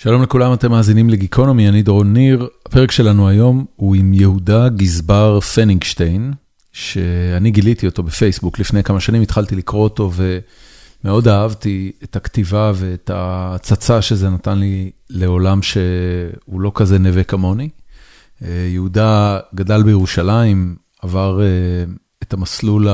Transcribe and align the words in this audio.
שלום 0.00 0.22
לכולם, 0.22 0.52
אתם 0.52 0.70
מאזינים 0.70 1.10
לגיקונומי, 1.10 1.68
אני 1.68 1.82
דורון 1.82 2.12
ניר. 2.12 2.48
הפרק 2.66 2.90
שלנו 2.90 3.28
היום 3.28 3.64
הוא 3.76 3.96
עם 3.96 4.14
יהודה 4.14 4.68
גזבר 4.68 5.40
פנינגשטיין, 5.40 6.32
שאני 6.72 7.50
גיליתי 7.50 7.86
אותו 7.86 8.02
בפייסבוק 8.02 8.58
לפני 8.58 8.82
כמה 8.82 9.00
שנים, 9.00 9.22
התחלתי 9.22 9.56
לקרוא 9.56 9.84
אותו 9.84 10.10
ומאוד 11.04 11.28
אהבתי 11.28 11.92
את 12.04 12.16
הכתיבה 12.16 12.72
ואת 12.74 13.10
ההצצה 13.10 14.02
שזה 14.02 14.30
נתן 14.30 14.58
לי 14.58 14.90
לעולם 15.10 15.62
שהוא 15.62 16.60
לא 16.60 16.72
כזה 16.74 16.98
נווה 16.98 17.24
כמוני. 17.24 17.68
יהודה 18.42 19.38
גדל 19.54 19.82
בירושלים, 19.82 20.76
עבר 21.02 21.40
את 22.22 22.32
המסלול 22.32 22.86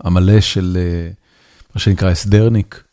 המלא 0.00 0.40
של 0.40 0.78
מה 1.74 1.80
שנקרא 1.80 2.10
הסדרניק, 2.10 2.84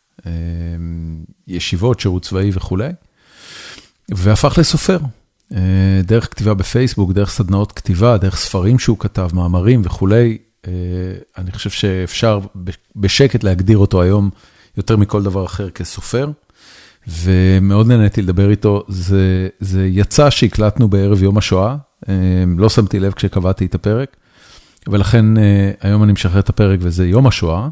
ישיבות, 1.46 2.00
שירות 2.00 2.22
צבאי 2.22 2.50
וכולי. 2.52 2.88
והפך 4.14 4.58
לסופר, 4.58 4.98
דרך 6.02 6.30
כתיבה 6.30 6.54
בפייסבוק, 6.54 7.12
דרך 7.12 7.30
סדנאות 7.30 7.72
כתיבה, 7.72 8.18
דרך 8.18 8.36
ספרים 8.36 8.78
שהוא 8.78 8.98
כתב, 8.98 9.28
מאמרים 9.32 9.82
וכולי. 9.84 10.38
אני 11.38 11.52
חושב 11.52 11.70
שאפשר 11.70 12.40
בשקט 12.96 13.44
להגדיר 13.44 13.78
אותו 13.78 14.02
היום 14.02 14.30
יותר 14.76 14.96
מכל 14.96 15.22
דבר 15.22 15.44
אחר 15.44 15.70
כסופר, 15.70 16.30
ומאוד 17.08 17.86
נהניתי 17.86 18.22
לדבר 18.22 18.50
איתו. 18.50 18.84
זה, 18.88 19.48
זה 19.60 19.86
יצא 19.86 20.30
שהקלטנו 20.30 20.88
בערב 20.88 21.22
יום 21.22 21.38
השואה, 21.38 21.76
לא 22.58 22.68
שמתי 22.68 23.00
לב 23.00 23.12
כשקבעתי 23.12 23.66
את 23.66 23.74
הפרק, 23.74 24.16
ולכן 24.86 25.24
היום 25.80 26.02
אני 26.02 26.12
משחרר 26.12 26.40
את 26.40 26.48
הפרק 26.48 26.78
וזה 26.82 27.06
יום 27.06 27.26
השואה, 27.26 27.68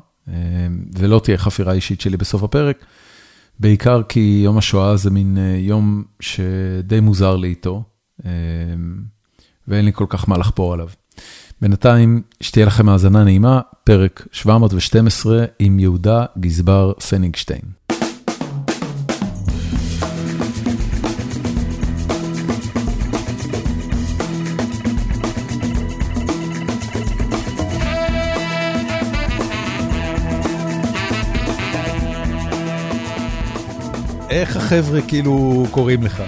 ולא 0.99 1.21
תהיה 1.25 1.39
חפירה 1.39 1.73
אישית 1.73 2.01
שלי 2.01 2.17
בסוף 2.17 2.43
הפרק. 2.43 2.85
בעיקר 3.61 4.03
כי 4.03 4.41
יום 4.45 4.59
השואה 4.59 4.97
זה 4.97 5.11
מין 5.11 5.39
יום 5.59 6.05
שדי 6.21 7.01
מוזר 7.01 7.37
לי 7.37 7.49
איתו, 7.49 7.83
ואין 9.69 9.85
לי 9.85 9.93
כל 9.93 10.07
כך 10.09 10.29
מה 10.29 10.39
לחפור 10.39 10.73
עליו. 10.73 10.89
בינתיים, 11.61 12.23
שתהיה 12.41 12.67
לכם 12.67 12.89
האזנה 12.89 13.25
נעימה, 13.25 13.61
פרק 13.85 14.29
712 14.33 15.45
עם 15.59 15.79
יהודה 15.79 16.25
גזבר 16.39 16.93
פנינגשטיין. 17.09 17.76
איך 34.31 34.57
החבר'ה 34.57 35.01
כאילו 35.09 35.65
קוראים 35.71 36.03
לך? 36.03 36.23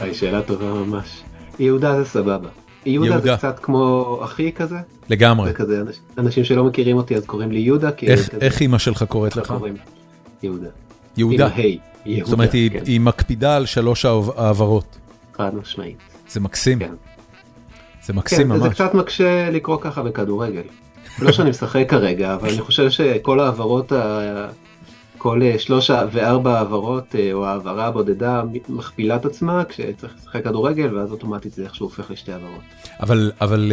היי, 0.00 0.14
שאלה 0.14 0.42
טובה 0.42 0.64
ממש. 0.64 1.22
יהודה 1.58 2.02
זה 2.02 2.04
סבבה. 2.04 2.48
יהודה 2.86 3.20
זה 3.20 3.30
קצת 3.36 3.58
כמו 3.62 4.20
אחי 4.24 4.52
כזה. 4.52 4.76
לגמרי. 5.10 5.48
זה 5.48 5.54
כזה 5.54 5.82
אנשים 6.18 6.44
שלא 6.44 6.64
מכירים 6.64 6.96
אותי 6.96 7.16
אז 7.16 7.26
קוראים 7.26 7.52
לי 7.52 7.58
יהודה. 7.58 7.90
איך 8.40 8.60
אימא 8.60 8.78
שלך 8.78 9.02
קוראת 9.02 9.36
לך? 9.36 9.54
יהודה. 10.42 10.68
יהודה. 11.16 11.48
יהודה. 12.06 12.24
זאת 12.24 12.32
אומרת 12.32 12.52
היא 12.52 13.00
מקפידה 13.00 13.56
על 13.56 13.66
שלוש 13.66 14.04
העברות. 14.04 14.98
חד 15.36 15.54
משמעית. 15.54 15.98
זה 16.28 16.40
מקסים. 16.40 16.78
זה 18.02 18.12
מקסים 18.12 18.48
ממש. 18.48 18.62
זה 18.62 18.68
קצת 18.68 18.94
מקשה 18.94 19.50
לקרוא 19.50 19.78
ככה 19.80 20.02
בכדורגל. 20.02 20.62
לא 21.18 21.32
שאני 21.32 21.50
משחק 21.50 21.84
כרגע 21.88 22.34
אבל 22.34 22.48
אני 22.48 22.60
חושב 22.60 22.90
שכל 22.90 23.40
העברות 23.40 23.92
כל 25.20 25.40
שלוש 25.58 25.90
וארבע 26.12 26.58
העברות 26.58 27.14
או 27.32 27.46
העברה 27.46 27.86
הבודדה 27.86 28.42
מכפילה 28.68 29.16
את 29.16 29.24
עצמה 29.24 29.64
כשצריך 29.68 30.14
לשחק 30.18 30.44
כדורגל 30.44 30.96
ואז 30.96 31.12
אוטומטית 31.12 31.52
זה 31.52 31.64
איכשהו 31.64 31.86
הופך 31.86 32.10
לשתי 32.10 32.32
העברות. 32.32 32.60
אבל 33.00 33.32
אבל 33.40 33.72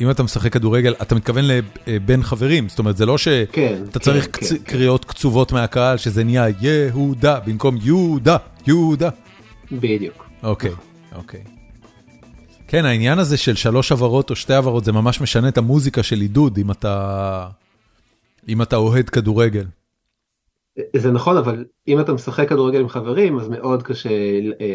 אם 0.00 0.10
אתה 0.10 0.22
משחק 0.22 0.52
כדורגל 0.52 0.94
אתה 1.02 1.14
מתכוון 1.14 1.44
לבין 1.86 2.22
חברים 2.22 2.68
זאת 2.68 2.78
אומרת 2.78 2.96
זה 2.96 3.06
לא 3.06 3.18
שאתה 3.18 3.98
צריך 3.98 4.28
קריאות 4.64 5.04
קצובות 5.04 5.52
מהקהל 5.52 5.96
שזה 5.96 6.24
נהיה 6.24 6.46
יהודה 6.60 7.40
במקום 7.46 7.76
יהודה 7.82 8.36
יהודה. 8.66 9.08
בדיוק. 9.72 10.26
אוקיי 10.42 10.70
אוקיי. 11.14 11.40
כן 12.68 12.84
העניין 12.84 13.18
הזה 13.18 13.36
של 13.36 13.56
שלוש 13.56 13.92
עברות 13.92 14.30
או 14.30 14.36
שתי 14.36 14.54
עברות 14.54 14.84
זה 14.84 14.92
ממש 14.92 15.20
משנה 15.20 15.48
את 15.48 15.58
המוזיקה 15.58 16.02
של 16.02 16.20
עידוד 16.20 16.58
אם 16.58 16.70
אתה 16.70 17.48
אם 18.48 18.62
אתה 18.62 18.76
אוהד 18.76 19.08
כדורגל. 19.08 19.64
זה 20.96 21.10
נכון 21.10 21.36
אבל 21.36 21.64
אם 21.88 22.00
אתה 22.00 22.12
משחק 22.12 22.48
כדורגל 22.48 22.80
עם 22.80 22.88
חברים 22.88 23.38
אז 23.38 23.48
מאוד 23.48 23.82
קשה 23.82 24.10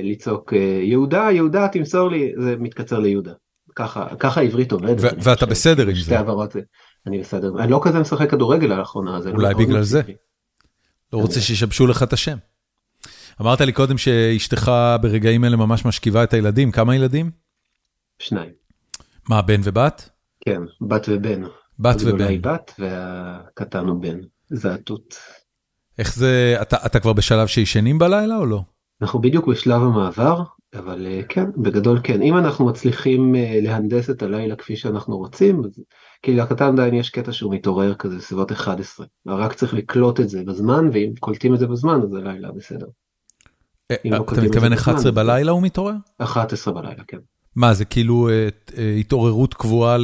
לצעוק 0.03 0.53
יהודה 0.83 1.27
יהודה 1.31 1.67
תמסור 1.67 2.11
לי 2.11 2.33
זה 2.37 2.55
מתקצר 2.59 2.99
ליהודה 2.99 3.33
ככה 3.75 4.15
ככה 4.19 4.41
עברית 4.41 4.71
עובדת. 4.71 5.15
ואתה 5.23 5.45
בסדר 5.45 5.87
עם 5.87 5.95
זה. 5.95 6.19
אני 7.07 7.19
בסדר 7.19 7.51
אני 7.59 7.71
לא 7.71 7.79
כזה 7.83 7.99
משחק 7.99 8.29
כדורגל 8.31 8.67
לאחרונה. 8.67 9.19
אולי 9.33 9.53
בגלל 9.53 9.83
זה. 9.83 10.01
לא 11.13 11.17
רוצה 11.17 11.41
שישבשו 11.41 11.87
לך 11.87 12.03
את 12.03 12.13
השם. 12.13 12.37
אמרת 13.41 13.61
לי 13.61 13.71
קודם 13.71 13.97
שאשתך 13.97 14.71
ברגעים 15.01 15.45
אלה 15.45 15.57
ממש 15.57 15.85
משכיבה 15.85 16.23
את 16.23 16.33
הילדים 16.33 16.71
כמה 16.71 16.95
ילדים? 16.95 17.31
שניים. 18.19 18.51
מה 19.29 19.41
בן 19.41 19.61
ובת? 19.63 20.09
כן 20.45 20.61
בת 20.81 21.05
ובן. 21.09 21.41
בת 21.79 21.95
ובן. 21.95 22.07
הגדולה 22.07 22.27
היא 22.27 22.39
בת 22.41 22.71
והקטן 22.79 23.85
הוא 23.85 24.01
בן. 24.01 24.19
זה 24.49 24.73
התות. 24.73 25.15
איך 26.01 26.15
זה, 26.15 26.57
אתה, 26.61 26.77
אתה 26.85 26.99
כבר 26.99 27.13
בשלב 27.13 27.47
שישנים 27.47 27.99
בלילה 27.99 28.37
או 28.37 28.45
לא? 28.45 28.61
אנחנו 29.01 29.21
בדיוק 29.21 29.47
בשלב 29.47 29.81
המעבר, 29.81 30.43
אבל 30.75 31.07
כן, 31.29 31.45
בגדול 31.57 31.99
כן. 32.03 32.21
אם 32.21 32.37
אנחנו 32.37 32.65
מצליחים 32.65 33.35
להנדס 33.61 34.09
את 34.09 34.23
הלילה 34.23 34.55
כפי 34.55 34.75
שאנחנו 34.75 35.17
רוצים, 35.17 35.61
אז 35.65 35.79
כי 36.23 36.33
לקטן 36.33 36.65
עדיין 36.65 36.93
יש 36.93 37.09
קטע 37.09 37.31
שהוא 37.31 37.53
מתעורר 37.53 37.93
כזה 37.93 38.15
בסביבות 38.15 38.51
11. 38.51 39.05
רק 39.27 39.53
צריך 39.53 39.73
לקלוט 39.73 40.19
את 40.19 40.29
זה 40.29 40.43
בזמן, 40.43 40.89
ואם 40.93 41.11
קולטים 41.19 41.53
את 41.53 41.59
זה 41.59 41.67
בזמן 41.67 42.01
אז 42.03 42.13
הלילה 42.13 42.51
בסדר. 42.51 42.87
לא 44.05 44.25
אתה 44.33 44.41
מתכוון 44.41 44.73
11 44.73 45.11
בלילה 45.11 45.51
הוא 45.51 45.61
מתעורר? 45.61 45.93
11 46.17 46.73
בלילה, 46.73 47.03
כן. 47.07 47.17
מה 47.55 47.73
זה 47.73 47.85
כאילו 47.85 48.29
התעוררות 48.99 49.53
קבועה 49.53 49.97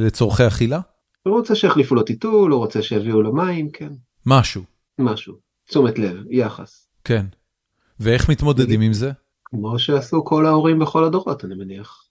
לצורכי 0.00 0.46
אכילה? 0.46 0.80
הוא 1.22 1.36
רוצה 1.36 1.54
שיחליפו 1.54 1.94
לו 1.94 2.02
טיטול, 2.02 2.52
הוא 2.52 2.60
רוצה 2.60 2.82
שיביאו 2.82 3.22
לו 3.22 3.32
מים, 3.32 3.70
כן. 3.70 3.90
משהו. 4.26 4.71
משהו, 4.98 5.34
תשומת 5.68 5.98
לב, 5.98 6.16
יחס. 6.30 6.88
כן. 7.04 7.26
ואיך 8.00 8.28
מתמודדים 8.28 8.80
עם 8.80 8.92
זה? 8.92 9.12
כמו 9.44 9.78
שעשו 9.78 10.24
כל 10.24 10.46
ההורים 10.46 10.78
בכל 10.78 11.04
הדורות 11.04 11.44
אני 11.44 11.54
מניח. 11.54 12.02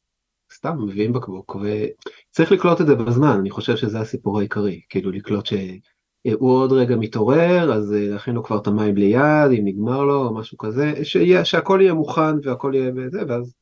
סתם 0.56 0.78
מביאים 0.84 1.14
בקבוק 1.14 1.56
וצריך 1.56 2.52
לקלוט 2.52 2.82
את 2.82 2.88
זה 2.88 2.96
בזמן 2.96 3.38
אני 3.40 3.50
חושב 3.50 3.76
שזה 3.76 4.00
הסיפור 4.00 4.40
העיקרי 4.40 4.82
כאילו 4.90 5.12
לקלוט 5.12 5.46
שהוא 5.46 6.52
עוד 6.52 6.72
רגע 6.72 6.96
מתעורר 6.96 7.74
אז 7.74 7.92
להכין 7.92 8.36
לו 8.36 8.44
כבר 8.44 8.58
את 8.58 8.68
המים 8.68 8.96
בלי 8.96 9.06
יד 9.06 9.52
אם 9.60 9.62
נגמר 9.66 10.04
לו 10.04 10.26
או 10.26 10.34
משהו 10.34 10.58
כזה 10.58 10.94
שיהיה 11.04 11.46
שהכל 11.46 11.80
יהיה 11.82 11.94
מוכן 11.94 12.36
והכל 12.44 12.72
יהיה 12.76 12.92
בזה 12.92 13.20
ואז. 13.28 13.54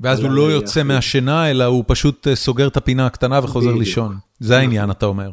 ואז 0.00 0.20
הוא 0.20 0.30
לא 0.30 0.42
יוצא 0.42 0.82
מהשינה 0.82 1.50
אלא 1.50 1.64
הוא 1.64 1.84
פשוט 1.86 2.28
סוגר 2.34 2.68
את 2.68 2.76
הפינה 2.76 3.06
הקטנה 3.06 3.40
וחוזר 3.42 3.74
לישון 3.74 4.16
זה 4.38 4.58
העניין 4.58 4.90
אתה 4.90 5.06
אומר. 5.06 5.30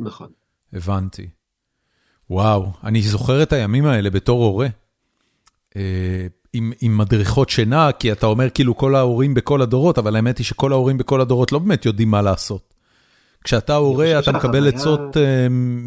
נכון. 0.00 0.28
הבנתי. 0.72 1.28
וואו, 2.30 2.66
אני 2.84 3.02
זוכר 3.02 3.42
את 3.42 3.52
הימים 3.52 3.86
האלה 3.86 4.10
בתור 4.10 4.44
הורה, 4.44 4.68
עם 6.52 6.72
עם 6.80 6.98
מדריכות 6.98 7.48
שינה, 7.48 7.92
כי 7.92 8.12
אתה 8.12 8.26
אומר 8.26 8.50
כאילו 8.50 8.76
כל 8.76 8.94
ההורים 8.94 9.34
בכל 9.34 9.62
הדורות, 9.62 9.98
אבל 9.98 10.16
האמת 10.16 10.38
היא 10.38 10.44
שכל 10.44 10.72
ההורים 10.72 10.98
בכל 10.98 11.20
הדורות 11.20 11.52
לא 11.52 11.58
באמת 11.58 11.86
יודעים 11.86 12.10
מה 12.10 12.22
לעשות. 12.22 12.74
כשאתה 13.44 13.74
הורה, 13.74 14.18
אתה 14.18 14.32
מקבל 14.32 14.68
עצות 14.68 15.16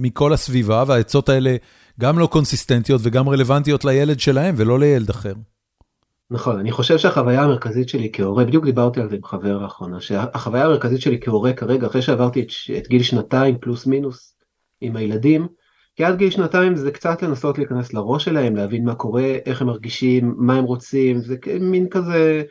מכל 0.02 0.34
הסביבה, 0.34 0.84
והעצות 0.88 1.30
האלה 1.30 1.56
גם 2.00 2.20
לא 2.20 2.28
קונסיסטנטיות 2.28 3.02
וגם 3.04 3.30
רלוונטיות 3.30 3.86
לילד 3.86 4.20
שלהם 4.20 4.56
ולא 4.58 4.80
לילד 4.80 5.10
אחר. 5.10 5.34
נכון, 6.32 6.60
אני 6.60 6.72
חושב 6.72 6.98
שהחוויה 6.98 7.44
המרכזית 7.44 7.90
שלי 7.90 8.10
כהורה, 8.14 8.46
בדיוק 8.46 8.66
דיברתי 8.66 9.02
על 9.02 9.10
זה 9.10 9.16
עם 9.16 9.24
חבר 9.24 9.58
לאחרונה, 9.58 10.02
שהחוויה 10.02 10.66
המרכזית 10.66 11.02
שלי 11.02 11.18
כהורה 11.22 11.54
כרגע, 11.54 11.88
אחרי 11.88 12.02
שעברתי 12.02 12.42
את, 12.42 12.48
את 12.78 12.88
גיל 12.88 13.04
שנתיים 13.04 13.58
פלוס 13.62 13.86
מינוס 13.86 14.36
עם 14.82 14.96
הילדים, 14.96 15.48
כי 16.00 16.04
עד 16.04 16.18
גיל 16.18 16.30
שנתיים 16.30 16.76
זה 16.76 16.92
קצת 16.92 17.22
לנסות 17.22 17.58
להיכנס 17.58 17.94
לראש 17.94 18.26
שלהם, 18.26 18.56
להבין 18.56 18.86
מה 18.86 18.96
קורה, 18.96 19.38
איך 19.46 19.62
הם 19.62 19.68
מרגישים, 19.68 20.34
מה 20.38 20.56
הם 20.56 20.64
רוצים, 20.64 21.20
זה 21.20 21.36
מין 21.60 21.90
כזה 21.90 22.44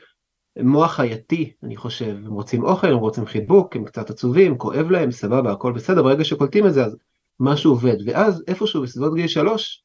מוח 0.62 0.92
חייתי, 0.92 1.52
אני 1.62 1.76
חושב. 1.76 2.16
הם 2.26 2.32
רוצים 2.32 2.64
אוכל, 2.64 2.86
הם 2.86 2.98
רוצים 2.98 3.26
חיבוק, 3.26 3.76
הם 3.76 3.84
קצת 3.84 4.10
עצובים, 4.10 4.58
כואב 4.58 4.90
להם, 4.90 5.10
סבבה, 5.10 5.52
הכל 5.52 5.72
בסדר, 5.72 6.02
ברגע 6.02 6.24
שקולטים 6.24 6.66
את 6.66 6.74
זה 6.74 6.84
אז 6.84 6.96
משהו 7.40 7.70
עובד. 7.70 7.96
ואז 8.06 8.44
איפשהו 8.48 8.82
בסביבות 8.82 9.14
גיל 9.14 9.28
שלוש, 9.28 9.84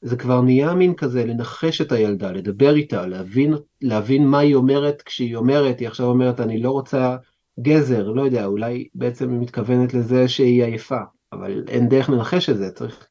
זה 0.00 0.16
כבר 0.16 0.40
נהיה 0.40 0.74
מין 0.74 0.94
כזה 0.94 1.24
לנחש 1.24 1.80
את 1.80 1.92
הילדה, 1.92 2.32
לדבר 2.32 2.74
איתה, 2.74 3.06
להבין, 3.06 3.54
להבין 3.80 4.26
מה 4.26 4.38
היא 4.38 4.54
אומרת 4.54 5.02
כשהיא 5.02 5.36
אומרת, 5.36 5.80
היא 5.80 5.88
עכשיו 5.88 6.06
אומרת 6.06 6.40
אני 6.40 6.62
לא 6.62 6.70
רוצה 6.70 7.16
גזר, 7.60 8.08
לא 8.08 8.22
יודע, 8.22 8.46
אולי 8.46 8.88
בעצם 8.94 9.30
היא 9.30 9.40
מתכוונת 9.40 9.94
לזה 9.94 10.28
שהיא 10.28 10.64
עייפה. 10.64 11.00
אבל 11.32 11.64
אין 11.68 11.88
דרך 11.88 12.10
לנחש 12.10 12.50
את 12.50 12.58
זה, 12.58 12.70
צריך... 12.70 13.06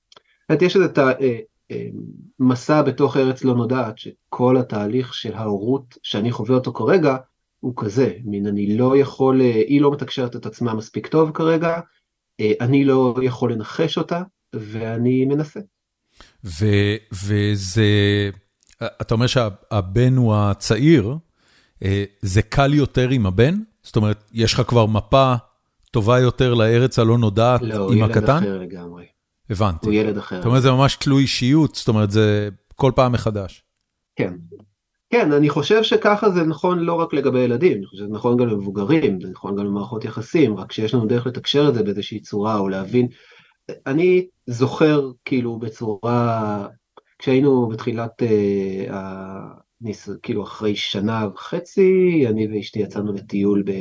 יש 0.62 0.76
איזה 0.76 0.88
מסע 2.40 2.82
בתוך 2.82 3.18
ארץ 3.18 3.44
לא 3.44 3.56
נודעת, 3.56 3.98
שכל 3.98 4.58
התהליך 4.58 5.14
של 5.14 5.34
ההורות 5.34 5.98
שאני 6.04 6.32
חווה 6.32 6.56
אותו 6.56 6.74
כרגע, 6.74 7.18
הוא 7.60 7.74
כזה, 7.78 8.14
מין 8.24 8.48
אני 8.48 8.78
לא 8.78 8.98
יכול, 8.98 9.42
היא 9.42 9.82
לא 9.82 9.92
מתקשרת 9.92 10.36
את 10.36 10.46
עצמה 10.46 10.74
מספיק 10.74 11.08
טוב 11.08 11.32
כרגע, 11.34 11.80
אני 12.42 12.86
לא 12.86 13.16
יכול 13.22 13.54
לנחש 13.54 13.98
אותה, 13.98 14.22
ואני 14.54 15.26
מנסה. 15.26 15.60
ו- 16.44 16.96
וזה, 17.14 17.84
אתה 18.84 19.14
אומר 19.14 19.28
שהבן 19.28 20.18
הוא 20.18 20.36
הצעיר, 20.36 21.16
זה 22.22 22.42
קל 22.42 22.74
יותר 22.74 23.10
עם 23.10 23.26
הבן? 23.26 23.56
זאת 23.84 23.96
אומרת, 23.96 24.30
יש 24.34 24.54
לך 24.54 24.62
כבר 24.68 24.86
מפה 24.86 25.36
טובה 25.92 26.20
יותר 26.20 26.54
לארץ 26.54 27.00
הלא 27.00 27.18
נודעת 27.18 27.62
לא, 27.62 27.92
עם 27.92 28.04
הקטן? 28.04 28.44
לא, 28.44 28.50
הוא 28.50 28.50
ילד 28.50 28.50
אחר 28.50 28.60
לגמרי. 28.60 29.06
הבנתי. 29.50 29.86
הוא 29.86 29.94
ילד 29.94 30.18
אחר. 30.18 30.36
זאת 30.36 30.46
אומרת, 30.46 30.62
זה 30.62 30.72
ממש 30.72 30.96
תלוי 30.96 31.22
אישיות, 31.22 31.76
זאת 31.76 31.88
אומרת, 31.88 32.12
זה 32.12 32.50
כל 32.76 32.92
פעם 32.96 33.12
מחדש. 33.12 33.64
כן. 34.16 34.34
כן, 35.10 35.32
אני 35.32 35.50
חושב 35.50 35.84
שככה 35.84 36.30
זה 36.30 36.44
נכון 36.44 36.80
לא 36.80 36.94
רק 36.94 37.14
לגבי 37.14 37.40
ילדים, 37.40 37.78
אני 37.78 37.86
חושב 37.86 37.98
שזה 37.98 38.14
נכון 38.14 38.38
גם 38.38 38.48
למבוגרים, 38.48 39.22
זה 39.22 39.30
נכון 39.30 39.56
גם 39.56 39.66
למערכות 39.66 40.06
יחסים, 40.06 40.58
רק 40.58 40.72
שיש 40.72 40.94
לנו 40.94 41.06
דרך 41.06 41.28
לתקשר 41.28 41.70
את 41.70 41.74
זה 41.74 41.84
באיזושהי 41.84 42.20
צורה 42.20 42.58
או 42.60 42.70
להבין. 42.70 43.08
אני 43.88 44.28
זוכר 44.48 45.12
כאילו 45.26 45.60
בצורה, 45.60 46.68
כשהיינו 47.20 47.68
בתחילת, 47.68 48.24
אה, 48.24 48.96
הניס, 49.82 50.10
כאילו 50.24 50.44
אחרי 50.44 50.76
שנה 50.76 51.28
וחצי, 51.34 52.24
אני 52.28 52.48
ואשתי 52.48 52.80
יצאנו 52.80 53.14
לטיול 53.14 53.64
ב... 53.66 53.72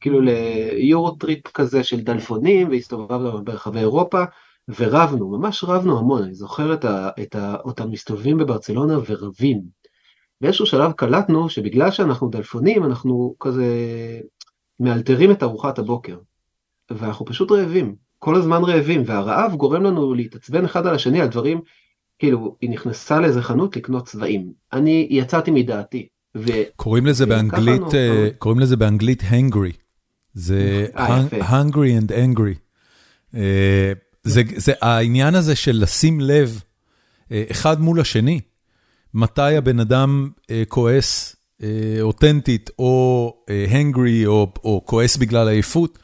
כאילו 0.00 0.20
ל 0.20 0.38
Euro 0.38 1.10
trip 1.10 1.48
כזה 1.48 1.84
של 1.84 2.00
דלפונים 2.00 2.68
והסתובבנו 2.68 3.44
ברחבי 3.44 3.78
אירופה 3.78 4.24
ורבנו, 4.80 5.38
ממש 5.38 5.64
רבנו 5.64 5.98
המון, 5.98 6.22
אני 6.22 6.34
זוכר 6.34 6.74
את, 6.74 6.84
ה, 6.84 7.10
את 7.22 7.34
ה, 7.34 7.56
אותנו 7.64 7.90
מסתובבים 7.90 8.38
בברצלונה 8.38 8.98
ורבים. 9.06 9.62
באיזשהו 10.40 10.66
שלב 10.66 10.92
קלטנו 10.92 11.48
שבגלל 11.48 11.90
שאנחנו 11.90 12.28
דלפונים 12.28 12.84
אנחנו 12.84 13.34
כזה 13.40 13.66
מאלתרים 14.80 15.30
את 15.30 15.42
ארוחת 15.42 15.78
הבוקר 15.78 16.18
ואנחנו 16.90 17.26
פשוט 17.26 17.52
רעבים, 17.52 17.96
כל 18.18 18.34
הזמן 18.34 18.62
רעבים 18.64 19.02
והרעב 19.06 19.54
גורם 19.54 19.82
לנו 19.82 20.14
להתעצבן 20.14 20.64
אחד 20.64 20.86
על 20.86 20.94
השני 20.94 21.20
על 21.20 21.28
דברים, 21.28 21.60
כאילו 22.18 22.56
היא 22.60 22.70
נכנסה 22.70 23.20
לאיזה 23.20 23.42
חנות 23.42 23.76
לקנות 23.76 24.06
צבעים, 24.06 24.52
אני 24.72 25.06
יצאתי 25.10 25.50
מדעתי. 25.50 26.08
קוראים 26.76 27.06
לזה 27.06 27.26
באנגלית, 27.26 27.82
uh, 27.82 28.36
קוראים 28.38 28.60
לזה 28.60 28.76
באנגלית 28.76 29.22
hangry. 29.22 29.72
זה 30.34 30.86
hungry 31.32 32.00
and 32.00 32.10
angry. 32.10 32.54
Uh, 33.34 33.38
זה, 34.22 34.72
העניין 34.80 35.34
הזה 35.34 35.56
של 35.56 35.78
לשים 35.82 36.20
לב 36.20 36.60
uh, 37.22 37.32
אחד 37.50 37.80
מול 37.80 38.00
השני, 38.00 38.40
מתי 39.14 39.56
הבן 39.56 39.80
אדם 39.80 40.30
uh, 40.42 40.46
כועס 40.68 41.36
uh, 41.60 41.64
אותנטית 42.00 42.70
או 42.78 43.34
uh, 43.46 43.72
hangry 43.72 44.26
או, 44.26 44.52
או 44.64 44.82
כועס 44.84 45.16
בגלל 45.16 45.48
עייפות, 45.48 45.98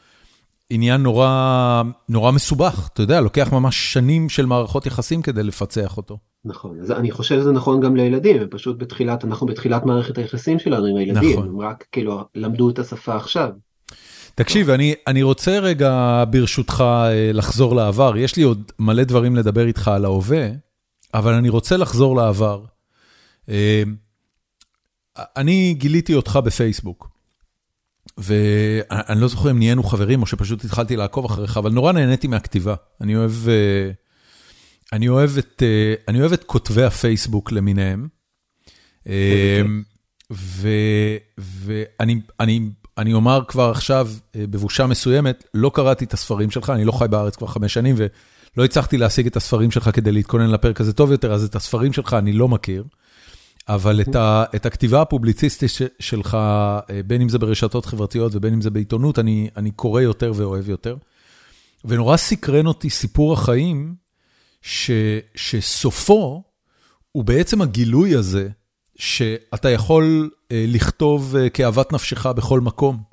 עניין 0.69 1.01
נורא, 1.01 1.81
נורא 2.09 2.31
מסובך, 2.31 2.89
אתה 2.93 3.01
יודע, 3.01 3.21
לוקח 3.21 3.49
ממש 3.51 3.93
שנים 3.93 4.29
של 4.29 4.45
מערכות 4.45 4.85
יחסים 4.85 5.21
כדי 5.21 5.43
לפצח 5.43 5.97
אותו. 5.97 6.17
נכון, 6.45 6.79
אז 6.81 6.91
אני 6.91 7.11
חושב 7.11 7.39
שזה 7.39 7.51
נכון 7.51 7.79
גם 7.79 7.95
לילדים, 7.95 8.41
הם 8.41 8.47
פשוט 8.49 8.77
בתחילת, 8.79 9.25
אנחנו 9.25 9.47
בתחילת 9.47 9.85
מערכת 9.85 10.17
היחסים 10.17 10.59
שלנו 10.59 10.85
עם 10.85 10.97
הילדים, 10.97 11.39
נכון. 11.39 11.47
הם 11.47 11.59
רק 11.59 11.85
כאילו 11.91 12.23
למדו 12.35 12.69
את 12.69 12.79
השפה 12.79 13.15
עכשיו. 13.15 13.49
תקשיב, 14.35 14.69
אני, 14.69 14.93
אני 15.07 15.23
רוצה 15.23 15.59
רגע 15.59 16.23
ברשותך 16.29 16.83
לחזור 17.33 17.75
לעבר, 17.75 18.17
יש 18.17 18.35
לי 18.35 18.43
עוד 18.43 18.71
מלא 18.79 19.03
דברים 19.03 19.35
לדבר 19.35 19.65
איתך 19.67 19.87
על 19.87 20.05
ההווה, 20.05 20.47
אבל 21.13 21.33
אני 21.33 21.49
רוצה 21.49 21.77
לחזור 21.77 22.15
לעבר. 22.15 22.63
אני 25.17 25.75
גיליתי 25.77 26.15
אותך 26.15 26.39
בפייסבוק, 26.43 27.09
ואני 28.17 29.21
לא 29.21 29.27
זוכר 29.27 29.51
אם 29.51 29.57
נהיינו 29.59 29.83
חברים 29.83 30.21
או 30.21 30.27
שפשוט 30.27 30.65
התחלתי 30.65 30.95
לעקוב 30.95 31.25
אחריך, 31.25 31.57
אבל 31.57 31.71
נורא 31.71 31.91
נהניתי 31.91 32.27
מהכתיבה. 32.27 32.75
אני 33.01 33.15
אוהב... 33.15 33.31
אני 34.93 35.07
אוהב 35.07 35.37
את, 35.37 35.63
אני 36.07 36.21
אוהב 36.21 36.33
את 36.33 36.43
כותבי 36.43 36.83
הפייסבוק 36.83 37.51
למיניהם. 37.51 38.07
ואני 41.39 42.21
אני, 42.39 42.59
אני 42.97 43.13
אומר 43.13 43.41
כבר 43.47 43.71
עכשיו, 43.71 44.09
בבושה 44.35 44.87
מסוימת, 44.87 45.43
לא 45.53 45.71
קראתי 45.73 46.05
את 46.05 46.13
הספרים 46.13 46.51
שלך, 46.51 46.69
אני 46.69 46.85
לא 46.85 46.91
חי 46.91 47.05
בארץ 47.09 47.35
כבר 47.35 47.47
חמש 47.47 47.73
שנים, 47.73 47.95
ולא 47.97 48.65
הצלחתי 48.65 48.97
להשיג 48.97 49.27
את 49.27 49.35
הספרים 49.35 49.71
שלך 49.71 49.89
כדי 49.93 50.11
להתכונן 50.11 50.49
לפרק 50.49 50.81
הזה 50.81 50.93
טוב 50.93 51.11
יותר, 51.11 51.33
אז 51.33 51.43
את 51.43 51.55
הספרים 51.55 51.93
שלך 51.93 52.13
אני 52.13 52.33
לא 52.33 52.47
מכיר. 52.47 52.83
אבל 53.69 54.01
את, 54.01 54.15
ה, 54.15 54.43
את 54.55 54.65
הכתיבה 54.65 55.01
הפובליציסטית 55.01 55.71
שלך, 55.99 56.37
בין 57.07 57.21
אם 57.21 57.29
זה 57.29 57.39
ברשתות 57.39 57.85
חברתיות 57.85 58.35
ובין 58.35 58.53
אם 58.53 58.61
זה 58.61 58.69
בעיתונות, 58.69 59.19
אני, 59.19 59.49
אני 59.57 59.71
קורא 59.71 60.01
יותר 60.01 60.31
ואוהב 60.35 60.69
יותר. 60.69 60.97
ונורא 61.85 62.17
סקרן 62.17 62.65
אותי 62.65 62.89
סיפור 62.89 63.33
החיים 63.33 63.95
שסופו 65.35 66.43
הוא 67.11 67.23
בעצם 67.23 67.61
הגילוי 67.61 68.15
הזה, 68.15 68.49
שאתה 68.95 69.69
יכול 69.69 70.29
אה, 70.51 70.65
לכתוב 70.67 71.35
אה, 71.35 71.49
כאוות 71.49 71.93
נפשך 71.93 72.25
בכל 72.25 72.59
מקום. 72.59 73.03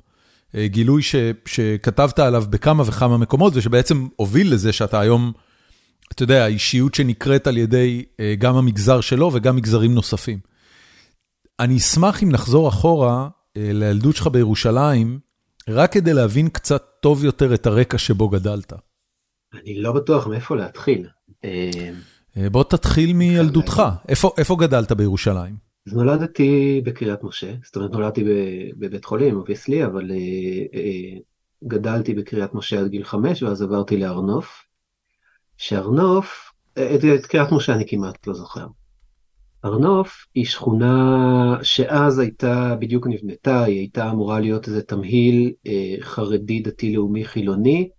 אה, 0.55 0.67
גילוי 0.67 1.01
ש, 1.03 1.15
שכתבת 1.45 2.19
עליו 2.19 2.43
בכמה 2.49 2.83
וכמה 2.85 3.17
מקומות, 3.17 3.53
ושבעצם 3.55 4.07
הוביל 4.15 4.53
לזה 4.53 4.73
שאתה 4.73 4.99
היום, 4.99 5.31
אתה 6.11 6.23
יודע, 6.23 6.43
האישיות 6.43 6.95
שנקראת 6.95 7.47
על 7.47 7.57
ידי 7.57 8.05
גם 8.37 8.55
המגזר 8.55 9.01
שלו 9.01 9.29
וגם 9.33 9.55
מגזרים 9.55 9.93
נוספים. 9.93 10.39
אני 11.59 11.77
אשמח 11.77 12.23
אם 12.23 12.29
נחזור 12.31 12.69
אחורה 12.69 13.29
לילדות 13.55 14.15
שלך 14.15 14.27
בירושלים, 14.27 15.19
רק 15.69 15.91
כדי 15.91 16.13
להבין 16.13 16.49
קצת 16.49 16.83
טוב 16.99 17.23
יותר 17.23 17.53
את 17.53 17.65
הרקע 17.65 17.97
שבו 17.97 18.29
גדלת. 18.29 18.73
אני 19.53 19.81
לא 19.81 19.91
בטוח 19.91 20.27
מאיפה 20.27 20.55
להתחיל. 20.55 21.07
אה, 21.45 22.49
בוא 22.49 22.63
תתחיל 22.63 23.13
מילדותך, 23.13 23.83
איפה 24.09 24.31
איפה 24.37 24.55
גדלת 24.59 24.91
בירושלים? 24.91 25.55
אז 25.87 25.93
נולדתי 25.93 26.81
בקריית 26.85 27.23
משה, 27.23 27.53
זאת 27.65 27.75
אומרת 27.75 27.91
נולדתי 27.91 28.23
בבית 28.77 29.05
חולים, 29.05 29.35
obviously, 29.35 29.85
אבל 29.85 30.11
אה, 30.11 30.15
אה, 30.79 31.19
גדלתי 31.67 32.13
בקריית 32.13 32.53
משה 32.53 32.79
עד 32.79 32.87
גיל 32.87 33.03
חמש, 33.03 33.43
ואז 33.43 33.61
עברתי 33.61 33.97
להר 33.97 34.21
נוף. 34.21 34.63
שהר 35.57 35.89
את, 36.73 37.05
את 37.15 37.25
קריית 37.25 37.51
משה 37.51 37.73
אני 37.73 37.87
כמעט 37.87 38.27
לא 38.27 38.33
זוכר. 38.33 38.67
הר 39.63 39.77
נוף 39.77 40.25
היא 40.35 40.45
שכונה 40.45 41.57
שאז 41.63 42.19
הייתה, 42.19 42.75
בדיוק 42.79 43.07
נבנתה, 43.07 43.63
היא 43.63 43.79
הייתה 43.79 44.11
אמורה 44.11 44.39
להיות 44.39 44.67
איזה 44.67 44.81
תמהיל 44.81 45.53
אה, 45.67 45.95
חרדי, 45.99 46.59
דתי, 46.59 46.95
לאומי, 46.95 47.25
חילוני. 47.25 47.89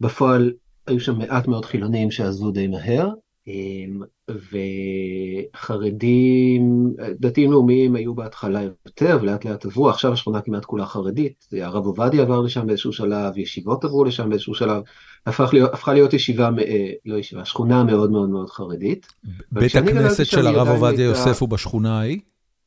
בפועל 0.00 0.52
היו 0.86 1.00
שם 1.00 1.18
מעט 1.18 1.48
מאוד 1.48 1.64
חילונים 1.64 2.10
שעזבו 2.10 2.50
די 2.50 2.66
מהר, 2.66 3.08
אמ, 3.46 4.02
וחרדים, 5.54 6.94
דתיים 7.20 7.52
לאומיים 7.52 7.96
היו 7.96 8.14
בהתחלה 8.14 8.62
יותר 8.62 9.18
ולאט 9.22 9.44
לאט 9.44 9.64
עברו, 9.64 9.90
עכשיו 9.90 10.12
השכונה 10.12 10.40
כמעט 10.40 10.64
כולה 10.64 10.86
חרדית, 10.86 11.48
הרב 11.52 11.86
עובדיה 11.86 12.22
עבר 12.22 12.40
לשם 12.40 12.66
באיזשהו 12.66 12.92
שלב, 12.92 13.38
ישיבות 13.38 13.84
עברו 13.84 14.04
לשם 14.04 14.28
באיזשהו 14.28 14.54
שלב, 14.54 14.82
הפך 15.26 15.50
להיות, 15.52 15.74
הפכה 15.74 15.92
להיות 15.92 16.12
ישיבה, 16.12 16.50
אה, 16.58 16.90
לא 17.06 17.16
ישיבה, 17.16 17.44
שכונה 17.44 17.84
מאוד 17.84 18.10
מאוד 18.10 18.28
מאוד 18.28 18.50
חרדית. 18.50 19.06
בית 19.52 19.76
הכנסת 19.76 20.26
של 20.26 20.46
הרב 20.46 20.68
עובדיה 20.68 21.04
יוסף 21.04 21.40
הוא 21.40 21.48
בשכונה 21.48 21.98
ההיא? 21.98 22.20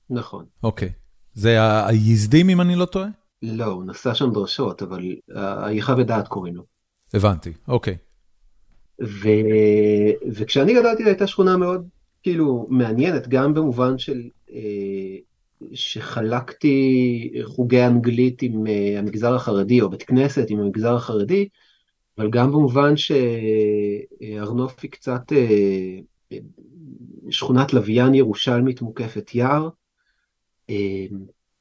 נכון. 0.10 0.46
אוקיי. 0.64 0.90
זה 1.34 1.86
היזדים 1.86 2.50
אם 2.50 2.62
אני 2.62 2.76
לא 2.76 2.86
טועה? 2.86 3.08
לא, 3.42 3.66
הוא 3.66 3.84
נשא 3.86 4.14
שם 4.14 4.32
דרשות, 4.32 4.82
אבל 4.82 5.02
היכה 5.36 5.96
ודעת 5.98 6.28
קוראים 6.28 6.56
לו. 6.56 6.73
הבנתי, 7.14 7.54
אוקיי. 7.68 7.98
ו... 9.02 9.30
וכשאני 10.32 10.74
גדלתי 10.74 11.04
הייתה 11.04 11.28
שכונה 11.28 11.58
מאוד 11.58 11.88
כאילו 12.24 12.68
מעניינת, 12.70 13.28
גם 13.28 13.54
במובן 13.54 13.98
של 13.98 14.30
אה, 14.54 15.18
שחלקתי 15.74 17.32
חוגי 17.44 17.86
אנגלית 17.86 18.42
עם 18.42 18.68
אה, 18.68 19.00
המגזר 19.00 19.36
החרדי, 19.36 19.82
או 19.82 19.90
בית 19.90 20.04
כנסת 20.04 20.46
עם 20.50 20.60
המגזר 20.60 20.96
החרדי, 20.96 21.48
אבל 22.18 22.30
גם 22.30 22.52
במובן 22.52 22.98
שהר 22.98 24.54
נוף 24.56 24.76
היא 24.84 24.92
קצת 24.92 25.34
אה, 25.34 26.00
אה, 26.32 26.38
שכונת 27.30 27.74
לוויין 27.74 28.16
ירושלמית 28.16 28.82
מוקפת 28.82 29.36
יער, 29.36 29.70
אה, 30.70 31.06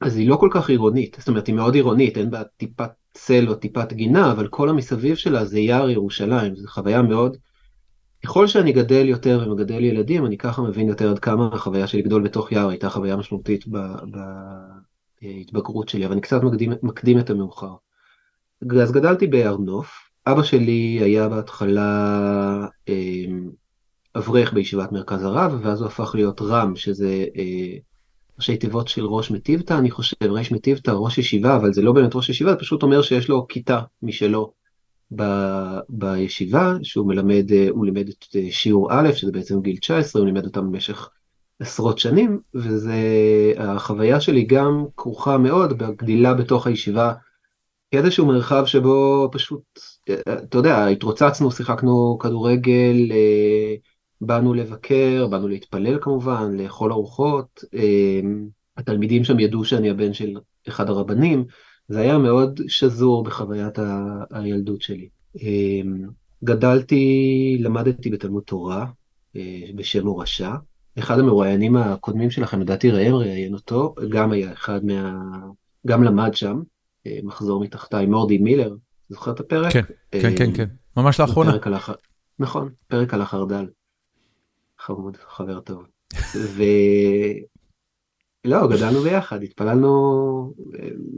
אז 0.01 0.17
היא 0.17 0.29
לא 0.29 0.35
כל 0.35 0.49
כך 0.53 0.69
עירונית, 0.69 1.15
זאת 1.19 1.27
אומרת 1.27 1.47
היא 1.47 1.55
מאוד 1.55 1.75
עירונית, 1.75 2.17
אין 2.17 2.29
בה 2.29 2.43
טיפת 2.57 2.89
צל 3.13 3.45
או 3.47 3.55
טיפת 3.55 3.93
גינה, 3.93 4.31
אבל 4.31 4.47
כל 4.47 4.69
המסביב 4.69 5.15
שלה 5.15 5.45
זה 5.45 5.59
יער 5.59 5.89
ירושלים, 5.89 6.55
זו 6.55 6.67
חוויה 6.67 7.01
מאוד... 7.01 7.37
ככל 8.25 8.47
שאני 8.47 8.71
גדל 8.71 9.09
יותר 9.09 9.47
ומגדל 9.47 9.83
ילדים, 9.83 10.25
אני 10.25 10.37
ככה 10.37 10.61
מבין 10.61 10.87
יותר 10.87 11.09
עד 11.11 11.19
כמה 11.19 11.49
החוויה 11.53 11.87
של 11.87 11.97
לגדול 11.97 12.23
בתוך 12.23 12.51
יער 12.51 12.69
הייתה 12.69 12.89
חוויה 12.89 13.15
משמעותית 13.15 13.65
בהתבגרות 15.21 15.89
שלי, 15.89 16.05
אבל 16.05 16.13
אני 16.13 16.21
קצת 16.21 16.43
מקדים, 16.43 16.73
מקדים 16.83 17.19
את 17.19 17.29
המאוחר. 17.29 17.73
אז 18.81 18.91
גדלתי 18.91 19.27
בהר 19.27 19.57
נוף, 19.57 20.09
אבא 20.27 20.43
שלי 20.43 20.99
היה 21.01 21.29
בהתחלה, 21.29 22.67
אמ, 22.87 23.49
אברך 24.15 24.53
בישיבת 24.53 24.91
מרכז 24.91 25.23
הרב, 25.23 25.59
ואז 25.63 25.81
הוא 25.81 25.87
הפך 25.87 26.11
להיות 26.15 26.41
רם, 26.41 26.75
שזה 26.75 27.25
ראשי 28.37 28.57
תיבות 28.57 28.87
של 28.87 29.05
ראש 29.05 29.31
מטיבתא, 29.31 29.73
אני 29.73 29.91
חושב, 29.91 30.15
ראש 30.23 30.51
מטיבתא, 30.51 30.91
ראש 30.91 31.17
ישיבה, 31.17 31.55
אבל 31.55 31.73
זה 31.73 31.81
לא 31.81 31.91
באמת 31.91 32.15
ראש 32.15 32.29
ישיבה, 32.29 32.51
זה 32.51 32.57
פשוט 32.57 32.83
אומר 32.83 33.01
שיש 33.01 33.29
לו 33.29 33.47
כיתה 33.47 33.79
משלו 34.01 34.53
ב, 35.15 35.23
בישיבה, 35.89 36.73
שהוא 36.83 37.07
מלמד, 37.07 37.45
הוא 37.69 37.85
לימד 37.85 38.07
את 38.09 38.35
שיעור 38.51 38.87
א', 38.91 39.13
שזה 39.13 39.31
בעצם 39.31 39.61
גיל 39.61 39.77
19, 39.77 40.19
הוא 40.19 40.27
לימד 40.27 40.45
אותם 40.45 40.71
במשך 40.71 41.09
עשרות 41.59 41.99
שנים, 41.99 42.39
וזה, 42.55 42.93
החוויה 43.57 44.21
שלי 44.21 44.43
גם 44.43 44.85
כרוכה 44.97 45.37
מאוד 45.37 45.77
בגדילה 45.77 46.33
בתוך 46.33 46.67
הישיבה, 46.67 47.13
כאיזשהו 47.91 48.25
מרחב 48.25 48.65
שבו 48.65 49.29
פשוט, 49.31 49.79
אתה 50.27 50.57
יודע, 50.57 50.87
התרוצצנו, 50.87 51.51
שיחקנו 51.51 52.17
כדורגל, 52.21 52.95
באנו 54.25 54.53
לבקר, 54.53 55.27
באנו 55.29 55.47
להתפלל 55.47 55.97
כמובן, 56.01 56.57
לאכול 56.57 56.91
ארוחות, 56.91 57.63
התלמידים 58.77 59.23
שם 59.23 59.39
ידעו 59.39 59.65
שאני 59.65 59.89
הבן 59.89 60.13
של 60.13 60.37
אחד 60.67 60.89
הרבנים, 60.89 61.45
זה 61.87 61.99
היה 61.99 62.17
מאוד 62.17 62.59
שזור 62.67 63.23
בחוויית 63.23 63.79
ה- 63.79 64.23
הילדות 64.31 64.81
שלי. 64.81 65.09
גדלתי, 66.43 67.57
למדתי 67.59 68.09
בתלמוד 68.09 68.43
תורה 68.43 68.85
בשם 69.75 70.05
מורשה. 70.05 70.55
אחד 70.99 71.19
המרואיינים 71.19 71.75
הקודמים 71.75 72.29
שלכם, 72.29 72.61
לדעתי 72.61 72.91
ראם 72.91 73.15
ראיין 73.15 73.53
אותו, 73.53 73.95
גם 74.09 74.31
היה 74.31 74.53
אחד 74.53 74.85
מה... 74.85 75.19
גם 75.87 76.03
למד 76.03 76.33
שם, 76.33 76.61
מחזור 77.23 77.61
מתחתיי, 77.63 78.05
מורדי 78.05 78.37
מילר, 78.37 78.75
זוכר 79.09 79.31
את 79.31 79.39
הפרק? 79.39 79.73
כן, 79.73 79.81
כן, 80.11 80.35
כן, 80.37 80.53
כן, 80.53 80.65
ממש 80.97 81.19
לאחרונה. 81.19 81.55
הח... 81.75 81.89
נכון, 82.39 82.69
פרק 82.87 83.13
על 83.13 83.21
החרדל. 83.21 83.65
חמוד, 84.85 85.17
חבר 85.35 85.59
טוב. 85.59 85.83
ו... 86.35 86.63
לא, 88.45 88.67
גדלנו 88.67 89.01
ביחד, 89.01 89.43
התפללנו 89.43 90.53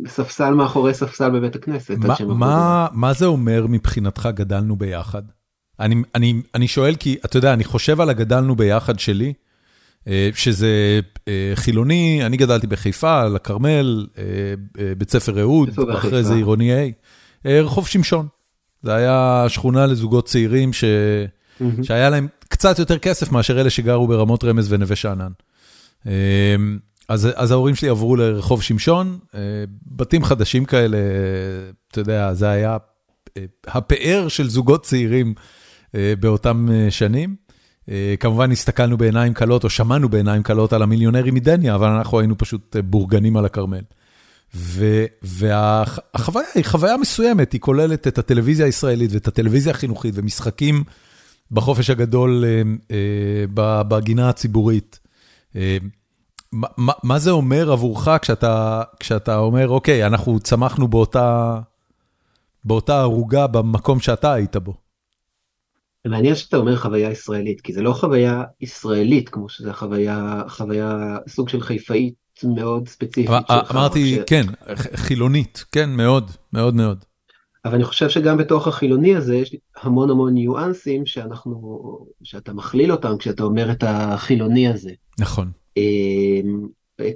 ספסל 0.08 0.54
מאחורי 0.54 0.94
ספסל 0.94 1.30
בבית 1.30 1.56
הכנסת. 1.56 1.96
מה, 1.98 2.16
מה, 2.28 2.88
מה 2.92 3.14
זה 3.14 3.26
אומר 3.26 3.68
מבחינתך 3.70 4.30
גדלנו 4.34 4.76
ביחד? 4.76 5.22
אני, 5.80 5.96
אני, 6.16 6.42
אני 6.56 6.68
שואל 6.68 6.96
כי, 6.96 7.18
אתה 7.26 7.38
יודע, 7.38 7.54
אני 7.54 7.64
חושב 7.64 8.02
על 8.02 8.10
הגדלנו 8.10 8.56
ביחד 8.56 9.00
שלי, 9.00 9.34
שזה 10.34 11.00
חילוני, 11.56 12.26
אני 12.26 12.38
גדלתי 12.38 12.68
בחיפה, 12.68 13.22
על 13.22 13.36
הכרמל, 13.36 14.08
בית 14.98 15.10
ספר 15.10 15.42
אהוד, 15.42 15.70
אחרי 15.94 16.24
זה 16.24 16.34
עירוני 16.34 16.72
A, 16.90 17.48
רחוב 17.48 17.88
שמשון. 17.88 18.28
זה 18.82 18.96
היה 18.96 19.46
שכונה 19.48 19.86
לזוגות 19.86 20.26
צעירים 20.26 20.74
ש... 20.74 20.84
שהיה 21.84 22.10
להם 22.10 22.28
קצת 22.50 22.80
יותר 22.80 22.98
כסף 22.98 23.32
מאשר 23.32 23.62
אלה 23.62 23.70
שגרו 23.70 24.08
ברמות 24.08 24.44
רמז 24.44 24.74
ונווה 24.74 24.96
שאנן. 24.96 25.32
אז, 27.10 27.30
אז 27.36 27.52
ההורים 27.52 27.76
שלי 27.76 27.90
עברו 27.90 28.16
לרחוב 28.16 28.62
שמשון, 28.62 29.20
בתים 29.88 30.24
חדשים 30.24 30.66
כאלה, 30.66 30.98
אתה 31.92 32.00
יודע, 32.00 32.34
זה 32.34 32.50
היה 32.50 32.78
הפאר 33.68 34.28
של 34.28 34.50
זוגות 34.50 34.84
צעירים 34.84 35.34
באותם 35.94 36.68
שנים. 36.90 37.36
כמובן 38.20 38.52
הסתכלנו 38.52 38.98
בעיניים 38.98 39.34
קלות, 39.34 39.64
או 39.64 39.70
שמענו 39.70 40.10
בעיניים 40.10 40.44
קלות 40.44 40.74
על 40.74 40.82
המיליונרים 40.82 41.34
מדניה, 41.34 41.76
אבל 41.76 41.88
אנחנו 41.88 42.20
היינו 42.20 42.38
פשוט 42.38 42.76
בורגנים 42.86 43.38
על 43.38 43.46
הכרמל. 43.46 43.82
והחוויה 45.22 46.48
היא 46.56 46.66
חוויה 46.66 46.98
מסוימת, 46.98 47.54
היא 47.54 47.62
כוללת 47.62 48.08
את 48.08 48.18
הטלוויזיה 48.18 48.66
הישראלית 48.66 49.12
ואת 49.14 49.28
הטלוויזיה 49.28 49.72
החינוכית 49.72 50.14
ומשחקים 50.18 50.84
בחופש 51.52 51.90
הגדול 51.90 52.44
בגינה 53.88 54.30
הציבורית. 54.30 55.00
מה 57.04 57.20
זה 57.20 57.32
אומר 57.32 57.72
עבורך 57.72 58.08
כשאתה, 58.22 58.84
כשאתה 59.00 59.38
אומר, 59.38 59.70
אוקיי, 59.70 60.06
אנחנו 60.06 60.40
צמחנו 60.40 60.88
באותה, 60.88 61.60
באותה 62.64 63.02
ערוגה 63.02 63.48
במקום 63.48 64.00
שאתה 64.00 64.34
היית 64.34 64.56
בו? 64.56 64.74
מעניין 66.06 66.36
שאתה 66.36 66.58
אומר 66.58 66.76
חוויה 66.76 67.12
ישראלית, 67.12 67.62
כי 67.62 67.74
זה 67.74 67.82
לא 67.82 67.94
חוויה 67.94 68.44
ישראלית, 68.62 69.30
כמו 69.30 69.50
שזה 69.50 69.74
חוויה, 69.74 70.42
חוויה 70.48 71.18
סוג 71.28 71.50
של 71.50 71.62
חיפאית 71.62 72.14
מאוד 72.44 72.88
ספציפית. 72.88 73.30
אמרתי. 73.72 74.20
כן, 74.28 74.46
חילונית, 74.96 75.66
כן, 75.72 75.90
מאוד, 75.90 76.32
מאוד 76.54 76.76
מאוד. 76.76 77.06
אבל 77.66 77.76
אני 77.76 77.84
חושב 77.84 78.10
שגם 78.10 78.38
בתוך 78.38 78.68
החילוני 78.68 79.16
הזה 79.16 79.36
יש 79.36 79.56
המון 79.82 80.10
המון 80.10 80.34
ניואנסים 80.34 81.06
שאנחנו, 81.06 82.06
שאתה 82.24 82.54
מכליל 82.54 82.92
אותם 82.92 83.18
כשאתה 83.18 83.44
אומר 83.44 83.72
את 83.72 83.84
החילוני 83.88 84.68
הזה. 84.68 84.92
נכון. 85.20 85.52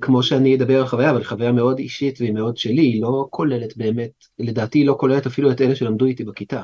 כמו 0.02 0.24
שאני 0.24 0.56
אדבר 0.56 0.80
על 0.80 0.88
חוויה, 0.88 1.12
אבל 1.12 1.24
חוויה 1.24 1.52
מאוד 1.52 1.80
אישית 1.80 2.22
והיא 2.22 2.34
מאוד 2.34 2.58
שלי, 2.58 2.82
היא 2.82 3.02
לא 3.02 3.28
כוללת 3.30 3.78
באמת, 3.78 4.12
לדעתי 4.40 4.80
היא 4.80 4.86
לא 4.86 4.96
כוללת 5.00 5.26
אפילו 5.26 5.52
את 5.52 5.62
אלה 5.62 5.76
שלמדו 5.76 6.06
איתי 6.06 6.24
בכיתה. 6.24 6.62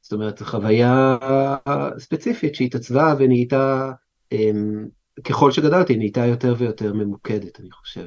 זאת 0.00 0.12
אומרת, 0.12 0.42
חוויה 0.42 1.16
ספציפית 1.98 2.54
שהתעצבה 2.54 3.14
ונהייתה, 3.18 3.92
ככל 5.24 5.52
שגדלתי, 5.52 5.96
נהייתה 5.96 6.26
יותר 6.26 6.54
ויותר 6.58 6.92
ממוקדת, 6.92 7.60
אני 7.60 7.70
חושב. 7.70 8.06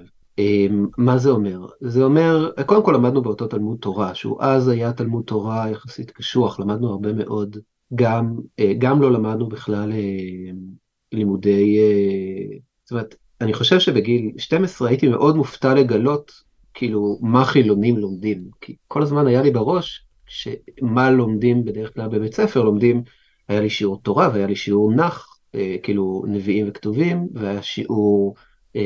מה 0.98 1.18
זה 1.18 1.30
אומר? 1.30 1.66
זה 1.82 2.04
אומר, 2.04 2.52
קודם 2.66 2.84
כל 2.84 2.92
למדנו 2.92 3.22
באותו 3.22 3.48
תלמוד 3.48 3.78
תורה, 3.78 4.16
שהוא 4.16 4.42
אז 4.42 4.68
היה 4.68 4.94
תלמוד 4.94 5.24
תורה 5.24 5.70
יחסית 5.70 6.12
קשוח, 6.12 6.60
למדנו 6.60 6.90
הרבה 6.90 7.14
מאוד, 7.14 7.58
גם, 7.96 8.36
גם 8.78 9.02
לא 9.02 9.12
למדנו 9.12 9.48
בכלל 9.48 9.92
לימודי, 11.12 11.80
זאת 12.84 12.92
אומרת, 12.92 13.16
אני 13.42 13.54
חושב 13.54 13.80
שבגיל 13.80 14.32
12 14.38 14.90
הייתי 14.90 15.08
מאוד 15.08 15.36
מופתע 15.36 15.74
לגלות, 15.74 16.32
כאילו, 16.74 17.20
מה 17.22 17.46
חילונים 17.46 17.98
לומדים, 17.98 18.44
כי 18.62 18.76
כל 18.88 19.02
הזמן 19.02 19.28
היה 19.28 19.42
לי 19.42 19.52
בראש, 19.52 20.06
שמה 20.26 21.12
לומדים 21.12 21.66
בדרך 21.66 21.94
כלל 21.94 22.08
בבית 22.08 22.34
ספר, 22.34 22.64
לומדים, 22.64 23.04
היה 23.48 23.62
לי 23.62 23.70
שיעור 23.70 24.02
תורה 24.02 24.30
והיה 24.34 24.48
לי 24.48 24.56
שיעור 24.56 24.94
נח, 24.94 25.40
כאילו 25.84 26.24
נביאים 26.28 26.66
וכתובים, 26.70 27.28
והיה 27.34 27.62
שיעור 27.62 28.36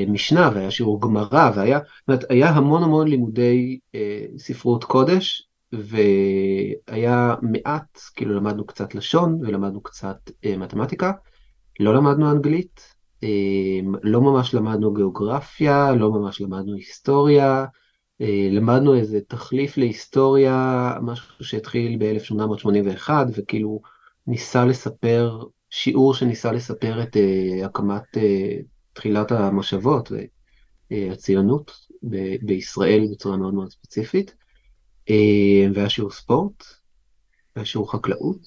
משנה 0.07 0.51
והיה 0.53 0.71
שיעור 0.71 1.01
גמרא, 1.01 1.51
והיה, 1.55 1.79
זאת 2.11 2.23
היה 2.29 2.49
המון 2.49 2.83
המון 2.83 3.07
לימודי 3.07 3.79
ספרות 4.37 4.83
קודש, 4.83 5.47
והיה 5.73 7.35
מעט, 7.41 7.99
כאילו 8.15 8.35
למדנו 8.35 8.65
קצת 8.65 8.95
לשון 8.95 9.39
ולמדנו 9.41 9.81
קצת 9.81 10.17
מתמטיקה, 10.57 11.11
לא 11.79 11.93
למדנו 11.93 12.31
אנגלית, 12.31 12.95
לא 14.03 14.21
ממש 14.21 14.53
למדנו 14.53 14.93
גיאוגרפיה, 14.93 15.91
לא 15.91 16.11
ממש 16.11 16.41
למדנו 16.41 16.75
היסטוריה, 16.75 17.65
למדנו 18.51 18.95
איזה 18.95 19.19
תחליף 19.27 19.77
להיסטוריה, 19.77 20.93
משהו 21.01 21.45
שהתחיל 21.45 21.97
ב-1881, 21.99 23.09
וכאילו 23.35 23.81
ניסה 24.27 24.65
לספר, 24.65 25.43
שיעור 25.69 26.13
שניסה 26.13 26.51
לספר 26.51 27.03
את 27.03 27.15
uh, 27.15 27.65
הקמת 27.65 28.03
uh, 28.15 28.19
תחילת 28.97 29.31
המושבות 29.31 30.11
והציונות 30.91 31.71
ב- 32.03 32.35
בישראל 32.45 33.07
בצורה 33.11 33.37
מאוד 33.37 33.53
מאוד 33.53 33.71
ספציפית, 33.71 34.35
uh, 35.09 35.13
והיה 35.73 35.89
שיעור 35.89 36.11
ספורט, 36.11 36.63
והיה 37.55 37.65
שיעור 37.65 37.91
חקלאות 37.91 38.37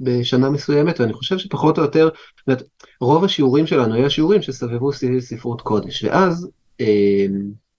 בשנה 0.00 0.50
מסוימת, 0.50 1.00
ואני 1.00 1.12
חושב 1.12 1.38
שפחות 1.38 1.78
או 1.78 1.82
יותר, 1.82 2.08
זאת 2.48 2.62
רוב 3.00 3.24
השיעורים 3.24 3.66
שלנו 3.66 3.94
היו 3.94 4.10
שיעורים 4.10 4.42
שסבבו 4.42 4.90
ספרות 5.20 5.60
קודש, 5.60 6.04
ואז 6.04 6.48
uh, 6.82 6.84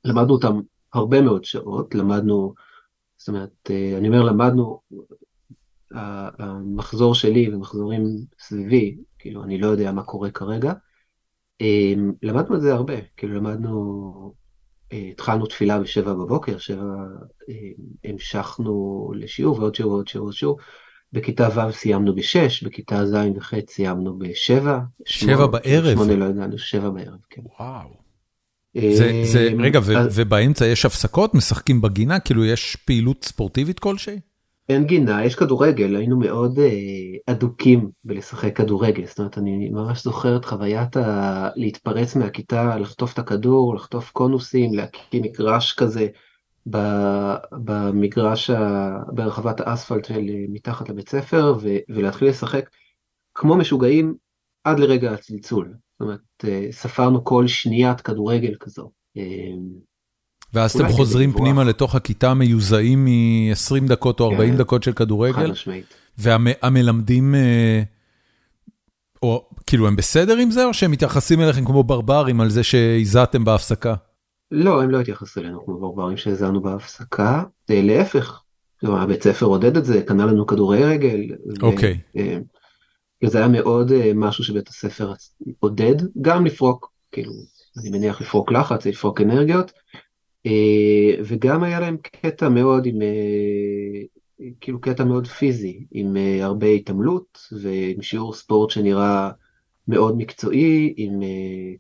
למדנו 0.06 0.34
אותם 0.34 0.60
הרבה 0.94 1.22
מאוד 1.22 1.44
שעות, 1.44 1.96
למדנו, 1.96 2.54
זאת 3.18 3.28
אומרת, 3.28 3.72
אני 3.98 4.08
אומר 4.08 4.24
למדנו, 4.24 4.80
המחזור 5.92 7.16
שלי 7.16 7.54
ומחזורים 7.54 8.04
סביבי, 8.40 8.98
כאילו 9.20 9.44
אני 9.44 9.58
לא 9.58 9.68
יודע 9.68 9.92
מה 9.92 10.04
קורה 10.04 10.32
כרגע, 10.32 10.74
למדנו 12.24 12.56
את 12.56 12.62
זה 12.62 12.74
הרבה, 12.74 12.94
כאילו 13.18 13.36
למדנו, 13.36 14.34
התחלנו 14.92 15.46
תפילה 15.46 15.80
בשבע 15.80 16.14
בבוקר, 16.14 16.58
שבע, 16.58 16.94
המשכנו 18.04 19.12
לשיעור 19.16 19.60
ועוד 19.60 19.76
שיעור 19.76 19.94
ועוד 19.94 20.08
שיעור 20.08 20.26
ועוד 20.26 20.36
שיעור, 20.36 20.58
בכיתה 21.14 21.48
ו' 21.56 21.72
סיימנו 21.72 22.16
בשש, 22.16 22.64
בכיתה 22.64 23.06
ז' 23.06 23.16
וח' 23.36 23.54
סיימנו 23.70 24.20
בשבע. 24.20 24.80
שבע 25.06 25.48
בערב? 25.48 25.94
שמונה 25.94 26.16
לא 26.16 26.26
ידענו, 26.26 26.58
שבע 26.58 26.90
בערב, 26.90 27.20
כן. 27.30 27.42
וואו. 27.60 27.90
זה, 28.74 29.22
זה, 29.26 29.50
רגע, 29.60 29.80
ו, 29.84 29.94
ובאמצע 30.16 30.66
יש 30.66 30.86
הפסקות? 30.86 31.36
משחקים 31.36 31.82
בגינה? 31.82 32.20
כאילו 32.20 32.46
יש 32.46 32.76
פעילות 32.76 33.24
ספורטיבית 33.24 33.80
כלשהי? 33.80 34.20
אין 34.70 34.86
גינה, 34.86 35.26
יש 35.26 35.36
כדורגל, 35.36 35.96
היינו 35.96 36.20
מאוד 36.20 36.60
אדוקים 37.26 37.90
בלשחק 38.04 38.58
כדורגל, 38.58 39.06
זאת 39.06 39.20
אומרת, 39.20 39.38
אני 39.38 39.70
ממש 39.70 40.04
זוכר 40.04 40.38
את 40.38 40.46
חוויית 40.46 40.98
ה... 40.98 41.50
להתפרץ 41.56 42.16
מהכיתה, 42.16 42.78
לחטוף 42.78 43.14
את 43.14 43.20
הכדור, 43.20 43.76
לחטוף 43.76 44.12
קונוסים, 44.12 44.74
להקים 44.74 45.24
מגרש 45.24 45.74
כזה 45.74 46.08
במגרש, 47.52 48.50
ה... 48.50 48.90
ברחבת 49.14 49.60
האספלט 49.60 50.06
של 50.06 50.22
מתחת 50.50 50.90
לבית 50.90 51.10
ספר, 51.10 51.56
ו... 51.62 51.70
ולהתחיל 51.90 52.28
לשחק 52.28 52.70
כמו 53.36 53.58
משוגעים 53.58 54.16
עד 54.64 54.80
לרגע 54.80 55.12
הצלצול. 55.12 55.74
זאת 55.74 56.02
אומרת, 56.02 56.46
ספרנו 56.72 57.24
כל 57.24 57.48
שניית 57.48 58.02
כדורגל 58.02 58.56
כזו. 58.60 58.92
ואז 60.54 60.76
אתם 60.76 60.90
חוזרים 60.90 61.32
פנימה 61.32 61.64
לתוך 61.64 61.96
הכיתה 61.96 62.34
מיוזעים 62.34 63.06
מ-20 63.06 63.88
דקות 63.88 64.20
או 64.20 64.32
40 64.32 64.52
כן. 64.52 64.58
דקות 64.58 64.84
של 64.84 64.94
כדורגל? 64.94 65.34
חד 65.34 65.52
משמעית. 65.52 65.86
והמלמדים, 66.18 67.36
או 69.24 69.50
כאילו 69.68 69.88
הם 69.88 69.96
בסדר 69.96 70.38
עם 70.38 70.52
זה, 70.52 70.66
או 70.66 70.74
שהם 70.74 70.92
מתייחסים 70.92 71.42
אליכם 71.42 71.66
כמו 71.66 71.84
ברברים 71.84 72.42
על 72.42 72.50
זה 72.50 72.64
שהזעתם 72.64 73.46
בהפסקה? 73.46 73.96
לא, 74.52 74.84
הם 74.84 74.90
לא 74.90 75.00
התייחסו 75.00 75.40
אלינו 75.40 75.66
כמו 75.66 75.80
ברברים 75.80 76.18
שהזענו 76.18 76.62
בהפסקה, 76.62 77.44
להפך, 77.70 78.42
הבית 78.84 79.24
ספר 79.24 79.46
עודד 79.46 79.78
את 79.78 79.86
זה, 79.86 80.02
קנה 80.02 80.26
לנו 80.26 80.48
כדורי 80.48 80.84
רגל. 80.84 81.36
אוקיי. 81.62 82.00
זה 83.26 83.38
היה 83.38 83.48
מאוד 83.48 83.92
משהו 84.16 84.44
שבית 84.44 84.68
הספר 84.68 85.14
עודד, 85.60 85.96
גם 86.22 86.46
לפרוק, 86.46 86.92
כאילו, 87.12 87.32
אני 87.82 87.90
מניח 87.90 88.22
לפרוק 88.22 88.52
לחץ, 88.52 88.86
לפרוק 88.86 89.22
אנרגיות, 89.22 89.72
אה, 89.72 90.00
וגם 91.26 91.64
היה 91.64 91.80
להם 91.80 91.98
קטע 92.02 92.50
מאוד 92.50 92.86
עם, 92.86 93.02
אה, 93.02 94.48
כאילו 94.62 94.82
קטע 94.82 95.04
מאוד 95.04 95.28
פיזי, 95.28 95.86
עם 95.92 96.18
אה, 96.18 96.46
הרבה 96.46 96.68
התעמלות 96.68 97.40
ועם 97.62 98.02
שיעור 98.02 98.34
ספורט 98.34 98.70
שנראה 98.70 99.32
מאוד 99.88 100.18
מקצועי, 100.18 100.94
עם 100.98 101.20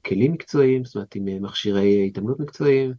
כלים 0.05 0.31
מקצועיים, 0.31 0.85
זאת 0.85 0.95
אומרת 0.95 1.15
עם 1.15 1.43
מכשירי 1.43 2.07
התעמלות 2.07 2.39
מקצועיים. 2.39 2.93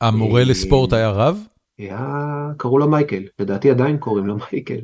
המורה 0.00 0.44
לספורט 0.44 0.92
היה 0.92 1.10
רב? 1.10 1.46
היה, 1.78 2.48
קראו 2.56 2.78
לו 2.78 2.88
מייקל, 2.88 3.22
לדעתי 3.38 3.70
עדיין 3.70 3.98
קוראים 3.98 4.26
לו 4.26 4.36
מייקל. 4.52 4.80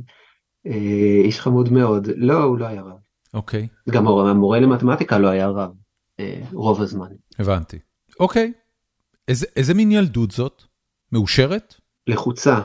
איש 1.24 1.40
חמוד 1.40 1.72
מאוד, 1.72 2.08
לא, 2.16 2.42
הוא 2.42 2.58
לא 2.58 2.66
היה 2.66 2.82
רב. 2.82 2.98
אוקיי. 3.34 3.68
גם 3.90 4.08
המורה 4.08 4.60
למתמטיקה 4.60 5.18
לא 5.18 5.28
היה 5.28 5.48
רב, 5.48 5.70
רוב 6.52 6.80
הזמן. 6.80 7.08
הבנתי. 7.38 7.78
אוקיי. 8.20 8.52
איזה 9.32 9.46
איזה 9.56 9.74
מין 9.74 9.92
ילדות 9.92 10.30
זאת? 10.30 10.62
מאושרת? 11.12 11.74
לחוצה, 12.06 12.60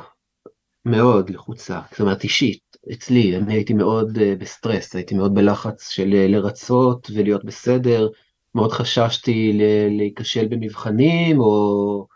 מאוד 0.85 1.29
לחוצה, 1.29 1.81
זאת 1.91 2.01
אומרת 2.01 2.23
אישית, 2.23 2.77
אצלי, 2.93 3.37
אני 3.37 3.53
הייתי 3.53 3.73
מאוד 3.73 4.17
אה, 4.17 4.21
בסטרס, 4.39 4.95
הייתי 4.95 5.15
מאוד 5.15 5.33
בלחץ 5.33 5.89
של 5.89 6.09
אה, 6.11 6.31
לרצות 6.31 7.07
ולהיות 7.15 7.45
בסדר, 7.45 8.09
מאוד 8.55 8.71
חששתי 8.71 9.59
להיכשל 9.89 10.47
במבחנים 10.47 11.39
או, 11.39 12.07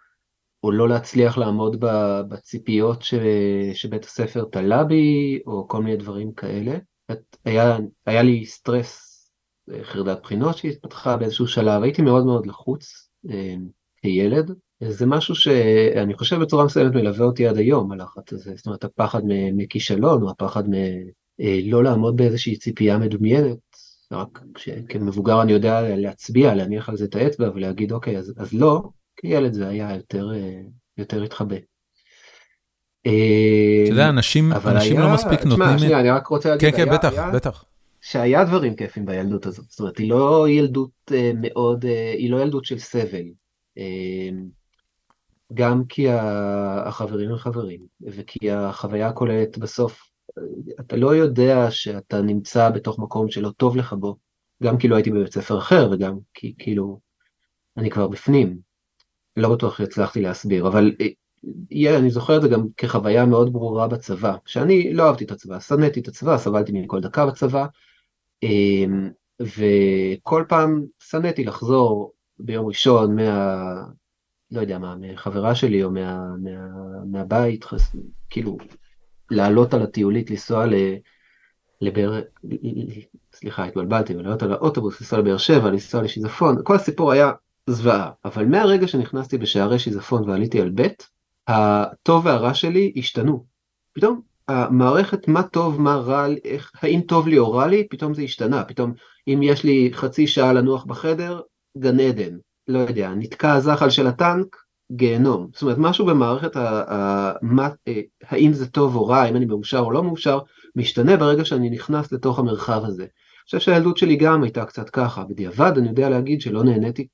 או 0.64 0.72
לא 0.72 0.90
להצליח 0.90 1.38
לעמוד 1.38 1.78
בציפיות 2.30 3.02
ש, 3.02 3.14
שבית 3.74 4.06
הספר 4.06 4.46
תלה 4.52 4.84
בי 4.84 5.40
או 5.48 5.68
כל 5.68 5.84
מיני 5.84 5.98
דברים 5.98 6.32
כאלה. 6.34 6.78
היה, 7.46 7.78
היה 8.06 8.24
לי 8.24 8.46
סטרס, 8.46 9.08
אה, 9.72 9.84
חרדת 9.84 10.22
בחינות 10.24 10.58
שהתפתחה 10.58 11.18
באיזשהו 11.18 11.48
שלב, 11.48 11.84
הייתי 11.84 12.02
מאוד 12.02 12.26
מאוד 12.26 12.48
לחוץ. 12.48 13.10
כילד, 14.02 14.52
זה 14.90 15.06
משהו 15.06 15.36
שאני 15.36 16.14
חושב 16.14 16.40
בצורה 16.40 16.66
מסוימת 16.66 16.96
מלווה 16.96 17.26
אותי 17.26 17.48
עד 17.48 17.58
היום, 17.58 17.92
הלחץ 17.92 18.34
הזה, 18.34 18.54
זאת 18.56 18.66
אומרת 18.66 18.84
הפחד 18.84 19.22
מכישלון 19.54 20.24
או 20.24 20.30
הפחד 20.30 20.70
מלא 20.70 21.78
אה, 21.78 21.82
לעמוד 21.84 22.18
באיזושהי 22.18 22.58
ציפייה 22.58 22.98
מדומיינת, 22.98 23.58
רק 24.12 24.40
כמבוגר 24.90 25.42
אני 25.42 25.52
יודע 25.52 25.96
להצביע, 25.96 26.56
להניח 26.56 26.90
על 26.90 26.98
זה 26.98 27.06
את 27.06 27.16
האצבע 27.16 27.50
ולהגיד 27.56 27.92
אוקיי 27.92 28.18
אז, 28.18 28.34
אז 28.38 28.54
לא, 28.54 28.82
כילד 29.16 29.54
זה 29.54 29.68
היה 29.68 29.96
יותר, 29.96 30.32
אה, 30.34 30.62
יותר 30.98 31.24
התחבא. 31.24 31.56
אתה 33.02 33.10
יודע, 33.90 34.10
אנשים, 34.10 34.54
אנשים 34.54 35.00
לא 35.00 35.14
מספיק 35.14 35.46
נותנים... 35.46 35.68
תשמע, 35.68 35.78
שנייה, 35.80 36.00
אני 36.00 36.10
רק 36.10 36.28
רוצה 36.28 36.50
להגיד, 36.50 36.72
כן, 36.72 36.86
כן, 36.86 36.94
בטח, 36.94 37.14
בטח. 37.34 37.64
שהיה 38.02 38.44
דברים 38.44 38.76
כיפים 38.76 39.06
בילדות 39.06 39.46
הזאת, 39.46 39.66
זאת 39.70 39.80
אומרת, 39.80 39.98
היא 39.98 40.10
לא 40.10 40.50
ילדות 40.50 40.92
אה, 41.12 41.32
מאוד, 41.36 41.86
היא 42.18 42.32
לא 42.32 42.42
ילדות 42.42 42.66
של 42.66 42.80
סבל, 42.80 43.26
גם 45.54 45.84
כי 45.86 46.10
החברים 46.10 47.30
הם 47.30 47.38
חברים, 47.38 47.86
וכי 48.02 48.52
החוויה 48.52 49.08
הכוללת 49.08 49.58
בסוף, 49.58 50.12
אתה 50.80 50.96
לא 50.96 51.16
יודע 51.16 51.72
שאתה 51.72 52.22
נמצא 52.22 52.70
בתוך 52.70 53.00
מקום 53.00 53.32
שלא 53.32 53.50
טוב 53.50 53.76
לך 53.76 53.94
בו, 53.94 54.16
גם 54.64 54.78
כי 54.78 54.88
לא 54.88 54.96
הייתי 54.96 55.12
בבית 55.12 55.34
ספר 55.34 55.58
אחר, 55.58 55.90
וגם 55.92 56.18
כי 56.34 56.54
כאילו, 56.58 57.00
אני 57.78 57.90
כבר 57.90 58.08
בפנים. 58.08 58.72
לא 59.38 59.56
בטוח 59.56 59.78
שהצלחתי 59.78 60.22
להסביר, 60.22 60.68
אבל 60.68 60.92
yeah, 61.74 61.98
אני 62.00 62.10
זוכר 62.10 62.38
את 62.38 62.42
זה 62.42 62.48
גם 62.48 62.68
כחוויה 62.78 63.26
מאוד 63.26 63.54
ברורה 63.54 63.88
בצבא, 63.88 64.36
שאני 64.46 64.94
לא 64.94 65.08
אהבתי 65.08 65.24
את 65.24 65.32
הצבא, 65.32 65.60
שנאתי 65.60 66.00
את 66.00 66.08
הצבא, 66.08 66.38
סבלתי 66.38 66.72
מכל 66.72 67.02
דקה 67.02 67.26
בצבא, 67.26 67.66
אמ, 68.44 69.10
וכל 69.42 70.46
פעם 70.50 70.86
שנאתי 71.00 71.44
לחזור 71.44 72.14
ביום 72.46 72.66
ראשון 72.66 73.16
מה... 73.16 73.84
לא 74.52 74.62
יודע 74.62 74.80
מה, 74.80 74.96
מחברה 75.00 75.56
שלי 75.56 75.84
או 75.84 75.92
מה, 75.92 76.24
מה, 76.44 76.52
מהבית, 77.06 77.64
חס, 77.64 77.96
כאילו, 78.30 78.58
לעלות 79.32 79.74
על 79.74 79.82
הטיולית, 79.82 80.32
לנסוע 80.32 80.66
ל... 80.66 80.74
לבאר... 81.82 82.22
סליחה, 83.34 83.66
התבלבלתי, 83.66 84.14
לעלות 84.14 84.44
על 84.44 84.54
האוטובוס, 84.54 85.02
לנסוע 85.02 85.20
לבאר 85.20 85.38
שבע, 85.38 85.70
לנסוע 85.70 86.02
לשיזפון, 86.02 86.56
כל 86.64 86.76
הסיפור 86.76 87.12
היה 87.12 87.32
זוועה. 87.68 88.12
אבל 88.26 88.46
מהרגע 88.46 88.88
שנכנסתי 88.88 89.38
בשערי 89.38 89.80
שיזפון 89.80 90.30
ועליתי 90.30 90.62
על 90.62 90.72
ב', 90.76 90.88
הטוב 91.48 92.26
והרע 92.26 92.54
שלי 92.54 92.94
השתנו. 92.98 93.46
פתאום 93.94 94.22
המערכת 94.48 95.28
מה 95.28 95.44
טוב, 95.44 95.82
מה 95.82 95.96
רע, 95.96 96.28
איך, 96.46 96.72
האם 96.82 97.02
טוב 97.02 97.28
לי 97.28 97.38
או 97.38 97.52
רע 97.52 97.68
לי, 97.68 97.88
פתאום 97.90 98.14
זה 98.14 98.22
השתנה. 98.22 98.64
פתאום 98.64 98.94
אם 99.28 99.40
יש 99.44 99.64
לי 99.64 99.90
חצי 99.94 100.28
שעה 100.28 100.54
לנוח 100.54 100.86
בחדר, 100.86 101.42
גן 101.78 102.00
עדן, 102.00 102.38
לא 102.68 102.80
יודע, 102.80 103.14
נתקע 103.16 103.54
הזחל 103.54 103.90
של 103.90 104.08
הטנק, 104.08 104.58
גיהנום. 104.92 105.48
זאת 105.54 105.62
אומרת, 105.62 105.78
משהו 105.78 106.06
במערכת 106.06 106.56
ה, 106.56 106.94
ה, 106.94 107.32
מה, 107.42 107.70
אה, 107.88 108.02
האם 108.28 108.54
זה 108.54 108.68
טוב 108.68 108.96
או 108.96 109.08
רע, 109.08 109.18
האם 109.22 109.36
אני 109.36 109.46
מאושר 109.46 109.80
או 109.80 109.92
לא 109.92 110.04
מאושר, 110.04 110.40
משתנה 110.76 111.18
ברגע 111.18 111.46
שאני 111.46 111.70
נכנס 111.70 112.12
לתוך 112.12 112.40
המרחב 112.40 112.82
הזה. 112.86 113.04
אני 113.04 113.46
חושב 113.46 113.60
שהילדות 113.60 113.98
שלי 113.98 114.16
גם 114.16 114.44
הייתה 114.44 114.66
קצת 114.66 114.90
ככה, 114.90 115.24
בדיעבד 115.24 115.72
אני 115.78 115.90
יודע 115.90 116.10
להגיד 116.10 116.42
שלא 116.42 116.64
נהניתי 116.64 117.08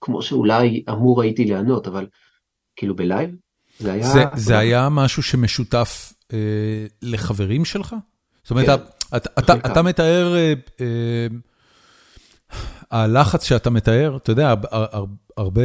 כמו 0.00 0.22
שאולי 0.22 0.84
אמור 0.90 1.22
הייתי 1.22 1.44
ליהנות, 1.44 1.86
אבל 1.86 2.06
כאילו 2.76 2.96
בלייב, 2.96 3.30
זה 3.78 3.92
היה... 3.92 4.06
זה, 4.06 4.24
זה 4.34 4.58
היה 4.58 4.88
משהו 4.88 5.22
שמשותף 5.22 6.12
אה, 6.32 6.86
לחברים 7.02 7.64
שלך? 7.64 7.94
זאת 8.42 8.50
אומרת, 8.50 8.66
כן, 8.66 8.72
אתה, 9.16 9.30
אתה, 9.38 9.54
אתה 9.54 9.82
מתאר... 9.82 10.36
אה, 10.36 10.52
אה, 10.80 11.26
הלחץ 12.90 13.44
שאתה 13.44 13.70
מתאר, 13.70 14.16
אתה 14.16 14.32
יודע, 14.32 14.54
הרבה, 15.36 15.62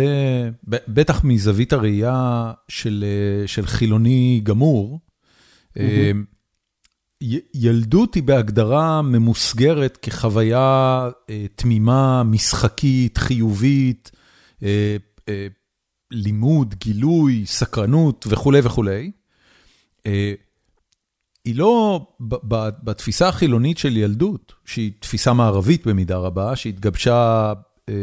בטח 0.68 1.24
מזווית 1.24 1.74
הראייה 1.74 2.52
של 2.68 3.06
של 3.46 3.66
חילוני 3.66 4.42
גמור, 4.44 5.00
ילדות 7.54 8.16
היא 8.16 8.24
בהגדרה 8.24 9.02
ממוסגרת 9.02 9.98
כחוויה 10.02 11.10
תמימה, 11.56 12.24
משחקית, 12.24 13.18
חיובית, 13.18 14.12
לימוד, 16.12 16.76
גילוי, 16.78 17.44
סקרנות 17.46 18.26
וכולי 18.30 18.60
וכולי. 18.64 19.12
היא 21.46 21.56
לא, 21.56 22.06
בתפיסה 22.84 23.28
החילונית 23.28 23.78
של 23.78 23.98
ילדות, 23.98 24.54
שהיא 24.66 24.92
תפיסה 25.00 25.34
מערבית 25.34 25.88
במידה 25.88 26.18
רבה, 26.18 26.56
שהתגבשה 26.56 27.54
אה, 27.90 27.94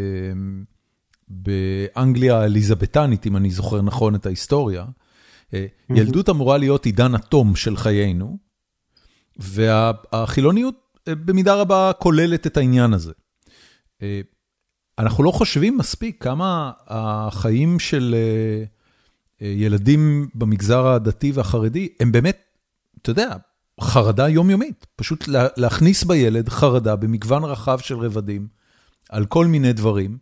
באנגליה 1.29 2.39
האליזבתנית, 2.39 3.27
אם 3.27 3.37
אני 3.37 3.51
זוכר 3.51 3.83
נכון 3.83 4.15
את 4.15 4.27
ההיסטוריה, 4.27 4.85
אה, 5.55 5.67
ילדות 5.91 6.29
אמורה 6.29 6.59
להיות 6.59 6.87
עידן 6.87 7.15
התום 7.15 7.57
של 7.57 7.77
חיינו, 7.77 8.39
והחילוניות 9.37 10.75
אה, 11.09 11.15
במידה 11.15 11.55
רבה 11.55 11.91
כוללת 11.99 12.47
את 12.47 12.57
העניין 12.57 12.93
הזה. 12.93 13.13
אה, 14.03 14.21
אנחנו 14.99 15.25
לא 15.25 15.31
חושבים 15.31 15.79
מספיק 15.79 16.23
כמה 16.23 16.73
החיים 16.87 17.79
של 17.79 18.15
ילדים 19.41 20.29
במגזר 20.35 20.87
הדתי 20.87 21.33
והחרדי 21.33 21.89
הם 22.01 22.13
באמת 22.13 22.50
אתה 23.03 23.11
יודע, 23.11 23.31
חרדה 23.81 24.29
יומיומית, 24.29 24.87
פשוט 24.97 25.25
להכניס 25.57 26.05
בילד 26.05 26.49
חרדה 26.49 26.97
במגוון 26.97 27.45
רחב 27.45 27.79
של 27.79 27.99
רבדים 27.99 28.49
על 29.09 29.27
כל 29.27 29.47
מיני 29.47 29.73
דברים, 29.73 30.19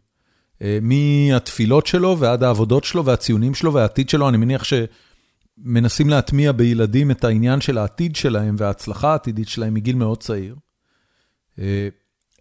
אה, 0.62 0.78
מהתפילות 0.82 1.86
שלו 1.86 2.16
ועד 2.18 2.42
העבודות 2.42 2.84
שלו 2.84 3.04
והציונים 3.04 3.54
שלו 3.54 3.72
והעתיד 3.72 4.08
שלו, 4.08 4.28
אני 4.28 4.36
מניח 4.36 4.62
שמנסים 4.64 6.08
להטמיע 6.08 6.52
בילדים 6.52 7.10
את 7.10 7.24
העניין 7.24 7.60
של 7.60 7.78
העתיד 7.78 8.16
שלהם 8.16 8.54
וההצלחה 8.58 9.10
העתידית 9.12 9.48
שלהם 9.48 9.74
מגיל 9.74 9.96
מאוד 9.96 10.22
צעיר. 10.22 10.56
אה, 11.58 11.88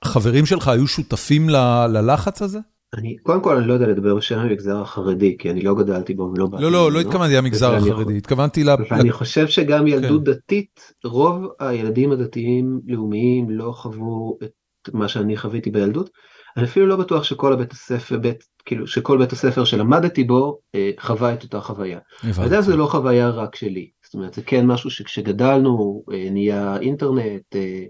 חברים 0.03 0.45
שלך 0.45 0.67
היו 0.67 0.87
שותפים 0.87 1.49
ללחץ 1.89 2.41
הזה? 2.41 2.59
אני 2.97 3.17
קודם 3.17 3.41
כל 3.41 3.57
אני 3.57 3.67
לא 3.67 3.73
יודע 3.73 3.87
לדבר 3.87 4.15
בשם 4.15 4.39
המגזר 4.39 4.81
החרדי 4.81 5.35
כי 5.39 5.51
אני 5.51 5.61
לא 5.61 5.75
גדלתי 5.75 6.13
בו 6.13 6.23
ולא 6.23 6.47
לא 6.59 6.71
לא 6.71 6.91
לא 6.91 6.99
התכוונתי 6.99 7.35
למגזר 7.35 7.75
החרדי 7.75 8.17
התכוונתי 8.17 8.63
ל... 8.63 8.69
אני 8.91 9.11
חושב 9.11 9.47
שגם 9.47 9.87
ילדות 9.87 10.25
כן. 10.25 10.31
דתית 10.31 10.93
רוב 11.03 11.47
הילדים 11.59 12.11
הדתיים 12.11 12.81
לאומיים 12.87 13.49
לא 13.49 13.71
חוו 13.71 14.37
את 14.43 14.93
מה 14.93 15.07
שאני 15.07 15.37
חוויתי 15.37 15.71
בילדות. 15.71 16.09
אני 16.57 16.65
אפילו 16.65 16.87
לא 16.87 16.95
בטוח 16.95 17.23
שכל 17.23 17.53
הבית 17.53 17.71
הספר, 17.71 18.17
בית, 18.17 18.43
כאילו 18.65 18.87
שכל 18.87 19.17
בית 19.17 19.31
הספר 19.31 19.65
שלמדתי 19.65 20.23
בו 20.23 20.59
אה, 20.75 20.91
חווה 20.99 21.33
את 21.33 21.43
אותה 21.43 21.61
חוויה. 21.61 21.99
אתה 22.31 22.43
יודע, 22.43 22.61
זה 22.61 22.75
לא 22.75 22.85
חוויה 22.85 23.29
רק 23.29 23.55
שלי, 23.55 23.89
זאת 24.05 24.13
אומרת 24.13 24.33
זה 24.33 24.41
כן 24.41 24.65
משהו 24.65 24.89
שכשגדלנו 24.89 26.03
אה, 26.13 26.27
נהיה 26.31 26.77
אינטרנט, 26.77 27.55
אה, 27.55 27.83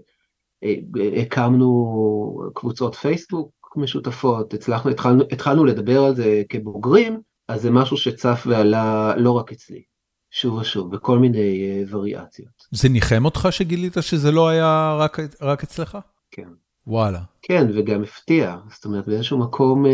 הקמנו 1.22 2.50
קבוצות 2.54 2.94
פייסבוק 2.94 3.50
משותפות, 3.76 4.54
הצלחנו, 4.54 4.90
התחלנו, 4.90 5.24
התחלנו 5.32 5.64
לדבר 5.64 6.04
על 6.04 6.14
זה 6.14 6.42
כבוגרים, 6.48 7.20
אז 7.48 7.62
זה 7.62 7.70
משהו 7.70 7.96
שצף 7.96 8.42
ועלה 8.46 9.14
לא 9.16 9.30
רק 9.30 9.52
אצלי, 9.52 9.82
שוב 10.30 10.54
ושוב, 10.54 10.96
בכל 10.96 11.18
מיני 11.18 11.82
uh, 11.84 11.94
וריאציות. 11.94 12.66
זה 12.70 12.88
ניחם 12.88 13.24
אותך 13.24 13.48
שגילית 13.50 13.96
שזה 14.00 14.30
לא 14.30 14.48
היה 14.48 14.96
רק, 14.98 15.18
רק 15.40 15.62
אצלך? 15.62 15.98
כן. 16.30 16.48
וואלה. 16.86 17.20
כן, 17.42 17.66
וגם 17.74 18.02
הפתיע, 18.02 18.56
זאת 18.70 18.84
אומרת 18.84 19.06
באיזשהו 19.06 19.38
מקום 19.38 19.86
אה, 19.86 19.92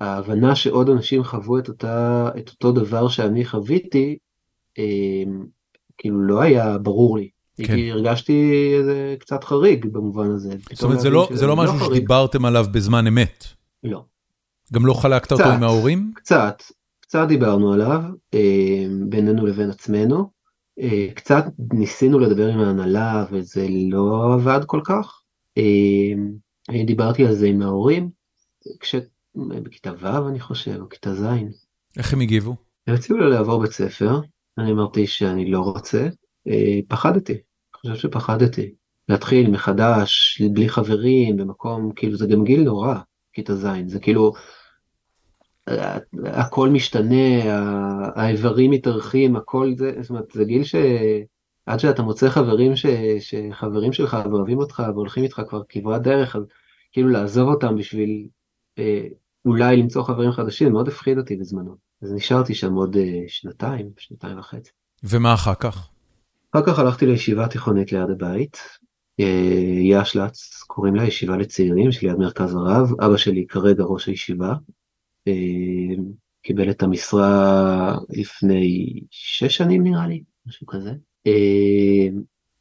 ההבנה 0.00 0.56
שעוד 0.56 0.90
אנשים 0.90 1.24
חוו 1.24 1.58
את, 1.58 1.68
אותה, 1.68 2.28
את 2.38 2.48
אותו 2.48 2.72
דבר 2.72 3.08
שאני 3.08 3.44
חוויתי, 3.44 4.18
אה, 4.78 4.84
כאילו 5.98 6.20
לא 6.20 6.40
היה 6.40 6.78
ברור 6.78 7.18
לי. 7.18 7.28
כן. 7.66 7.74
כי 7.74 7.90
הרגשתי 7.90 8.72
איזה 8.78 9.16
קצת 9.18 9.44
חריג 9.44 9.86
במובן 9.86 10.30
הזה. 10.30 10.54
זאת 10.72 10.82
אומרת 10.82 11.00
זה 11.00 11.10
לא, 11.10 11.28
זה 11.32 11.46
לא 11.46 11.56
משהו 11.56 11.78
לא 11.78 11.86
שדיברתם 11.86 12.44
עליו 12.44 12.66
בזמן 12.72 13.06
אמת. 13.06 13.44
לא. 13.84 14.04
גם 14.72 14.86
לא 14.86 14.94
חלקת 14.94 15.24
קצת, 15.24 15.32
אותו 15.32 15.52
עם 15.52 15.62
ההורים? 15.62 16.12
קצת, 16.14 16.62
קצת 17.00 17.28
דיברנו 17.28 17.72
עליו 17.72 18.02
אה, 18.34 18.86
בינינו 19.08 19.46
לבין 19.46 19.70
עצמנו. 19.70 20.30
אה, 20.80 21.06
קצת 21.14 21.44
ניסינו 21.72 22.18
לדבר 22.18 22.48
עם 22.48 22.60
ההנהלה 22.60 23.24
וזה 23.32 23.66
לא 23.90 24.34
עבד 24.34 24.60
כל 24.66 24.80
כך. 24.84 25.20
אה, 25.58 26.84
דיברתי 26.84 27.26
על 27.26 27.34
זה 27.34 27.46
עם 27.46 27.62
ההורים, 27.62 28.10
כש... 28.80 28.94
בכיתה 29.46 29.92
ו' 30.00 30.28
אני 30.28 30.40
חושב, 30.40 30.80
או 30.80 30.88
כיתה 30.88 31.14
ז'. 31.14 31.26
איך 31.96 32.12
הם 32.12 32.20
הגיבו? 32.20 32.56
הם 32.86 32.94
הציעו 32.94 33.18
לי 33.18 33.30
לעבור 33.30 33.60
בית 33.62 33.72
ספר, 33.72 34.20
אני 34.58 34.72
אמרתי 34.72 35.06
שאני 35.06 35.50
לא 35.50 35.60
רוצה, 35.60 36.08
אה, 36.48 36.78
פחדתי, 36.88 37.34
חושב 37.80 37.94
שפחדתי. 37.94 38.70
להתחיל 39.08 39.50
מחדש, 39.50 40.42
בלי 40.52 40.68
חברים, 40.68 41.36
במקום, 41.36 41.92
כאילו 41.96 42.16
זה 42.16 42.26
גם 42.26 42.44
גיל 42.44 42.62
נורא, 42.62 42.94
כיתה 43.32 43.54
ז', 43.54 43.66
זה 43.86 44.00
כאילו, 44.00 44.32
הכל 46.24 46.68
משתנה, 46.68 47.54
האיברים 48.14 48.70
מתארחים, 48.70 49.36
הכל 49.36 49.72
זה, 49.76 49.92
זאת 50.00 50.10
אומרת, 50.10 50.30
זה 50.32 50.44
גיל 50.44 50.64
ש... 50.64 50.74
עד 51.66 51.80
שאתה 51.80 52.02
מוצא 52.02 52.28
חברים 52.28 52.76
ש, 52.76 52.86
שחברים 53.20 53.92
שלך 53.92 54.16
ואוהבים 54.24 54.58
אותך 54.58 54.82
והולכים 54.94 55.22
איתך 55.22 55.42
כבר 55.48 55.62
כברת 55.68 56.02
דרך, 56.02 56.36
אז 56.36 56.42
כאילו 56.92 57.08
לעזוב 57.08 57.48
אותם 57.48 57.76
בשביל 57.76 58.28
אה, 58.78 59.06
אולי 59.44 59.76
למצוא 59.76 60.02
חברים 60.02 60.32
חדשים, 60.32 60.72
מאוד 60.72 60.88
הפחיד 60.88 61.18
אותי 61.18 61.36
בזמנו. 61.36 61.76
אז 62.02 62.12
נשארתי 62.12 62.54
שם 62.54 62.74
עוד 62.74 62.96
אה, 62.96 63.22
שנתיים, 63.28 63.90
שנתיים 63.98 64.38
וחצי. 64.38 64.70
ומה 65.04 65.34
אחר 65.34 65.54
כך? 65.54 65.88
אחר 66.52 66.66
כך 66.66 66.78
הלכתי 66.78 67.06
לישיבה 67.06 67.48
תיכונית 67.48 67.92
ליד 67.92 68.10
הבית, 68.10 68.58
אה, 69.20 69.80
יאשלץ, 69.80 70.62
קוראים 70.66 70.94
לה 70.94 71.04
ישיבה 71.04 71.36
לצעירים 71.36 71.92
שליד 71.92 72.14
מרכז 72.14 72.54
הרב, 72.54 73.00
אבא 73.00 73.16
שלי 73.16 73.46
כרגע 73.46 73.84
ראש 73.84 74.06
הישיבה, 74.06 74.54
אה, 75.28 76.02
קיבל 76.42 76.70
את 76.70 76.82
המשרה 76.82 77.96
לפני 78.10 79.00
שש 79.10 79.56
שנים 79.56 79.82
נראה 79.82 80.06
לי, 80.06 80.22
משהו 80.46 80.66
כזה. 80.66 80.90
אה, 81.26 82.08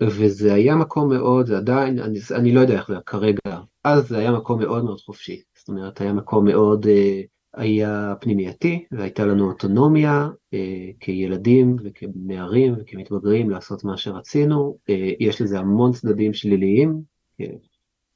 וזה 0.01 0.53
היה 0.53 0.75
מקום 0.75 1.09
מאוד, 1.09 1.45
זה 1.45 1.57
עדיין, 1.57 1.99
אני, 1.99 2.19
אני 2.35 2.51
לא 2.51 2.59
יודע 2.59 2.73
איך 2.73 2.87
זה 2.87 2.95
כרגע, 3.05 3.59
אז 3.83 4.07
זה 4.07 4.17
היה 4.17 4.31
מקום 4.31 4.59
מאוד 4.59 4.83
מאוד 4.83 4.99
חופשי, 4.99 5.41
זאת 5.57 5.67
אומרת 5.67 6.01
היה 6.01 6.13
מקום 6.13 6.45
מאוד, 6.45 6.87
אה, 6.87 7.21
היה 7.57 8.13
פנימייתי 8.21 8.85
והייתה 8.91 9.25
לנו 9.25 9.49
אוטונומיה 9.49 10.29
אה, 10.53 10.89
כילדים 10.99 11.75
וכנערים 11.83 12.75
וכמתבגרים 12.79 13.49
לעשות 13.49 13.83
מה 13.83 13.97
שרצינו, 13.97 14.77
יש 15.19 15.41
לזה 15.41 15.59
המון 15.59 15.91
צדדים 15.91 16.33
שליליים, 16.33 17.01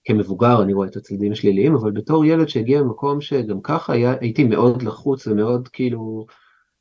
כמבוגר 0.04 0.62
אני 0.64 0.74
רואה 0.74 0.88
את 0.88 0.96
הצדדים 0.96 1.32
השליליים, 1.32 1.76
אבל 1.76 1.92
בתור 1.92 2.26
ילד 2.26 2.50
שהגיע 2.50 2.82
למקום 2.82 3.22
שגם 3.22 3.62
ככה 3.62 3.94
היה, 3.94 4.16
הייתי 4.22 4.44
מאוד 4.44 4.82
לחוץ 4.82 5.28
ומאוד 5.28 5.68
כאילו 5.68 6.26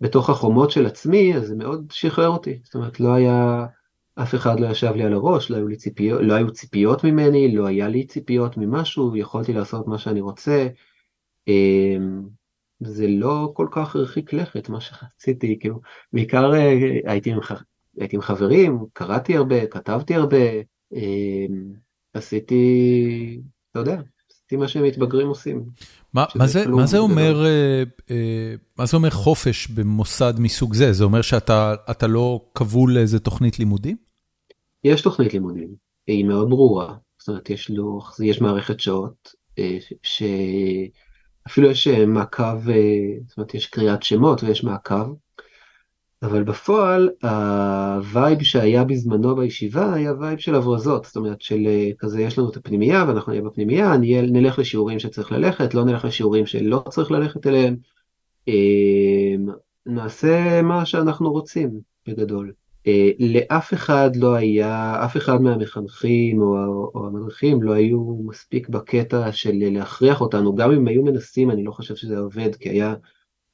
בתוך 0.01 0.31
החומות 0.31 0.71
של 0.71 0.87
עצמי, 0.87 1.37
אז 1.37 1.47
זה 1.47 1.57
מאוד 1.57 1.87
שחרר 1.93 2.29
אותי. 2.29 2.59
זאת 2.65 2.75
אומרת, 2.75 3.01
לא 3.01 3.15
היה, 3.15 3.67
אף 4.15 4.35
אחד 4.35 4.61
לא 4.61 4.67
ישב 4.67 4.93
לי 4.97 5.03
על 5.03 5.13
הראש, 5.13 5.51
לא 5.51 5.57
היו, 5.57 5.69
לי 5.69 5.77
ציפיות, 5.77 6.21
לא 6.23 6.35
היו 6.35 6.53
ציפיות 6.53 7.05
ממני, 7.05 7.57
לא 7.57 7.67
היה 7.67 7.89
לי 7.89 8.07
ציפיות 8.07 8.57
ממשהו, 8.57 9.17
יכולתי 9.17 9.53
לעשות 9.53 9.89
מה 9.89 9.99
שאני 9.99 10.21
רוצה. 10.21 10.69
זה 12.81 13.07
לא 13.09 13.51
כל 13.55 13.67
כך 13.71 13.97
הרחיק 13.97 14.33
לכת, 14.33 14.69
מה 14.69 14.81
שרציתי, 14.81 15.59
כאילו, 15.61 15.81
בעיקר 16.13 16.55
אה, 16.55 16.99
הייתי 17.05 17.31
עם, 17.31 17.39
הייתי 17.99 18.17
עם 18.17 18.23
חברים, 18.23 18.79
קראתי 18.93 19.37
הרבה, 19.37 19.67
כתבתי 19.67 20.15
הרבה, 20.15 20.37
אמ, 20.93 21.73
עשיתי, 22.15 23.41
אתה 23.71 23.79
יודע, 23.79 24.01
עשיתי 24.31 24.57
מה 24.57 24.69
שמתבגרים 24.69 25.29
עושים. 25.29 25.65
מה, 26.15 26.25
מה, 26.35 26.47
זה, 26.47 26.67
מה, 26.69 26.87
זה 26.87 26.99
אומר, 26.99 27.45
אה, 27.47 27.83
אה, 28.11 28.55
מה 28.79 28.87
זה 28.87 28.97
אומר 28.97 29.11
חופש 29.11 29.67
במוסד 29.67 30.35
מסוג 30.39 30.75
זה? 30.75 30.93
זה 30.93 31.05
אומר 31.05 31.23
שאתה 31.23 32.07
לא 32.09 32.51
כבול 32.55 32.95
לאיזה 32.95 33.19
תוכנית 33.21 33.59
לימודים? 33.59 33.97
יש 34.85 35.03
תוכנית 35.03 35.33
לימודים, 35.33 35.75
היא 36.07 36.25
מאוד 36.25 36.49
ברורה. 36.49 36.97
זאת 37.19 37.29
אומרת, 37.29 37.51
יש 37.51 37.71
לוח, 37.71 38.21
יש 38.21 38.41
מערכת 38.41 38.81
שעות, 38.81 39.35
אה, 39.59 39.79
שאפילו 41.51 41.71
יש 41.71 41.89
מעקב, 41.89 42.61
זאת 43.27 43.37
אומרת, 43.37 43.55
יש 43.55 43.67
קריאת 43.67 44.03
שמות 44.03 44.43
ויש 44.43 44.65
מעקב. 44.65 45.15
אבל 46.23 46.43
בפועל 46.43 47.11
הווייב 47.23 48.43
שהיה 48.43 48.85
בזמנו 48.85 49.37
בישיבה 49.37 49.95
היה 49.95 50.13
וייב 50.21 50.39
של 50.39 50.55
הברזות, 50.55 51.05
זאת 51.05 51.17
אומרת 51.17 51.41
של 51.41 51.67
אה, 51.67 51.91
כזה 51.99 52.23
יש 52.23 52.39
לנו 52.39 52.51
את 52.51 52.57
הפנימייה 52.57 53.05
ואנחנו 53.09 53.33
נהיה 53.33 53.45
בפנימייה, 53.45 53.97
נלך 54.23 54.59
לשיעורים 54.59 54.99
שצריך 54.99 55.33
ללכת, 55.33 55.75
לא 55.75 55.85
נלך 55.85 56.05
לשיעורים 56.05 56.47
שלא 56.47 56.85
צריך 56.89 57.11
ללכת 57.11 57.47
אליהם, 57.47 57.77
נעשה 59.87 60.63
מה 60.63 60.87
שאנחנו 60.87 61.33
רוצים 61.33 61.81
בגדול. 62.09 62.53
אה, 62.87 63.11
לאף 63.19 63.75
אחד 63.75 64.17
לא 64.17 64.35
היה, 64.35 65.05
אף 65.05 65.17
אחד 65.17 65.43
מהמחנכים 65.43 66.43
או, 66.43 66.57
או 66.95 67.07
המדריכים 67.07 67.63
לא 67.63 67.73
היו 67.73 68.17
מספיק 68.27 68.69
בקטע 68.69 69.33
של 69.33 69.53
להכריח 69.55 70.21
אותנו, 70.21 70.55
גם 70.55 70.73
אם 70.73 70.89
היו 70.89 71.03
מנסים 71.03 71.51
אני 71.51 71.65
לא 71.65 71.73
חושב 71.73 71.97
שזה 71.97 72.19
עובד 72.19 72.55
כי 72.55 72.69
היה 72.69 72.95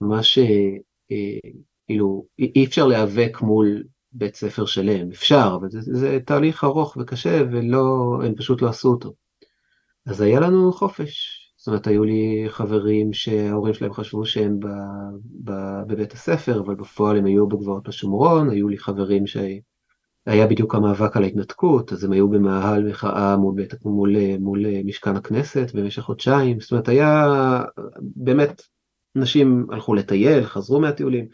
ממש 0.00 0.38
אה, 0.38 1.50
כאילו 1.86 2.26
אי 2.38 2.64
אפשר 2.64 2.86
להיאבק 2.86 3.38
מול 3.40 3.82
בית 4.12 4.34
ספר 4.34 4.66
שלם, 4.66 5.10
אפשר, 5.10 5.56
אבל 5.60 5.70
זה, 5.70 5.80
זה 5.80 6.18
תהליך 6.26 6.64
ארוך 6.64 6.96
וקשה 7.00 7.42
ולא, 7.52 8.18
הם 8.24 8.34
פשוט 8.34 8.62
לא 8.62 8.68
עשו 8.68 8.88
אותו. 8.88 9.14
אז 10.06 10.20
היה 10.20 10.40
לנו 10.40 10.72
חופש, 10.72 11.35
זאת 11.66 11.68
אומרת 11.68 11.86
היו 11.86 12.04
לי 12.04 12.44
חברים 12.48 13.12
שההורים 13.12 13.74
שלהם 13.74 13.92
חשבו 13.92 14.26
שהם 14.26 14.60
ב, 14.60 14.66
ב, 15.44 15.52
בבית 15.86 16.12
הספר, 16.12 16.60
אבל 16.60 16.74
בפועל 16.74 17.16
הם 17.16 17.24
היו 17.24 17.46
בגבעות 17.46 17.88
בשומרון, 17.88 18.50
היו 18.50 18.68
לי 18.68 18.78
חברים 18.78 19.26
שהיה 19.26 20.46
בדיוק 20.46 20.74
המאבק 20.74 21.16
על 21.16 21.22
ההתנתקות, 21.22 21.92
אז 21.92 22.04
הם 22.04 22.12
היו 22.12 22.28
במאהל 22.28 22.88
מחאה 22.88 23.36
מול, 23.36 23.54
בית, 23.54 23.84
מול, 23.84 24.16
מול 24.40 24.64
משכן 24.84 25.16
הכנסת 25.16 25.74
במשך 25.74 26.02
חודשיים, 26.02 26.60
זאת 26.60 26.72
אומרת 26.72 26.88
היה 26.88 27.26
באמת, 28.00 28.62
אנשים 29.16 29.66
הלכו 29.72 29.94
לטייל, 29.94 30.44
חזרו 30.44 30.80
מהטיולים. 30.80 31.26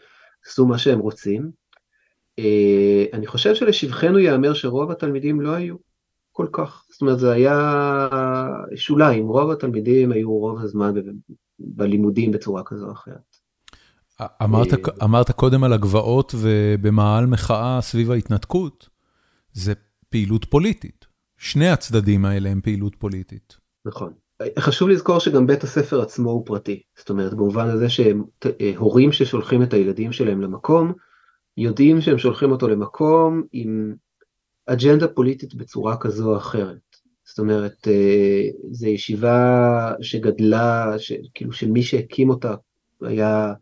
עשו 0.45 0.65
מה 0.65 0.77
שהם 0.77 0.99
רוצים. 0.99 1.51
אה, 2.39 3.05
אני 3.13 3.27
חושב 3.27 3.55
שלשבחנו 3.55 4.19
ייאמר 4.19 4.53
שרוב 4.53 4.91
התלמידים 4.91 5.41
לא 5.41 5.53
היו 5.53 5.75
כל 6.33 6.47
כך, 6.51 6.85
זאת 6.89 7.01
אומרת 7.01 7.19
זה 7.19 7.31
היה 7.31 7.57
שוליים, 8.75 9.27
רוב 9.27 9.51
התלמידים 9.51 10.11
היו 10.11 10.31
רוב 10.31 10.59
הזמן 10.61 10.93
בלימודים 11.59 12.31
בצורה 12.31 12.63
כזו 12.63 12.85
או 12.85 12.91
אחרת. 12.91 13.37
אמרת, 14.43 14.73
אה, 14.73 14.77
אמרת 15.03 15.31
קודם 15.31 15.63
על 15.63 15.73
הגבעות 15.73 16.35
ובמאהל 16.37 17.25
מחאה 17.25 17.79
סביב 17.81 18.11
ההתנתקות, 18.11 18.89
זה 19.53 19.73
פעילות 20.09 20.45
פוליטית. 20.45 21.05
שני 21.37 21.69
הצדדים 21.69 22.25
האלה 22.25 22.49
הם 22.49 22.61
פעילות 22.61 22.95
פוליטית. 22.95 23.57
נכון. 23.85 24.13
חשוב 24.59 24.89
לזכור 24.89 25.19
שגם 25.19 25.47
בית 25.47 25.63
הספר 25.63 26.01
עצמו 26.01 26.31
הוא 26.31 26.45
פרטי, 26.45 26.81
זאת 26.97 27.09
אומרת 27.09 27.33
במובן 27.33 27.69
הזה 27.69 27.87
שהורים 27.89 29.11
ששולחים 29.11 29.63
את 29.63 29.73
הילדים 29.73 30.11
שלהם 30.11 30.41
למקום, 30.41 30.93
יודעים 31.57 32.01
שהם 32.01 32.17
שולחים 32.17 32.51
אותו 32.51 32.67
למקום 32.67 33.43
עם 33.51 33.95
אג'נדה 34.65 35.07
פוליטית 35.07 35.55
בצורה 35.55 35.97
כזו 35.97 36.31
או 36.31 36.37
אחרת. 36.37 36.97
זאת 37.25 37.39
אומרת, 37.39 37.87
אה, 37.87 38.47
זו 38.71 38.87
ישיבה 38.87 39.91
שגדלה, 40.01 40.95
כאילו 41.33 41.53
שמי 41.53 41.83
שהקים 41.83 42.29
אותה 42.29 42.55
היה 43.01 43.53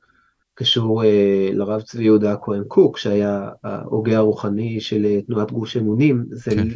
קשור 0.53 1.03
אה, 1.03 1.49
לרב 1.53 1.81
צבי 1.81 2.03
יהודה 2.03 2.33
הכהן 2.33 2.63
קוק, 2.67 2.97
שהיה 2.97 3.49
ההוגה 3.63 4.17
הרוחני 4.17 4.81
של 4.81 5.19
תנועת 5.27 5.51
גוש 5.51 5.77
אמונים. 5.77 6.25
זה... 6.31 6.51
כן. 6.51 6.67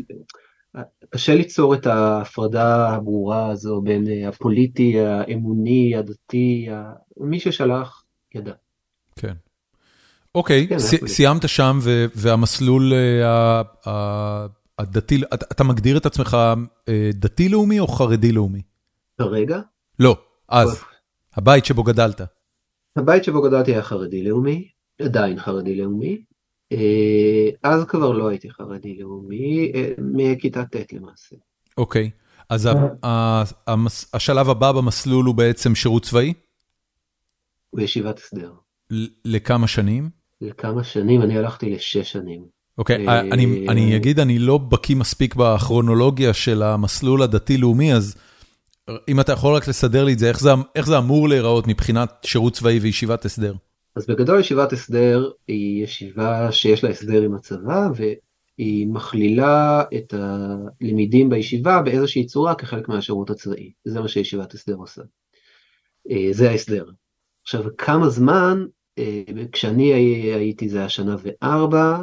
קשה 1.10 1.36
ליצור 1.36 1.74
את 1.76 1.86
ההפרדה 1.86 2.90
הברורה 2.90 3.50
הזו 3.52 3.82
בין 3.82 4.06
הפוליטי, 4.28 5.00
האמוני, 5.00 5.96
הדתי, 5.96 6.68
מי 7.18 7.40
ששלח 7.40 8.06
ידע. 8.36 8.54
כן. 9.16 9.34
אוקיי, 10.36 10.68
כן, 10.68 10.80
סיימת 11.08 11.50
שם 11.50 11.80
והמסלול 12.16 12.94
הדתי, 14.78 15.22
אתה 15.34 15.64
מגדיר 15.64 15.98
את 15.98 16.06
עצמך 16.06 16.38
דתי-לאומי 17.14 17.80
או 17.80 17.88
חרדי-לאומי? 17.88 18.62
כרגע? 19.18 19.60
לא, 20.00 20.18
אז, 20.50 20.82
הבית 21.36 21.66
שבו 21.66 21.84
גדלת. 21.84 22.22
הבית 22.96 23.24
שבו 23.24 23.42
גדלתי 23.42 23.72
היה 23.72 23.84
חרדי-לאומי, 23.84 24.68
עדיין 25.02 25.40
חרדי-לאומי. 25.40 26.22
אה, 26.72 27.50
אז 27.64 27.86
כבר 27.86 28.12
לא 28.12 28.28
הייתי 28.28 28.50
חרדי-לאומי, 28.50 29.72
אה, 29.76 29.92
מכיתה 29.98 30.66
ט' 30.66 30.94
למעשה. 30.94 31.36
אוקיי, 31.78 32.10
אז 32.50 32.70
השלב 34.14 34.50
הבא 34.50 34.72
במסלול 34.72 35.26
הוא 35.26 35.36
בעצם 35.36 35.76
שירות 35.76 36.04
צבאי? 36.04 36.34
בישיבת 37.74 38.20
הסדר. 38.20 38.54
לכמה 39.26 39.68
שנים? 39.68 40.10
לכמה 40.42 40.84
שנים, 40.84 41.22
אני 41.22 41.38
הלכתי 41.38 41.70
לשש 41.70 42.12
שנים. 42.12 42.46
אוקיי, 42.78 43.08
אה, 43.08 43.20
אני 43.70 43.96
אגיד, 43.96 44.20
אני 44.20 44.40
לא 44.40 44.58
בקיא 44.58 44.96
מספיק 44.96 45.36
בכרונולוגיה 45.36 46.34
של 46.34 46.64
המסלול 46.64 47.22
הדתי-לאומי, 47.22 47.94
אז 47.94 48.16
אם 49.08 49.20
אתה 49.20 49.32
יכול 49.32 49.56
רק 49.56 49.68
לסדר 49.68 50.04
לי 50.04 50.14
את 50.14 50.20
זה, 50.20 50.32
איך 50.76 50.88
זה 50.88 50.98
אמור 50.98 51.30
להיראות 51.30 51.68
מבחינת 51.68 52.10
שירות 52.26 52.54
צבאי 52.54 52.80
וישיבת 52.80 53.26
הסדר? 53.26 53.54
אז 53.96 54.08
בגדול 54.08 54.40
ישיבת 54.40 54.74
הסדר 54.74 55.32
היא 55.48 55.84
ישיבה 55.84 56.52
שיש 56.52 56.84
לה 56.84 56.90
הסדר 56.90 57.22
עם 57.22 57.36
הצבא, 57.36 57.90
והיא 57.96 58.88
מכלילה 58.88 59.84
את 59.96 60.14
הלימודים 60.14 61.30
בישיבה 61.30 61.82
באיזושהי 61.82 62.26
צורה 62.26 62.56
כחלק 62.56 62.90
מהשירות 62.90 63.30
הצבאי. 63.30 63.72
זה 63.86 64.00
מה 64.00 64.08
שישיבת 64.08 64.54
הסדר 64.54 64.76
עושה. 64.76 65.02
אה, 66.12 66.28
זה 66.32 66.50
ההסדר. 66.50 66.86
עכשיו, 67.44 67.64
כמה 67.78 68.10
זמן, 68.10 68.66
אה, 68.66 68.68
כשאני 69.52 69.94
הייתי 70.34 70.70
זה 70.70 70.78
היה 70.78 70.90
שנה 70.90 71.16
וארבע, 71.24 71.98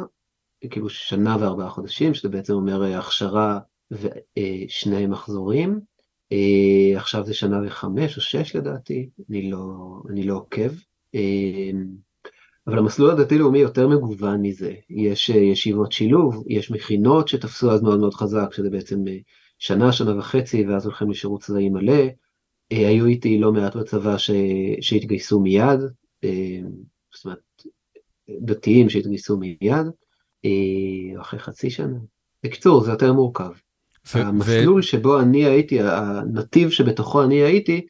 כאילו 0.69 0.89
שנה 0.89 1.37
וארבעה 1.39 1.69
חודשים, 1.69 2.13
שזה 2.13 2.29
בעצם 2.29 2.53
אומר 2.53 2.83
אה, 2.83 2.99
הכשרה 2.99 3.59
ושני 3.91 5.07
מחזורים. 5.07 5.79
אה, 6.31 6.97
עכשיו 6.97 7.25
זה 7.25 7.33
שנה 7.33 7.61
וחמש 7.65 8.17
או 8.17 8.21
שש 8.21 8.55
לדעתי, 8.55 9.09
אני 9.29 9.51
לא, 9.51 9.75
אני 10.09 10.23
לא 10.23 10.35
עוקב. 10.35 10.69
אה, 11.15 11.71
אבל 12.67 12.79
המסלול 12.79 13.11
הדתי-לאומי 13.11 13.59
יותר 13.59 13.87
מגוון 13.87 14.41
מזה. 14.41 14.73
יש 14.89 15.29
ישיבות 15.29 15.91
שילוב, 15.91 16.43
יש 16.47 16.71
מכינות 16.71 17.27
שתפסו 17.27 17.71
אז 17.71 17.81
מאוד 17.81 17.99
מאוד 17.99 18.13
חזק, 18.13 18.53
שזה 18.53 18.69
בעצם 18.69 18.99
שנה, 19.59 19.91
שנה 19.91 20.17
וחצי, 20.17 20.67
ואז 20.67 20.85
הולכים 20.85 21.09
לשירות 21.09 21.41
צבאי 21.41 21.69
מלא. 21.69 22.03
היו 22.69 23.05
איתי 23.05 23.37
לא 23.37 23.51
מעט 23.51 23.75
בצבא 23.75 24.17
ש... 24.17 24.31
שהתגייסו 24.81 25.39
מיד, 25.39 25.79
זאת 27.15 27.25
אומרת, 27.25 27.63
דתיים 28.29 28.89
שהתגייסו 28.89 29.37
מיד. 29.37 29.87
אה, 30.45 31.21
אחרי 31.21 31.39
חצי 31.39 31.69
שנה. 31.69 31.97
בקיצור, 32.43 32.83
זה 32.83 32.91
יותר 32.91 33.13
מורכב. 33.13 33.51
המסלול 34.13 34.81
שבו 34.81 35.19
אני 35.19 35.45
הייתי, 35.45 35.81
הנתיב 35.81 36.69
שבתוכו 36.69 37.23
אני 37.23 37.35
הייתי, 37.35 37.85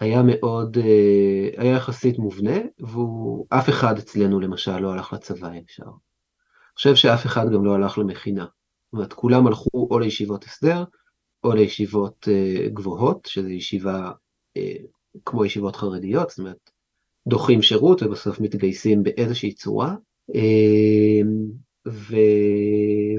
היה 0.00 0.22
מאוד, 0.22 0.78
אה, 0.78 1.62
היה 1.62 1.76
יחסית 1.76 2.18
מובנה, 2.18 2.56
ואף 2.80 3.68
אחד 3.68 3.98
אצלנו 3.98 4.40
למשל 4.40 4.78
לא 4.78 4.92
הלך 4.92 5.12
לצבא 5.12 5.54
ישר. 5.54 5.82
אני 5.82 6.76
חושב 6.76 6.94
שאף 6.94 7.26
אחד 7.26 7.46
גם 7.52 7.64
לא 7.64 7.74
הלך 7.74 7.98
למכינה. 7.98 8.44
זאת 8.44 8.92
אומרת, 8.92 9.12
כולם 9.12 9.46
הלכו 9.46 9.88
או 9.90 9.98
לישיבות 9.98 10.44
הסדר, 10.44 10.84
או 11.44 11.52
לישיבות 11.52 12.28
אה, 12.28 12.68
גבוהות, 12.68 13.28
שזה 13.30 13.52
ישיבה 13.52 14.10
כמו 15.24 15.44
ישיבות 15.44 15.76
חרדיות, 15.76 16.30
זאת 16.30 16.38
אומרת, 16.38 16.70
דוחים 17.28 17.62
שירות 17.62 18.02
ובסוף 18.02 18.40
מתגייסים 18.40 19.02
באיזושהי 19.02 19.52
צורה. 19.52 19.94
ו... 21.88 22.16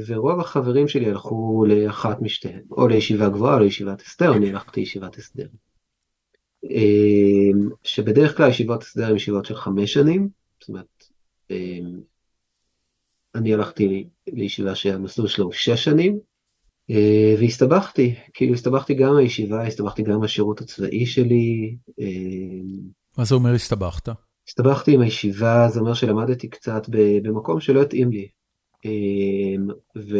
ורוב 0.05 0.39
החברים 0.39 0.87
שלי 0.87 1.09
הלכו 1.09 1.65
לאחת 1.67 2.21
משתיהן, 2.21 2.61
או 2.71 2.87
לישיבה 2.87 3.29
גבוהה 3.29 3.55
או 3.55 3.59
לישיבת 3.59 4.01
הסדר, 4.01 4.37
אני 4.37 4.49
הלכתי 4.49 4.79
לישיבת 4.79 5.15
הסדר. 5.17 5.47
אמ, 6.63 7.69
שבדרך 7.83 8.37
כלל 8.37 8.49
ישיבות 8.49 8.83
הסדר 8.83 9.05
הן 9.05 9.15
ישיבות 9.15 9.45
של 9.45 9.55
חמש 9.55 9.93
שנים, 9.93 10.29
זאת 10.59 10.69
אומרת, 10.69 11.03
אמ, 11.51 11.99
אני 13.35 13.53
הלכתי 13.53 14.07
לישיבה 14.27 14.75
שהמסלול 14.75 15.27
שלו 15.27 15.45
הוא 15.45 15.53
שש 15.53 15.83
שנים, 15.83 16.19
אה, 16.89 17.35
והסתבכתי, 17.39 18.15
כאילו 18.33 18.53
הסתבכתי 18.53 18.93
גם 18.93 19.13
מהישיבה, 19.13 19.67
הסתבכתי 19.67 20.03
גם 20.03 20.19
מהשירות 20.19 20.61
הצבאי 20.61 21.05
שלי. 21.05 21.75
מה 23.17 23.23
זה 23.23 23.35
אומר 23.35 23.53
הסתבכת? 23.53 24.09
הסתבכתי 24.47 24.93
עם 24.93 25.01
הישיבה, 25.01 25.69
זה 25.69 25.79
אומר 25.79 25.93
שלמדתי 25.93 26.49
קצת 26.49 26.89
במקום 27.23 27.59
שלא 27.59 27.81
התאים 27.81 28.11
לי. 28.11 28.27
אמ, 28.85 29.67
ו... 29.97 30.17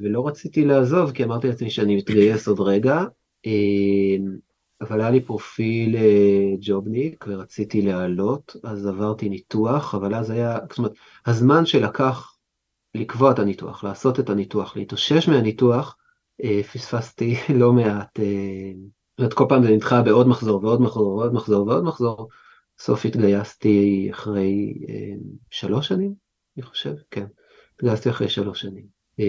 ולא 0.00 0.26
רציתי 0.26 0.64
לעזוב 0.64 1.12
כי 1.12 1.24
אמרתי 1.24 1.48
לעצמי 1.48 1.70
שאני 1.70 1.96
מתגייס 1.96 2.48
עוד 2.48 2.60
רגע, 2.60 3.04
אמ, 3.46 4.36
אבל 4.80 5.00
היה 5.00 5.10
לי 5.10 5.20
פרופיל 5.20 5.96
אה, 5.96 6.54
ג'ובניק 6.60 7.24
ורציתי 7.28 7.82
לעלות, 7.82 8.56
אז 8.64 8.86
עברתי 8.86 9.28
ניתוח, 9.28 9.94
אבל 9.94 10.14
אז 10.14 10.30
היה, 10.30 10.58
זאת 10.68 10.78
אומרת, 10.78 10.92
הזמן 11.26 11.66
שלקח 11.66 12.36
לקבוע 12.94 13.30
את 13.30 13.38
הניתוח, 13.38 13.84
לעשות 13.84 14.20
את 14.20 14.30
הניתוח, 14.30 14.76
להתאושש 14.76 15.28
מהניתוח, 15.28 15.96
אה, 16.44 16.60
פספסתי 16.72 17.34
לא 17.60 17.72
מעט, 17.72 18.20
אה, 18.20 18.72
זאת 19.20 19.34
כל 19.34 19.44
פעם 19.48 19.62
זה 19.62 19.70
נדחה 19.70 20.02
בעוד 20.02 20.28
מחזור 20.28 20.64
ועוד 20.64 20.80
מחזור 20.80 21.08
ועוד 21.08 21.34
מחזור 21.34 21.66
ועוד 21.66 21.84
מחזור, 21.84 22.28
בסוף 22.78 23.04
התגייסתי 23.04 24.08
אחרי 24.12 24.74
שלוש 25.50 25.88
שנים, 25.88 26.14
אני 26.56 26.62
חושב, 26.62 26.94
כן. 27.10 27.26
התגייסתי 27.74 28.10
אחרי 28.10 28.28
שלוש 28.28 28.60
שנים. 28.60 28.84
אה, 29.20 29.26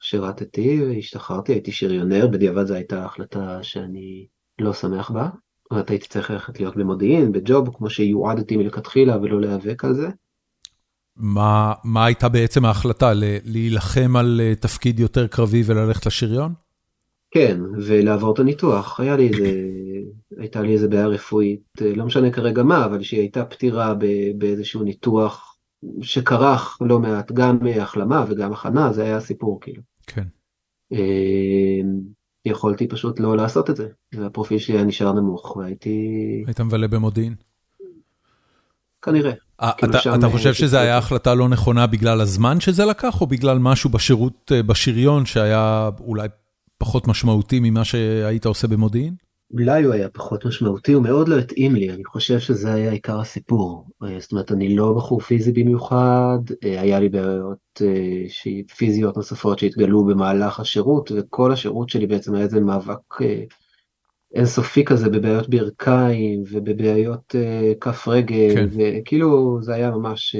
שירתתי, 0.00 0.98
השתחררתי, 0.98 1.52
הייתי 1.52 1.72
שריונר, 1.72 2.26
בדיעבד 2.26 2.64
זו 2.64 2.74
הייתה 2.74 3.04
החלטה 3.04 3.62
שאני 3.62 4.26
לא 4.58 4.72
שמח 4.72 5.10
בה. 5.10 5.28
זאת 5.72 5.90
הייתי 5.90 6.08
צריך 6.08 6.30
ללכת 6.30 6.60
להיות 6.60 6.76
במודיעין, 6.76 7.32
בג'וב, 7.32 7.76
כמו 7.76 7.90
שיועדתי 7.90 8.56
מלכתחילה 8.56 9.16
ולא 9.16 9.40
להיאבק 9.40 9.84
על 9.84 9.94
זה. 9.94 10.08
מה, 11.16 11.72
מה 11.84 12.04
הייתה 12.04 12.28
בעצם 12.28 12.64
ההחלטה? 12.64 13.12
להילחם 13.44 14.16
על 14.16 14.40
אה, 14.44 14.54
תפקיד 14.54 15.00
יותר 15.00 15.26
קרבי 15.26 15.62
וללכת 15.66 16.06
לשריון? 16.06 16.52
כן, 17.30 17.60
ולעבור 17.86 18.34
את 18.34 18.38
הניתוח. 18.38 19.00
היה 19.00 19.16
לי 19.16 19.28
איזה, 19.28 19.62
הייתה 20.38 20.62
לי 20.62 20.72
איזה 20.72 20.88
בעיה 20.88 21.06
רפואית, 21.06 21.62
אה, 21.82 21.92
לא 21.94 22.04
משנה 22.06 22.30
כרגע 22.30 22.62
מה, 22.62 22.84
אבל 22.84 23.02
שהיא 23.02 23.20
הייתה 23.20 23.44
פטירה 23.44 23.94
באיזשהו 24.38 24.82
ניתוח 24.82 25.56
שכרך 26.02 26.78
לא 26.80 26.98
מעט, 26.98 27.32
גם 27.32 27.58
החלמה 27.80 28.24
וגם 28.28 28.52
הכנה, 28.52 28.92
זה 28.92 29.02
היה 29.02 29.20
סיפור 29.20 29.60
כאילו. 29.60 29.82
כן. 30.06 30.24
אמ, 30.92 32.00
יכולתי 32.44 32.88
פשוט 32.88 33.20
לא 33.20 33.36
לעשות 33.36 33.70
את 33.70 33.76
זה, 33.76 33.88
והפרופיל 34.14 34.58
שלי 34.58 34.74
היה 34.74 34.84
נשאר 34.84 35.12
נמוך 35.12 35.56
והייתי... 35.56 35.98
היית 36.46 36.60
מבלה 36.60 36.88
במודיעין? 36.88 37.34
כנראה. 39.02 39.32
אה, 39.62 39.72
כאילו 39.78 40.14
אתה 40.14 40.28
חושב 40.28 40.54
שזו 40.54 40.76
הייתה 40.76 40.98
החלטה 40.98 41.34
לא 41.34 41.48
נכונה 41.48 41.86
בגלל 41.86 42.20
הזמן 42.20 42.60
שזה 42.60 42.84
לקח, 42.84 43.20
או 43.20 43.26
בגלל 43.26 43.58
משהו 43.58 43.90
בשירות, 43.90 44.52
אה, 44.54 44.62
בשריון, 44.62 45.26
שהיה 45.26 45.90
אולי 46.00 46.28
פחות 46.78 47.08
משמעותי 47.08 47.60
ממה 47.60 47.84
שהיית 47.84 48.46
עושה 48.46 48.66
במודיעין? 48.66 49.14
אולי 49.52 49.84
הוא 49.84 49.94
היה 49.94 50.08
פחות 50.08 50.44
משמעותי, 50.44 50.92
הוא 50.92 51.02
מאוד 51.02 51.28
לא 51.28 51.38
התאים 51.38 51.74
לי, 51.74 51.90
אני 51.90 52.04
חושב 52.04 52.38
שזה 52.38 52.74
היה 52.74 52.90
עיקר 52.90 53.20
הסיפור. 53.20 53.86
אה, 54.02 54.20
זאת 54.20 54.32
אומרת, 54.32 54.52
אני 54.52 54.76
לא 54.76 54.92
בחור 54.92 55.20
פיזי 55.20 55.52
במיוחד, 55.52 56.38
אה, 56.64 56.80
היה 56.80 57.00
לי 57.00 57.08
בעיות 57.08 57.82
אה, 57.82 58.64
פיזיות 58.76 59.16
נוספות 59.16 59.58
שהתגלו 59.58 60.04
במהלך 60.04 60.60
השירות, 60.60 61.12
וכל 61.16 61.52
השירות 61.52 61.88
שלי 61.88 62.06
בעצם 62.06 62.34
היה 62.34 62.44
איזה 62.44 62.60
מאבק 62.60 63.20
אינסופי 64.34 64.84
כזה 64.84 65.08
בבעיות 65.08 65.48
ברכיים 65.48 66.42
ובבעיות 66.50 67.34
כף 67.80 68.08
רגל, 68.08 68.54
כן. 68.54 68.68
וכאילו 68.72 69.58
זה 69.62 69.74
היה 69.74 69.90
ממש 69.90 70.36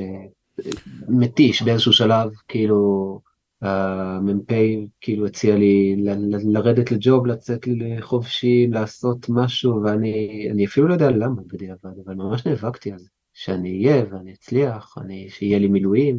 מתיש 1.09 1.62
באיזשהו 1.62 1.92
שלב, 1.92 2.31
כאילו... 2.48 3.20
המ"פ 3.62 4.53
כאילו 5.01 5.27
הציע 5.27 5.57
לי 5.57 5.97
לרדת 6.44 6.92
לג'וב, 6.92 7.27
לצאת 7.27 7.66
לחופשי, 7.66 8.66
לעשות 8.71 9.27
משהו, 9.29 9.83
ואני 9.83 10.66
אפילו 10.66 10.88
לא 10.88 10.92
יודע 10.92 11.11
למה 11.11 11.42
בדיעבד, 11.47 11.90
אבל 12.07 12.14
ממש 12.14 12.47
נאבקתי 12.47 12.92
על 12.92 12.99
זה, 12.99 13.09
שאני 13.35 13.87
אהיה 13.87 14.05
ואני 14.11 14.33
אצליח, 14.33 14.94
אני, 15.01 15.27
שיהיה 15.31 15.59
לי 15.59 15.68
מילואים. 15.68 16.18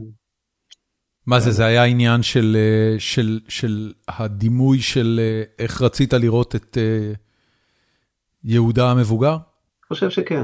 מה 1.26 1.40
זה, 1.40 1.52
זה 1.52 1.66
היה 1.66 1.84
עניין 1.84 2.24
של, 2.24 2.58
של, 2.98 3.40
של 3.48 3.94
הדימוי 4.08 4.80
של 4.80 5.20
איך 5.60 5.82
רצית 5.82 6.14
לראות 6.14 6.56
את 6.56 6.78
יהודה 8.44 8.92
המבוגר? 8.92 9.34
אני 9.34 9.88
חושב 9.88 10.10
שכן. 10.10 10.44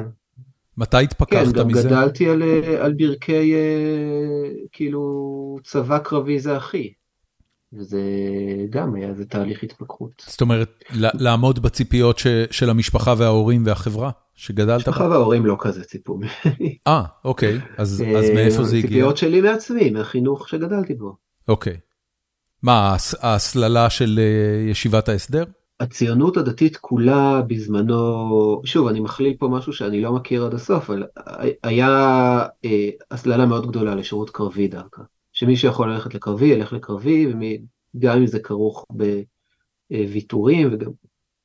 מתי 0.77 1.03
התפכחת 1.03 1.41
מזה? 1.41 1.53
כן, 1.53 1.59
גם 1.59 1.69
גדלתי 1.69 2.29
על, 2.29 2.43
על 2.79 2.93
ברכי, 2.93 3.53
כאילו, 4.71 5.57
צבא 5.63 5.97
קרבי 5.99 6.39
זה 6.39 6.57
אחי. 6.57 6.93
וזה 7.73 8.01
גם 8.69 8.95
היה 8.95 9.09
איזה 9.09 9.25
תהליך 9.25 9.63
התפכחות. 9.63 10.23
זאת 10.27 10.41
אומרת, 10.41 10.83
לעמוד 10.93 11.61
בציפיות 11.61 12.21
של 12.51 12.69
המשפחה 12.69 13.13
וההורים 13.17 13.63
והחברה 13.65 14.11
שגדלת? 14.35 14.87
המשפחה 14.87 15.03
וההורים 15.03 15.45
לא 15.45 15.57
כזה 15.59 15.83
ציפו 15.83 16.17
ממני. 16.17 16.77
אה, 16.87 17.03
אוקיי, 17.25 17.59
אז 17.77 18.01
מאיפה 18.33 18.63
זה 18.63 18.75
הגיע? 18.75 18.89
ציפיות 18.89 19.17
שלי 19.17 19.41
מעצמי, 19.41 19.89
מהחינוך 19.89 20.49
שגדלתי 20.49 20.93
בו. 20.93 21.15
אוקיי. 21.47 21.77
מה, 22.63 22.95
ההסללה 23.19 23.89
של 23.89 24.19
ישיבת 24.69 25.09
ההסדר? 25.09 25.43
הציונות 25.79 26.37
הדתית 26.37 26.77
כולה 26.77 27.41
בזמנו, 27.41 28.61
שוב 28.65 28.87
אני 28.87 28.99
מכליל 28.99 29.33
פה 29.39 29.47
משהו 29.47 29.73
שאני 29.73 30.01
לא 30.01 30.13
מכיר 30.13 30.45
עד 30.45 30.53
הסוף, 30.53 30.89
אבל 30.89 31.03
היה 31.63 31.89
אה, 32.65 32.89
הסללה 33.11 33.45
מאוד 33.45 33.67
גדולה 33.67 33.95
לשירות 33.95 34.29
קרבי 34.29 34.67
דווקא, 34.67 35.01
שמי 35.33 35.55
שיכול 35.55 35.93
ללכת 35.93 36.15
לקרבי 36.15 36.45
ילך 36.45 36.73
לקרבי, 36.73 37.33
גם 37.99 38.17
אם 38.17 38.27
זה 38.27 38.39
כרוך 38.39 38.85
בוויתורים 39.89 40.69
וגם, 40.73 40.91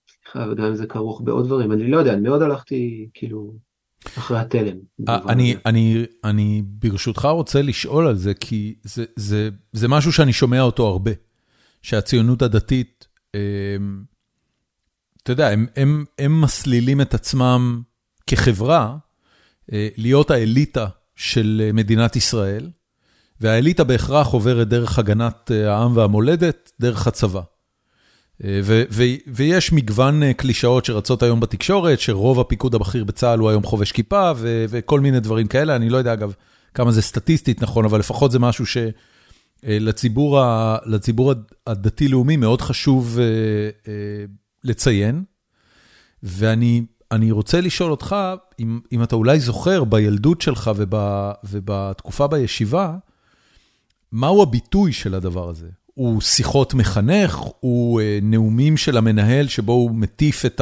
סליחה, 0.09 0.51
וגם 0.51 0.64
אם 0.64 0.75
זה 0.75 0.87
כרוך 0.87 1.21
בעוד 1.25 1.47
דברים, 1.47 1.73
אני 1.73 1.90
לא 1.90 1.97
יודע, 1.97 2.12
אני 2.12 2.21
מאוד 2.21 2.43
הלכתי 2.43 3.09
כאילו 3.14 3.55
אחרי 4.19 4.38
התלם. 4.38 4.77
אני, 5.09 5.57
אני, 5.66 6.05
אני 6.25 6.62
ברשותך 6.66 7.25
רוצה 7.25 7.62
לשאול 7.62 8.07
על 8.07 8.16
זה, 8.16 8.35
כי 8.35 8.75
זה, 8.83 9.05
זה, 9.16 9.49
זה 9.73 9.88
משהו 9.88 10.12
שאני 10.12 10.33
שומע 10.33 10.61
אותו 10.61 10.87
הרבה, 10.87 11.11
שהציונות 11.83 12.43
הדתית, 12.43 13.07
אה, 13.35 13.40
אתה 15.22 15.33
יודע, 15.33 15.50
הם 16.18 16.40
מסלילים 16.42 17.00
את 17.00 17.14
עצמם 17.14 17.83
כחברה 18.26 18.96
אה, 19.72 19.88
להיות 19.96 20.30
האליטה 20.30 20.87
של 21.16 21.62
אה, 21.64 21.72
מדינת 21.72 22.16
ישראל, 22.16 22.70
והאליטה 23.40 23.85
בהכרח 23.85 24.26
עוברת 24.26 24.68
דרך 24.68 24.98
הגנת 24.98 25.50
אה, 25.50 25.74
העם 25.74 25.96
והמולדת, 25.96 26.72
דרך 26.80 27.06
הצבא. 27.06 27.40
ו- 28.44 28.83
ו- 28.90 29.14
ויש 29.26 29.72
מגוון 29.72 30.33
קלישאות 30.33 30.85
שרצות 30.85 31.22
היום 31.22 31.40
בתקשורת, 31.40 32.00
שרוב 32.00 32.40
הפיקוד 32.40 32.74
הבכיר 32.74 33.04
בצה"ל 33.04 33.38
הוא 33.38 33.50
היום 33.50 33.62
חובש 33.62 33.92
כיפה, 33.92 34.33
ו- 34.37 34.64
וכל 34.68 35.00
מיני 35.00 35.20
דברים 35.20 35.46
כאלה, 35.46 35.76
אני 35.76 35.90
לא 35.90 35.96
יודע 35.96 36.12
אגב 36.12 36.35
כמה 36.74 36.92
זה 36.92 37.02
סטטיסטית 37.02 37.62
נכון, 37.62 37.85
אבל 37.85 37.98
לפחות 37.98 38.30
זה 38.30 38.38
משהו 38.38 38.64
שלציבור 39.62 40.40
ה- 40.40 40.76
הדתי-לאומי 41.66 42.37
מאוד 42.37 42.61
חשוב 42.61 43.18
לציין, 44.64 45.25
ואני 46.23 47.31
רוצה 47.31 47.61
לשאול 47.61 47.90
אותך, 47.90 48.16
אם 48.61 48.81
אם 48.92 49.03
אתה 49.03 49.16
אולי 49.16 49.40
זוכר 49.40 49.85
בילדות 49.85 50.40
שלך 50.40 50.70
וב, 50.77 50.94
ובתקופה 51.44 52.27
בישיבה, 52.27 52.96
מהו 54.12 54.42
הביטוי 54.42 54.92
של 54.92 55.14
הדבר 55.14 55.49
הזה? 55.49 55.68
הוא 55.94 56.20
שיחות 56.20 56.75
מחנך? 56.75 57.37
הוא 57.61 58.01
אה, 58.01 58.18
נאומים 58.23 58.77
של 58.77 58.96
המנהל 58.96 59.49
שבו 59.49 59.73
הוא 59.73 59.90
מטיף 59.90 60.46
את 60.46 60.61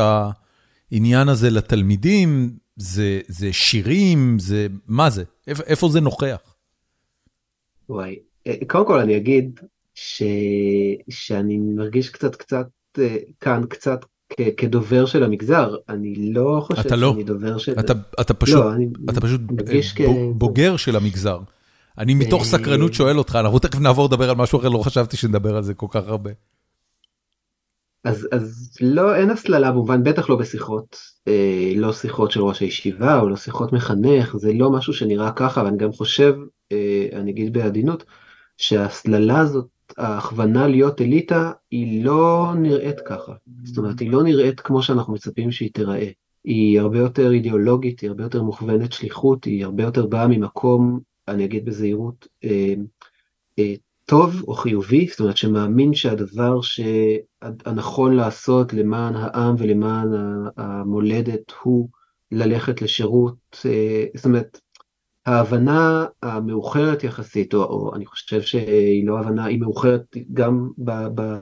העניין 0.93 1.29
הזה 1.29 1.51
לתלמידים? 1.51 2.57
זה 2.77 3.21
זה 3.29 3.53
שירים? 3.53 4.39
זה... 4.39 4.67
מה 4.87 5.11
זה? 5.11 5.25
איפה 5.47 5.63
איפה 5.63 5.89
זה 5.89 6.01
נוכח? 6.01 6.55
וואי, 7.89 8.19
אה, 8.47 8.55
קודם 8.67 8.87
כל 8.87 9.01
אני 9.01 9.17
אגיד 9.17 9.61
ש... 9.95 10.23
שאני 11.09 11.57
מרגיש 11.57 12.11
קצת 12.11 12.37
קצת 12.37 12.67
כאן 13.41 13.63
קצת 13.69 14.05
כדובר 14.57 15.07
של 15.07 15.25
המגזר 15.25 15.77
אני 15.89 16.33
לא 16.33 16.61
חושב 16.67 16.81
אתה 16.81 16.97
לא. 16.97 17.11
שאני 17.13 17.25
דובר 17.25 17.59
של 17.59 17.73
אתה, 17.81 17.93
אתה 18.21 18.35
פשוט, 18.35 18.57
לא, 18.57 19.21
פשוט 19.21 19.41
בוגר 20.35 20.77
כ... 20.77 20.81
של 20.81 20.97
המגזר. 20.97 21.39
אני 21.99 22.15
מתוך 22.15 22.43
אה, 22.43 22.47
סקרנות 22.47 22.95
שואל 22.95 23.19
אותך 23.19 23.37
אנחנו 23.37 23.59
תכף 23.59 23.81
נעבור 23.81 24.07
לדבר 24.07 24.31
על 24.31 24.37
משהו 24.37 24.59
אחר 24.59 24.69
לא 24.69 24.79
חשבתי 24.79 25.17
שנדבר 25.17 25.57
על 25.57 25.63
זה 25.63 25.75
כל 25.75 25.87
כך 25.91 26.09
הרבה. 26.09 26.31
אז 28.05 28.29
אז 28.33 28.77
לא 28.81 29.15
אין 29.15 29.31
הסללה 29.31 29.71
במובן 29.71 30.05
בטח 30.05 30.31
לא 30.31 30.37
בשיחות 30.37 30.97
אה, 31.29 31.73
לא 31.77 31.93
שיחות 31.93 32.31
של 32.31 32.41
ראש 32.41 32.61
הישיבה 32.61 33.21
או 33.21 33.29
לא 33.29 33.37
שיחות 33.37 33.73
מחנך 33.73 34.37
זה 34.37 34.53
לא 34.53 34.71
משהו 34.71 34.93
שנראה 34.93 35.33
ככה 35.33 35.63
ואני 35.65 35.77
גם 35.77 35.93
חושב 35.93 36.35
אה, 36.73 37.09
אני 37.13 37.31
אגיד 37.31 37.53
בעדינות 37.53 38.05
שההסללה 38.57 39.39
הזאת 39.39 39.67
ההכוונה 39.99 40.67
להיות 40.67 41.01
אליטה 41.01 41.53
היא 41.71 42.05
לא 42.05 42.53
נראית 42.57 43.01
ככה. 43.01 43.33
זאת 43.65 43.79
אומרת, 43.79 44.01
היא 44.01 44.11
לא 44.11 44.23
נראית 44.23 44.61
כמו 44.61 44.83
שאנחנו 44.83 45.13
מצפים 45.13 45.53
שהיא 45.53 45.71
תיראה. 45.73 46.11
היא 46.45 46.81
הרבה 46.81 46.99
יותר 46.99 47.33
אידיאולוגית, 47.33 48.01
היא 48.01 48.09
הרבה 48.09 48.23
יותר 48.23 48.43
מוכוונת 48.43 48.93
שליחות, 48.93 49.45
היא 49.45 49.65
הרבה 49.65 49.83
יותר 49.83 50.07
באה 50.07 50.27
ממקום, 50.29 51.01
אני 51.29 51.45
אגיד 51.45 51.65
בזהירות, 51.65 52.27
אה, 52.45 52.75
אה, 53.59 53.75
טוב 54.05 54.43
או 54.49 54.55
חיובי, 54.55 55.07
זאת 55.11 55.21
אומרת 55.21 55.37
שמאמין 55.37 55.95
שהדבר 55.95 56.61
שהנכון 56.61 58.17
לעשות 58.17 58.73
למען 58.73 59.15
העם 59.17 59.55
ולמען 59.59 60.09
המולדת 60.57 61.53
הוא 61.63 61.89
ללכת 62.33 62.83
לשירות, 62.83 63.67
אה, 63.67 64.05
זאת 64.17 64.25
אומרת, 64.25 64.61
ההבנה 65.29 66.07
המאוחרת 66.23 67.05
יחסית, 67.05 67.55
או, 67.55 67.65
או 67.65 67.95
אני 67.95 68.07
חושב 68.07 68.43
שהיא 68.43 69.07
לא 69.07 69.19
הבנה, 69.19 69.45
היא 69.45 69.61
מאוחרת 69.61 70.17
גם 70.33 70.69
ב, 70.79 70.91
ב, 71.15 71.39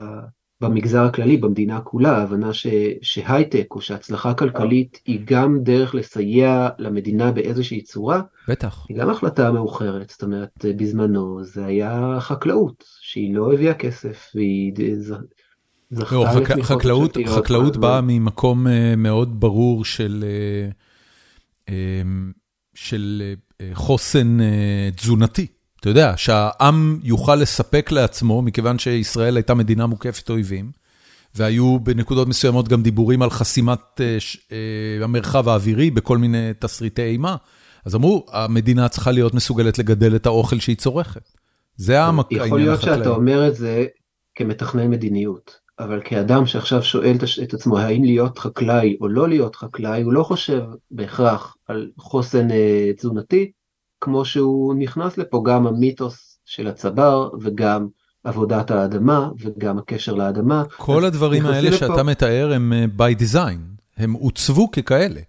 במגזר 0.61 1.03
הכללי, 1.03 1.37
במדינה 1.37 1.81
כולה, 1.81 2.17
ההבנה 2.17 2.53
ש, 2.53 2.67
שהייטק 3.01 3.67
או 3.71 3.81
שהצלחה 3.81 4.33
כלכלית 4.33 5.01
היא 5.05 5.19
גם 5.25 5.59
דרך 5.63 5.95
לסייע 5.95 6.69
למדינה 6.79 7.31
באיזושהי 7.31 7.81
צורה, 7.81 8.21
בטח. 8.47 8.85
היא 8.89 8.97
גם 8.97 9.09
החלטה 9.09 9.51
מאוחרת, 9.51 10.09
זאת 10.09 10.23
אומרת 10.23 10.65
בזמנו 10.77 11.43
זה 11.43 11.65
היה 11.65 12.17
חקלאות, 12.19 12.83
שהיא 13.01 13.35
לא 13.35 13.53
הביאה 13.53 13.73
כסף, 13.73 14.31
והיא 14.35 14.73
זכתה 15.89 16.15
לא, 16.15 16.25
חק, 16.33 16.61
חקלאות, 16.61 17.17
חקלאות 17.27 17.77
באה 17.77 18.01
ממקום 18.01 18.67
אה, 18.67 18.93
מאוד 18.97 19.39
ברור 19.39 19.85
של... 19.85 20.25
אה, 20.27 20.69
אה, 21.69 22.01
של 22.75 23.33
חוסן 23.73 24.41
אה, 24.41 24.89
תזונתי. 24.95 25.47
אתה 25.79 25.89
יודע, 25.89 26.13
שהעם 26.17 26.99
יוכל 27.03 27.35
לספק 27.35 27.91
לעצמו, 27.91 28.41
מכיוון 28.41 28.79
שישראל 28.79 29.35
הייתה 29.35 29.53
מדינה 29.53 29.85
מוקפת 29.85 30.29
אויבים, 30.29 30.71
והיו 31.35 31.79
בנקודות 31.79 32.27
מסוימות 32.27 32.67
גם 32.67 32.83
דיבורים 32.83 33.21
על 33.21 33.29
חסימת 33.29 34.01
אה, 34.01 34.17
אה, 34.51 35.03
המרחב 35.03 35.49
האווירי 35.49 35.91
בכל 35.91 36.17
מיני 36.17 36.51
תסריטי 36.59 37.03
אימה, 37.03 37.35
אז 37.85 37.95
אמרו, 37.95 38.25
המדינה 38.31 38.89
צריכה 38.89 39.11
להיות 39.11 39.33
מסוגלת 39.33 39.79
לגדל 39.79 40.15
את 40.15 40.25
האוכל 40.25 40.59
שהיא 40.59 40.75
צורכת. 40.75 41.31
זה 41.75 42.01
העניין 42.01 42.19
החקלאי. 42.19 42.45
יכול 42.45 42.59
להיות 42.59 42.81
שאתה 42.81 43.09
אומר 43.09 43.47
את 43.47 43.55
זה 43.55 43.85
כמתכנן 44.35 44.89
מדיניות. 44.89 45.66
אבל 45.79 46.01
כאדם 46.05 46.45
שעכשיו 46.45 46.83
שואל 46.83 47.17
את 47.43 47.53
עצמו 47.53 47.79
האם 47.79 48.03
להיות 48.03 48.39
חקלאי 48.39 48.97
או 49.01 49.07
לא 49.07 49.29
להיות 49.29 49.55
חקלאי, 49.55 50.01
הוא 50.01 50.13
לא 50.13 50.23
חושב 50.23 50.63
בהכרח 50.91 51.55
על 51.67 51.91
חוסן 51.97 52.51
אה, 52.51 52.91
תזונתי, 52.97 53.51
כמו 54.01 54.25
שהוא 54.25 54.75
נכנס 54.75 55.17
לפה 55.17 55.43
גם 55.45 55.67
המיתוס 55.67 56.39
של 56.45 56.67
הצבר 56.67 57.29
וגם 57.41 57.87
עבודת 58.23 58.71
האדמה 58.71 59.29
וגם 59.39 59.77
הקשר 59.77 60.13
לאדמה. 60.13 60.63
כל 60.77 61.05
הדברים 61.05 61.45
האלה 61.45 61.69
לפה... 61.69 61.77
שאתה 61.77 62.03
מתאר 62.03 62.53
הם 62.53 62.73
אה, 62.73 62.85
by 62.97 63.19
design, 63.19 63.59
הם 63.97 64.13
עוצבו 64.13 64.71
ככאלה. 64.71 65.21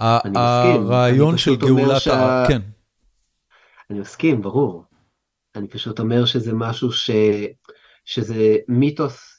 אני 0.00 0.38
הרעיון 0.38 1.38
של 1.38 1.56
גאולת 1.56 2.00
שה... 2.00 2.44
כן. 2.48 2.60
אני 3.90 4.00
מסכים, 4.00 4.42
ברור. 4.42 4.84
אני 5.56 5.68
פשוט 5.68 6.00
אומר 6.00 6.24
שזה 6.24 6.52
משהו 6.52 6.92
ש... 6.92 7.10
שזה 8.04 8.56
מיתוס 8.68 9.35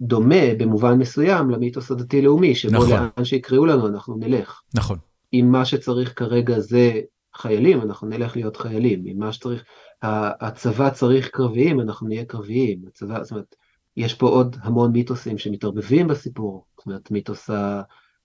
דומה 0.00 0.54
במובן 0.58 0.98
מסוים 0.98 1.50
למיתוס 1.50 1.90
הדתי-לאומי, 1.90 2.54
שבו 2.54 2.72
נכון. 2.72 2.90
לאן 2.90 3.24
שיקראו 3.24 3.66
לנו 3.66 3.86
אנחנו 3.86 4.16
נלך. 4.16 4.60
נכון. 4.74 4.98
אם 5.32 5.48
מה 5.52 5.64
שצריך 5.64 6.18
כרגע 6.18 6.58
זה 6.58 7.00
חיילים, 7.36 7.80
אנחנו 7.82 8.08
נלך 8.08 8.36
להיות 8.36 8.56
חיילים. 8.56 9.04
אם 9.06 9.18
מה 9.18 9.32
שצריך, 9.32 9.64
הצבא 10.02 10.90
צריך 10.90 11.28
קרביים, 11.28 11.80
אנחנו 11.80 12.08
נהיה 12.08 12.24
קרביים. 12.24 12.82
הצבא, 12.88 13.22
זאת 13.22 13.30
אומרת, 13.30 13.56
יש 13.96 14.14
פה 14.14 14.28
עוד 14.28 14.56
המון 14.60 14.92
מיתוסים 14.92 15.38
שמתערבבים 15.38 16.08
בסיפור. 16.08 16.64
זאת 16.76 16.86
אומרת, 16.86 17.10
מיתוס 17.10 17.50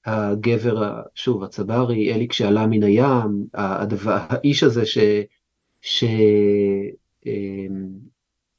הגבר, 0.06 1.02
שוב, 1.16 1.44
הצברי, 1.44 2.14
אלי 2.14 2.28
כשעלה 2.28 2.68
מן 2.68 2.84
הים, 2.84 3.46
הדבר, 3.54 4.18
האיש 4.30 4.64
הזה 4.64 4.86
ש... 4.86 4.98
ש... 5.82 6.04
אמ, 7.26 7.88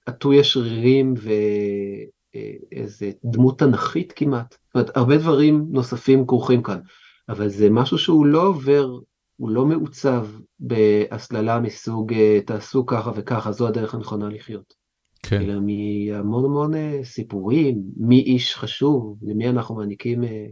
עטוי 0.06 0.40
השרירים 0.40 1.14
ו... 1.16 1.30
איזה 2.72 3.10
דמות 3.24 3.58
תנכית 3.58 4.12
כמעט. 4.16 4.52
זאת 4.52 4.74
אומרת, 4.74 4.96
הרבה 4.96 5.18
דברים 5.18 5.66
נוספים 5.70 6.26
כרוכים 6.26 6.62
כאן, 6.62 6.78
אבל 7.28 7.48
זה 7.48 7.70
משהו 7.70 7.98
שהוא 7.98 8.26
לא 8.26 8.46
עובר, 8.46 8.98
הוא 9.36 9.50
לא 9.50 9.66
מעוצב 9.66 10.26
בהסללה 10.60 11.60
מסוג 11.60 12.12
אה, 12.12 12.40
תעשו 12.46 12.86
ככה 12.86 13.10
וככה, 13.14 13.52
זו 13.52 13.68
הדרך 13.68 13.94
הנכונה 13.94 14.28
לחיות. 14.28 14.74
כן. 15.22 15.40
אלא 15.40 15.54
מהמון 15.60 16.44
המון 16.44 16.74
אה, 16.74 17.00
סיפורים, 17.04 17.82
מי 17.96 18.20
איש 18.20 18.56
חשוב, 18.56 19.18
למי 19.22 19.48
אנחנו 19.48 19.74
מעניקים. 19.74 20.24
אה, 20.24 20.46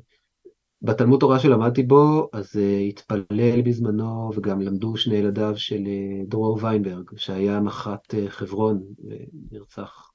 בתלמוד 0.83 1.21
תורה 1.21 1.39
שלמדתי 1.39 1.83
בו, 1.83 2.29
אז 2.33 2.57
התפלל 2.89 3.63
בזמנו, 3.63 4.31
וגם 4.37 4.61
למדו 4.61 4.97
שני 4.97 5.15
ילדיו 5.15 5.53
של 5.57 5.83
דרור 6.29 6.59
ויינברג, 6.63 7.11
שהיה 7.17 7.61
מח"ט 7.61 8.15
חברון, 8.29 8.83
ונרצח 9.51 10.11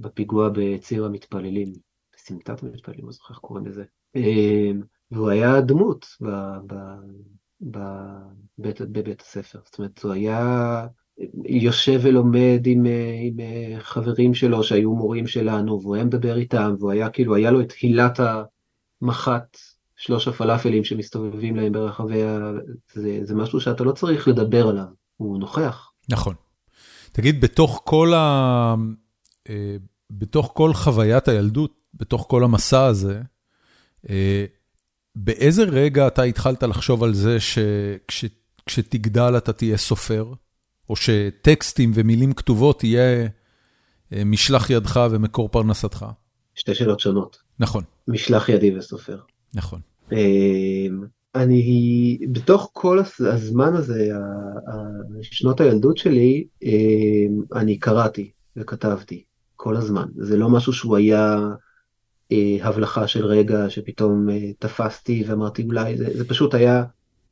בפיגוע 0.00 0.48
בציר 0.52 1.04
המתפללים, 1.04 1.72
בסמטת 2.16 2.62
המתפללים, 2.62 3.06
לא 3.06 3.12
זוכר 3.12 3.34
איך 3.34 3.38
קוראים 3.38 3.66
לזה. 3.66 3.84
אמ, 4.16 4.80
והוא 5.10 5.30
היה 5.30 5.60
דמות 5.60 6.06
בבית, 7.60 8.80
בבית 8.80 9.20
הספר, 9.20 9.58
זאת 9.64 9.78
אומרת, 9.78 10.02
הוא 10.02 10.12
היה 10.12 10.86
יושב 11.44 12.00
ולומד 12.02 12.60
עם, 12.64 12.86
עם 13.20 13.36
חברים 13.78 14.34
שלו 14.34 14.62
שהיו 14.62 14.94
מורים 14.94 15.26
שלנו, 15.26 15.80
והוא 15.80 15.94
היה 15.94 16.04
מדבר 16.04 16.36
איתם, 16.36 16.74
והוא 16.78 16.90
היה 16.90 17.10
כאילו, 17.10 17.34
היה 17.34 17.50
לו 17.50 17.60
את 17.60 17.72
הילת 17.80 18.20
המח"ט, 19.02 19.56
שלוש 19.96 20.28
הפלאפלים 20.28 20.84
שמסתובבים 20.84 21.56
להם 21.56 21.72
ברחבי 21.72 22.22
ה... 22.22 22.50
זה, 22.92 23.18
זה 23.22 23.34
משהו 23.34 23.60
שאתה 23.60 23.84
לא 23.84 23.92
צריך 23.92 24.28
לדבר 24.28 24.68
עליו, 24.68 24.86
הוא 25.16 25.38
נוכח. 25.38 25.92
נכון. 26.08 26.34
תגיד, 27.12 27.40
בתוך 27.40 27.82
כל 27.84 28.12
ה... 28.14 28.74
אה, 29.48 29.76
בתוך 30.10 30.52
כל 30.54 30.74
חוויית 30.74 31.28
הילדות, 31.28 31.74
בתוך 31.94 32.26
כל 32.28 32.44
המסע 32.44 32.84
הזה, 32.84 33.20
אה, 34.10 34.44
באיזה 35.14 35.62
רגע 35.62 36.06
אתה 36.06 36.22
התחלת 36.22 36.62
לחשוב 36.62 37.04
על 37.04 37.14
זה 37.14 37.36
שכשתגדל 37.40 39.36
אתה 39.36 39.52
תהיה 39.52 39.76
סופר, 39.76 40.32
או 40.90 40.96
שטקסטים 40.96 41.90
ומילים 41.94 42.32
כתובות 42.32 42.78
תהיה 42.78 43.26
אה, 44.12 44.24
משלח 44.24 44.70
ידך 44.70 45.00
ומקור 45.10 45.48
פרנסתך? 45.48 46.06
שתי 46.54 46.74
שאלות 46.74 47.00
שונות. 47.00 47.36
נכון. 47.58 47.84
משלח 48.08 48.48
ידי 48.48 48.76
וסופר. 48.78 49.18
נכון. 49.54 49.80
אני, 51.34 52.18
בתוך 52.32 52.70
כל 52.72 53.00
הזמן 53.20 53.74
הזה, 53.74 54.08
שנות 55.22 55.60
הילדות 55.60 55.96
שלי, 55.96 56.46
אני 57.54 57.78
קראתי 57.78 58.30
וכתבתי. 58.56 59.24
כל 59.56 59.76
הזמן. 59.76 60.06
זה 60.16 60.36
לא 60.36 60.48
משהו 60.48 60.72
שהוא 60.72 60.96
היה 60.96 61.38
אה, 62.32 62.56
הבלחה 62.60 63.08
של 63.08 63.26
רגע 63.26 63.70
שפתאום 63.70 64.30
אה, 64.30 64.52
תפסתי 64.58 65.24
ואמרתי 65.26 65.64
אולי, 65.64 65.96
זה, 65.96 66.18
זה 66.18 66.28
פשוט 66.28 66.54
היה 66.54 66.84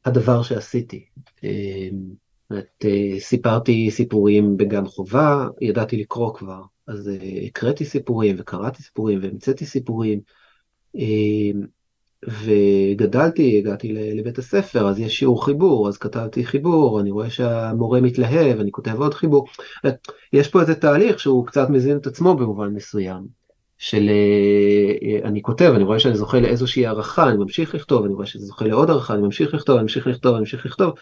הדבר 0.04 0.42
שעשיתי. 0.42 1.04
אה, 1.44 1.88
את, 2.58 2.84
אה, 2.84 3.20
סיפרתי 3.20 3.90
סיפורים 3.90 4.56
בגן 4.56 4.86
חובה, 4.86 5.48
ידעתי 5.60 5.96
לקרוא 5.96 6.34
כבר, 6.34 6.62
אז 6.86 7.08
אה, 7.08 7.46
הקראתי 7.46 7.84
סיפורים 7.84 8.36
וקראתי 8.38 8.82
סיפורים 8.82 9.18
והמצאתי 9.22 9.66
סיפורים. 9.66 10.20
אה, 10.96 11.60
וגדלתי, 12.28 13.58
הגעתי 13.58 13.92
לבית 13.92 14.38
הספר, 14.38 14.88
אז 14.88 14.98
יש 14.98 15.18
שיעור 15.18 15.44
חיבור, 15.44 15.88
אז 15.88 15.98
כתבתי 15.98 16.44
חיבור, 16.44 17.00
אני 17.00 17.10
רואה 17.10 17.30
שהמורה 17.30 18.00
מתלהב, 18.00 18.60
אני 18.60 18.70
כותב 18.70 19.00
עוד 19.00 19.14
חיבור. 19.14 19.46
יש 20.32 20.48
פה 20.48 20.60
איזה 20.60 20.74
תהליך 20.74 21.20
שהוא 21.20 21.46
קצת 21.46 21.70
מזין 21.70 21.96
את 21.96 22.06
עצמו 22.06 22.34
במובן 22.34 22.74
מסוים, 22.74 23.26
של 23.78 24.08
אה, 24.08 25.28
אני 25.28 25.42
כותב, 25.42 25.72
אני 25.76 25.84
רואה 25.84 25.98
שאני 25.98 26.16
זוכה 26.16 26.40
לאיזושהי 26.40 26.86
הערכה, 26.86 27.28
אני 27.28 27.36
ממשיך 27.36 27.74
לכתוב, 27.74 28.04
אני 28.04 28.14
רואה 28.14 28.26
שזה 28.26 28.46
זוכה 28.46 28.64
לעוד 28.64 28.90
הערכה, 28.90 29.14
אני 29.14 29.22
ממשיך 29.22 29.54
לכתוב, 29.54 29.76
אני 29.76 29.82
ממשיך 29.82 30.06
לכתוב, 30.06 30.32
אני 30.32 30.40
ממשיך 30.40 30.66
לכתוב, 30.66 30.94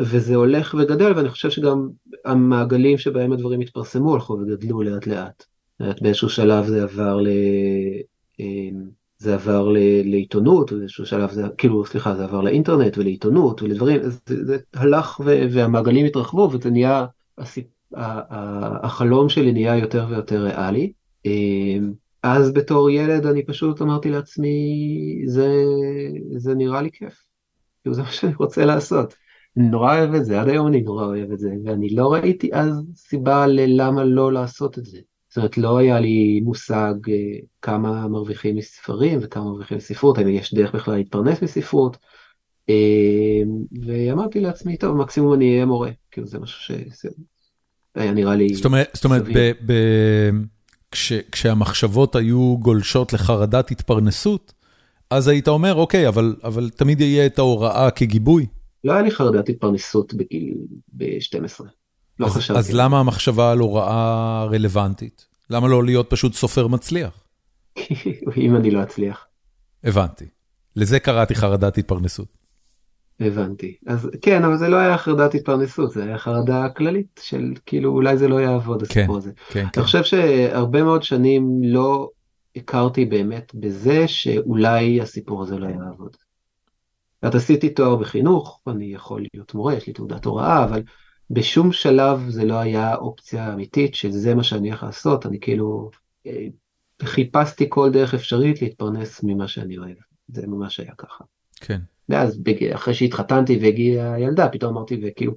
וזה 0.00 0.34
הולך 0.34 0.74
וגדל, 0.78 1.12
ואני 1.16 1.28
חושב 1.28 1.50
שגם 1.50 1.88
המעגלים 2.24 2.98
שבהם 2.98 3.32
הדברים 3.32 3.60
התפרסמו 3.60 4.14
הלכו 4.14 4.32
וגדלו 4.32 4.82
לאט 4.82 5.06
לאט. 5.06 5.44
באיזשהו 6.00 6.28
שלב 6.28 6.66
זה 6.66 6.82
עבר 6.82 7.20
ל... 7.20 7.28
זה 9.20 9.34
עבר 9.34 9.68
לעיתונות, 10.04 10.72
באיזשהו 10.72 11.06
שלב 11.06 11.30
זה, 11.30 11.42
כאילו, 11.58 11.84
סליחה, 11.86 12.14
זה 12.14 12.24
עבר 12.24 12.40
לאינטרנט 12.40 12.98
ולעיתונות 12.98 13.62
ולדברים, 13.62 14.02
זה, 14.02 14.46
זה 14.46 14.58
הלך 14.74 15.20
ו, 15.24 15.46
והמעגלים 15.52 16.06
התרחבו 16.06 16.50
וזה 16.52 16.70
נהיה, 16.70 17.06
הסיפ, 17.38 17.66
החלום 18.82 19.28
שלי 19.28 19.52
נהיה 19.52 19.76
יותר 19.76 20.06
ויותר 20.08 20.42
ריאלי. 20.42 20.92
אמ, 21.26 21.92
אז 22.22 22.52
בתור 22.52 22.90
ילד 22.90 23.26
אני 23.26 23.46
פשוט 23.46 23.82
אמרתי 23.82 24.10
לעצמי, 24.10 24.58
זה, 25.26 25.64
זה 26.36 26.54
נראה 26.54 26.82
לי 26.82 26.90
כיף, 26.92 27.24
כאילו 27.82 27.94
זה 27.94 28.02
מה 28.02 28.12
שאני 28.12 28.34
רוצה 28.34 28.64
לעשות. 28.64 29.14
אני 29.56 29.68
נורא 29.68 29.98
אוהב 29.98 30.14
את 30.14 30.24
זה, 30.24 30.40
עד 30.40 30.48
היום 30.48 30.66
אני 30.66 30.80
נורא 30.80 31.04
אוהב 31.04 31.32
את 31.32 31.38
זה, 31.38 31.50
ואני 31.64 31.94
לא 31.94 32.12
ראיתי 32.12 32.50
אז 32.52 32.82
סיבה 32.96 33.46
ללמה 33.46 34.04
לא 34.04 34.32
לעשות 34.32 34.78
את 34.78 34.84
זה. 34.84 34.98
זאת 35.30 35.36
אומרת, 35.36 35.58
לא 35.58 35.78
היה 35.78 36.00
לי 36.00 36.40
מושג 36.40 36.94
אה, 37.08 37.14
כמה 37.62 38.08
מרוויחים 38.08 38.56
מספרים 38.56 39.18
וכמה 39.22 39.44
מרוויחים 39.44 39.76
מספרות, 39.76 40.18
האם 40.18 40.28
יש 40.28 40.54
דרך 40.54 40.74
בכלל 40.74 40.96
להתפרנס 40.96 41.42
מספרות. 41.42 41.96
אה, 42.68 43.42
ואמרתי 43.86 44.40
לעצמי, 44.40 44.76
טוב, 44.76 44.96
מקסימום 44.96 45.34
אני 45.34 45.52
אהיה 45.54 45.66
מורה, 45.66 45.90
כאילו 46.10 46.26
זה 46.26 46.38
משהו 46.38 46.76
שהיה 47.96 48.12
נראה 48.12 48.34
לי... 48.34 48.54
זאת 48.54 48.64
אומרת, 48.64 48.88
זאת 48.94 49.04
אומרת 49.04 49.22
ב, 49.34 49.52
ב, 49.66 49.72
כש, 50.90 51.12
כשהמחשבות 51.12 52.16
היו 52.16 52.56
גולשות 52.58 53.12
לחרדת 53.12 53.70
התפרנסות, 53.70 54.52
אז 55.10 55.28
היית 55.28 55.48
אומר, 55.48 55.74
אוקיי, 55.74 56.08
אבל, 56.08 56.36
אבל 56.44 56.70
תמיד 56.70 57.00
יהיה 57.00 57.26
את 57.26 57.38
ההוראה 57.38 57.90
כגיבוי. 57.90 58.46
לא 58.84 58.92
היה 58.92 59.02
לי 59.02 59.10
חרדת 59.10 59.48
התפרנסות 59.48 60.14
בגיל, 60.14 60.54
ב-12. 60.92 61.64
לא 62.20 62.26
אז, 62.26 62.32
חשבתי. 62.32 62.58
אז 62.58 62.74
למה 62.74 63.00
המחשבה 63.00 63.52
על 63.52 63.58
הוראה 63.58 64.44
רלוונטית? 64.44 65.26
למה 65.50 65.68
לא 65.68 65.84
להיות 65.84 66.10
פשוט 66.10 66.34
סופר 66.34 66.66
מצליח? 66.66 67.24
אם 68.36 68.56
אני 68.56 68.70
לא 68.70 68.82
אצליח. 68.82 69.26
הבנתי. 69.84 70.24
לזה 70.76 71.00
קראתי 71.00 71.34
חרדת 71.34 71.78
התפרנסות. 71.78 72.28
הבנתי. 73.20 73.76
אז 73.86 74.10
כן, 74.22 74.44
אבל 74.44 74.56
זה 74.56 74.68
לא 74.68 74.76
היה 74.76 74.98
חרדת 74.98 75.34
התפרנסות, 75.34 75.90
זה 75.90 76.04
היה 76.04 76.18
חרדה 76.18 76.68
כללית 76.68 77.20
של 77.22 77.52
כאילו 77.66 77.90
אולי 77.90 78.16
זה 78.16 78.28
לא 78.28 78.40
יעבוד 78.40 78.82
הסיפור 78.82 79.16
הזה. 79.16 79.32
כן, 79.48 79.60
כן. 79.60 79.68
אני 79.76 79.84
חושב 79.84 80.02
שהרבה 80.02 80.82
מאוד 80.82 81.02
שנים 81.02 81.60
לא 81.62 82.10
הכרתי 82.56 83.04
באמת 83.04 83.52
בזה 83.54 84.08
שאולי 84.08 85.00
הסיפור 85.00 85.42
הזה 85.42 85.58
לא 85.58 85.66
יעבוד. 85.66 86.16
את 87.26 87.34
עשיתי 87.34 87.70
תואר 87.70 87.96
בחינוך, 87.96 88.60
אני 88.66 88.84
יכול 88.84 89.24
להיות 89.34 89.54
מורה, 89.54 89.74
יש 89.74 89.86
לי 89.86 89.92
תעודת 89.92 90.24
הוראה, 90.24 90.64
אבל 90.64 90.82
בשום 91.30 91.72
שלב 91.72 92.28
זה 92.28 92.44
לא 92.44 92.58
היה 92.58 92.94
אופציה 92.94 93.52
אמיתית 93.52 93.94
שזה 93.94 94.34
מה 94.34 94.44
שאני 94.44 94.68
הולך 94.68 94.82
לעשות, 94.82 95.26
אני 95.26 95.40
כאילו 95.40 95.90
אה, 96.26 96.46
חיפשתי 97.02 97.66
כל 97.68 97.90
דרך 97.92 98.14
אפשרית 98.14 98.62
להתפרנס 98.62 99.20
ממה 99.22 99.48
שאני 99.48 99.78
אוהב, 99.78 99.96
זה 100.28 100.46
ממש 100.46 100.80
היה 100.80 100.92
ככה. 100.98 101.24
כן. 101.60 101.80
ואז 102.08 102.40
אחרי 102.74 102.94
שהתחתנתי 102.94 103.58
והגיעה 103.62 104.14
הילדה, 104.14 104.48
פתאום 104.48 104.76
אמרתי, 104.76 105.00
וכאילו, 105.02 105.34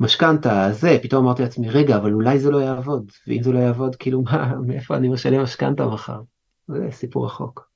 משכנתה, 0.00 0.68
זה, 0.72 0.98
פתאום 1.02 1.24
אמרתי 1.24 1.42
לעצמי, 1.42 1.70
רגע, 1.70 1.96
אבל 1.96 2.12
אולי 2.12 2.38
זה 2.38 2.50
לא 2.50 2.58
יעבוד, 2.58 3.10
ואם 3.28 3.42
זה 3.42 3.52
לא 3.52 3.58
יעבוד, 3.58 3.96
כאילו, 3.96 4.22
מה, 4.22 4.54
מאיפה 4.66 4.96
אני 4.96 5.08
משלם 5.08 5.42
משכנתה 5.42 5.86
מחר? 5.86 6.20
זה 6.68 6.88
סיפור 6.90 7.26
רחוק. 7.26 7.70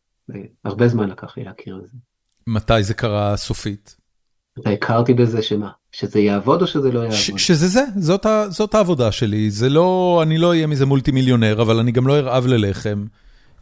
הרבה 0.64 0.88
זמן 0.88 1.10
לקח 1.10 1.36
לי 1.36 1.44
להכיר 1.44 1.80
את 1.84 1.88
זה. 1.88 1.96
מתי 2.46 2.82
זה 2.82 2.94
קרה 2.94 3.36
סופית? 3.36 3.96
אתה 4.60 4.70
הכרתי 4.70 5.14
בזה 5.14 5.42
שמה? 5.42 5.70
שזה 5.92 6.20
יעבוד 6.20 6.62
או 6.62 6.66
שזה 6.66 6.92
לא 6.92 7.00
יעבוד? 7.00 7.38
שזה 7.38 7.68
זה, 7.68 7.84
זאת, 7.96 8.26
ה, 8.26 8.44
זאת 8.50 8.74
העבודה 8.74 9.12
שלי, 9.12 9.50
זה 9.50 9.68
לא, 9.68 10.20
אני 10.22 10.38
לא 10.38 10.48
אהיה 10.48 10.66
מזה 10.66 10.86
מולטי 10.86 11.10
מיליונר, 11.10 11.62
אבל 11.62 11.78
אני 11.78 11.92
גם 11.92 12.06
לא 12.06 12.16
ארעב 12.16 12.46
ללחם. 12.46 13.04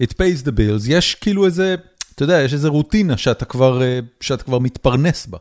It 0.02 0.06
pays 0.06 0.46
the 0.46 0.50
bills, 0.50 0.84
יש 0.88 1.14
כאילו 1.14 1.46
איזה, 1.46 1.74
אתה 2.14 2.22
יודע, 2.22 2.42
יש 2.42 2.52
איזה 2.52 2.68
רוטינה 2.68 3.16
שאתה 3.16 3.44
כבר, 3.44 3.82
אה, 3.82 4.00
שאתה 4.20 4.44
כבר 4.44 4.58
מתפרנס 4.58 5.26
בה. 5.26 5.38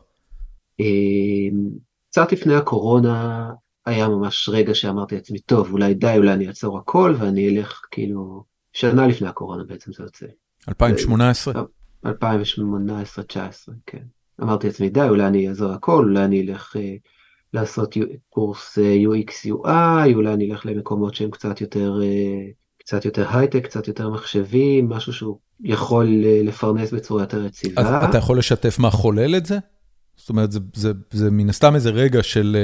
אמ, 0.80 1.68
קצת 2.10 2.32
לפני 2.32 2.54
הקורונה 2.54 3.50
היה 3.86 4.08
ממש 4.08 4.48
רגע 4.52 4.74
שאמרתי 4.74 5.14
לעצמי, 5.14 5.38
טוב, 5.38 5.72
אולי 5.72 5.94
די, 5.94 6.14
אולי 6.16 6.32
אני 6.32 6.48
אעצור 6.48 6.78
הכל 6.78 7.14
ואני 7.18 7.48
אלך 7.48 7.80
כאילו, 7.90 8.44
שנה 8.72 9.06
לפני 9.06 9.28
הקורונה 9.28 9.64
בעצם 9.64 9.92
זה 9.92 10.02
יוצא. 10.02 10.26
2018? 10.68 11.54
2018-2019, 12.06 12.08
כן. 13.86 14.02
אמרתי 14.42 14.66
לעצמי, 14.66 14.88
די, 14.88 15.08
אולי 15.08 15.26
אני 15.26 15.48
אעזור 15.48 15.72
הכל, 15.72 16.04
אולי 16.04 16.24
אני 16.24 16.42
אלך 16.42 16.76
אה, 16.76 16.96
לעשות 17.52 17.96
קורס 18.30 18.78
אה, 18.78 18.94
UX 18.94 19.50
UI, 19.52 20.14
אולי 20.14 20.32
אני 20.32 20.52
אלך 20.52 20.66
למקומות 20.66 21.14
שהם 21.14 21.30
קצת 21.30 21.60
יותר, 21.60 22.00
אה, 22.02 22.50
קצת 22.78 23.04
יותר 23.04 23.36
הייטק, 23.36 23.64
קצת 23.64 23.88
יותר 23.88 24.10
מחשבים, 24.10 24.88
משהו 24.88 25.12
שהוא 25.12 25.38
יכול 25.64 26.22
אה, 26.24 26.40
לפרנס 26.44 26.92
בצורה 26.92 27.22
יותר 27.22 27.46
יציבה. 27.46 27.82
אז 27.82 28.04
אתה 28.10 28.18
יכול 28.18 28.38
לשתף 28.38 28.78
מה 28.78 28.90
חולל 28.90 29.36
את 29.36 29.46
זה? 29.46 29.58
זאת 30.16 30.28
אומרת, 30.28 30.52
זה, 30.52 30.60
זה, 30.74 30.92
זה 31.10 31.30
מן 31.30 31.48
הסתם 31.48 31.74
איזה 31.74 31.90
רגע 31.90 32.22
של, 32.22 32.56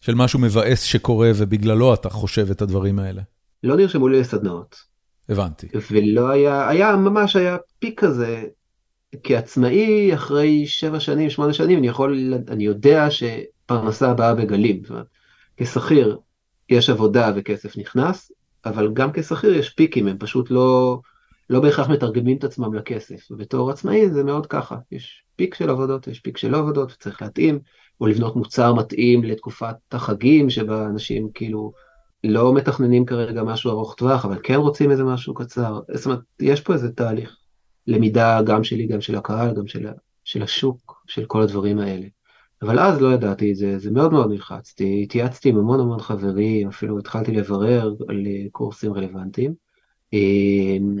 של 0.00 0.14
משהו 0.14 0.38
מבאס 0.38 0.82
שקורה 0.82 1.30
ובגללו 1.34 1.94
אתה 1.94 2.10
חושב 2.10 2.50
את 2.50 2.62
הדברים 2.62 2.98
האלה. 2.98 3.22
לא 3.62 3.76
נרשמו 3.76 4.08
לי 4.08 4.20
לסדנאות. 4.20 4.76
הבנתי. 5.28 5.68
ולא 5.90 6.28
היה, 6.28 6.68
היה 6.68 6.96
ממש 6.96 7.36
היה 7.36 7.56
פיק 7.78 8.00
כזה 8.00 8.44
כעצמאי 9.22 10.14
אחרי 10.14 10.66
שבע 10.66 11.00
שנים, 11.00 11.30
שמונה 11.30 11.52
שנים, 11.52 11.78
אני 11.78 11.88
יכול, 11.88 12.34
אני 12.48 12.64
יודע 12.64 13.08
שפרנסה 13.10 14.14
באה 14.14 14.34
בגלים. 14.34 14.82
כשכיר 15.56 16.18
יש 16.68 16.90
עבודה 16.90 17.32
וכסף 17.36 17.76
נכנס, 17.76 18.32
אבל 18.64 18.92
גם 18.92 19.12
כשכיר 19.12 19.54
יש 19.54 19.70
פיקים, 19.70 20.08
הם 20.08 20.18
פשוט 20.18 20.50
לא, 20.50 21.00
לא 21.50 21.60
בהכרח 21.60 21.88
מתרגמים 21.88 22.36
את 22.36 22.44
עצמם 22.44 22.74
לכסף. 22.74 23.30
ובתור 23.30 23.70
עצמאי 23.70 24.10
זה 24.10 24.24
מאוד 24.24 24.46
ככה, 24.46 24.76
יש 24.92 25.22
פיק 25.36 25.54
של 25.54 25.70
עבודות, 25.70 26.06
יש 26.06 26.20
פיק 26.20 26.36
של 26.36 26.50
לא 26.50 26.58
עבודות, 26.58 26.92
וצריך 26.92 27.22
להתאים, 27.22 27.58
או 28.00 28.06
לבנות 28.06 28.36
מוצר 28.36 28.74
מתאים 28.74 29.24
לתקופת 29.24 29.76
החגים, 29.92 30.50
שבה 30.50 30.86
אנשים 30.86 31.28
כאילו 31.34 31.72
לא 32.24 32.54
מתכננים 32.54 33.06
כרגע 33.06 33.42
משהו 33.42 33.70
ארוך 33.70 33.94
טווח, 33.94 34.24
אבל 34.24 34.38
כן 34.42 34.54
רוצים 34.54 34.90
איזה 34.90 35.04
משהו 35.04 35.34
קצר. 35.34 35.80
זאת 35.94 36.06
אומרת, 36.06 36.20
יש 36.40 36.60
פה 36.60 36.72
איזה 36.72 36.92
תהליך 36.92 37.39
למידה 37.90 38.42
גם 38.42 38.64
שלי, 38.64 38.86
גם 38.86 39.00
של 39.00 39.14
הקהל, 39.14 39.54
גם 39.54 39.66
של, 39.66 39.86
של 40.24 40.42
השוק, 40.42 41.04
של 41.06 41.24
כל 41.24 41.42
הדברים 41.42 41.78
האלה. 41.78 42.06
אבל 42.62 42.78
אז 42.78 43.00
לא 43.00 43.14
ידעתי 43.14 43.50
את 43.50 43.56
זה, 43.56 43.78
זה 43.78 43.90
מאוד 43.90 44.12
מאוד 44.12 44.30
נלחצתי, 44.30 45.00
התייעצתי 45.02 45.48
עם 45.48 45.56
המון 45.56 45.80
המון 45.80 46.00
חברים, 46.00 46.68
אפילו 46.68 46.98
התחלתי 46.98 47.32
לברר 47.32 47.94
על 48.08 48.26
קורסים 48.52 48.92
רלוונטיים, 48.92 49.54
אמ, 50.12 50.96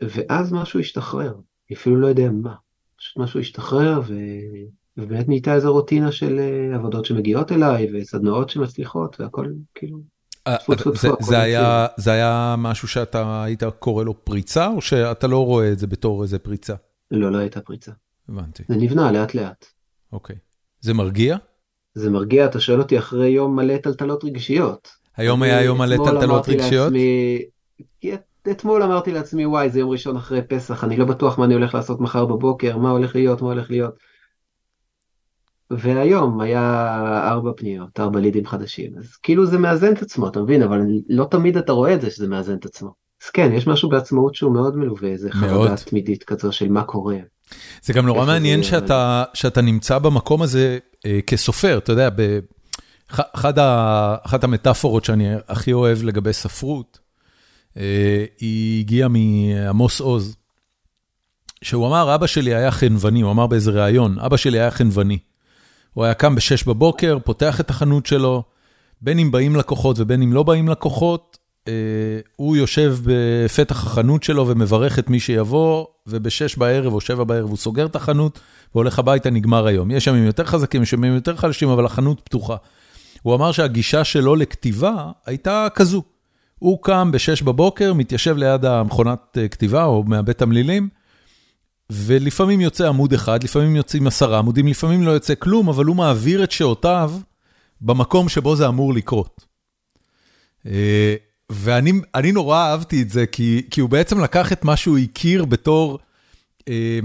ואז 0.00 0.52
משהו 0.52 0.80
השתחרר, 0.80 1.34
אפילו 1.72 1.96
לא 1.96 2.06
יודע 2.06 2.30
מה, 2.30 2.54
פשוט 2.96 3.16
משהו 3.16 3.40
השתחרר 3.40 4.00
ו... 4.08 4.14
ובאמת 4.96 5.28
נהייתה 5.28 5.54
איזו 5.54 5.72
רוטינה 5.72 6.12
של 6.12 6.38
אה, 6.38 6.74
עבודות 6.74 7.04
שמגיעות 7.04 7.52
אליי 7.52 7.88
וסדנאות 7.92 8.50
שמצליחות 8.50 9.20
והכל 9.20 9.46
כאילו. 9.74 9.98
אה, 10.46 10.56
זה 11.20 11.40
היה 11.40 11.86
זה 11.96 12.12
היה 12.12 12.54
משהו 12.58 12.88
שאתה 12.88 13.44
היית 13.44 13.62
קורא 13.78 14.04
לו 14.04 14.24
פריצה 14.24 14.66
או 14.66 14.80
שאתה 14.80 15.26
לא 15.26 15.44
רואה 15.44 15.72
את 15.72 15.78
זה 15.78 15.86
בתור 15.86 16.22
איזה 16.22 16.38
פריצה? 16.38 16.74
לא, 17.10 17.32
לא 17.32 17.38
הייתה 17.38 17.60
פריצה. 17.60 17.92
הבנתי. 18.28 18.62
זה 18.68 18.76
נבנה 18.76 19.12
לאט 19.12 19.34
לאט. 19.34 19.66
אוקיי. 20.12 20.36
זה 20.80 20.94
מרגיע? 20.94 21.36
זה 21.94 22.10
מרגיע, 22.10 22.46
אתה 22.46 22.60
שואל 22.60 22.78
אותי 22.78 22.98
אחרי 22.98 23.28
יום 23.28 23.56
מלא 23.56 23.76
טלטלות 23.76 24.24
רגשיות. 24.24 24.88
היום 25.16 25.42
היה 25.42 25.62
יום 25.62 25.78
מלא 25.78 25.96
טלטלות 26.04 26.48
רגשיות? 26.48 26.92
אתמול 28.50 28.82
אמרתי 28.82 29.12
לעצמי, 29.12 29.46
וואי, 29.46 29.70
זה 29.70 29.78
יום 29.80 29.90
ראשון 29.90 30.16
אחרי 30.16 30.42
פסח, 30.42 30.84
אני 30.84 30.96
לא 30.96 31.04
בטוח 31.04 31.38
מה 31.38 31.44
אני 31.44 31.54
הולך 31.54 31.74
לעשות 31.74 32.00
מחר 32.00 32.24
בבוקר, 32.24 32.78
מה 32.78 32.90
הולך 32.90 33.14
להיות, 33.14 33.42
מה 33.42 33.48
הולך 33.48 33.70
להיות. 33.70 33.94
והיום 35.78 36.40
היה 36.40 36.86
ארבע 37.28 37.50
פניות, 37.56 38.00
ארבע 38.00 38.20
לידים 38.20 38.46
חדשים, 38.46 38.92
אז 38.98 39.16
כאילו 39.16 39.46
זה 39.46 39.58
מאזן 39.58 39.92
את 39.92 40.02
עצמו, 40.02 40.28
אתה 40.28 40.40
מבין? 40.40 40.62
אבל 40.62 40.80
לא 41.08 41.26
תמיד 41.30 41.56
אתה 41.56 41.72
רואה 41.72 41.94
את 41.94 42.00
זה 42.00 42.10
שזה 42.10 42.28
מאזן 42.28 42.54
את 42.54 42.64
עצמו. 42.64 42.94
אז 43.24 43.30
כן, 43.30 43.52
יש 43.52 43.66
משהו 43.66 43.88
בעצמאות 43.88 44.34
שהוא 44.34 44.52
מאוד 44.52 44.76
מלווה, 44.76 45.08
איזה 45.08 45.30
חרדה 45.32 45.76
תמידית 45.76 46.24
כזו 46.24 46.52
של 46.52 46.68
מה 46.68 46.82
קורה. 46.82 47.16
זה 47.82 47.92
גם 47.92 48.06
נורא 48.06 48.26
מעניין 48.26 48.62
שאתה, 48.62 49.24
שאתה 49.34 49.60
נמצא 49.60 49.98
במקום 49.98 50.42
הזה 50.42 50.78
אה, 51.06 51.20
כסופר, 51.26 51.78
אתה 51.78 51.92
יודע, 51.92 52.08
באחד 52.10 53.58
ה, 53.58 54.16
אחת 54.22 54.44
המטאפורות 54.44 55.04
שאני 55.04 55.28
הכי 55.48 55.72
אוהב 55.72 56.02
לגבי 56.02 56.32
ספרות, 56.32 56.98
אה, 57.76 58.24
היא 58.40 58.80
הגיעה 58.80 59.08
מעמוס 59.08 60.00
עוז, 60.00 60.36
שהוא 61.62 61.86
אמר, 61.86 62.14
אבא 62.14 62.26
שלי 62.26 62.54
היה 62.54 62.70
חנווני, 62.70 63.20
הוא 63.20 63.30
אמר 63.30 63.46
באיזה 63.46 63.70
ראיון, 63.70 64.18
אבא 64.18 64.36
שלי 64.36 64.60
היה 64.60 64.70
חנווני. 64.70 65.18
הוא 65.94 66.04
היה 66.04 66.14
קם 66.14 66.34
ב-6 66.34 66.66
בבוקר, 66.66 67.18
פותח 67.24 67.60
את 67.60 67.70
החנות 67.70 68.06
שלו, 68.06 68.42
בין 69.00 69.18
אם 69.18 69.30
באים 69.30 69.56
לקוחות 69.56 69.96
ובין 69.98 70.22
אם 70.22 70.32
לא 70.32 70.42
באים 70.42 70.68
לקוחות, 70.68 71.38
אה, 71.68 71.72
הוא 72.36 72.56
יושב 72.56 72.96
בפתח 73.04 73.86
החנות 73.86 74.22
שלו 74.22 74.48
ומברך 74.48 74.98
את 74.98 75.10
מי 75.10 75.20
שיבוא, 75.20 75.86
וב-6 76.06 76.58
בערב 76.58 76.92
או 76.92 77.00
7 77.00 77.24
בערב 77.24 77.48
הוא 77.48 77.56
סוגר 77.56 77.86
את 77.86 77.96
החנות 77.96 78.40
והולך 78.74 78.98
הביתה, 78.98 79.30
נגמר 79.30 79.66
היום. 79.66 79.90
יש 79.90 80.06
ימים 80.06 80.24
יותר 80.24 80.44
חזקים, 80.44 80.82
יש 80.82 80.92
ימים 80.92 81.14
יותר 81.14 81.36
חלשים, 81.36 81.68
אבל 81.68 81.86
החנות 81.86 82.20
פתוחה. 82.20 82.56
הוא 83.22 83.34
אמר 83.34 83.52
שהגישה 83.52 84.04
שלו 84.04 84.36
לכתיבה 84.36 85.10
הייתה 85.26 85.68
כזו. 85.74 86.02
הוא 86.58 86.78
קם 86.82 87.10
ב-6 87.12 87.44
בבוקר, 87.44 87.94
מתיישב 87.94 88.36
ליד 88.36 88.64
המכונת 88.64 89.38
אה, 89.40 89.48
כתיבה 89.48 89.84
או 89.84 90.04
מאבד 90.04 90.32
תמלילים, 90.32 90.88
ולפעמים 91.92 92.60
יוצא 92.60 92.88
עמוד 92.88 93.12
אחד, 93.12 93.44
לפעמים 93.44 93.76
יוצאים 93.76 94.06
עשרה 94.06 94.38
עמודים, 94.38 94.68
לפעמים 94.68 95.02
לא 95.02 95.10
יוצא 95.10 95.34
כלום, 95.38 95.68
אבל 95.68 95.84
הוא 95.84 95.96
מעביר 95.96 96.44
את 96.44 96.50
שעותיו 96.50 97.12
במקום 97.80 98.28
שבו 98.28 98.56
זה 98.56 98.68
אמור 98.68 98.94
לקרות. 98.94 99.44
אה, 100.66 101.14
ואני 101.50 102.32
נורא 102.32 102.58
אהבתי 102.58 103.02
את 103.02 103.10
זה, 103.10 103.26
כי, 103.26 103.66
כי 103.70 103.80
הוא 103.80 103.90
בעצם 103.90 104.20
לקח 104.20 104.52
את 104.52 104.64
מה 104.64 104.76
שהוא 104.76 104.98
הכיר 104.98 105.44
בתור 105.44 105.98
אה, 106.68 106.98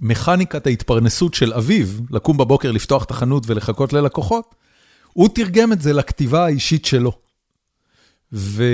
מכניקת 0.00 0.66
ההתפרנסות 0.66 1.34
של 1.34 1.52
אביו, 1.52 1.86
לקום 2.10 2.36
בבוקר, 2.36 2.72
לפתוח 2.72 3.04
את 3.04 3.10
החנות 3.10 3.44
ולחכות 3.46 3.92
ללקוחות, 3.92 4.54
הוא 5.12 5.28
תרגם 5.34 5.72
את 5.72 5.80
זה 5.80 5.92
לכתיבה 5.92 6.44
האישית 6.44 6.84
שלו. 6.84 7.12
ו, 8.32 8.64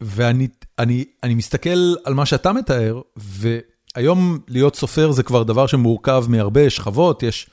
ואני 0.00 0.48
אני, 0.78 1.04
אני 1.22 1.34
מסתכל 1.34 1.94
על 2.04 2.14
מה 2.14 2.26
שאתה 2.26 2.52
מתאר, 2.52 3.00
ו... 3.18 3.58
היום 3.94 4.38
להיות 4.48 4.76
סופר 4.76 5.12
זה 5.12 5.22
כבר 5.22 5.42
דבר 5.42 5.66
שמורכב 5.66 6.24
מהרבה 6.28 6.70
שכבות, 6.70 7.22
יש 7.22 7.46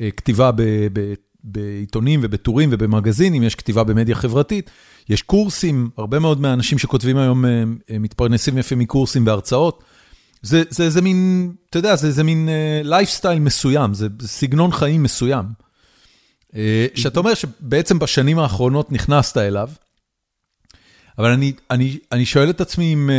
אה, 0.00 0.10
כתיבה 0.10 0.50
ב, 0.52 0.62
ב, 0.92 1.14
בעיתונים 1.44 2.20
ובטורים 2.22 2.68
ובמגזינים, 2.72 3.42
יש 3.42 3.54
כתיבה 3.54 3.84
במדיה 3.84 4.14
חברתית, 4.14 4.70
יש 5.08 5.22
קורסים, 5.22 5.90
הרבה 5.96 6.18
מאוד 6.18 6.40
מהאנשים 6.40 6.78
שכותבים 6.78 7.16
היום 7.16 7.44
אה, 7.44 7.50
אה, 7.90 7.98
מתפרנסים 7.98 8.58
יפה 8.58 8.74
מקורסים 8.74 9.26
והרצאות. 9.26 9.84
זה, 10.42 10.62
זה, 10.70 10.90
זה 10.90 11.02
מין, 11.02 11.52
אתה 11.70 11.78
יודע, 11.78 11.96
זה, 11.96 12.10
זה 12.10 12.24
מין 12.24 12.48
לייפסטייל 12.84 13.38
uh, 13.38 13.40
מסוים, 13.40 13.94
זה 13.94 14.08
סגנון 14.22 14.72
חיים 14.72 15.02
מסוים. 15.02 15.44
Uh, 16.50 16.54
שאתה 16.94 17.20
אומר 17.20 17.34
שבעצם 17.34 17.98
בשנים 17.98 18.38
האחרונות 18.38 18.92
נכנסת 18.92 19.36
אליו, 19.36 19.68
אבל 21.18 21.30
אני, 21.30 21.52
אני, 21.70 21.98
אני 22.12 22.26
שואל 22.26 22.50
את 22.50 22.60
עצמי 22.60 22.94
אם... 22.94 23.10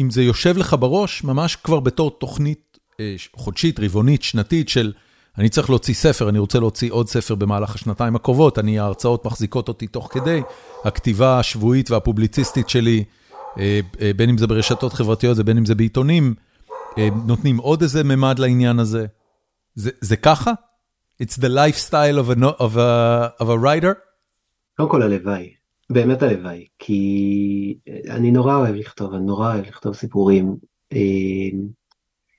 אם 0.00 0.10
זה 0.10 0.22
יושב 0.22 0.56
לך 0.56 0.76
בראש, 0.80 1.24
ממש 1.24 1.56
כבר 1.56 1.80
בתור 1.80 2.10
תוכנית 2.10 2.78
אה, 3.00 3.14
חודשית, 3.36 3.80
רבעונית, 3.80 4.22
שנתית 4.22 4.68
של 4.68 4.92
אני 5.38 5.48
צריך 5.48 5.70
להוציא 5.70 5.94
ספר, 5.94 6.28
אני 6.28 6.38
רוצה 6.38 6.58
להוציא 6.58 6.92
עוד 6.92 7.08
ספר 7.08 7.34
במהלך 7.34 7.74
השנתיים 7.74 8.16
הקרובות, 8.16 8.58
אני, 8.58 8.78
ההרצאות 8.78 9.24
מחזיקות 9.24 9.68
אותי 9.68 9.86
תוך 9.86 10.08
כדי, 10.12 10.40
הכתיבה 10.84 11.38
השבועית 11.38 11.90
והפובליציסטית 11.90 12.68
שלי, 12.68 13.04
אה, 13.58 13.80
אה, 14.00 14.10
בין 14.16 14.30
אם 14.30 14.38
זה 14.38 14.46
ברשתות 14.46 14.92
חברתיות 14.92 15.38
ובין 15.38 15.56
אם 15.56 15.64
זה 15.64 15.74
בעיתונים, 15.74 16.34
נותנים 17.26 17.58
עוד 17.58 17.82
איזה 17.82 18.04
ממד 18.04 18.38
לעניין 18.38 18.78
הזה. 18.78 19.06
זה, 19.74 19.90
זה 20.00 20.16
ככה? 20.16 20.52
It's 21.22 21.36
the 21.36 21.48
lifestyle 21.48 22.18
of 22.18 22.38
a, 22.38 22.44
of 22.58 22.76
a, 22.76 23.42
of 23.42 23.46
a 23.46 23.56
writer? 23.64 23.94
קודם 24.76 24.90
כל 24.90 25.02
הלוואי. 25.02 25.59
באמת 25.90 26.22
הלוואי, 26.22 26.66
כי 26.78 27.78
אני 28.10 28.30
נורא 28.30 28.56
אוהב 28.56 28.74
לכתוב, 28.74 29.14
אני 29.14 29.24
נורא 29.24 29.54
אוהב 29.54 29.66
לכתוב 29.66 29.94
סיפורים. 29.94 30.56
אה, 30.92 31.58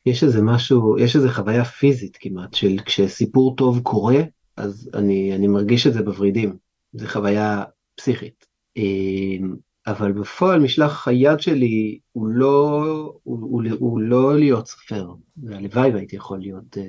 יש 0.06 0.24
איזה 0.24 0.42
משהו, 0.42 0.98
יש 0.98 1.16
איזה 1.16 1.32
חוויה 1.32 1.66
פיזית 1.66 2.18
כמעט, 2.20 2.54
של 2.54 2.78
כשסיפור 2.86 3.56
טוב 3.56 3.80
קורה, 3.84 4.22
אז 4.58 4.90
אני, 4.94 5.36
אני 5.36 5.48
מרגיש 5.48 5.88
את 5.88 5.94
זה 5.94 6.04
בוורידים. 6.04 6.58
זו 6.94 7.08
חוויה 7.08 7.64
פסיכית. 7.96 8.46
אה, 8.78 9.48
אבל 9.88 10.12
בפועל 10.12 10.60
משלח 10.60 11.08
היד 11.08 11.40
שלי 11.40 12.00
הוא 12.12 12.28
לא, 12.28 12.84
הוא, 13.24 13.40
הוא, 13.42 13.64
הוא 13.80 14.00
לא 14.00 14.40
להיות 14.40 14.68
סופר. 14.68 15.14
והלוואי 15.44 15.92
והייתי 15.92 16.16
יכול 16.16 16.40
להיות 16.40 16.78
uh, 16.78 16.80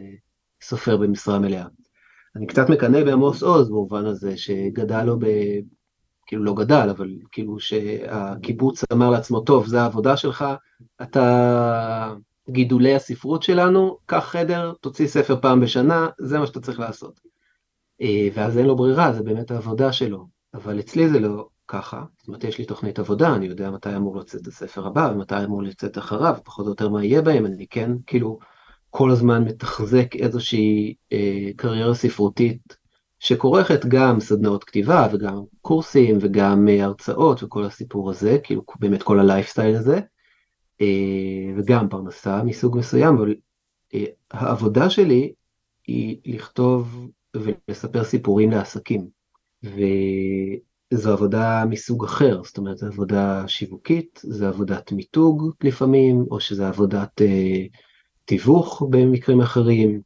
סופר 0.63 0.97
במשרה 0.97 1.39
מלאה. 1.39 1.67
אני 2.37 2.47
קצת 2.47 2.71
מקנא 2.71 3.05
בעמוס 3.05 3.43
עוז 3.43 3.69
במובן 3.69 4.07
הזה 4.07 4.37
שגדל 4.37 5.05
לו 5.05 5.19
כאילו 6.27 6.45
לא 6.45 6.55
גדל, 6.55 6.89
אבל 6.91 7.09
כאילו 7.33 7.61
שהקיבוץ 7.61 8.85
אמר 8.93 9.11
לעצמו, 9.11 9.41
טוב, 9.41 9.67
זה 9.67 9.83
העבודה 9.83 10.17
שלך, 10.17 10.45
אתה 11.03 12.15
גידולי 12.51 12.95
הספרות 12.95 13.43
שלנו, 13.43 13.99
קח 14.07 14.25
חדר, 14.25 14.73
תוציא 14.81 15.07
ספר 15.07 15.41
פעם 15.41 15.61
בשנה, 15.61 16.09
זה 16.19 16.39
מה 16.39 16.47
שאתה 16.47 16.61
צריך 16.61 16.81
לעשות. 16.81 17.21
אה, 18.01 18.29
ואז 18.35 18.59
אין 18.59 18.67
לו 18.67 18.77
ברירה, 18.77 19.13
זה 19.13 19.23
באמת 19.23 19.51
העבודה 19.51 19.93
שלו. 19.93 20.27
אבל 20.55 20.81
אצלי 20.81 21.09
זה 21.09 21.21
לא 21.21 21.49
ככה, 21.69 22.05
זאת 22.19 22.29
אומרת, 22.29 22.45
יש 22.45 22.59
לי 22.59 22.65
תוכנית 22.65 22.99
עבודה, 22.99 23.35
אני 23.35 23.47
יודע 23.47 23.71
מתי 23.71 23.97
אמור 23.97 24.17
לצאת 24.17 24.47
הספר 24.47 24.87
הבא, 24.87 25.13
ומתי 25.15 25.45
אמור 25.45 25.63
לצאת 25.63 25.99
אחריו, 25.99 26.37
פחות 26.45 26.67
או 26.67 26.71
יותר 26.71 26.89
מה 26.89 27.05
יהיה 27.05 27.23
בהם, 27.23 27.47
אני 27.47 27.67
כן, 27.67 27.91
כאילו, 28.07 28.39
כל 28.91 29.11
הזמן 29.11 29.45
מתחזק 29.45 30.17
איזושהי 30.17 30.95
אה, 31.13 31.51
קריירה 31.57 31.95
ספרותית 31.95 32.77
שכורכת 33.23 33.85
גם 33.87 34.21
סדנאות 34.21 34.65
כתיבה 34.65 35.09
וגם 35.13 35.43
קורסים 35.61 36.19
וגם 36.21 36.69
אה, 36.69 36.85
הרצאות 36.85 37.43
וכל 37.43 37.65
הסיפור 37.65 38.11
הזה, 38.11 38.39
כאילו 38.43 38.63
באמת 38.79 39.03
כל 39.03 39.21
הלייפסטייל 39.21 39.77
הזה, 39.77 40.01
אה, 40.81 40.87
וגם 41.57 41.89
פרנסה 41.89 42.43
מסוג 42.43 42.79
מסוים, 42.79 43.17
אבל 43.17 43.35
אה, 43.95 44.05
העבודה 44.31 44.91
שלי 44.91 45.33
היא 45.87 46.17
לכתוב 46.25 47.11
ולספר 47.37 48.05
סיפורים 48.05 48.51
לעסקים, 48.51 49.07
וזו 49.63 51.13
עבודה 51.13 51.65
מסוג 51.69 52.05
אחר, 52.05 52.43
זאת 52.45 52.59
אומרת 52.59 52.79
זו 52.79 52.87
עבודה 52.87 53.45
שיווקית, 53.49 54.21
זו 54.25 54.47
עבודת 54.47 54.93
מיתוג 54.93 55.55
לפעמים, 55.65 56.25
או 56.31 56.41
שזו 56.41 56.65
עבודת 56.65 57.23
תיווך 58.25 58.83
במקרים 58.91 59.41
אחרים. 59.41 60.01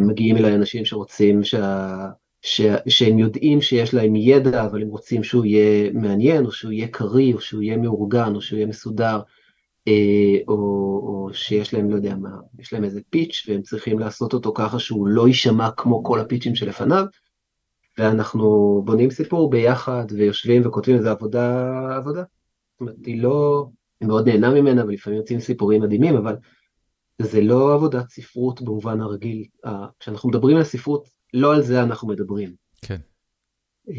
מגיעים 0.00 0.36
אליי 0.36 0.54
אנשים 0.54 0.84
שרוצים 0.84 1.44
שה... 1.44 2.06
ש, 2.46 2.60
שהם 2.88 3.18
יודעים 3.18 3.60
שיש 3.60 3.94
להם 3.94 4.16
ידע, 4.16 4.64
אבל 4.64 4.82
הם 4.82 4.88
רוצים 4.88 5.24
שהוא 5.24 5.44
יהיה 5.44 5.90
מעניין, 5.92 6.44
או 6.44 6.52
שהוא 6.52 6.72
יהיה 6.72 6.88
קריא, 6.88 7.34
או 7.34 7.40
שהוא 7.40 7.62
יהיה 7.62 7.76
מאורגן, 7.76 8.34
או 8.34 8.40
שהוא 8.40 8.56
יהיה 8.56 8.66
מסודר, 8.66 9.20
אה, 9.88 10.38
או, 10.48 10.54
או 10.54 11.30
שיש 11.32 11.74
להם, 11.74 11.90
לא 11.90 11.96
יודע 11.96 12.14
מה, 12.14 12.30
יש 12.58 12.72
להם 12.72 12.84
איזה 12.84 13.00
פיץ', 13.10 13.46
והם 13.48 13.62
צריכים 13.62 13.98
לעשות 13.98 14.34
אותו 14.34 14.52
ככה 14.54 14.78
שהוא 14.78 15.08
לא 15.08 15.28
יישמע 15.28 15.70
כמו 15.76 16.04
כל 16.04 16.20
הפיצ'ים 16.20 16.54
שלפניו. 16.54 17.04
ואנחנו 17.98 18.82
בונים 18.84 19.10
סיפור 19.10 19.50
ביחד 19.50 20.04
ויושבים 20.10 20.66
וכותבים, 20.66 21.02
זה 21.02 21.10
עבודה, 21.10 21.72
עבודה. 21.96 22.22
זאת 22.22 22.80
אומרת, 22.80 22.96
היא 23.06 23.22
לא, 23.22 23.66
היא 24.00 24.08
מאוד 24.08 24.28
נהנה 24.28 24.50
ממנה 24.50 24.84
ולפעמים 24.84 25.18
יוצאים 25.18 25.40
סיפורים 25.40 25.82
מדהימים, 25.82 26.16
אבל 26.16 26.36
זה 27.22 27.40
לא 27.40 27.74
עבודת 27.74 28.08
ספרות 28.08 28.62
במובן 28.62 29.00
הרגיל. 29.00 29.44
כשאנחנו 30.00 30.28
מדברים 30.28 30.56
על 30.56 30.64
ספרות, 30.64 31.15
לא 31.36 31.54
על 31.54 31.62
זה 31.62 31.82
אנחנו 31.82 32.08
מדברים. 32.08 32.54
כן. 32.82 32.96
אה, 33.88 33.94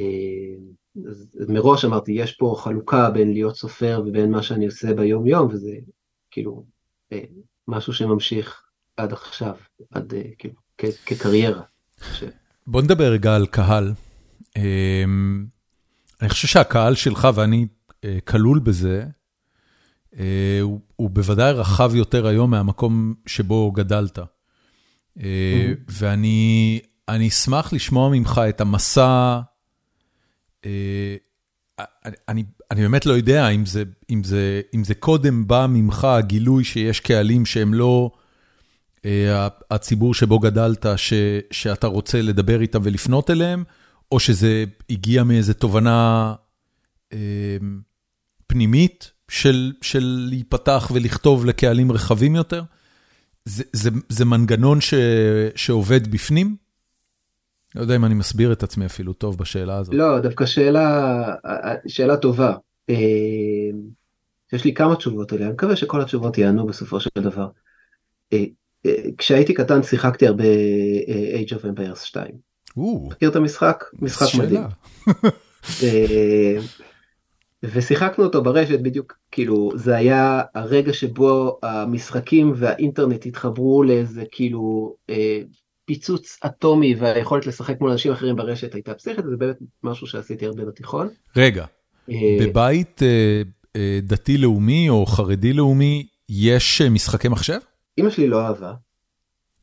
אז 1.09 1.49
מראש 1.49 1.85
אמרתי, 1.85 2.11
יש 2.11 2.31
פה 2.31 2.55
חלוקה 2.59 3.09
בין 3.09 3.33
להיות 3.33 3.55
סופר 3.55 4.03
ובין 4.05 4.31
מה 4.31 4.43
שאני 4.43 4.65
עושה 4.65 4.93
ביום 4.93 5.27
יום, 5.27 5.47
וזה 5.47 5.71
כאילו 6.31 6.65
אה, 7.11 7.23
משהו 7.67 7.93
שממשיך 7.93 8.61
עד 8.97 9.13
עכשיו, 9.13 9.55
עד 9.91 10.13
אה, 10.13 10.21
כאילו, 10.37 10.53
כקריירה. 10.77 11.61
בוא 12.67 12.81
נדבר 12.81 13.11
רגע 13.11 13.35
על 13.35 13.47
קהל. 13.47 13.93
אני 16.21 16.29
חושב 16.29 16.47
שהקהל 16.47 16.95
שלך, 16.95 17.27
ואני 17.35 17.67
כלול 18.27 18.59
בזה, 18.59 19.05
הוא, 20.61 20.79
הוא 20.95 21.09
בוודאי 21.09 21.53
רחב 21.53 21.95
יותר 21.95 22.27
היום 22.27 22.51
מהמקום 22.51 23.13
שבו 23.25 23.71
גדלת. 23.71 24.19
Mm-hmm. 24.19 25.21
ואני 25.87 26.79
אשמח 27.09 27.73
לשמוע 27.73 28.09
ממך 28.09 28.41
את 28.49 28.61
המסע 28.61 29.39
אה, 30.65 31.15
אני 32.27 32.43
אני 32.71 32.81
באמת 32.81 33.05
לא 33.05 33.13
יודע 33.13 33.49
אם 33.49 33.65
זה 33.65 33.83
אם 34.09 34.23
זה, 34.23 34.61
אם 34.75 34.83
זה 34.83 34.95
קודם 34.95 35.47
בא 35.47 35.65
ממך 35.69 36.03
הגילוי 36.03 36.63
שיש 36.63 36.99
קהלים 36.99 37.45
שהם 37.45 37.73
לא 37.73 38.11
אה, 39.05 39.47
הציבור 39.71 40.13
שבו 40.13 40.39
גדלת, 40.39 40.85
שאתה 41.51 41.87
רוצה 41.87 42.21
לדבר 42.21 42.61
איתם 42.61 42.79
ולפנות 42.83 43.29
אליהם, 43.29 43.63
או 44.11 44.19
שזה 44.19 44.63
הגיע 44.89 45.23
מאיזה 45.23 45.53
תובנה 45.53 46.33
אה, 47.13 47.57
פנימית 48.47 49.11
של 49.29 49.73
של 49.81 50.27
להיפתח 50.29 50.91
ולכתוב 50.93 51.45
לקהלים 51.45 51.91
רחבים 51.91 52.35
יותר? 52.35 52.63
זה 54.09 54.25
מנגנון 54.25 54.79
שעובד 55.55 56.11
בפנים? 56.11 56.55
לא 57.77 57.81
יודע 57.81 57.95
אם 57.95 58.05
אני 58.05 58.13
מסביר 58.13 58.51
את 58.51 58.63
עצמי 58.63 58.85
אפילו 58.85 59.13
טוב 59.13 59.37
בשאלה 59.37 59.77
הזאת. 59.77 59.93
לא, 59.93 60.19
דווקא 60.19 60.45
שאלה, 60.45 61.35
שאלה 61.87 62.17
טובה. 62.17 62.53
אה, 62.89 62.95
יש 64.53 64.65
לי 64.65 64.73
כמה 64.73 64.95
תשובות 64.95 65.33
עליה, 65.33 65.45
אני 65.45 65.53
מקווה 65.53 65.75
שכל 65.75 66.01
התשובות 66.01 66.37
יענו 66.37 66.65
בסופו 66.65 66.99
של 66.99 67.09
דבר. 67.17 67.47
אה, 68.33 68.43
אה, 68.85 68.93
כשהייתי 69.17 69.53
קטן 69.53 69.83
שיחקתי 69.83 70.27
הרבה 70.27 70.43
Age 71.43 71.49
of 71.49 71.63
Empires 71.63 71.99
2. 71.99 72.25
מכיר 72.77 73.29
את 73.29 73.35
המשחק? 73.35 73.83
משחק 74.01 74.27
מדהים. 74.39 74.61
ושיחקנו 77.63 78.25
אותו 78.25 78.43
ברשת 78.43 78.79
בדיוק 78.79 79.17
כאילו 79.31 79.71
זה 79.75 79.95
היה 79.95 80.41
הרגע 80.55 80.93
שבו 80.93 81.59
המשחקים 81.63 82.53
והאינטרנט 82.55 83.25
התחברו 83.25 83.83
לאיזה 83.83 84.23
כאילו 84.31 84.95
פיצוץ 85.87 86.37
אטומי 86.45 86.95
והיכולת 86.95 87.47
לשחק 87.47 87.81
מול 87.81 87.91
אנשים 87.91 88.11
אחרים 88.11 88.35
ברשת 88.35 88.73
הייתה 88.73 88.93
פסיכית, 88.93 89.25
זה 89.25 89.37
באמת 89.37 89.55
משהו 89.83 90.07
שעשיתי 90.07 90.45
הרבה 90.45 90.65
בתיכון. 90.65 91.07
רגע, 91.35 91.65
אה, 92.09 92.37
בבית 92.41 93.03
אה, 93.03 93.41
אה, 93.75 93.99
דתי-לאומי 94.03 94.89
או 94.89 95.05
חרדי-לאומי 95.05 96.07
יש 96.29 96.81
משחקי 96.81 97.27
מחשב? 97.27 97.57
אמא 97.99 98.09
שלי 98.09 98.27
לא 98.27 98.41
אהבה. 98.41 98.73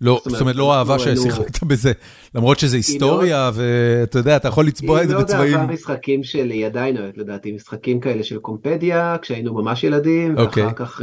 לא, 0.01 0.23
זאת 0.29 0.41
אומרת, 0.41 0.57
לא 0.57 0.75
אהבה 0.75 0.99
ששיחקת 0.99 1.63
בזה, 1.63 1.93
למרות 2.35 2.59
שזה 2.59 2.77
לא- 2.77 2.79
היסטוריה, 2.79 3.51
ואתה 3.55 4.19
יודע, 4.19 4.37
אתה 4.37 4.49
יכול 4.49 4.67
לצבוע 4.67 5.03
את 5.03 5.09
זה 5.09 5.17
בצבעים. 5.19 5.45
היא 5.45 5.53
לא 5.57 5.61
אהבה 5.61 5.73
משחקים 5.73 6.23
של, 6.23 6.51
היא 6.51 6.67
עדיין 6.67 6.97
אוהבת 6.97 7.19
לדעתי, 7.19 7.53
משחקים 7.53 8.01
כאלה 8.01 8.23
של 8.23 8.39
קומפדיה, 8.39 9.17
כשהיינו 9.23 9.55
ממש 9.55 9.85
ילדים, 9.85 10.39
אוקיי. 10.39 10.63
ואחר 10.63 10.75
כך 10.75 11.01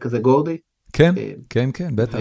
כזה 0.00 0.18
גורדי. 0.18 0.56
כן, 0.92 1.14
כן, 1.50 1.70
כן, 1.74 1.96
בטח. 1.96 2.18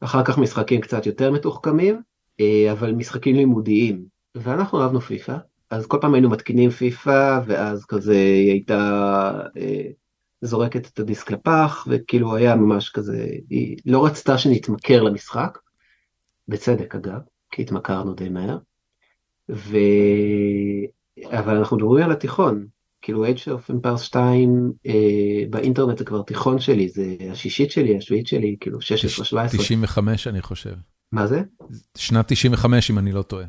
אחר 0.00 0.24
כך 0.24 0.38
משחקים 0.38 0.80
קצת 0.80 1.06
יותר 1.06 1.30
מתוחכמים, 1.30 2.02
אה, 2.40 2.72
אבל 2.72 2.92
משחקים 2.92 3.36
לימודיים. 3.36 4.04
ואנחנו 4.34 4.82
אהבנו 4.82 5.00
פיפא, 5.00 5.36
אז 5.70 5.86
כל 5.86 5.98
פעם 6.00 6.14
היינו 6.14 6.30
מתקינים 6.30 6.70
פיפא, 6.70 7.40
ואז 7.46 7.84
כזה 7.84 8.14
היא 8.14 8.50
הייתה 8.50 8.78
אה, 9.56 9.86
זורקת 10.40 10.86
את 10.86 10.98
הדיסק 10.98 11.30
לפח, 11.30 11.86
וכאילו 11.90 12.36
היה 12.36 12.56
ממש 12.56 12.90
כזה, 12.90 13.26
היא 13.50 13.76
לא 13.86 14.06
רצתה 14.06 14.38
שנתמכר 14.38 15.02
למשחק, 15.02 15.58
בצדק 16.48 16.94
אגב, 16.94 17.20
כי 17.50 17.62
התמכרנו 17.62 18.14
די 18.14 18.28
מהר. 18.28 18.58
ו... 19.50 19.76
אבל 21.24 21.56
אנחנו 21.56 21.76
מדברים 21.76 22.04
על 22.04 22.12
התיכון, 22.12 22.66
כאילו 23.02 23.26
Age 23.26 23.28
of 23.28 23.70
Empires 23.70 23.98
2 23.98 24.72
אה, 24.86 24.92
באינטרנט 25.50 25.98
זה 25.98 26.04
כבר 26.04 26.22
תיכון 26.22 26.58
שלי, 26.58 26.88
זה 26.88 27.16
השישית 27.30 27.70
שלי, 27.70 27.96
השביעית 27.96 28.26
שלי, 28.26 28.56
כאילו 28.60 28.78
16-17. 28.78 28.82
95 29.58 30.26
אני 30.26 30.42
חושב. 30.42 30.74
מה 31.12 31.26
זה? 31.26 31.42
שנת 31.96 32.32
95 32.32 32.90
אם 32.90 32.98
אני 32.98 33.12
לא 33.12 33.22
טועה. 33.22 33.44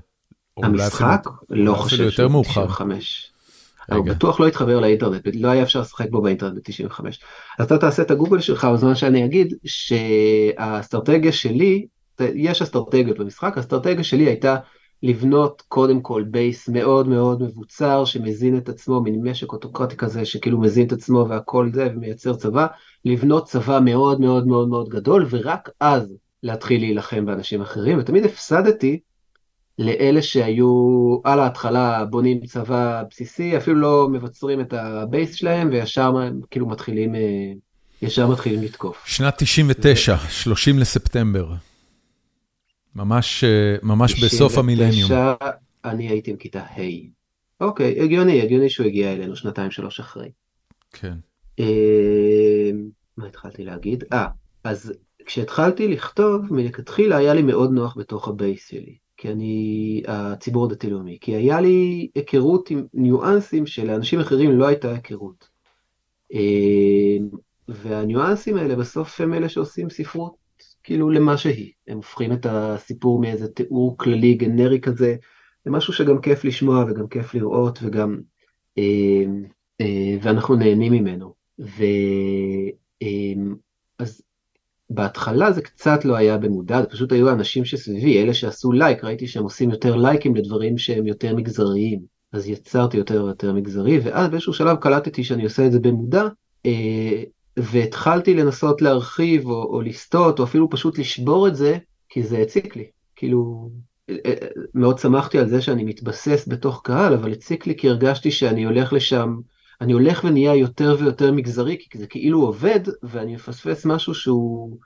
המשחק? 0.58 1.22
אפילו, 1.48 1.66
לא 1.66 1.74
חושב 1.76 2.04
יותר 2.04 2.28
מאוחר. 2.28 2.66
95. 2.66 3.32
הוא 3.92 4.06
בטוח 4.06 4.40
לא 4.40 4.48
התחבר 4.48 4.80
לאינטרנט, 4.80 5.28
לא 5.34 5.48
היה 5.48 5.64
אפשר 5.64 5.82
לשחק 5.82 6.10
בו 6.10 6.22
באינטרנט 6.22 6.70
ב-95. 6.70 7.00
אז 7.60 7.66
אתה 7.66 7.78
תעשה 7.78 8.02
את 8.02 8.12
הגוגל 8.12 8.40
שלך 8.40 8.68
בזמן 8.74 8.96
שאני 8.96 9.26
אגיד 9.26 9.54
שהאסטרטגיה 9.66 11.32
שלי, 11.32 11.88
יש 12.20 12.62
אסטרטגיות 12.62 13.18
במשחק, 13.18 13.58
האסטרטגיה 13.58 14.04
שלי 14.04 14.24
הייתה 14.24 14.56
לבנות 15.04 15.64
קודם 15.68 16.02
כל 16.02 16.24
base 16.24 16.70
מאוד 16.70 17.08
מאוד 17.08 17.44
מבוצר 17.44 18.06
שמזין 18.06 18.58
את 18.58 18.70
עצמו, 18.70 19.02
מין 19.02 19.28
משק 19.28 19.54
אוטוקרטי 19.54 19.96
כזה 19.96 20.26
שכאילו 20.26 20.60
מזין 20.60 20.88
את 20.88 20.92
עצמו 20.92 21.26
והכל 21.30 21.70
זה 21.74 21.88
ומייצר 21.96 22.34
צבא, 22.34 22.68
לבנות 23.06 23.46
צבא 23.46 23.80
מאוד 23.84 24.22
מאוד 24.22 24.48
מאוד 24.48 24.70
מאוד 24.70 24.90
גדול 24.90 25.28
ורק 25.30 25.70
אז 25.80 26.14
להתחיל 26.44 26.82
להילחם 26.82 27.26
באנשים 27.26 27.62
אחרים 27.62 28.00
ותמיד 28.00 28.26
הפסדתי 28.26 29.00
לאלה 29.80 30.22
שהיו 30.22 30.68
על 31.24 31.40
ההתחלה 31.40 32.06
בונים 32.06 32.46
צבא 32.46 33.04
בסיסי 33.10 33.58
אפילו 33.58 33.80
לא 33.80 34.08
מבצרים 34.12 34.62
את 34.62 34.74
ה 34.74 34.86
base 34.86 35.34
שלהם 35.36 35.70
וישר 35.72 36.14
כאילו 36.52 36.68
מתחילים 36.68 37.16
אה, 37.16 37.22
ישר 38.02 38.28
מתחילים 38.28 38.64
לתקוף. 38.64 39.04
שנת 39.06 39.34
99, 39.38 40.18
30 40.18 40.80
לספטמבר. 40.80 41.48
ממש 42.98 43.44
אה, 43.44 43.76
ממש 43.84 44.24
בסוף 44.24 44.58
המילניום. 44.58 45.12
אני 45.86 46.10
הייתי 46.10 46.32
עם 46.32 46.38
כיתה 46.38 46.60
ה'. 46.62 46.82
אוקיי, 47.62 48.02
הגיוני, 48.02 48.42
הגיוני 48.42 48.70
שהוא 48.70 48.88
הגיע 48.88 49.14
אלינו 49.14 49.36
שנתיים 49.36 49.72
שלוש 49.72 50.00
אחרי. 50.00 50.30
כן. 50.94 51.14
אה, 51.60 52.72
מה 53.18 53.28
התחלתי 53.28 53.66
להגיד? 53.66 54.04
אה, 54.14 54.28
אז 54.64 54.94
כשהתחלתי 55.26 55.88
לכתוב, 55.88 56.54
מלכתחילה 56.54 57.18
היה 57.18 57.34
לי 57.34 57.42
מאוד 57.42 57.72
נוח 57.72 57.98
בתוך 57.98 58.28
הבייס 58.28 58.68
שלי. 58.68 58.98
כי 59.18 59.32
אני 59.32 60.04
הציבור 60.08 60.66
הדתי-לאומי, 60.66 61.18
כי 61.22 61.36
היה 61.36 61.62
לי 61.62 62.10
היכרות 62.16 62.70
עם 62.70 62.86
ניואנסים 62.94 63.66
שלאנשים 63.66 64.20
אחרים 64.20 64.52
לא 64.52 64.68
הייתה 64.68 64.92
היכרות. 64.92 65.50
אה, 66.34 67.18
והניואנסים 67.68 68.58
האלה 68.58 68.76
בסוף 68.76 69.22
הם 69.22 69.34
אלה 69.34 69.50
שעושים 69.50 69.90
ספרות 69.90 70.47
כאילו 70.88 71.10
למה 71.10 71.38
שהיא. 71.38 71.72
הם 71.88 71.98
הופכים 71.98 72.34
את 72.34 72.46
הסיפור 72.50 73.20
מאיזה 73.20 73.48
תיאור 73.48 73.98
כללי 73.98 74.34
גנרי 74.34 74.82
כזה, 74.82 75.16
למשהו 75.66 75.94
שגם 75.94 76.22
כיף 76.22 76.46
לשמוע 76.46 76.86
וגם 76.88 77.08
כיף 77.08 77.34
לראות 77.34 77.80
וגם, 77.82 78.18
אה, 78.78 79.24
אה, 79.82 80.18
ואנחנו 80.22 80.56
נהנים 80.56 80.94
ממנו. 80.94 81.34
ו... 81.60 81.84
אה, 83.02 83.34
אז 84.00 84.22
בהתחלה 84.90 85.52
זה 85.52 85.62
קצת 85.62 86.06
לא 86.06 86.16
היה 86.16 86.38
במודע, 86.38 86.82
זה 86.82 86.88
פשוט 86.88 87.12
היו 87.12 87.30
האנשים 87.30 87.66
שסביבי, 87.66 88.24
אלה 88.24 88.34
שעשו 88.34 88.72
לייק, 88.72 89.04
ראיתי 89.04 89.28
שהם 89.28 89.44
עושים 89.44 89.70
יותר 89.72 89.96
לייקים 89.96 90.36
לדברים 90.36 90.78
שהם 90.78 91.08
יותר 91.08 91.36
מגזריים. 91.36 92.00
אז 92.32 92.50
יצרתי 92.50 92.98
יותר 92.98 93.24
ויותר 93.24 93.54
מגזרי, 93.54 94.00
ואז 94.00 94.30
באיזשהו 94.30 94.54
שלב 94.54 94.78
קלטתי 94.78 95.24
שאני 95.24 95.44
עושה 95.44 95.66
את 95.66 95.72
זה 95.72 95.80
במודע, 95.80 96.28
והתחלתי 97.58 98.34
לנסות 98.34 98.82
להרחיב 98.82 99.46
או, 99.46 99.64
או 99.64 99.82
לסטות 99.82 100.40
או 100.40 100.44
אפילו 100.44 100.70
פשוט 100.70 100.98
לשבור 100.98 101.48
את 101.48 101.56
זה 101.56 101.78
כי 102.10 102.24
זה 102.24 102.38
הציק 102.38 102.76
לי. 102.76 102.90
כאילו 103.16 103.70
אה, 104.10 104.16
אה, 104.26 104.48
מאוד 104.74 105.00
שמחתי 105.00 105.40
על 105.40 105.50
זה 105.50 105.62
שאני 105.62 105.84
מתבסס 105.84 106.48
בתוך 106.48 106.82
קהל 106.84 107.14
אבל 107.14 107.32
הציק 107.32 107.68
לי 107.68 107.78
כי 107.78 107.90
הרגשתי 107.90 108.32
שאני 108.32 108.64
הולך 108.64 108.94
לשם 108.94 109.36
אני 109.82 109.94
הולך 109.94 110.24
ונהיה 110.24 110.56
יותר 110.56 110.96
ויותר 111.00 111.32
מגזרי 111.32 111.78
כי 111.90 111.98
זה 111.98 112.08
כאילו 112.08 112.42
עובד 112.42 112.80
ואני 113.04 113.36
מפספס 113.36 113.86
משהו 113.86 114.14
שהוא 114.14 114.78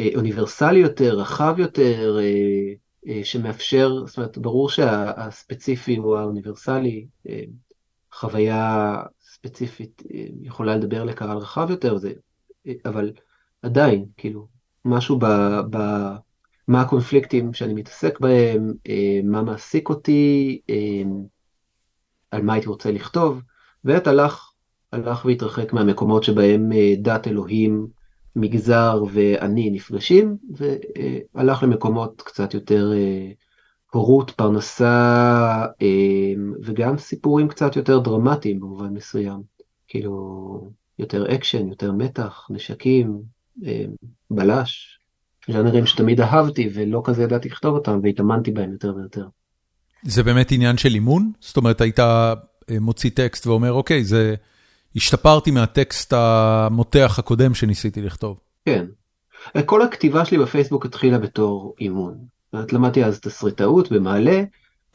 אה, 0.00 0.08
אוניברסלי 0.16 0.78
יותר 0.78 1.18
רחב 1.18 1.54
יותר 1.58 2.18
אה, 2.20 2.72
אה, 3.08 3.24
שמאפשר 3.24 4.06
זאת 4.06 4.16
אומרת 4.16 4.38
ברור 4.38 4.70
שהספציפי 4.70 5.96
הוא 5.96 6.16
האוניברסלי 6.16 7.06
אה, 7.28 7.42
חוויה 8.12 8.96
ספציפית 9.44 10.02
אה, 10.14 10.26
יכולה 10.42 10.76
לדבר 10.76 11.04
לקהל 11.04 11.38
רחב 11.38 11.70
יותר, 11.70 11.96
זה, 11.96 12.12
אה, 12.66 12.72
אבל 12.84 13.12
עדיין, 13.62 14.04
כאילו, 14.16 14.46
משהו 14.84 15.18
ב, 15.18 15.26
ב, 15.70 15.78
מה 16.68 16.80
הקונפליקטים 16.80 17.52
שאני 17.52 17.74
מתעסק 17.74 18.20
בהם, 18.20 18.72
מה 19.24 19.42
מעסיק 19.42 19.88
אותי, 19.88 20.60
על 22.30 22.42
מה 22.42 22.52
הייתי 22.52 22.68
רוצה 22.68 22.90
לכתוב, 22.90 23.42
ובאמת 23.84 24.06
הלך, 24.06 24.52
הלך 24.92 25.24
והתרחק 25.24 25.72
מהמקומות 25.72 26.24
שבהם 26.24 26.70
דת 26.98 27.28
אלוהים, 27.28 27.86
מגזר 28.36 29.02
ואני 29.12 29.70
נפגשים, 29.70 30.36
והלך 31.34 31.62
למקומות 31.62 32.22
קצת 32.22 32.54
יותר 32.54 32.92
הורות, 33.94 34.30
פרנסה, 34.30 35.66
וגם 36.62 36.98
סיפורים 36.98 37.48
קצת 37.48 37.76
יותר 37.76 37.98
דרמטיים 37.98 38.60
במובן 38.60 38.94
מסוים. 38.94 39.42
כאילו, 39.88 40.70
יותר 40.98 41.34
אקשן, 41.34 41.68
יותר 41.68 41.92
מתח, 41.92 42.46
נשקים, 42.50 43.22
בלש, 44.30 44.98
ז'אנרים 45.48 45.86
שתמיד 45.86 46.20
אהבתי 46.20 46.70
ולא 46.74 47.02
כזה 47.04 47.22
ידעתי 47.22 47.48
לכתוב 47.48 47.74
אותם 47.74 48.00
והתאמנתי 48.02 48.50
בהם 48.50 48.72
יותר 48.72 48.94
ויותר. 48.96 49.26
זה 50.02 50.22
באמת 50.22 50.52
עניין 50.52 50.76
של 50.76 50.94
אימון? 50.94 51.32
זאת 51.40 51.56
אומרת, 51.56 51.80
היית 51.80 51.98
מוציא 52.80 53.10
טקסט 53.10 53.46
ואומר, 53.46 53.72
אוקיי, 53.72 54.04
זה... 54.04 54.34
השתפרתי 54.96 55.50
מהטקסט 55.50 56.12
המותח 56.12 57.16
הקודם 57.18 57.54
שניסיתי 57.54 58.02
לכתוב. 58.02 58.40
כן. 58.64 58.84
כל 59.66 59.82
הכתיבה 59.82 60.24
שלי 60.24 60.38
בפייסבוק 60.38 60.86
התחילה 60.86 61.18
בתור 61.18 61.74
אימון. 61.80 62.33
זאת 62.60 62.72
למדתי 62.72 63.04
אז 63.04 63.20
תסריטאות 63.20 63.92
במעלה, 63.92 64.42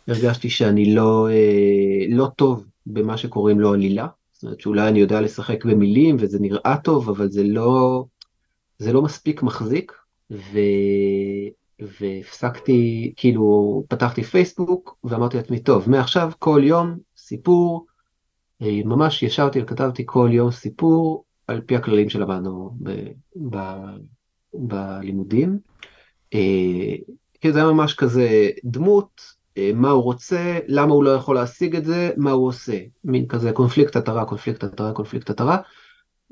הרגשתי 0.07 0.49
שאני 0.49 0.95
לא, 0.95 1.29
אה, 1.29 2.05
לא 2.09 2.27
טוב 2.35 2.65
במה 2.85 3.17
שקוראים 3.17 3.59
לו 3.59 3.73
עלילה. 3.73 4.07
זאת 4.31 4.43
אומרת 4.43 4.59
שאולי 4.59 4.87
אני 4.87 4.99
יודע 4.99 5.21
לשחק 5.21 5.65
במילים 5.65 6.17
וזה 6.19 6.39
נראה 6.39 6.77
טוב, 6.83 7.09
אבל 7.09 7.29
זה 7.29 7.43
לא, 7.43 8.05
זה 8.77 8.93
לא 8.93 9.01
מספיק 9.01 9.43
מחזיק. 9.43 9.93
ו... 10.31 10.59
והפסקתי, 12.01 13.13
כאילו, 13.15 13.83
פתחתי 13.89 14.23
פייסבוק 14.23 14.97
ואמרתי 15.03 15.37
לעצמי, 15.37 15.59
טוב, 15.59 15.89
מעכשיו 15.89 16.31
כל 16.39 16.61
יום 16.63 16.97
סיפור, 17.17 17.85
אה, 18.61 18.81
ממש 18.85 19.23
ישבתי 19.23 19.61
וכתבתי 19.61 20.03
כל 20.05 20.29
יום 20.31 20.51
סיפור 20.51 21.23
על 21.47 21.61
פי 21.61 21.75
הכללים 21.75 22.09
שלמדנו 22.09 22.71
ב... 22.83 22.89
ב... 23.49 23.57
בלימודים. 24.53 25.59
כי 27.41 27.51
זה 27.51 27.59
היה 27.59 27.71
ממש 27.71 27.93
כזה 27.93 28.49
דמות, 28.63 29.21
אה, 29.57 29.71
מה 29.73 29.89
הוא 29.89 30.03
רוצה, 30.03 30.59
למה 30.67 30.93
הוא 30.93 31.03
לא 31.03 31.09
יכול 31.09 31.35
להשיג 31.35 31.75
את 31.75 31.85
זה, 31.85 32.11
מה 32.17 32.31
הוא 32.31 32.47
עושה. 32.47 32.79
מין 33.03 33.27
כזה 33.27 33.51
קונפליקט 33.51 33.95
עטרה, 33.95 34.25
קונפליקט 34.25 34.63
עטרה, 34.63 34.91
קונפליקט 34.91 35.29
עטרה. 35.29 35.57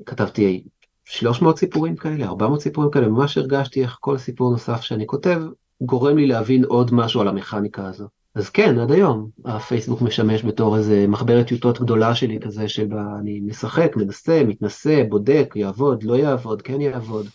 כתבתי 0.06 0.64
300 1.04 1.58
סיפורים 1.58 1.96
כאלה, 1.96 2.26
400 2.26 2.60
סיפורים 2.60 2.90
כאלה, 2.90 3.08
ממש 3.08 3.38
הרגשתי 3.38 3.82
איך 3.82 3.96
כל 4.00 4.18
סיפור 4.18 4.50
נוסף 4.50 4.80
שאני 4.80 5.06
כותב 5.06 5.42
גורם 5.80 6.16
לי 6.16 6.26
להבין 6.26 6.64
עוד 6.64 6.94
משהו 6.94 7.20
על 7.20 7.28
המכניקה 7.28 7.86
הזו. 7.86 8.08
אז 8.34 8.50
כן, 8.50 8.78
עד 8.78 8.90
היום 8.90 9.28
הפייסבוק 9.44 10.02
משמש 10.02 10.44
בתור 10.44 10.76
איזה 10.76 11.06
מחברת 11.08 11.46
טיוטות 11.46 11.80
גדולה 11.80 12.14
שלי 12.14 12.40
כזה 12.40 12.68
שבה 12.68 13.02
אני 13.20 13.40
משחק, 13.40 13.92
מנסה, 13.96 14.42
מתנסה, 14.46 15.02
בודק, 15.08 15.52
יעבוד, 15.56 16.02
לא 16.02 16.14
יעבוד, 16.14 16.62
כן 16.62 16.80
יעבוד, 16.80 17.26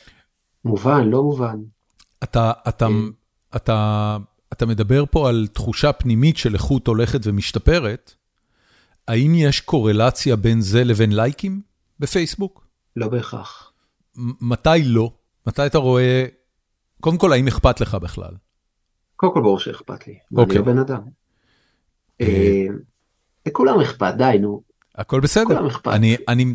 מובן, 0.65 1.09
לא 1.09 1.24
מובן. 1.24 1.57
אתה, 2.24 2.51
אתה, 2.67 2.86
אה. 2.86 2.91
אתה, 3.55 4.17
אתה 4.53 4.65
מדבר 4.65 5.03
פה 5.11 5.29
על 5.29 5.47
תחושה 5.53 5.93
פנימית 5.93 6.37
של 6.37 6.53
איכות 6.53 6.87
הולכת 6.87 7.19
ומשתפרת, 7.23 8.13
האם 9.07 9.35
יש 9.35 9.61
קורלציה 9.61 10.35
בין 10.35 10.61
זה 10.61 10.83
לבין 10.83 11.15
לייקים 11.15 11.61
בפייסבוק? 11.99 12.67
לא 12.95 13.07
בהכרח. 13.07 13.71
מתי 14.41 14.83
לא? 14.83 15.11
מתי 15.47 15.65
אתה 15.65 15.77
רואה, 15.77 16.25
קודם 17.01 17.17
כל 17.17 17.33
האם 17.33 17.47
אכפת 17.47 17.81
לך 17.81 17.95
בכלל? 17.95 18.33
קודם 19.15 19.33
כל 19.33 19.41
ברור 19.41 19.59
שאכפת 19.59 20.07
לי, 20.07 20.13
okay. 20.13 20.43
אני 20.43 20.55
לא 20.55 20.61
בן 20.61 20.77
אדם. 20.77 21.01
אה, 22.21 22.27
אה, 22.27 22.67
לכולם 23.45 23.79
אכפת, 23.79 24.13
די 24.17 24.37
נו. 24.41 24.61
הכל 24.95 25.19
בסדר. 25.19 25.43
לכולם 25.43 25.65
אכפת. 25.65 25.87
אני, 25.87 26.17
אני, 26.27 26.45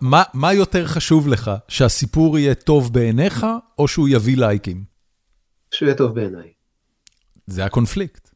מה, 0.00 0.22
מה 0.34 0.52
יותר 0.52 0.86
חשוב 0.86 1.28
לך, 1.28 1.50
שהסיפור 1.68 2.38
יהיה 2.38 2.54
טוב 2.54 2.92
בעיניך, 2.92 3.46
או 3.78 3.88
שהוא 3.88 4.08
יביא 4.08 4.36
לייקים? 4.36 4.89
שהוא 5.74 5.86
יהיה 5.86 5.98
טוב 5.98 6.14
בעיניי. 6.14 6.52
זה 7.46 7.64
הקונפליקט. 7.64 8.30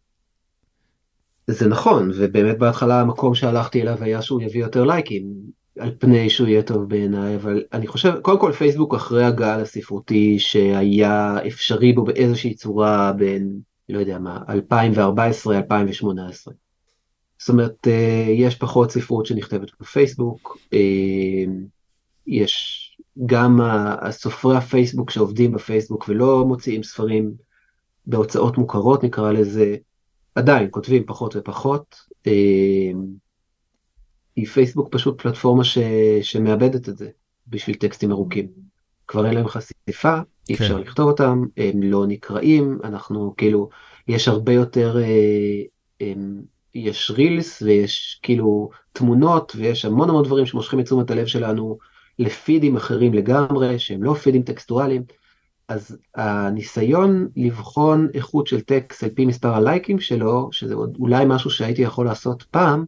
זה 1.47 1.69
נכון, 1.69 2.11
ובאמת 2.15 2.59
בהתחלה 2.59 3.01
המקום 3.01 3.35
שהלכתי 3.35 3.83
אליו 3.83 3.97
היה 4.01 4.23
שהוא 4.23 4.43
יביא 4.43 4.61
יותר 4.61 4.85
לייקים, 4.85 5.25
על 5.79 5.95
פני 5.99 6.31
שהוא 6.31 6.49
יהיה 6.49 6.63
טוב 6.63 6.89
בעיניי, 6.89 7.37
אבל 7.37 7.63
אני 7.73 7.87
חושב, 7.87 8.13
קודם 8.23 8.41
כל 8.41 8.53
פייסבוק 8.53 8.95
אחרי 8.95 9.25
הגל 9.25 9.61
הספרותי 9.61 10.39
שהיה 10.39 11.37
אפשרי 11.47 11.93
בו 11.93 12.05
באיזושהי 12.05 12.55
צורה 12.55 13.13
בין, 13.13 13.59
לא 13.89 13.99
יודע 13.99 14.19
מה, 14.19 14.39
2014-2018. 14.49 14.53
זאת 17.39 17.49
אומרת, 17.49 17.87
אה, 17.87 18.27
יש 18.29 18.55
פחות 18.55 18.91
ספרות 18.91 19.27
שנכתבת 19.27 19.71
בפייסבוק, 19.81 20.59
אה, 20.73 21.45
יש 22.27 22.84
גם 23.27 23.61
הסופרי 24.01 24.57
הפייסבוק 24.57 25.11
שעובדים 25.11 25.53
בפייסבוק 25.53 26.05
ולא 26.09 26.45
מוציאים 26.47 26.83
ספרים 26.83 27.33
בהוצאות 28.07 28.59
מוכרות 28.59 29.05
נקרא 29.05 29.33
לזה, 29.33 29.77
עדיין 30.35 30.69
כותבים 30.71 31.03
פחות 31.07 31.37
ופחות. 31.37 31.97
אה, 32.27 32.33
היא 34.37 34.47
פייסבוק 34.47 34.89
פשוט 34.93 35.23
פלטפורמה 35.23 35.65
ש... 35.65 35.79
שמאבדת 36.23 36.89
את 36.89 36.97
זה 36.97 37.09
בשביל 37.49 37.77
טקסטים 37.77 38.11
ארוכים. 38.11 38.49
כבר 39.09 39.27
אין 39.27 39.35
להם 39.35 39.49
חשיפה, 39.49 40.19
אי 40.49 40.55
אפשר 40.55 40.75
כן. 40.75 40.81
לכתוב 40.81 41.09
אותם, 41.09 41.45
הם 41.57 41.83
לא 41.83 42.07
נקראים, 42.07 42.79
אנחנו 42.85 43.35
כאילו, 43.37 43.69
יש 44.09 44.29
הרבה 44.29 44.53
יותר, 44.53 44.99
אה, 44.99 45.63
הם, 46.01 46.43
יש 46.75 47.11
רילס 47.11 47.63
ויש 47.63 48.21
כאילו 48.23 48.71
תמונות 48.93 49.53
ויש 49.57 49.85
המון 49.85 50.11
המון 50.11 50.25
דברים 50.25 50.47
שמושכים 50.47 50.81
את 50.81 50.85
תשומת 50.85 51.11
הלב 51.11 51.27
שלנו 51.27 51.79
לפידים 52.19 52.77
אחרים 52.77 53.15
לגמרי, 53.15 53.79
שהם 53.79 54.03
לא 54.03 54.15
פידים 54.15 54.43
טקסטואליים. 54.43 55.03
אז 55.69 55.97
הניסיון 56.15 57.29
לבחון 57.37 58.09
איכות 58.15 58.47
של 58.47 58.61
טקסט 58.61 59.05
על 59.05 59.11
פי 59.11 59.27
מספר 59.27 59.55
הלייקים 59.55 60.01
שלו, 60.01 60.49
שזה 60.53 60.75
אולי 60.75 61.25
משהו 61.29 61.51
שהייתי 61.51 61.83
יכול 61.83 62.07
לעשות 62.07 62.43
פעם, 62.43 62.85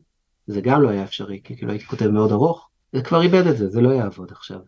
זה 0.47 0.61
גם 0.61 0.83
לא 0.83 0.89
היה 0.89 1.05
אפשרי, 1.05 1.41
כי 1.45 1.57
כאילו 1.57 1.73
הייתי 1.73 1.87
כותב 1.87 2.07
מאוד 2.07 2.33
ארוך, 2.33 2.69
זה 2.93 3.03
כבר 3.03 3.23
איבד 3.23 3.47
את 3.47 3.57
זה, 3.57 3.69
זה 3.69 3.81
לא 3.81 3.89
יעבוד 3.91 4.33
עכשיו. 4.33 4.59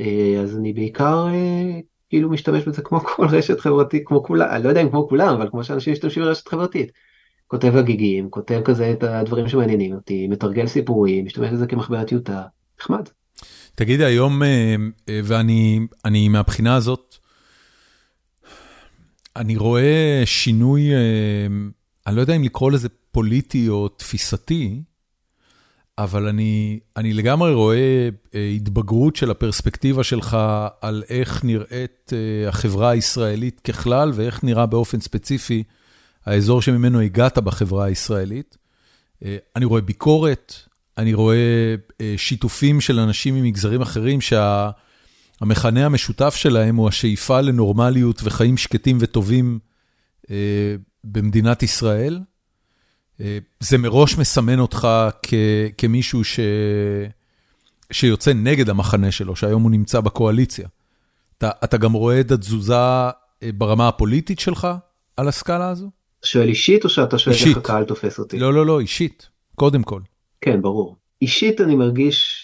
אה, 0.00 0.40
אז 0.42 0.56
אני 0.56 0.72
בעיקר 0.72 1.26
אה, 1.28 1.80
כאילו 2.08 2.30
משתמש 2.30 2.64
בזה 2.64 2.82
כמו 2.82 3.00
כל 3.16 3.26
רשת 3.26 3.60
חברתית, 3.60 4.02
כמו 4.06 4.24
כולם, 4.24 4.48
אני 4.50 4.64
לא 4.64 4.68
יודע 4.68 4.82
אם 4.82 4.90
כמו 4.90 5.08
כולם, 5.08 5.34
אבל 5.34 5.50
כמו 5.50 5.64
שאנשים 5.64 5.92
משתמשים 5.92 6.22
ברשת 6.22 6.48
חברתית. 6.48 6.92
כותב 7.46 7.76
הגיגים, 7.76 8.30
כותב 8.30 8.60
כזה 8.64 8.92
את 8.92 9.02
הדברים 9.02 9.48
שמעניינים 9.48 9.94
אותי, 9.94 10.28
מתרגל 10.28 10.66
סיפורים, 10.66 11.24
משתמש 11.24 11.50
בזה 11.50 11.66
כמחברת 11.66 12.08
טיוטה, 12.08 12.42
נחמד. 12.80 13.08
תגידי 13.76 14.04
היום, 14.04 14.42
אה, 14.42 14.76
ואני 15.24 16.28
מהבחינה 16.28 16.74
הזאת, 16.74 17.16
אני 19.36 19.56
רואה 19.56 20.22
שינוי, 20.24 20.90
אני 22.06 22.16
לא 22.16 22.20
יודע 22.20 22.36
אם 22.36 22.42
לקרוא 22.42 22.70
לזה 22.70 22.88
פוליטי 23.12 23.68
או 23.68 23.88
תפיסתי, 23.88 24.82
אבל 25.98 26.28
אני 26.28 26.80
אני 26.96 27.12
לגמרי 27.12 27.54
רואה 27.54 28.08
אה, 28.34 28.52
התבגרות 28.56 29.16
של 29.16 29.30
הפרספקטיבה 29.30 30.04
שלך 30.04 30.36
על 30.80 31.02
איך 31.08 31.44
נראית 31.44 32.12
אה, 32.12 32.48
החברה 32.48 32.90
הישראלית 32.90 33.60
ככלל, 33.60 34.12
ואיך 34.14 34.44
נראה 34.44 34.66
באופן 34.66 35.00
ספציפי 35.00 35.62
האזור 36.26 36.62
שממנו 36.62 37.00
הגעת 37.00 37.38
בחברה 37.38 37.84
הישראלית. 37.84 38.56
אה, 39.24 39.36
אני 39.56 39.64
רואה 39.64 39.80
ביקורת, 39.80 40.54
אני 40.98 41.14
רואה 41.14 41.74
שיתופים 42.16 42.80
של 42.80 42.98
אנשים 42.98 43.34
ממגזרים 43.34 43.82
אחרים, 43.82 44.18
שהמכנה 44.20 45.86
המשותף 45.86 46.34
שלהם 46.34 46.76
הוא 46.76 46.88
השאיפה 46.88 47.40
לנורמליות 47.40 48.20
וחיים 48.24 48.56
שקטים 48.56 48.98
וטובים 49.00 49.58
במדינת 51.04 51.62
ישראל. 51.62 52.20
זה 53.60 53.78
מראש 53.78 54.18
מסמן 54.18 54.58
אותך 54.58 54.88
כ, 55.22 55.34
כמישהו 55.78 56.24
ש, 56.24 56.40
שיוצא 57.92 58.32
נגד 58.32 58.70
המחנה 58.70 59.10
שלו, 59.10 59.36
שהיום 59.36 59.62
הוא 59.62 59.70
נמצא 59.70 60.00
בקואליציה. 60.00 60.68
אתה, 61.38 61.50
אתה 61.64 61.76
גם 61.76 61.92
רואה 61.92 62.20
את 62.20 62.30
התזוזה 62.30 62.74
אה, 62.74 63.10
ברמה 63.54 63.88
הפוליטית 63.88 64.38
שלך 64.38 64.68
על 65.16 65.28
הסקאלה 65.28 65.68
הזו? 65.68 65.90
שואל 66.24 66.48
אישית 66.48 66.84
או 66.84 66.88
שאתה 66.88 67.18
שואל 67.18 67.34
אישית. 67.34 67.48
איך 67.48 67.56
הקהל 67.56 67.84
תופס 67.84 68.18
אותי? 68.18 68.38
לא, 68.38 68.54
לא, 68.54 68.66
לא, 68.66 68.80
אישית, 68.80 69.28
קודם 69.54 69.82
כל. 69.82 70.00
כן, 70.40 70.62
ברור. 70.62 70.96
אישית 71.22 71.60
אני 71.60 71.74
מרגיש... 71.74 72.42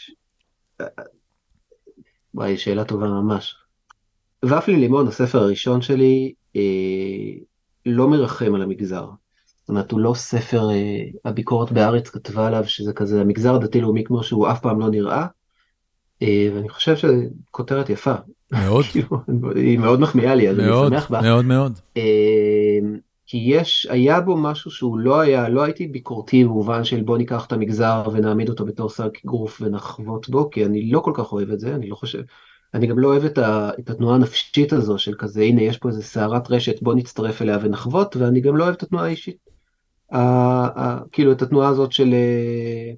וואי, 2.35 2.57
שאלה 2.57 2.85
טובה 2.85 3.07
ממש. 3.07 3.57
ופלי 4.45 4.77
לימון, 4.77 5.09
הספר 5.09 5.39
הראשון 5.39 5.83
שלי, 5.83 6.33
אה, 6.57 6.61
לא 7.87 8.09
מרחם 8.11 8.55
על 8.55 8.63
המגזר. 8.63 9.07
זאת 9.61 9.69
אומרת, 9.69 9.93
הוא 9.93 10.01
לא 10.01 10.15
ספר, 10.15 10.71
אה, 10.71 11.05
הביקורת 11.25 11.73
בארץ 11.73 12.09
כתבה 12.09 12.47
עליו 12.47 12.65
שזה 12.65 12.93
כזה 12.93 13.21
המגזר 13.21 13.55
הדתי-לאומי 13.55 14.05
כמו 14.05 14.23
שהוא 14.23 14.51
אף 14.51 14.61
פעם 14.61 14.81
לא 14.81 14.91
נראה, 14.91 15.27
אה, 16.23 16.49
ואני 16.55 16.69
חושב 16.69 16.97
שזו 16.97 17.15
כותרת 17.51 17.91
יפה. 17.91 18.15
מאוד. 18.53 18.85
היא 19.57 19.79
מאוד 19.79 20.01
מחמיאה 20.01 20.35
לי, 20.35 20.49
אז 20.49 20.59
אני 20.59 20.69
מאוד, 20.69 20.93
שמח 20.93 21.11
בה. 21.11 21.21
מאוד 21.23 21.45
מאוד. 21.45 21.79
אה, 21.97 22.03
כי 23.33 23.39
יש, 23.45 23.87
היה 23.91 24.21
בו 24.21 24.37
משהו 24.37 24.71
שהוא 24.71 24.99
לא 24.99 25.21
היה, 25.21 25.49
לא 25.49 25.63
הייתי 25.63 25.87
ביקורתי 25.87 26.45
במובן 26.45 26.85
של 26.85 27.03
בוא 27.03 27.19
ניקח 27.19 27.47
את 27.47 27.53
המגזר 27.53 28.03
ונעמיד 28.13 28.49
אותו 28.49 28.65
בתור 28.65 28.91
שק 28.91 29.19
אגרוף 29.25 29.61
ונחבוט 29.61 30.29
בו, 30.29 30.51
כי 30.51 30.65
אני 30.65 30.91
לא 30.91 31.01
כל 31.01 31.13
כך 31.15 31.33
אוהב 31.33 31.51
את 31.51 31.61
זה, 31.61 31.75
אני 31.75 31.89
לא 31.89 31.97
חושב, 31.97 32.23
אני 32.75 32.87
גם 32.87 32.99
לא 32.99 33.09
אוהב 33.09 33.25
את, 33.25 33.39
ה, 33.39 33.71
את 33.79 33.91
התנועה 33.91 34.15
הנפשית 34.15 34.73
הזו 34.73 34.99
של 34.99 35.15
כזה, 35.15 35.43
הנה 35.43 35.63
יש 35.63 35.79
פה 35.79 35.89
איזה 35.89 36.03
סערת 36.03 36.51
רשת, 36.51 36.83
בוא 36.83 36.95
נצטרף 36.95 37.43
אליה 37.43 37.59
ונחבוט, 37.63 38.17
ואני 38.17 38.41
גם 38.41 38.57
לא 38.57 38.65
אוהב 38.65 38.75
את 38.75 38.83
התנועה 38.83 39.05
האישית. 39.05 39.37
ה, 40.11 40.19
ה, 40.19 41.01
כאילו 41.13 41.33
את 41.33 41.43
התנועה 41.43 41.69
הזאת 41.69 41.93
של 41.93 42.15
אה, 42.15 42.93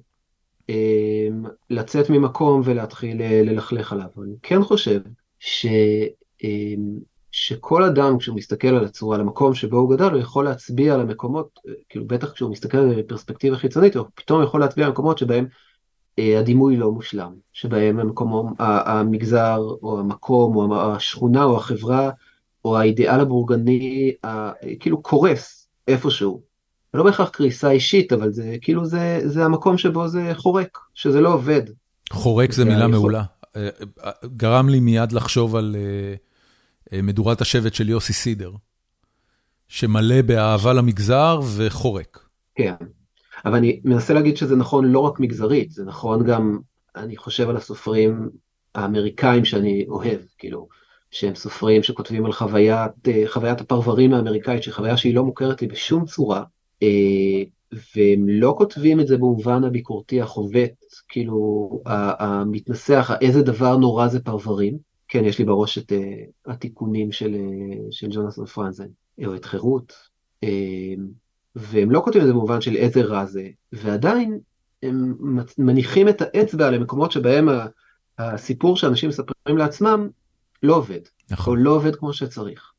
אה, 0.69 1.27
לצאת 1.69 2.09
ממקום 2.09 2.61
ולהתחיל 2.65 3.21
אה, 3.21 3.41
ללכלך 3.43 3.93
עליו. 3.93 4.09
אני 4.23 4.35
כן 4.43 4.61
חושב 4.61 5.01
ש... 5.39 5.65
אה, 7.35 7.39
שכל 7.39 7.83
אדם 7.83 8.17
כשהוא 8.17 8.35
מסתכל 8.35 8.67
על 8.67 8.85
הצורה, 8.85 9.15
על 9.15 9.21
המקום 9.21 9.53
שבו 9.53 9.77
הוא 9.77 9.95
גדל, 9.95 10.11
הוא 10.11 10.19
יכול 10.19 10.45
להצביע 10.45 10.93
על 10.93 11.01
המקומות, 11.01 11.59
כאילו 11.89 12.07
בטח 12.07 12.31
כשהוא 12.31 12.51
מסתכל 12.51 12.77
על 12.77 12.89
זה 12.89 12.95
בפרספקטיבה 12.95 13.57
חיצונית, 13.57 13.95
הוא 13.95 14.05
פתאום 14.15 14.43
יכול 14.43 14.59
להצביע 14.59 14.85
על 14.85 14.91
מקומות 14.91 15.17
שבהם 15.17 15.45
אה, 16.19 16.39
הדימוי 16.39 16.77
לא 16.77 16.91
מושלם, 16.91 17.33
שבהם 17.53 17.99
המקום, 17.99 18.53
המגזר 18.59 19.57
או 19.83 19.99
המקום 19.99 20.55
או 20.55 20.95
השכונה 20.95 21.43
או 21.43 21.57
החברה 21.57 22.09
או 22.65 22.77
האידיאל 22.77 23.19
הבורגני, 23.19 24.11
כאילו 24.79 25.01
קורס 25.01 25.67
איפשהו. 25.87 26.41
לא 26.93 27.03
בהכרח 27.03 27.29
קריסה 27.29 27.71
אישית, 27.71 28.13
אבל 28.13 28.31
זה 28.31 28.55
כאילו 28.61 28.85
זה, 28.85 29.21
זה 29.25 29.45
המקום 29.45 29.77
שבו 29.77 30.07
זה 30.07 30.31
חורק, 30.35 30.77
שזה 30.93 31.21
לא 31.21 31.33
עובד. 31.33 31.61
חורק 32.13 32.51
זה 32.51 32.65
מילה 32.65 32.87
מעולה. 32.87 33.23
אה, 33.55 33.69
אה, 34.05 34.11
גרם 34.25 34.69
לי 34.69 34.79
מיד 34.79 35.11
לחשוב 35.11 35.55
על... 35.55 35.75
אה, 35.79 36.15
מדורת 36.93 37.41
השבט 37.41 37.73
של 37.73 37.89
יוסי 37.89 38.13
סידר, 38.13 38.51
שמלא 39.67 40.21
באהבה 40.21 40.73
למגזר 40.73 41.39
וחורק. 41.55 42.19
כן, 42.55 42.73
אבל 43.45 43.55
אני 43.55 43.81
מנסה 43.83 44.13
להגיד 44.13 44.37
שזה 44.37 44.55
נכון 44.55 44.85
לא 44.85 44.99
רק 44.99 45.19
מגזרית, 45.19 45.71
זה 45.71 45.85
נכון 45.85 46.25
גם, 46.25 46.59
אני 46.95 47.17
חושב 47.17 47.49
על 47.49 47.57
הסופרים 47.57 48.29
האמריקאים 48.75 49.45
שאני 49.45 49.85
אוהב, 49.87 50.19
כאילו, 50.37 50.67
שהם 51.11 51.35
סופרים 51.35 51.83
שכותבים 51.83 52.25
על 52.25 52.31
חוויית, 52.31 52.91
אה, 53.07 53.23
חוויית 53.27 53.61
הפרברים 53.61 54.13
האמריקאית, 54.13 54.63
שהיא 54.63 54.73
חוויה 54.73 54.97
שהיא 54.97 55.15
לא 55.15 55.23
מוכרת 55.23 55.61
לי 55.61 55.67
בשום 55.67 56.05
צורה, 56.05 56.43
אה, 56.83 57.43
והם 57.95 58.29
לא 58.29 58.55
כותבים 58.57 58.99
את 58.99 59.07
זה 59.07 59.17
במובן 59.17 59.63
הביקורתי 59.63 60.21
החובט, 60.21 60.71
כאילו 61.09 61.69
המתנסח, 62.19 63.11
איזה 63.21 63.41
דבר 63.41 63.77
נורא 63.77 64.07
זה 64.07 64.19
פרברים, 64.19 64.77
כן, 65.15 65.25
יש 65.25 65.39
לי 65.39 65.45
בראש 65.45 65.77
את 65.77 65.91
uh, 65.91 66.51
התיקונים 66.51 67.11
של, 67.11 67.33
uh, 67.33 67.77
של 67.91 68.07
ג'ונסון 68.11 68.45
פרנזן, 68.45 68.87
או 69.25 69.35
את 69.35 69.45
חירות, 69.45 69.93
uh, 70.45 70.47
והם 71.55 71.91
לא 71.91 71.99
כותבים 71.99 72.21
את 72.21 72.27
זה 72.27 72.33
במובן 72.33 72.61
של 72.61 72.75
איזה 72.75 73.01
רע 73.01 73.25
זה, 73.25 73.49
ועדיין 73.73 74.39
הם 74.83 75.13
מניחים 75.57 76.09
את 76.09 76.21
האצבע 76.21 76.71
למקומות 76.71 77.11
שבהם 77.11 77.49
הסיפור 78.19 78.77
שאנשים 78.77 79.09
מספרים 79.09 79.57
לעצמם 79.57 80.09
לא 80.63 80.75
עובד, 80.75 80.99
נכון. 81.31 81.57
או 81.57 81.63
לא 81.63 81.71
עובד 81.71 81.95
כמו 81.95 82.13
שצריך. 82.13 82.71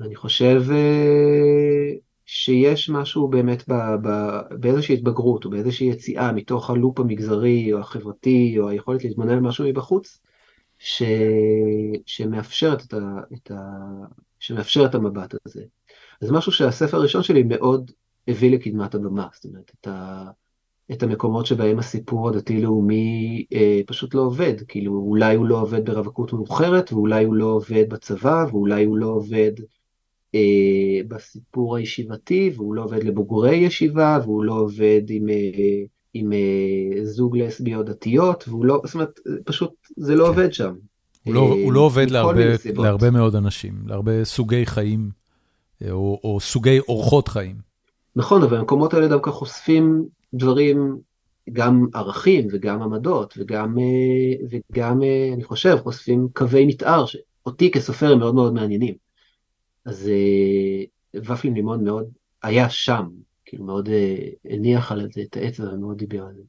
אני 0.00 0.16
חושב 0.16 0.62
uh, 0.68 2.00
שיש 2.26 2.90
משהו 2.90 3.28
באמת 3.28 3.64
ב, 3.68 3.74
ב, 4.02 4.38
באיזושהי 4.50 4.94
התבגרות, 4.94 5.44
או 5.44 5.50
באיזושהי 5.50 5.86
יציאה 5.86 6.32
מתוך 6.32 6.70
הלופ 6.70 7.00
המגזרי, 7.00 7.72
או 7.72 7.78
החברתי, 7.78 8.56
או 8.58 8.68
היכולת 8.68 9.04
להתמודד 9.04 9.30
על 9.30 9.40
משהו 9.40 9.64
מבחוץ, 9.64 10.20
ש... 10.84 11.02
שמאפשרת, 12.06 12.82
את 12.84 12.94
ה... 12.94 12.98
את 13.34 13.50
ה... 13.50 13.56
שמאפשר 14.38 14.84
את 14.84 14.94
המבט 14.94 15.34
הזה. 15.46 15.62
זה 16.20 16.32
משהו 16.32 16.52
שהספר 16.52 16.96
הראשון 16.96 17.22
שלי 17.22 17.42
מאוד 17.42 17.90
הביא 18.28 18.50
לקדמת 18.50 18.94
הבמה, 18.94 19.28
זאת 19.32 19.44
אומרת, 19.44 19.72
את, 19.80 19.86
ה... 19.86 20.24
את 20.92 21.02
המקומות 21.02 21.46
שבהם 21.46 21.78
הסיפור 21.78 22.28
הדתי-לאומי 22.28 23.44
אה, 23.52 23.80
פשוט 23.86 24.14
לא 24.14 24.20
עובד, 24.20 24.54
כאילו 24.68 24.92
אולי 24.92 25.36
הוא 25.36 25.46
לא 25.46 25.60
עובד 25.60 25.84
ברווקות 25.84 26.32
מאוחרת, 26.32 26.92
ואולי 26.92 27.24
הוא 27.24 27.34
לא 27.34 27.46
עובד 27.46 27.84
בצבא, 27.88 28.46
ואולי 28.50 28.84
הוא 28.84 28.96
לא 28.96 29.06
עובד 29.06 29.52
אה, 30.34 31.00
בסיפור 31.08 31.76
הישיבתי, 31.76 32.52
והוא 32.56 32.74
לא 32.74 32.84
עובד 32.84 33.04
לבוגרי 33.04 33.56
ישיבה, 33.56 34.18
והוא 34.22 34.44
לא 34.44 34.52
עובד 34.52 35.02
עם... 35.08 35.28
אה, 35.28 35.84
עם 36.14 36.32
אה, 36.32 37.04
זוג 37.04 37.38
לסביות 37.38 37.86
דתיות, 37.86 38.44
והוא 38.48 38.64
לא, 38.64 38.80
זאת 38.84 38.94
אומרת, 38.94 39.20
פשוט 39.44 39.72
זה 39.96 40.14
לא 40.14 40.24
כן. 40.24 40.28
עובד 40.28 40.52
שם. 40.52 40.74
הוא 41.24 41.34
לא, 41.34 41.40
הוא 41.40 41.72
לא 41.72 41.80
אה, 41.80 41.84
עובד 41.84 42.10
להרבה, 42.10 42.44
להרבה 42.74 43.10
מאוד 43.10 43.34
אנשים, 43.34 43.74
להרבה 43.86 44.24
סוגי 44.24 44.66
חיים, 44.66 45.10
אה, 45.82 45.90
או, 45.90 46.20
או 46.24 46.40
סוגי 46.40 46.78
אורחות 46.80 47.28
חיים. 47.28 47.56
נכון, 48.16 48.42
אבל 48.42 48.56
המקומות 48.56 48.94
האלה 48.94 49.08
דווקא 49.08 49.30
חושפים 49.30 50.04
דברים, 50.34 50.96
גם 51.52 51.86
ערכים 51.94 52.48
וגם 52.52 52.82
עמדות, 52.82 53.34
וגם, 53.38 53.76
וגם 54.50 55.00
אני 55.34 55.44
חושב, 55.44 55.76
חושפים 55.82 56.28
קווי 56.32 56.66
מתאר, 56.66 57.04
שאותי 57.06 57.70
כסופר 57.70 58.12
הם 58.12 58.18
מאוד 58.18 58.34
מאוד 58.34 58.54
מעניינים. 58.54 58.94
אז 59.84 60.10
ופלין 61.16 61.54
לימון 61.54 61.84
מאוד 61.84 62.04
היה 62.42 62.70
שם, 62.70 63.06
כאילו 63.52 63.64
מאוד 63.64 63.88
אה, 63.88 64.16
הניח 64.44 64.92
על 64.92 65.08
זה 65.12 65.22
את 65.22 65.36
האצבע 65.36 65.74
ומאוד 65.74 65.98
דיבר 65.98 66.22
על 66.22 66.34
זה. 66.34 66.42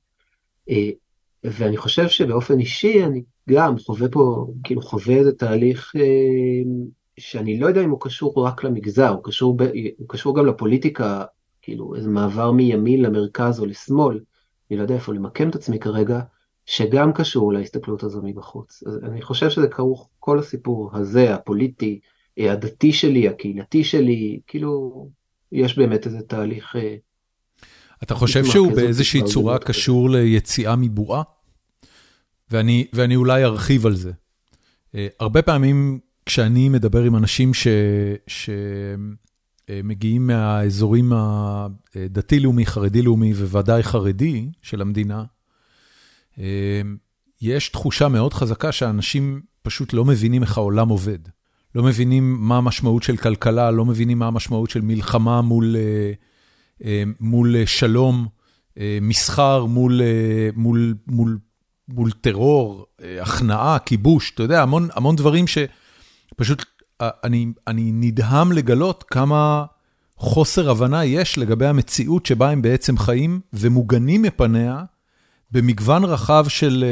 אה, 0.70 0.90
ואני 1.44 1.78
חושב 1.78 2.08
שבאופן 2.08 2.60
אישי 2.60 3.04
אני 3.04 3.24
גם 3.50 3.78
חווה 3.78 4.10
פה, 4.10 4.48
כאילו 4.64 4.82
חווה 4.82 5.16
איזה 5.16 5.32
תהליך 5.32 5.94
אה, 5.96 6.72
שאני 7.18 7.60
לא 7.60 7.68
יודע 7.68 7.84
אם 7.84 7.90
הוא 7.90 8.02
קשור 8.02 8.34
רק 8.46 8.64
למגזר, 8.64 9.10
הוא 9.10 9.24
קשור, 9.24 9.58
ב, 9.58 9.62
הוא 9.98 10.08
קשור 10.10 10.36
גם 10.36 10.46
לפוליטיקה, 10.46 11.24
כאילו 11.62 11.96
איזה 11.96 12.10
מעבר 12.10 12.52
מימין 12.52 13.02
למרכז 13.02 13.60
או 13.60 13.66
לשמאל, 13.66 14.20
אני 14.72 14.78
לא 14.78 14.84
יודע 14.84 14.96
איפה 14.96 15.14
למקם 15.14 15.50
את 15.50 15.56
עצמי 15.56 15.80
כרגע, 15.80 16.20
שגם 16.66 17.14
קשור 17.14 17.54
להסתכלות 17.54 18.04
הזו 18.04 18.22
מבחוץ. 18.24 18.84
אז 18.88 19.00
אני 19.04 19.22
חושב 19.22 19.50
שזה 19.50 19.68
כרוך, 19.68 20.10
כל 20.20 20.40
הסיפור 20.40 20.90
הזה, 20.94 21.36
הפוליטי, 21.36 22.00
הדתי 22.38 22.94
שלי, 22.94 23.28
הקהילתי 23.28 23.84
שלי, 23.84 24.40
כאילו, 24.48 25.08
יש 25.54 25.78
באמת 25.78 26.06
איזה 26.08 26.22
תהליך... 26.22 26.76
אה, 26.76 26.96
אתה 28.04 28.16
חושב 28.16 28.46
שהוא 28.46 28.72
באיזושהי 28.72 29.22
צורה 29.24 29.60
קשור 29.60 30.10
ליציאה 30.10 30.76
מבועה? 30.76 31.24
ואני, 32.52 32.88
ואני 32.94 33.16
אולי 33.16 33.44
ארחיב 33.44 33.86
על 33.86 33.96
זה. 33.96 34.12
אה, 34.96 35.08
הרבה 35.20 35.42
פעמים 35.42 36.00
כשאני 36.26 36.70
מדבר 36.70 37.04
עם 37.04 37.16
אנשים 37.16 37.52
שמגיעים 39.68 40.28
מהאזורים 40.28 41.12
הדתי-לאומי, 41.16 42.66
חרדי-לאומי 42.66 43.34
וודאי 43.34 43.84
חרדי 43.84 44.50
של 44.62 44.82
המדינה, 44.82 45.24
אה, 46.40 46.82
יש 47.42 47.70
תחושה 47.70 48.08
מאוד 48.08 48.34
חזקה 48.34 48.72
שאנשים 48.72 49.42
פשוט 49.62 49.94
לא 49.94 50.06
מבינים 50.06 50.42
איך 50.42 50.58
העולם 50.58 50.90
עובד. 50.90 51.20
לא 51.76 51.84
מבינים 51.84 52.38
מה 52.40 52.58
המשמעות 52.58 53.04
של 53.04 53.18
כלכלה, 53.18 53.72
לא 53.72 53.86
מבינים 53.86 54.20
מה 54.20 54.28
המשמעות 54.28 54.70
של 54.70 54.82
מלחמה 54.82 55.42
מול, 55.42 55.76
אה, 55.76 56.12
אה, 56.84 57.04
מול 57.20 57.56
אה, 57.56 57.68
שלום, 57.68 58.28
מסחר 59.02 59.66
מול, 59.66 60.02
מול, 60.56 60.96
מול, 61.08 61.38
מול 61.88 62.12
טרור, 62.12 62.86
הכנעה, 63.22 63.80
כיבוש, 63.80 64.32
אתה 64.36 64.44
יודע, 64.44 64.62
המון, 64.62 64.88
המון 64.94 65.16
דברים 65.16 65.46
שפשוט 65.48 66.66
אני, 67.02 67.54
אני 67.68 67.92
נדהם 67.94 68.52
לגלות 68.52 69.04
כמה 69.08 69.66
חוסר 70.18 70.70
הבנה 70.70 71.06
יש 71.06 71.38
לגבי 71.38 71.66
המציאות 71.66 72.26
שבה 72.26 72.50
הם 72.50 72.62
בעצם 72.62 72.98
חיים 72.98 73.42
ומוגנים 73.54 74.22
מפניה 74.22 74.84
במגוון 75.52 76.04
רחב 76.04 76.46
של, 76.48 76.86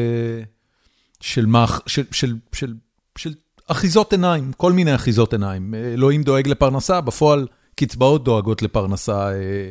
של, 1.19 1.45
של, 1.87 2.03
של, 2.11 2.35
של, 2.53 2.73
של 3.17 3.33
אחיזות 3.71 4.11
עיניים, 4.11 4.51
כל 4.57 4.73
מיני 4.73 4.95
אחיזות 4.95 5.33
עיניים. 5.33 5.73
אלוהים 5.75 6.23
דואג 6.23 6.47
לפרנסה, 6.47 7.01
בפועל 7.01 7.47
קצבאות 7.75 8.23
דואגות 8.23 8.61
לפרנסה. 8.61 9.31
אה, 9.31 9.69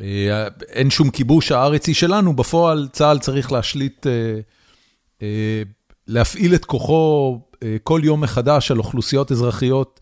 אה, 0.00 0.48
אין 0.68 0.90
שום 0.90 1.10
כיבוש, 1.10 1.52
הארץ 1.52 1.86
היא 1.86 1.94
שלנו, 1.94 2.36
בפועל 2.36 2.88
צה"ל 2.92 3.18
צריך 3.18 3.52
להשליט, 3.52 4.06
אה, 5.22 5.62
להפעיל 6.06 6.54
את 6.54 6.64
כוחו 6.64 7.40
כל 7.82 8.00
יום 8.04 8.20
מחדש 8.20 8.70
על 8.70 8.78
אוכלוסיות 8.78 9.32
אזרחיות 9.32 10.00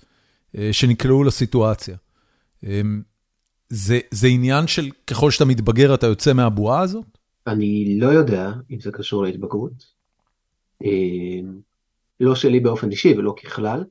שנקלעו 0.73 1.25
לסיטואציה. 1.25 1.97
זה, 3.69 3.99
זה 4.11 4.27
עניין 4.27 4.67
של 4.67 4.91
ככל 5.07 5.31
שאתה 5.31 5.45
מתבגר 5.45 5.95
אתה 5.95 6.07
יוצא 6.07 6.33
מהבועה 6.33 6.81
הזאת? 6.81 7.19
אני 7.47 7.99
לא 8.01 8.07
יודע 8.07 8.53
אם 8.71 8.81
זה 8.81 8.91
קשור 8.93 9.23
להתבגרות. 9.23 9.85
לא 12.21 12.35
שלי 12.35 12.61
באופן 12.61 12.91
אישי 12.91 13.15
ולא 13.19 13.35
ככלל. 13.43 13.85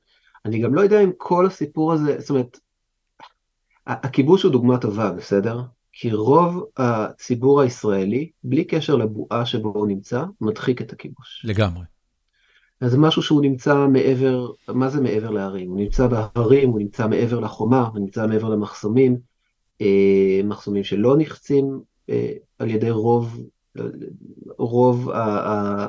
אני 0.45 0.59
גם 0.59 0.75
לא 0.75 0.81
יודע 0.81 1.01
אם 1.01 1.11
כל 1.17 1.45
הסיפור 1.45 1.93
הזה, 1.93 2.19
זאת 2.19 2.29
אומרת, 2.29 2.59
הכיבוש 3.87 4.43
הוא 4.43 4.51
דוגמה 4.51 4.77
טובה, 4.77 5.11
בסדר? 5.11 5.61
כי 5.91 6.11
רוב 6.11 6.65
הציבור 6.77 7.61
הישראלי, 7.61 8.29
בלי 8.43 8.63
קשר 8.63 8.95
לבועה 8.95 9.45
שבו 9.45 9.69
הוא 9.69 9.87
נמצא, 9.87 10.23
מדחיק 10.41 10.81
את 10.81 10.93
הכיבוש. 10.93 11.45
לגמרי. 11.45 11.83
אז 12.81 12.91
זה 12.91 12.97
משהו 12.97 13.21
שהוא 13.21 13.41
נמצא 13.41 13.87
מעבר, 13.87 14.51
מה 14.67 14.89
זה 14.89 15.01
מעבר 15.01 15.29
להרים? 15.29 15.69
הוא 15.69 15.77
נמצא 15.77 16.07
בהרים, 16.07 16.69
הוא 16.69 16.79
נמצא 16.79 17.07
מעבר 17.07 17.39
לחומה, 17.39 17.87
הוא 17.87 17.99
נמצא 17.99 18.27
מעבר 18.27 18.49
למחסומים, 18.49 19.17
אה, 19.81 20.41
מחסומים 20.43 20.83
שלא 20.83 21.15
נחצים 21.17 21.79
אה, 22.09 22.33
על 22.59 22.69
ידי 22.69 22.91
רוב, 22.91 23.41
רוב 24.57 25.09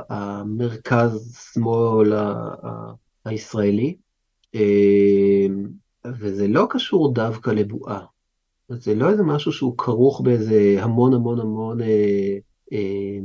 המרכז-שמאל 0.09 2.13
הישראלי, 3.25 3.97
אה, 4.55 5.47
וזה 6.07 6.49
לא 6.49 6.67
קשור 6.71 7.15
דווקא 7.15 7.51
לבועה. 7.51 8.05
זה 8.69 8.95
לא 8.95 9.11
איזה 9.11 9.23
משהו 9.23 9.53
שהוא 9.53 9.79
כרוך 9.79 10.21
באיזה 10.21 10.77
המון 10.81 11.15
המון 11.15 11.41
המון 11.41 11.81
אה, 11.81 12.39
אה, 12.73 13.19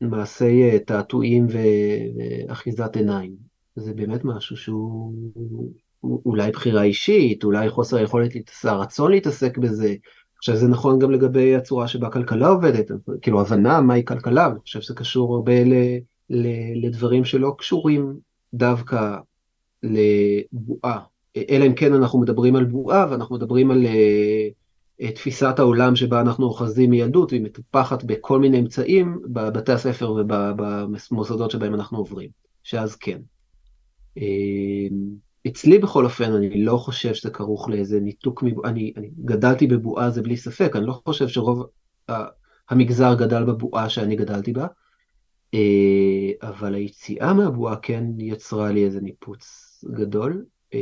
מעשי 0.00 0.78
תעתועים 0.78 1.46
ואחיזת 1.48 2.96
עיניים. 2.96 3.36
זה 3.76 3.94
באמת 3.94 4.24
משהו 4.24 4.56
שהוא 4.56 5.14
אולי 6.02 6.50
בחירה 6.50 6.82
אישית, 6.82 7.44
אולי 7.44 7.70
חוסר 7.70 7.96
היכולת, 7.96 8.30
הרצון 8.64 9.10
להתעסק 9.10 9.58
בזה. 9.58 9.94
עכשיו 10.44 10.56
זה 10.56 10.68
נכון 10.68 10.98
גם 10.98 11.10
לגבי 11.10 11.56
הצורה 11.56 11.88
שבה 11.88 12.10
כלכלה 12.10 12.48
עובדת, 12.48 12.90
כאילו 13.22 13.40
הבנה 13.40 13.80
מהי 13.80 14.04
כלכלה, 14.04 14.46
אני 14.46 14.60
חושב 14.60 14.80
שזה 14.80 14.94
קשור 14.94 15.34
הרבה 15.34 15.64
ל, 15.64 15.72
ל, 16.30 16.46
לדברים 16.86 17.24
שלא 17.24 17.54
קשורים 17.58 18.18
דווקא 18.54 19.16
לבועה, 19.82 21.00
אלא 21.50 21.66
אם 21.66 21.74
כן 21.74 21.94
אנחנו 21.94 22.20
מדברים 22.20 22.56
על 22.56 22.64
בועה 22.64 23.06
ואנחנו 23.10 23.36
מדברים 23.36 23.70
על 23.70 23.86
uh, 23.86 25.12
תפיסת 25.14 25.58
העולם 25.58 25.96
שבה 25.96 26.20
אנחנו 26.20 26.46
אוחזים 26.46 26.90
מילדות 26.90 27.32
והיא 27.32 27.44
מטופחת 27.44 28.04
בכל 28.04 28.40
מיני 28.40 28.58
אמצעים 28.58 29.18
בבתי 29.32 29.72
הספר 29.72 30.12
ובמוסדות 30.12 31.50
שבהם 31.50 31.74
אנחנו 31.74 31.98
עוברים, 31.98 32.30
שאז 32.62 32.96
כן. 32.96 33.20
Uh, 34.18 34.92
אצלי 35.46 35.78
בכל 35.78 36.04
אופן, 36.04 36.32
אני 36.32 36.64
לא 36.64 36.76
חושב 36.76 37.14
שזה 37.14 37.30
כרוך 37.30 37.68
לאיזה 37.68 38.00
ניתוק, 38.00 38.42
מבועה, 38.42 38.70
אני, 38.70 38.92
אני 38.96 39.10
גדלתי 39.24 39.66
בבועה 39.66 40.10
זה 40.10 40.22
בלי 40.22 40.36
ספק, 40.36 40.76
אני 40.76 40.86
לא 40.86 40.92
חושב 40.92 41.28
שרוב 41.28 41.66
המגזר 42.70 43.14
גדל 43.14 43.44
בבועה 43.44 43.88
שאני 43.88 44.16
גדלתי 44.16 44.52
בה, 44.52 44.66
אה, 45.54 46.48
אבל 46.48 46.74
היציאה 46.74 47.34
מהבועה 47.34 47.76
כן 47.76 48.04
יצרה 48.18 48.72
לי 48.72 48.84
איזה 48.84 49.00
ניפוץ 49.00 49.44
גדול, 49.90 50.44
אה, 50.74 50.80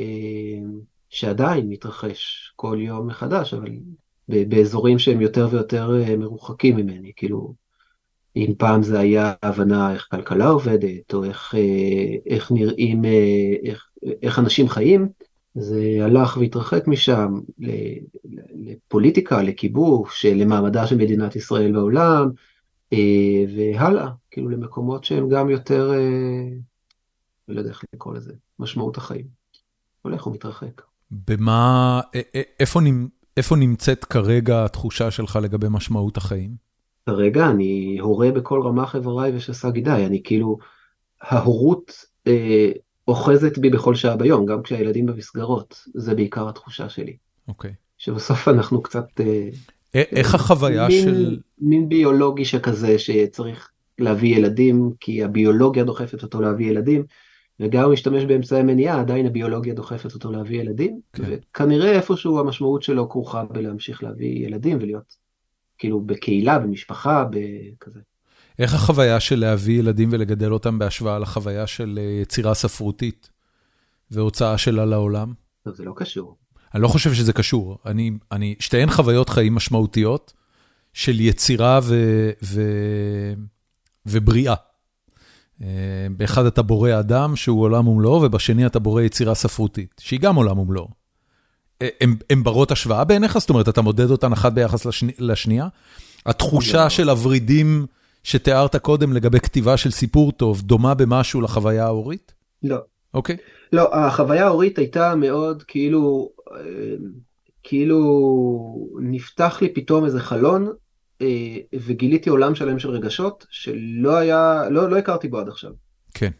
שעדיין 1.08 1.68
מתרחש 1.68 2.52
כל 2.56 2.78
יום 2.80 3.06
מחדש, 3.06 3.54
אבל 3.54 3.70
באזורים 4.28 4.98
שהם 4.98 5.20
יותר 5.20 5.48
ויותר 5.50 6.02
אה, 6.02 6.16
מרוחקים 6.16 6.76
ממני, 6.76 7.12
כאילו, 7.16 7.54
אם 8.36 8.52
פעם 8.58 8.82
זה 8.82 8.98
היה 8.98 9.32
הבנה 9.42 9.92
איך 9.92 10.08
כלכלה 10.10 10.46
עובדת, 10.46 11.14
או 11.14 11.24
איך, 11.24 11.54
איך 12.26 12.52
נראים, 12.52 13.04
איך, 13.64 13.88
איך 14.22 14.38
אנשים 14.38 14.68
חיים, 14.68 15.08
זה 15.54 15.98
הלך 16.00 16.36
והתרחק 16.36 16.86
משם 16.86 17.40
לפוליטיקה, 18.54 19.42
לכיבוש, 19.42 20.26
למעמדה 20.26 20.86
של 20.86 20.96
מדינת 20.96 21.36
ישראל 21.36 21.72
בעולם, 21.72 22.30
אה, 22.92 23.44
והלאה, 23.56 24.08
כאילו 24.30 24.48
למקומות 24.48 25.04
שהם 25.04 25.28
גם 25.28 25.50
יותר, 25.50 25.92
אה, 25.92 26.48
לא 27.48 27.58
יודע 27.58 27.70
איך 27.70 27.84
לקרוא 27.94 28.14
לזה, 28.14 28.32
משמעות 28.58 28.96
החיים. 28.96 29.26
הולך 30.02 30.26
ומתרחק. 30.26 30.82
במה, 31.28 32.00
איפה, 32.60 32.80
איפה 33.36 33.56
נמצאת 33.56 34.04
כרגע 34.04 34.64
התחושה 34.64 35.10
שלך 35.10 35.38
לגבי 35.42 35.66
משמעות 35.70 36.16
החיים? 36.16 36.71
כרגע 37.07 37.50
אני 37.50 37.98
הורה 38.00 38.30
בכל 38.30 38.62
רמ"ח 38.62 38.96
איבריי 38.96 39.36
ושס"ה 39.36 39.70
גידיי, 39.70 40.07
אני 40.07 40.22
כאילו, 40.24 40.59
ההורות 41.20 41.92
אה, 42.26 42.70
אוחזת 43.09 43.59
בי 43.59 43.70
בכל 43.70 43.94
שעה 43.94 44.16
ביום, 44.16 44.46
גם 44.46 44.62
כשהילדים 44.62 45.07
במסגרות, 45.07 45.82
זה 45.94 46.14
בעיקר 46.14 46.48
התחושה 46.48 46.88
שלי. 46.88 47.16
אוקיי. 47.48 47.70
Okay. 47.70 47.74
שבסוף 47.98 48.48
אנחנו 48.48 48.82
קצת... 48.82 49.20
אה, 49.20 49.48
איך 49.94 50.34
החוויה 50.34 50.88
מין, 50.88 51.05
של... 51.05 51.38
מין 51.59 51.88
ביולוגי 51.88 52.44
שכזה 52.44 52.98
שצריך 52.98 53.70
להביא 53.98 54.36
ילדים, 54.36 54.90
כי 55.00 55.24
הביולוגיה 55.24 55.84
דוחפת 55.84 56.22
אותו 56.22 56.40
להביא 56.40 56.70
ילדים, 56.70 57.05
וגם 57.61 57.84
הוא 57.84 57.92
משתמש 57.92 58.24
באמצעי 58.24 58.62
מניעה, 58.62 59.00
עדיין 59.00 59.26
הביולוגיה 59.26 59.74
דוחפת 59.74 60.14
אותו 60.14 60.32
להביא 60.32 60.61
ילדים, 60.61 61.00
כן. 61.12 61.22
וכנראה 61.26 61.92
איפשהו 61.92 62.38
המשמעות 62.38 62.82
שלו 62.82 63.09
כרוכה 63.09 63.44
בלהמשיך 63.44 64.03
להביא 64.03 64.46
ילדים 64.46 64.78
ולהיות 64.80 65.21
כאילו 65.82 66.00
בקהילה, 66.00 66.58
במשפחה, 66.58 67.24
בכזה. 67.30 68.00
איך 68.58 68.74
החוויה 68.74 69.20
של 69.20 69.38
להביא 69.38 69.78
ילדים 69.78 70.08
ולגדל 70.12 70.52
אותם 70.52 70.78
בהשוואה 70.78 71.18
לחוויה 71.18 71.66
של 71.66 71.98
אה, 72.02 72.20
יצירה 72.22 72.54
ספרותית 72.54 73.30
והוצאה 74.10 74.58
שלה 74.58 74.84
לעולם? 74.84 75.32
זה 75.64 75.84
לא 75.84 75.92
קשור. 75.96 76.36
אני 76.74 76.82
לא 76.82 76.88
חושב 76.88 77.14
שזה 77.14 77.32
קשור. 77.32 77.78
אני, 77.86 78.10
אני, 78.32 78.54
שתיהן 78.60 78.90
חוויות 78.90 79.28
חיים 79.28 79.54
משמעותיות 79.54 80.32
של 80.92 81.20
יצירה 81.20 81.80
ו, 81.82 81.94
ו, 82.42 82.62
ובריאה. 84.06 84.54
אה, 85.62 86.06
באחד 86.16 86.46
אתה 86.46 86.62
בורא 86.62 86.98
אדם 87.00 87.36
שהוא 87.36 87.62
עולם 87.62 87.88
ומלואו, 87.88 88.22
ובשני 88.22 88.66
אתה 88.66 88.78
בורא 88.78 89.02
יצירה 89.02 89.34
ספרותית, 89.34 89.94
שהיא 90.00 90.20
גם 90.20 90.36
עולם 90.36 90.58
ומלואו. 90.58 90.88
אה, 91.82 91.88
הן 92.30 92.42
ברות 92.42 92.70
השוואה 92.70 93.04
בעיניך? 93.04 93.38
זאת 93.38 93.50
אומרת, 93.50 93.68
אתה 93.68 93.80
מודד 93.80 94.10
אותן 94.10 94.32
אחת 94.32 94.52
ביחס 94.52 94.86
לשני, 94.86 95.12
לשנייה? 95.18 95.68
התחושה 96.26 96.90
של 96.90 97.08
הוורידים 97.08 97.86
שתיארת 98.24 98.76
קודם 98.76 99.12
לגבי 99.12 99.40
כתיבה 99.40 99.76
של 99.76 99.90
סיפור 99.90 100.32
טוב, 100.32 100.62
דומה 100.62 100.94
במשהו 100.94 101.40
לחוויה 101.40 101.84
ההורית? 101.84 102.34
לא. 102.62 102.78
אוקיי. 103.14 103.36
Okay. 103.36 103.38
לא, 103.72 103.96
החוויה 103.96 104.46
ההורית 104.46 104.78
הייתה 104.78 105.14
מאוד 105.14 105.62
כאילו, 105.62 106.30
כאילו 107.62 107.98
נפתח 109.00 109.58
לי 109.62 109.74
פתאום 109.74 110.04
איזה 110.04 110.20
חלון 110.20 110.72
אה, 111.22 111.56
וגיליתי 111.86 112.30
עולם 112.30 112.54
שלם 112.54 112.78
של 112.78 112.90
רגשות 112.90 113.46
שלא 113.50 114.16
היה, 114.16 114.62
לא, 114.70 114.90
לא 114.90 114.96
הכרתי 114.98 115.28
בו 115.28 115.38
עד 115.38 115.48
עכשיו. 115.48 115.70
כן. 116.14 116.30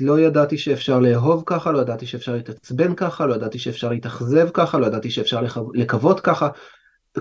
לא 0.00 0.20
ידעתי 0.20 0.58
שאפשר 0.58 1.00
לאהוב 1.00 1.42
ככה, 1.46 1.72
לא 1.72 1.78
ידעתי 1.78 2.06
שאפשר 2.06 2.34
להתעצבן 2.34 2.94
ככה, 2.94 3.26
לא 3.26 3.34
ידעתי 3.34 3.58
שאפשר 3.58 3.90
להתאכזב 3.90 4.48
ככה, 4.54 4.78
לא 4.78 4.86
ידעתי 4.86 5.10
שאפשר 5.10 5.40
לקוות 5.74 6.20
ככה. 6.20 6.48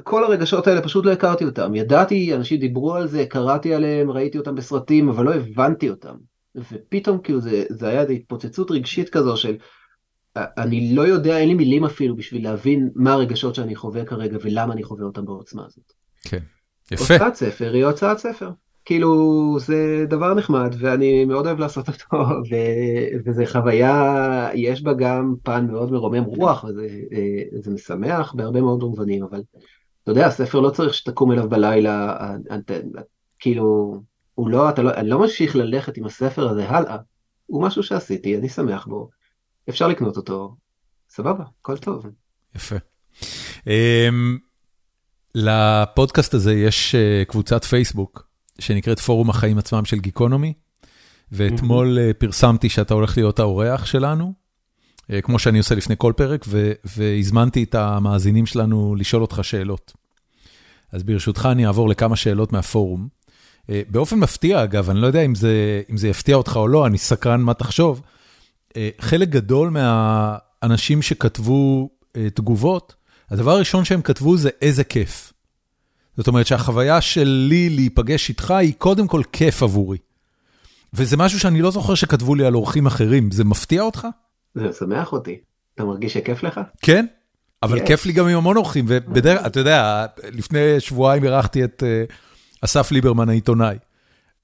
כל 0.03 0.24
הרגשות 0.24 0.68
האלה 0.68 0.82
פשוט 0.82 1.06
לא 1.06 1.12
הכרתי 1.12 1.45
אותם. 1.45 1.76
ידעתי, 1.76 2.36
אנשים 2.36 2.60
דיברו 2.60 2.95
על 2.95 3.08
זה, 3.08 3.26
קראתי 3.26 3.74
עליהם, 3.74 4.12
ראיתי 4.12 4.38
אותם 4.38 4.56
בסרטים, 4.56 5.10
אבל 5.10 5.26
לא 5.26 5.34
הבנתי 5.34 5.89
אותם. 5.89 6.16
ופתאום 6.56 7.20
כאילו 7.20 7.41
זה, 7.41 7.64
זה 7.70 7.88
היה 7.88 8.01
איזו 8.01 8.14
התפוצצות 8.14 8.72
רגשית 8.72 9.10
כזו 9.10 9.38
של 9.38 9.58
אני 10.38 10.95
לא 10.95 11.01
יודע, 11.08 11.38
אין 11.38 11.47
לי 11.47 11.53
מילים 11.53 11.86
אפילו 11.86 12.16
בשביל 12.16 12.43
להבין 12.43 12.89
מה 12.95 13.14
הרגשות 13.14 13.56
שאני 13.56 13.76
חווה 13.76 14.06
כרגע 14.06 14.38
ולמה 14.41 14.74
אני 14.74 14.84
חווה 14.84 15.06
אותם 15.06 15.26
בעוצמה 15.26 15.66
הזאת. 15.66 15.93
כן, 16.22 16.39
יפה. 16.91 17.14
הוצאת 17.14 17.36
ספר 17.36 17.74
היא 17.74 17.86
הוצאת 17.86 18.18
ספר. 18.18 18.49
כאילו 18.86 19.57
זה 19.59 20.05
דבר 20.09 20.33
נחמד 20.33 20.75
ואני 20.79 21.25
מאוד 21.25 21.45
אוהב 21.45 21.59
לעשות 21.59 21.89
אותו 21.89 22.17
ו... 22.17 22.55
וזה 23.25 23.43
חוויה, 23.45 24.49
יש 24.53 24.83
בה 24.83 24.93
גם 24.93 25.33
פן 25.43 25.67
מאוד 25.71 25.91
מרומם 25.91 26.23
רוח 26.23 26.63
וזה 26.63 26.88
זה 27.61 27.71
משמח 27.71 28.33
בהרבה 28.33 28.61
מאוד 28.61 28.79
מובנים, 28.79 29.23
אבל 29.23 29.43
אתה 30.03 30.11
יודע, 30.11 30.27
הספר 30.27 30.59
לא 30.59 30.69
צריך 30.69 30.93
שתקום 30.93 31.31
אליו 31.31 31.49
בלילה, 31.49 32.17
כאילו... 33.39 33.99
הוא 34.36 34.49
לא, 34.49 34.69
אתה 34.69 34.81
לא, 34.81 34.93
אני 34.93 35.09
לא 35.09 35.19
ממשיך 35.19 35.55
ללכת 35.55 35.97
עם 35.97 36.05
הספר 36.05 36.49
הזה 36.49 36.69
הלאה, 36.69 36.97
הוא 37.45 37.63
משהו 37.63 37.83
שעשיתי, 37.83 38.38
אני 38.38 38.49
שמח 38.49 38.88
בו, 38.88 39.09
אפשר 39.69 39.88
לקנות 39.88 40.17
אותו, 40.17 40.55
סבבה, 41.09 41.43
הכל 41.61 41.77
טוב. 41.77 42.05
יפה. 42.55 42.75
Um, 43.61 44.39
לפודקאסט 45.36 46.33
הזה 46.33 46.53
יש 46.53 46.95
קבוצת 47.27 47.63
פייסבוק 47.63 48.27
שנקראת 48.60 48.99
פורום 48.99 49.30
החיים 49.30 49.58
עצמם 49.58 49.86
של 49.86 49.99
גיקונומי, 49.99 50.53
ואתמול 51.32 51.97
uh, 51.97 52.14
פרסמתי 52.14 52.70
שאתה 52.70 52.93
הולך 52.93 53.18
להיות 53.18 53.39
האורח 53.39 53.86
שלנו, 53.86 54.34
uh, 55.01 55.22
כמו 55.22 55.39
שאני 55.39 55.58
עושה 55.58 55.76
לפני 55.76 55.95
כל 55.97 56.14
פרק, 56.18 56.45
והזמנתי 56.86 57.64
את 57.64 57.76
המאזינים 57.76 58.45
שלנו 58.45 58.95
לשאול 58.95 59.22
אותך 59.22 59.39
שאלות. 59.43 59.93
אז 60.91 61.03
ברשותך 61.03 61.49
אני 61.51 61.66
אעבור 61.66 61.89
לכמה 61.89 62.16
שאלות 62.16 62.53
מהפורום. 62.53 63.08
אה, 63.70 63.82
באופן 63.89 64.20
מפתיע, 64.20 64.64
אגב, 64.64 64.89
אני 64.89 65.01
לא 65.01 65.08
יודע 65.08 65.22
אם 65.22 65.36
זה, 65.36 65.82
אם 65.91 65.97
זה 65.97 66.08
יפתיע 66.08 66.36
אותך 66.36 66.56
או 66.56 66.68
לא, 66.68 66.88
אני 66.88 66.97
סקרן 66.97 67.41
מה 67.41 67.53
תחשוב. 67.53 68.01
אה, 68.78 68.89
חלק 69.01 69.30
גדול 69.30 69.70
מהאנשים 69.70 71.01
שכתבו 71.01 71.89
אה, 72.16 72.30
תגובות, 72.30 72.95
הדבר 73.30 73.51
הראשון 73.51 73.86
שהם 73.86 74.01
כתבו 74.01 74.38
זה 74.38 74.49
איזה 74.62 74.84
כיף. 74.84 75.34
זאת 76.18 76.28
אומרת 76.28 76.47
שהחוויה 76.47 77.01
שלי 77.01 77.70
להיפגש 77.70 78.30
איתך 78.30 78.51
היא 78.51 78.74
קודם 78.78 79.07
כל 79.07 79.22
כיף 79.32 79.63
עבורי. 79.63 79.97
וזה 80.93 81.18
משהו 81.18 81.39
שאני 81.39 81.61
לא 81.61 81.72
זוכר 81.72 81.95
שכתבו 81.95 82.36
לי 82.36 82.45
על 82.45 82.55
אורחים 82.55 82.86
אחרים, 82.86 83.32
זה 83.32 83.43
מפתיע 83.43 83.82
אותך? 83.82 84.07
זה 84.55 84.70
משמח 84.70 85.13
אותי. 85.13 85.38
אתה 85.76 85.86
מרגיש 85.86 86.13
שכיף 86.13 86.43
לך? 86.43 86.59
כן, 86.82 87.05
אבל 87.63 87.78
yes. 87.78 87.88
כיף 87.88 88.05
לי 88.05 88.13
גם 88.13 88.28
עם 88.28 88.38
המון 88.38 88.57
אורחים, 88.57 88.86
ובדרך, 88.88 89.45
אתה 89.45 89.59
יודע, 89.59 90.05
לפני 90.32 90.80
שבועיים 90.80 91.24
אירחתי 91.24 91.63
את 91.63 91.84
אסף 92.61 92.91
ליברמן 92.91 93.30
העיתונאי. 93.30 93.78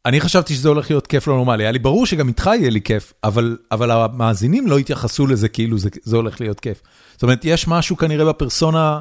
אני 0.05 0.21
חשבתי 0.21 0.53
שזה 0.53 0.69
הולך 0.69 0.89
להיות 0.89 1.07
כיף 1.07 1.27
לא 1.27 1.35
נורמלי, 1.35 1.63
היה 1.63 1.71
לי 1.71 1.79
ברור 1.79 2.05
שגם 2.05 2.27
איתך 2.27 2.49
יהיה 2.53 2.69
לי 2.69 2.81
כיף, 2.81 3.13
אבל, 3.23 3.57
אבל 3.71 3.91
המאזינים 3.91 4.67
לא 4.67 4.77
התייחסו 4.77 5.27
לזה 5.27 5.49
כאילו 5.49 5.77
זה, 5.77 5.89
זה 6.03 6.15
הולך 6.15 6.41
להיות 6.41 6.59
כיף. 6.59 6.81
זאת 7.13 7.23
אומרת, 7.23 7.45
יש 7.45 7.67
משהו 7.67 7.97
כנראה 7.97 8.25
בפרסונה 8.25 8.99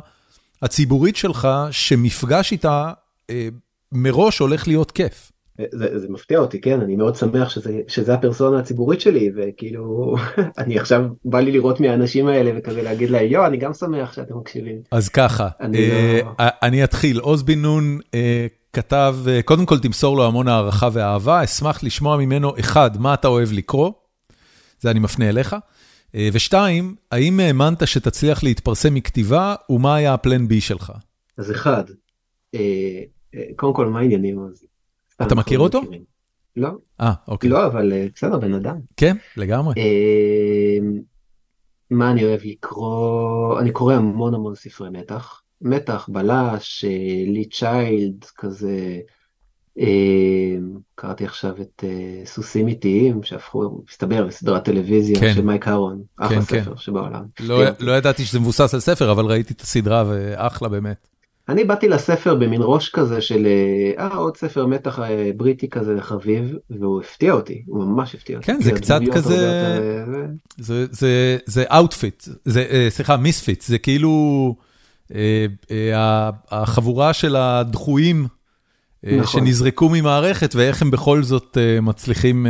הציבורית 0.63 1.17
שלך, 1.17 1.49
שמפגש 1.71 2.53
איתה 2.53 2.93
אה, 3.31 3.49
מראש 3.93 4.39
הולך 4.39 4.69
להיות 4.69 4.91
כיף. 4.91 5.33
זה, 5.73 5.99
זה 5.99 6.07
מפתיע 6.09 6.39
אותי, 6.39 6.61
כן, 6.61 6.81
אני 6.81 6.97
מאוד 6.97 7.17
שמח 7.17 7.49
שזה, 7.49 7.81
שזה 7.89 8.15
הפרסונה 8.15 8.59
הציבורית 8.59 9.01
שלי, 9.01 9.31
וכאילו, 9.37 10.15
אני 10.59 10.79
עכשיו, 10.79 11.03
בא 11.25 11.41
לי 11.41 11.53
לראות 11.53 11.81
מהאנשים 11.81 12.27
האלה 12.27 12.51
וכזה 12.57 12.83
להגיד 12.83 13.11
להם, 13.11 13.27
יו, 13.27 13.47
אני 13.47 13.57
גם 13.57 13.75
שמח 13.75 14.13
שאתם 14.13 14.39
מקשיבים. 14.39 14.77
אז 14.91 15.09
ככה, 15.09 15.49
אני, 15.61 15.91
אה, 15.91 16.21
לא... 16.25 16.31
אני 16.39 16.85
אתחיל, 16.85 17.19
עוז 17.19 17.43
בן 17.43 17.59
נון 17.59 17.99
אה, 18.15 18.47
כתב, 18.73 19.17
אה, 19.29 19.43
קודם 19.43 19.67
כל 19.67 19.79
תמסור 19.79 20.17
לו 20.17 20.27
המון 20.27 20.49
הערכה 20.49 20.89
ואהבה, 20.93 21.45
אשמח 21.45 21.83
לשמוע 21.83 22.17
ממנו, 22.17 22.53
אחד, 22.61 22.91
מה 23.01 23.15
אתה 23.15 23.29
אוהב 23.29 23.53
לקרוא, 23.53 23.93
זה 24.81 24.91
אני 24.91 25.01
מפנה 25.01 25.29
אליך, 25.29 25.53
אה, 25.53 25.59
ושתיים, 26.15 26.95
האם 27.11 27.41
האמנת 27.41 27.87
שתצליח 27.87 28.43
להתפרסם 28.43 28.95
מכתיבה, 28.95 29.55
ומה 29.71 29.95
היה 29.95 30.15
הפלן 30.15 30.49
בי 30.49 30.61
שלך? 30.61 30.93
אז 31.39 31.51
אחד, 31.51 31.85
אה, 32.55 33.01
קודם 33.57 33.75
כל, 33.75 33.87
מה 33.87 33.99
העניינים? 33.99 34.39
אתה 35.23 35.35
מכיר 35.35 35.59
אותו? 35.59 35.81
לא. 36.57 36.71
אה, 37.01 37.13
אוקיי. 37.29 37.51
לא, 37.51 37.67
אבל 37.67 37.93
בסדר, 38.15 38.39
בן 38.39 38.55
אדם. 38.55 38.77
כן, 38.97 39.17
לגמרי. 39.37 39.75
מה 41.91 42.11
אני 42.11 42.25
אוהב 42.25 42.41
לקרוא? 42.45 43.61
אני 43.61 43.73
קורא 43.73 43.95
המון 43.95 44.35
המון 44.35 44.55
ספרי 44.55 44.91
מתח. 44.91 45.43
מתח, 45.61 46.09
בלש, 46.13 46.85
לי 47.27 47.49
צ'יילד, 47.49 48.25
כזה, 48.25 48.71
אה, 48.71 49.01
קראתי 50.95 51.25
עכשיו 51.25 51.55
את 51.61 51.85
אה, 51.85 52.27
סוסים 52.27 52.69
איטיים 52.69 53.23
שהפכו, 53.23 53.83
מסתבר, 53.91 54.25
לסדרת 54.25 54.65
טלוויזיה 54.65 55.21
כן. 55.21 55.35
של 55.35 55.43
מייק 55.43 55.69
אהרון, 55.69 56.03
אחלה 56.17 56.37
כן, 56.37 56.43
ספר 56.43 56.71
כן. 56.71 56.77
שבעולם. 56.77 57.23
לא, 57.41 57.63
לא 57.81 57.93
ידעתי 57.93 58.25
שזה 58.25 58.41
מבוסס 58.41 58.75
על 58.75 58.81
ספר, 58.81 59.13
אבל 59.13 59.25
ראיתי 59.25 59.55
את 59.55 59.61
הסדרה 59.61 60.05
ואחלה 60.09 60.69
באמת. 60.69 61.07
אני 61.49 61.65
באתי 61.65 61.89
לספר 61.89 62.35
במין 62.35 62.61
ראש 62.65 62.89
כזה 62.89 63.21
של 63.21 63.47
אה, 63.99 64.07
עוד 64.17 64.37
ספר 64.37 64.67
מתח 64.67 64.99
בריטי 65.37 65.69
כזה 65.69 65.97
חביב 66.01 66.55
והוא 66.71 67.01
הפתיע 67.01 67.33
אותי 67.33 67.63
הוא 67.67 67.85
ממש 67.85 68.15
הפתיע 68.15 68.37
אותי. 68.37 68.47
כן 68.47 68.61
זה 68.61 68.73
קצת 68.73 69.01
כזה 69.13 69.35
יותר... 69.35 70.27
זה 70.59 70.87
זה 70.91 71.39
זה 71.47 71.65
outfit 71.77 72.25
זה 72.45 72.89
סליחה 72.91 73.17
misfit 73.17 73.63
זה 73.63 73.79
כאילו 73.79 74.55
אה, 75.15 75.47
אה, 75.71 76.31
החבורה 76.51 77.13
של 77.13 77.37
הדחויים 77.37 78.23
אה, 78.23 78.40
נכון. 79.05 79.47
שנזרקו 79.47 79.89
ממערכת 79.93 80.55
ואיך 80.55 80.83
הם 80.83 80.91
בכל 80.91 81.23
זאת 81.23 81.59
מצליחים... 81.83 82.47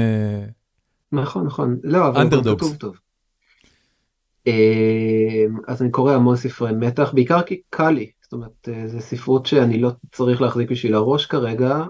נכון, 1.13 1.47
נכון. 1.47 1.79
לא, 1.83 2.09
אבל 2.09 2.35
הוא 2.35 2.57
כתוב 2.57 2.77
טוב. 2.77 2.97
אז 5.69 5.83
אני 5.83 5.91
קורא 5.91 6.15
המון 6.15 6.37
ספרי 6.37 6.73
מתח, 6.73 7.11
בעיקר 7.15 7.43
כי 7.43 7.61
קל 7.71 7.91
לי. 7.91 8.11
זאת 8.23 8.33
אומרת, 8.33 8.69
זו 8.87 9.01
ספרות 9.01 9.47
שאני 9.47 9.79
לא 9.79 9.91
צריך 10.13 10.43
להחזיק 10.43 10.71
בשביל 10.71 10.95
הראש 10.95 11.27
כרגע, 11.27 11.85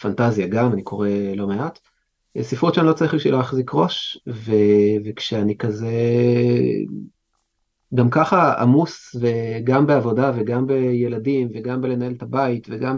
פנטזיה 0.00 0.46
גם, 0.46 0.72
אני 0.72 0.82
קורא 0.82 1.08
לא 1.36 1.46
מעט. 1.46 1.78
ספרות 2.42 2.74
שאני 2.74 2.86
לא 2.86 2.92
צריך 2.92 3.14
בשביל 3.14 3.34
להחזיק 3.34 3.70
ראש, 3.74 4.18
ו... 4.28 4.52
וכשאני 5.04 5.56
כזה 5.56 5.92
גם 7.94 8.10
ככה 8.10 8.52
עמוס 8.52 9.16
וגם 9.20 9.86
בעבודה 9.86 10.32
וגם 10.36 10.66
בילדים 10.66 11.48
וגם 11.54 11.82
בלנהל 11.82 12.12
את 12.12 12.22
הבית 12.22 12.68
וגם 12.70 12.96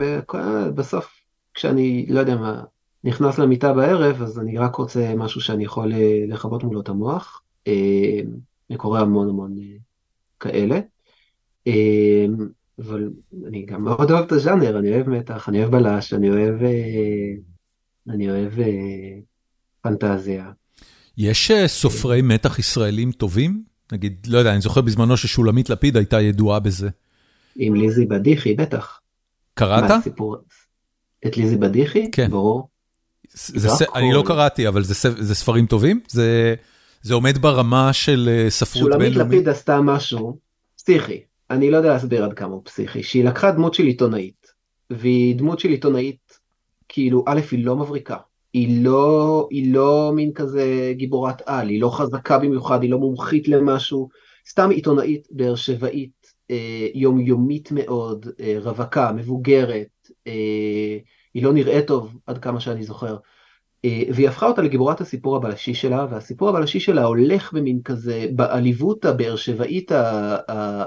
בסוף 0.75 1.21
כשאני 1.55 2.07
לא 2.09 2.21
יודע 2.21 2.37
מה 2.37 2.63
נכנס 3.05 3.39
למיטה 3.39 3.73
בערב 3.73 4.23
אז 4.23 4.39
אני 4.39 4.59
רק 4.59 4.75
רוצה 4.75 5.15
משהו 5.17 5.41
שאני 5.41 5.65
יכול 5.65 5.93
אה, 5.93 6.25
לכבות 6.29 6.65
מולו 6.65 6.81
את 6.81 6.89
המוח. 6.89 7.43
אה, 7.67 8.21
אני 8.71 8.79
קורא 8.79 9.01
המון 9.01 9.29
המון 9.29 9.57
אה, 9.59 9.77
כאלה. 10.41 10.81
אבל 12.79 13.11
אני 13.47 13.67
גם 13.67 13.85
מאוד 13.85 14.11
אוהב 14.11 14.25
את 14.25 14.33
הז'אנר, 14.33 14.79
אני 14.79 14.95
אוהב 14.95 15.09
מתח, 15.09 15.49
אני 15.49 15.61
אוהב 15.61 15.77
בלש, 15.77 16.15
אני 16.15 16.31
אוהב, 16.31 16.55
אני 18.09 18.31
אוהב 18.31 18.53
פנטזיה. 19.83 20.51
יש 21.19 21.53
סופרי 21.67 22.23
מתח 22.23 22.59
ישראלים 22.59 23.13
טובים? 23.13 23.70
נגיד, 23.93 24.27
לא 24.31 24.39
יודע, 24.39 24.53
אני 24.53 24.61
זוכר 24.61 24.81
בזמנו 24.81 25.17
ששולמית 25.17 25.71
לפיד 25.71 25.97
הייתה 25.97 26.21
ידועה 26.21 26.61
בזה. 26.61 26.89
עם 27.57 27.75
ליזי 27.75 28.07
בדיחי, 28.07 28.55
בטח. 28.55 29.01
קראת? 29.55 29.91
את 31.27 31.37
ליזי 31.37 31.57
בדיחי? 31.57 32.11
כן. 32.11 32.31
ברור. 32.31 32.69
זה 33.33 33.69
ס... 33.69 33.83
אני 33.95 34.13
לא 34.13 34.23
קראתי, 34.27 34.69
אבל 34.69 34.83
זה. 34.83 34.95
זה 35.19 35.35
ספרים 35.35 35.67
טובים? 35.67 36.01
זה... 36.09 36.55
זה 37.03 37.15
עומד 37.15 37.39
ברמה 37.39 37.93
של 37.93 38.29
אה, 38.33 38.51
ספרות 38.51 38.85
בינלאומית? 38.85 39.13
שולמית 39.13 39.33
לפיד 39.33 39.49
עשתה 39.49 39.81
משהו 39.81 40.39
פסיכי, 40.77 41.21
אני 41.51 41.71
לא 41.71 41.77
יודע 41.77 41.89
להסביר 41.89 42.25
עד 42.25 42.33
כמה 42.33 42.55
הוא 42.55 42.63
פסיכי, 42.65 43.03
שהיא 43.03 43.25
לקחה 43.25 43.51
דמות 43.51 43.75
של 43.75 43.85
עיתונאית, 43.85 44.47
והיא 44.91 45.37
דמות 45.37 45.61
של 45.61 45.69
עיתונאית, 45.69 46.39
כאילו, 46.89 47.25
א', 47.27 47.41
היא 47.51 47.65
לא 47.65 47.77
מבריקה, 47.77 48.17
היא 48.53 48.85
לא, 48.85 49.49
היא 49.51 49.75
לא 49.75 50.13
מין 50.15 50.33
כזה 50.33 50.93
גיבורת 50.97 51.43
על, 51.47 51.69
היא 51.69 51.81
לא 51.81 51.91
חזקה 51.99 52.39
במיוחד, 52.39 52.83
היא 52.83 52.91
לא 52.91 52.99
מומחית 52.99 53.49
למשהו, 53.49 54.09
סתם 54.49 54.71
עיתונאית 54.71 55.29
באר 55.31 55.55
שבעית, 55.55 56.27
אה, 56.51 56.89
יומיומית 56.95 57.73
מאוד, 57.73 58.27
אה, 58.41 58.57
רווקה, 58.61 59.13
מבוגרת, 59.13 60.09
אה, 60.27 60.99
היא 61.35 61.43
לא 61.43 61.53
נראית 61.53 61.87
טוב 61.87 62.17
עד 62.27 62.39
כמה 62.39 62.61
שאני 62.61 62.85
זוכר. 62.85 63.17
אה, 63.85 64.03
והיא 64.15 64.29
הפכה 64.29 64.47
אותה 64.47 64.63
לגיבורת 64.63 65.01
הסיפור 65.01 65.37
הבלשי 65.37 65.75
שלה, 65.75 66.07
והסיפור 66.11 66.49
הבלשי 66.49 66.81
שלה 66.81 67.05
הולך 67.05 67.53
במין 67.53 67.83
כזה, 67.83 68.27
בעליבות 68.35 69.05
הבאר 69.05 69.37
שבעית 69.37 69.93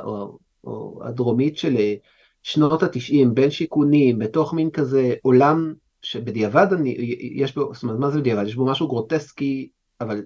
או, 0.04 0.38
או 0.64 1.00
הדרומית 1.04 1.58
של 1.58 1.78
אה, 1.78 1.94
שנות 2.44 2.84
התשעים, 2.84 3.34
בין 3.34 3.50
שיכונים, 3.50 4.20
בתוך 4.20 4.54
מין 4.54 4.70
כזה 4.70 5.14
עולם 5.22 5.74
שבדיעבד 6.04 6.68
אני, 6.74 6.96
יש 7.36 7.56
בו, 7.56 7.74
זאת 7.74 7.84
אומרת, 7.84 8.00
מה 8.00 8.10
זה 8.10 8.20
בדיעבד? 8.20 8.48
יש 8.48 8.56
בו 8.56 8.66
משהו 8.66 8.88
גרוטסקי, 8.88 9.70
אבל 10.02 10.22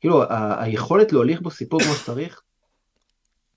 כאילו 0.00 0.22
ה- 0.22 0.62
היכולת 0.62 1.12
להוליך 1.12 1.40
בו 1.40 1.50
סיפור 1.50 1.80
כמו 1.82 1.94
שצריך, 1.94 2.40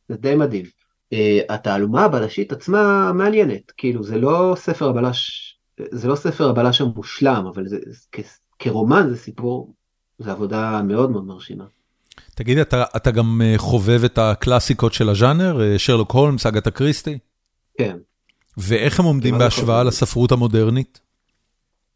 זה 0.09 0.15
די 0.15 0.35
מדהים. 0.35 0.65
Uh, 1.13 1.17
התעלומה 1.49 2.05
הבלשית 2.05 2.51
עצמה 2.51 3.11
מעניינת, 3.13 3.71
כאילו 3.77 4.03
זה 4.03 4.17
לא 4.17 4.55
ספר 4.57 4.89
הבלש, 4.89 5.57
זה 5.91 6.07
לא 6.07 6.15
ספר 6.15 6.49
הבלש 6.49 6.81
המושלם, 6.81 7.45
אבל 7.53 7.67
זה, 7.67 7.77
כ- 8.11 8.39
כרומן 8.59 9.07
זה 9.09 9.17
סיפור, 9.17 9.73
זה 10.19 10.31
עבודה 10.31 10.81
מאוד 10.81 11.11
מאוד 11.11 11.25
מרשימה. 11.25 11.65
תגיד, 12.35 12.57
אתה, 12.57 12.83
אתה 12.95 13.11
גם 13.11 13.41
אה, 13.43 13.53
חובב 13.57 14.03
את 14.03 14.17
הקלאסיקות 14.17 14.93
של 14.93 15.09
הז'אנר, 15.09 15.61
אה, 15.61 15.79
שרלוק 15.79 16.11
הולמס, 16.11 16.45
אגתה 16.45 16.71
קריסטי? 16.71 17.17
כן. 17.77 17.97
ואיך 18.57 18.99
הם 18.99 19.05
עומדים 19.05 19.37
בהשוואה 19.37 19.83
לספרות 19.83 20.31
המודרנית? 20.31 20.99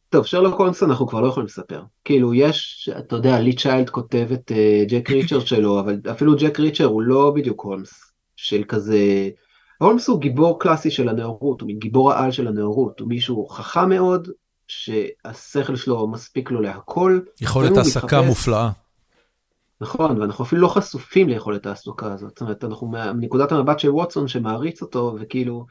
טוב, 0.10 0.26
שרלוק 0.26 0.60
הולמס 0.60 0.84
אנחנו 0.84 1.07
כבר 1.07 1.22
לא 1.22 1.27
יכולים 1.27 1.48
לספר. 1.48 1.81
כאילו 2.06 2.34
יש, 2.34 2.90
אתה 2.99 3.15
יודע, 3.15 3.40
לי 3.40 3.56
צ'יילד 3.56 3.90
כותב 3.90 4.27
את 4.34 4.52
uh, 4.52 4.90
ג'ק 4.90 5.10
ריצ'רד 5.15 5.48
שלו, 5.48 5.80
אבל 5.80 5.99
אפילו 6.11 6.36
ג'ק 6.36 6.60
ריצ'רד 6.60 6.90
הוא 6.90 7.02
לא 7.02 7.31
בדיוק 7.36 7.61
הולמס, 7.61 8.14
של 8.36 8.64
כזה... 8.68 9.30
הולמס 9.77 10.07
הוא 10.07 10.19
גיבור 10.19 10.60
קלאסי 10.60 10.91
של 10.91 11.10
הנאורות, 11.10 11.61
הוא 11.61 11.69
גיבור 11.80 12.11
העל 12.11 12.31
של 12.31 12.48
הנאורות, 12.48 12.99
הוא 12.99 13.10
מישהו 13.10 13.48
חכם 13.48 13.90
מאוד, 13.90 14.27
שהשכל 14.68 15.76
שלו 15.76 16.07
מספיק 16.07 16.52
לו 16.52 16.61
להכל. 16.61 17.19
יכולת 17.41 17.77
העסקה 17.77 18.22
מופלאה. 18.22 18.69
נכון, 19.81 20.22
ואנחנו 20.22 20.45
אפילו 20.45 20.61
לא 20.61 20.68
חשופים 20.68 21.30
ליכולת 21.30 21.65
העסוקה 21.65 22.14
הזאת. 22.14 22.30
זאת 22.30 22.41
אומרת, 22.41 22.64
אנחנו 22.64 22.88
מנקודת 22.88 23.52
המבט 23.52 23.80
של 23.80 23.90
ווטסון 23.90 24.27
שמעריץ 24.27 24.81
אותו, 24.81 25.15
וכאילו 25.19 25.65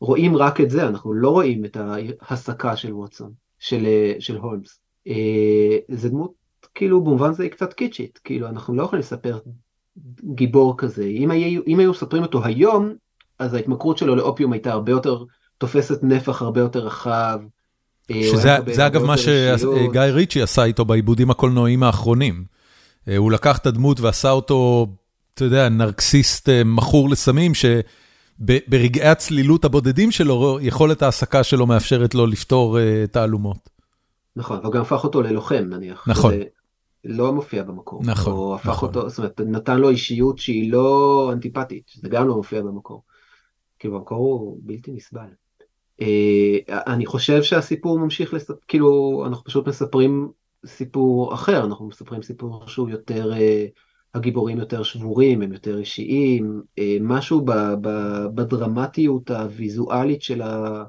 רואים 0.00 0.36
רק 0.36 0.60
את 0.60 0.70
זה, 0.70 0.88
אנחנו 0.88 1.12
לא 1.12 1.30
רואים 1.30 1.64
את 1.64 1.76
ההסקה 2.20 2.76
של 2.76 2.92
ווטסון. 2.92 3.32
של, 3.60 3.86
אה, 3.86 4.14
של 4.18 4.36
הולמס. 4.36 4.80
אה, 5.08 5.76
זה 5.88 6.08
דמות 6.08 6.32
כאילו 6.74 7.04
במובן 7.04 7.32
זה 7.32 7.42
היא 7.42 7.50
קצת 7.50 7.72
קיצ'ית, 7.72 8.20
כאילו 8.24 8.48
אנחנו 8.48 8.74
לא 8.74 8.82
יכולים 8.82 9.00
לספר 9.00 9.38
גיבור 10.34 10.74
כזה, 10.78 11.04
אם 11.04 11.30
היו, 11.30 11.62
אם 11.66 11.78
היו 11.78 11.90
מספרים 11.90 12.22
אותו 12.22 12.44
היום, 12.44 12.92
אז 13.38 13.54
ההתמכרות 13.54 13.98
שלו 13.98 14.16
לאופיום 14.16 14.52
הייתה 14.52 14.72
הרבה 14.72 14.92
יותר, 14.92 15.24
תופסת 15.58 16.02
נפח 16.02 16.42
הרבה 16.42 16.60
יותר 16.60 16.86
רחב. 16.86 17.40
אה, 18.10 18.22
שזה 18.22 18.56
זה 18.72 18.86
אגב 18.86 19.04
מה 19.04 19.16
שגיא 19.16 20.00
ריצ'י 20.00 20.42
עשה 20.42 20.64
איתו 20.64 20.84
בעיבודים 20.84 21.30
הקולנועיים 21.30 21.82
האחרונים. 21.82 22.44
הוא 23.16 23.32
לקח 23.32 23.58
את 23.58 23.66
הדמות 23.66 24.00
ועשה 24.00 24.30
אותו, 24.30 24.86
אתה 25.34 25.44
יודע, 25.44 25.68
נרקסיסט 25.68 26.48
מכור 26.64 27.10
לסמים, 27.10 27.54
ש... 27.54 27.64
ברגעי 28.40 29.08
הצלילות 29.08 29.64
הבודדים 29.64 30.10
שלו, 30.10 30.58
יכולת 30.62 31.02
ההעסקה 31.02 31.44
שלו 31.44 31.66
מאפשרת 31.66 32.14
לו 32.14 32.26
לפתור 32.26 32.78
uh, 32.78 33.06
תעלומות. 33.06 33.70
נכון, 34.36 34.60
הוא 34.64 34.72
גם 34.72 34.80
הפך 34.80 35.04
אותו 35.04 35.22
ללוחם 35.22 35.64
נניח. 35.70 36.08
נכון. 36.08 36.34
לא 37.04 37.32
מופיע 37.32 37.62
במקור. 37.62 38.02
נכון, 38.04 38.32
הוא 38.32 38.54
הפך 38.54 38.68
נכון. 38.68 38.88
אותו, 38.88 39.08
זאת 39.08 39.18
אומרת, 39.18 39.40
נתן 39.40 39.78
לו 39.78 39.90
אישיות 39.90 40.38
שהיא 40.38 40.72
לא 40.72 41.30
אנטיפטית, 41.32 41.90
זה 41.94 42.08
גם 42.08 42.28
לא 42.28 42.36
מופיע 42.36 42.62
במקור. 42.62 43.02
כי 43.78 43.88
במקור 43.88 44.18
הוא 44.18 44.58
בלתי 44.62 44.92
נסבל. 44.92 45.28
אני 46.70 47.06
חושב 47.06 47.42
שהסיפור 47.42 47.98
ממשיך 47.98 48.34
לספר, 48.34 48.54
כאילו 48.68 49.22
אנחנו 49.26 49.44
פשוט 49.44 49.68
מספרים 49.68 50.28
סיפור 50.66 51.34
אחר, 51.34 51.64
אנחנו 51.64 51.86
מספרים 51.88 52.22
סיפור 52.22 52.64
שהוא 52.66 52.88
יותר, 52.88 53.32
הגיבורים 54.14 54.58
יותר 54.58 54.82
שבורים, 54.82 55.42
הם 55.42 55.52
יותר 55.52 55.78
אישיים, 55.78 56.62
משהו 57.00 57.44
בדרמטיות 58.34 59.30
הוויזואלית 59.30 60.22
של, 60.22 60.42
ה, 60.42 60.84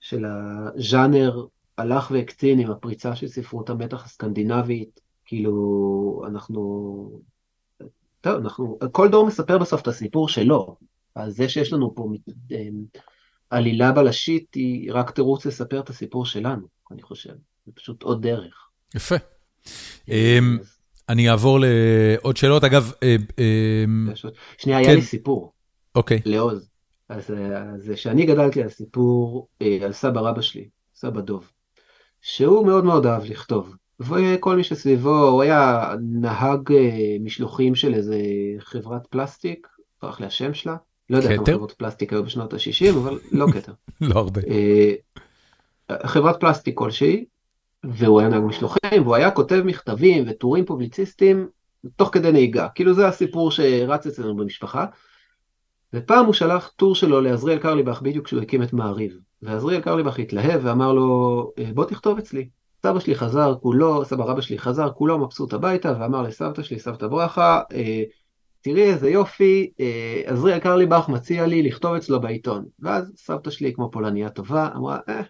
של 0.00 0.24
הז'אנר 0.24 1.46
הלך 1.78 2.10
והקצין 2.10 2.58
עם 2.58 2.70
הפריצה 2.70 3.16
של 3.16 3.28
ספרות 3.28 3.70
המתח 3.70 4.04
הסקנדינבית, 4.04 5.00
כאילו 5.24 6.22
אנחנו, 6.26 7.20
טוב, 8.20 8.34
אנחנו, 8.34 8.78
כל 8.92 9.08
דור 9.08 9.26
מספר 9.26 9.58
בסוף 9.58 9.82
את 9.82 9.88
הסיפור 9.88 10.28
שלו, 10.28 10.76
אז 11.14 11.36
זה 11.36 11.48
שיש 11.48 11.72
לנו 11.72 11.94
פה 11.94 12.08
אמ, 12.50 12.84
עלילה 13.50 13.92
בלשית 13.92 14.54
היא 14.54 14.92
רק 14.92 15.10
תירוץ 15.10 15.46
לספר 15.46 15.80
את 15.80 15.90
הסיפור 15.90 16.26
שלנו, 16.26 16.66
אני 16.90 17.02
חושב, 17.02 17.34
זה 17.66 17.72
פשוט 17.74 18.02
עוד 18.02 18.22
דרך. 18.22 18.68
יפה. 18.94 19.16
אמ, 20.08 20.58
אני 21.08 21.30
אעבור 21.30 21.58
לעוד 21.60 22.36
שאלות, 22.36 22.64
אגב... 22.64 22.92
אה, 23.02 23.16
אמ, 23.38 24.08
שנייה, 24.58 24.78
היה 24.78 24.94
לי 24.94 25.02
סיפור. 25.02 25.52
אוקיי. 25.94 26.20
לעוז. 26.24 26.68
אז 27.08 27.34
כשאני 27.94 28.26
גדלתי 28.26 28.62
על 28.62 28.68
סיפור 28.68 29.48
אה, 29.62 29.78
על 29.82 29.92
סבא 29.92 30.20
רבא 30.20 30.40
שלי, 30.40 30.68
סבא 30.94 31.20
דוב. 31.20 31.50
שהוא 32.22 32.66
מאוד 32.66 32.84
מאוד 32.84 33.06
אהב 33.06 33.24
לכתוב. 33.24 33.76
וכל 34.00 34.56
מי 34.56 34.64
שסביבו, 34.64 35.28
הוא 35.28 35.42
היה 35.42 35.94
נהג 36.00 36.72
אה, 36.72 37.16
משלוחים 37.20 37.74
של 37.74 37.94
איזה 37.94 38.18
חברת 38.58 39.06
פלסטיק, 39.06 39.66
ברח 40.02 40.20
לי 40.20 40.26
השם 40.26 40.54
שלה. 40.54 40.76
לא 41.10 41.16
יודע 41.16 41.36
כמה 41.36 41.46
חברות 41.46 41.72
פלסטיק 41.72 42.12
היו 42.12 42.24
בשנות 42.24 42.54
ה-60, 42.54 42.90
אבל 42.90 43.18
לא 43.32 43.46
קטע. 43.52 43.72
לא 44.00 44.18
הרבה. 44.18 44.40
אה, 44.48 44.92
חברת 46.06 46.40
פלסטיק 46.40 46.78
כלשהי, 46.78 47.24
והוא 47.92 48.20
היה 48.20 48.28
נהג 48.28 48.42
משלוחים, 48.42 49.02
והוא 49.02 49.14
היה 49.14 49.30
כותב 49.30 49.62
מכתבים 49.64 50.24
וטורים 50.26 50.64
פובליציסטיים 50.64 51.48
תוך 51.96 52.08
כדי 52.12 52.32
נהיגה. 52.32 52.68
כאילו 52.74 52.94
זה 52.94 53.08
הסיפור 53.08 53.50
שרץ 53.50 54.06
אצלנו 54.06 54.36
במשפחה. 54.36 54.86
ופעם 55.94 56.26
הוא 56.26 56.34
שלח 56.34 56.72
טור 56.76 56.94
שלו 56.94 57.20
לעזריאל 57.20 57.58
קרליבך 57.58 58.02
בדיוק 58.02 58.26
כשהוא 58.26 58.42
הקים 58.42 58.62
את 58.62 58.72
מעריב. 58.72 59.18
ועזריאל 59.42 59.80
קרליבך 59.80 60.18
התלהב 60.18 60.60
ואמר 60.64 60.92
לו, 60.92 61.52
אה, 61.58 61.70
בוא 61.74 61.84
תכתוב 61.84 62.18
אצלי. 62.18 62.48
סבא 62.82 63.00
שלי 63.00 63.14
חזר 63.14 63.54
כולו, 63.62 64.04
סבא 64.04 64.24
רבא 64.24 64.40
שלי 64.40 64.58
חזר 64.58 64.90
כולו 64.90 65.18
מבסוט 65.18 65.52
הביתה, 65.52 65.94
ואמר 66.00 66.22
לסבתא 66.22 66.62
שלי, 66.62 66.78
סבתא 66.78 67.06
ברכה, 67.06 67.60
אה, 67.72 68.02
תראי 68.60 68.82
איזה 68.82 69.10
יופי, 69.10 69.70
אה, 69.80 70.22
עזריאל 70.24 70.58
קרליבך 70.58 71.08
מציע 71.08 71.46
לי 71.46 71.62
לכתוב 71.62 71.94
אצלו 71.94 72.20
בעיתון. 72.20 72.64
ואז 72.80 73.12
סבתא 73.16 73.50
שלי, 73.50 73.74
כמו 73.74 73.90
פולניה 73.90 74.30
טובה, 74.30 74.68
אמרה, 74.76 74.98
אה, 75.08 75.22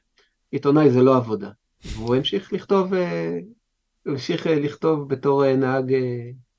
עיתונאי 0.50 0.90
זה 0.90 1.02
לא 1.02 1.16
עבודה. 1.16 1.50
והוא 1.84 2.16
המשיך 2.16 2.52
לכתוב, 2.52 2.92
הוא 2.94 4.12
המשיך 4.12 4.46
לכתוב 4.46 5.08
בתור 5.08 5.54
נהג, 5.54 5.94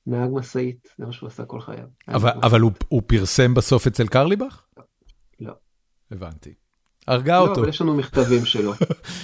נהג 0.08 0.30
משאית, 0.34 0.88
זה 0.98 1.06
מה 1.06 1.12
שהוא 1.12 1.28
עשה 1.28 1.46
כל 1.46 1.62
חייו. 1.62 1.88
אבל, 2.08 2.32
אבל 2.44 2.62
הוא, 2.62 2.72
הוא 2.88 3.02
פרסם 3.08 3.54
בסוף 3.54 3.88
אצל 3.88 4.08
קרליבך? 4.08 4.66
לא. 5.40 5.54
הבנתי. 6.12 6.54
הרגה 7.08 7.38
אותו. 7.38 7.54
לא, 7.54 7.60
אבל 7.60 7.70
יש 7.70 7.82
לנו 7.82 7.96
מכתבים 7.96 8.46
שלו. 8.46 8.74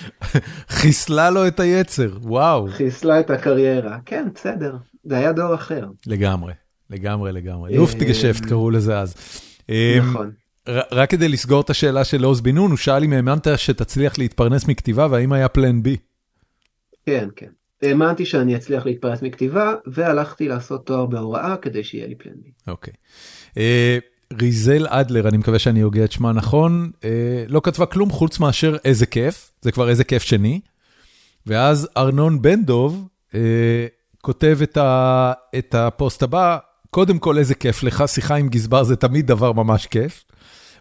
חיסלה 0.69 1.29
לו 1.29 1.47
את 1.47 1.59
היצר, 1.59 2.17
וואו. 2.21 2.67
חיסלה 2.67 3.19
את 3.19 3.29
הקריירה, 3.29 3.97
כן, 4.05 4.27
בסדר, 4.35 4.77
זה 5.03 5.17
היה 5.17 5.33
דור 5.33 5.55
אחר. 5.55 5.87
לגמרי, 6.07 6.53
לגמרי, 6.89 7.31
לגמרי. 7.31 7.77
לופטיגשפט 7.77 8.45
קראו 8.45 8.69
לזה 8.69 8.99
אז. 8.99 9.15
נכון. 10.01 10.31
רק 10.67 11.09
כדי 11.09 11.27
לסגור 11.27 11.61
את 11.61 11.69
השאלה 11.69 12.03
של 12.03 12.23
עוז 12.23 12.41
בן 12.41 12.55
נון, 12.55 12.71
הוא 12.71 12.77
שאל 12.77 13.03
אם 13.03 13.13
האמנת 13.13 13.47
שתצליח 13.55 14.17
להתפרנס 14.17 14.67
מכתיבה 14.67 15.07
והאם 15.11 15.33
היה 15.33 15.47
פלן 15.47 15.83
בי. 15.83 15.97
כן, 17.05 17.27
כן. 17.35 17.49
האמנתי 17.81 18.25
שאני 18.25 18.55
אצליח 18.55 18.85
להתפרנס 18.85 19.21
מכתיבה, 19.21 19.73
והלכתי 19.87 20.47
לעשות 20.47 20.85
תואר 20.85 21.05
בהוראה 21.05 21.57
כדי 21.57 21.83
שיהיה 21.83 22.07
לי 22.07 22.15
פלן 22.15 22.33
בי. 22.43 22.51
אוקיי. 22.67 22.93
ריזל 24.41 24.87
אדלר, 24.89 25.27
אני 25.27 25.37
מקווה 25.37 25.59
שאני 25.59 25.81
הוגה 25.81 26.03
את 26.03 26.11
שמה 26.11 26.31
נכון, 26.31 26.91
אה, 27.03 27.45
לא 27.47 27.61
כתבה 27.63 27.85
כלום 27.85 28.09
חוץ 28.09 28.39
מאשר 28.39 28.77
איזה 28.85 29.05
כיף, 29.05 29.51
זה 29.61 29.71
כבר 29.71 29.89
איזה 29.89 30.03
כיף 30.03 30.23
שני. 30.23 30.59
ואז 31.45 31.89
ארנון 31.97 32.41
בן 32.41 32.63
דוב 32.63 33.07
אה, 33.35 33.87
כותב 34.21 34.59
את, 34.63 34.77
ה, 34.77 35.33
את 35.57 35.75
הפוסט 35.75 36.23
הבא, 36.23 36.57
קודם 36.89 37.19
כל 37.19 37.37
איזה 37.37 37.55
כיף 37.55 37.83
לך, 37.83 38.03
שיחה 38.07 38.35
עם 38.35 38.49
גזבר 38.49 38.83
זה 38.83 38.95
תמיד 38.95 39.27
דבר 39.27 39.51
ממש 39.51 39.87
כיף. 39.87 40.23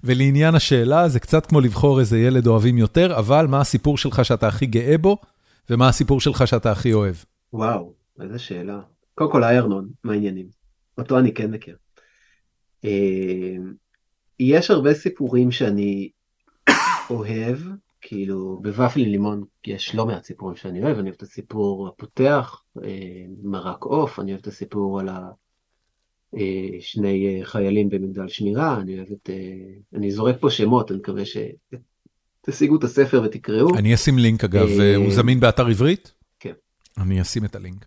ולעניין 0.05 0.55
השאלה, 0.55 1.09
זה 1.09 1.21
קצת 1.21 1.47
כמו 1.47 1.61
לבחור 1.61 2.01
איזה 2.01 2.19
ילד 2.19 2.47
אוהבים 2.47 2.79
יותר, 2.79 3.19
אבל 3.19 3.47
מה 3.47 3.61
הסיפור 3.61 3.99
שלך 3.99 4.25
שאתה 4.25 4.49
הכי 4.49 4.67
גאה 4.67 4.99
בו, 4.99 5.17
ומה 5.71 5.89
הסיפור 5.89 6.21
שלך 6.21 6.49
שאתה 6.49 6.73
הכי 6.73 6.93
אוהב? 6.93 7.15
וואו, 7.53 7.95
איזה 8.21 8.39
שאלה. 8.39 8.81
קודם 9.15 9.33
כל, 9.33 9.45
היי 9.45 9.59
ארנון, 9.59 9.89
מה 10.05 10.13
העניינים? 10.13 10.47
אותו 10.99 11.19
אני 11.19 11.35
כן 11.35 11.51
מכיר. 11.51 11.77
אה, 12.85 13.57
יש 14.41 14.71
הרבה 14.71 14.95
סיפורים 14.95 15.51
שאני 15.51 16.11
אוהב, 17.11 17.59
כאילו 18.01 18.61
בוואפלי 18.63 19.05
לימון 19.05 19.45
יש 19.67 19.95
לא 19.95 20.07
מעט 20.07 20.25
סיפורים 20.25 20.57
שאני 20.57 20.83
אוהב, 20.83 20.99
אני 20.99 21.09
אוהב 21.09 21.17
את 21.17 21.23
הסיפור 21.23 21.89
הפותח, 21.89 22.63
אה, 22.85 23.25
מרק 23.43 23.85
עוף, 23.85 24.21
אני 24.21 24.31
אוהב 24.31 24.41
את 24.41 24.47
הסיפור 24.47 25.01
על 25.01 25.09
השני 25.09 25.42
אה, 26.37 27.45
חיילים 27.45 27.89
במגדל 27.89 28.29
שמירה, 28.29 28.81
אני 28.81 28.99
אוהב 28.99 29.09
את, 29.13 29.31
אני 29.95 30.11
זורק 30.11 30.37
פה 30.41 30.51
שמות, 30.51 30.91
אני 30.91 30.99
מקווה 30.99 31.23
שתשיגו 31.25 32.77
את 32.77 32.85
הספר 32.85 33.23
ותקראו. 33.25 33.77
אני 33.79 33.95
אשים 33.95 34.19
לינק 34.19 34.45
אגב, 34.45 34.69
הוא 34.97 35.11
זמין 35.11 35.41
באתר 35.41 35.67
עברית? 35.67 36.13
כן. 36.41 36.53
אני 36.99 37.21
אשים 37.21 37.45
את 37.45 37.57
הלינק. 37.57 37.87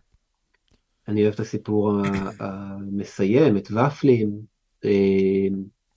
אני 1.08 1.24
אוהב 1.24 1.34
את 1.34 1.40
הסיפור 1.40 2.02
המסיים, 2.40 3.58
את 3.58 3.72
ופלים. 3.72 4.40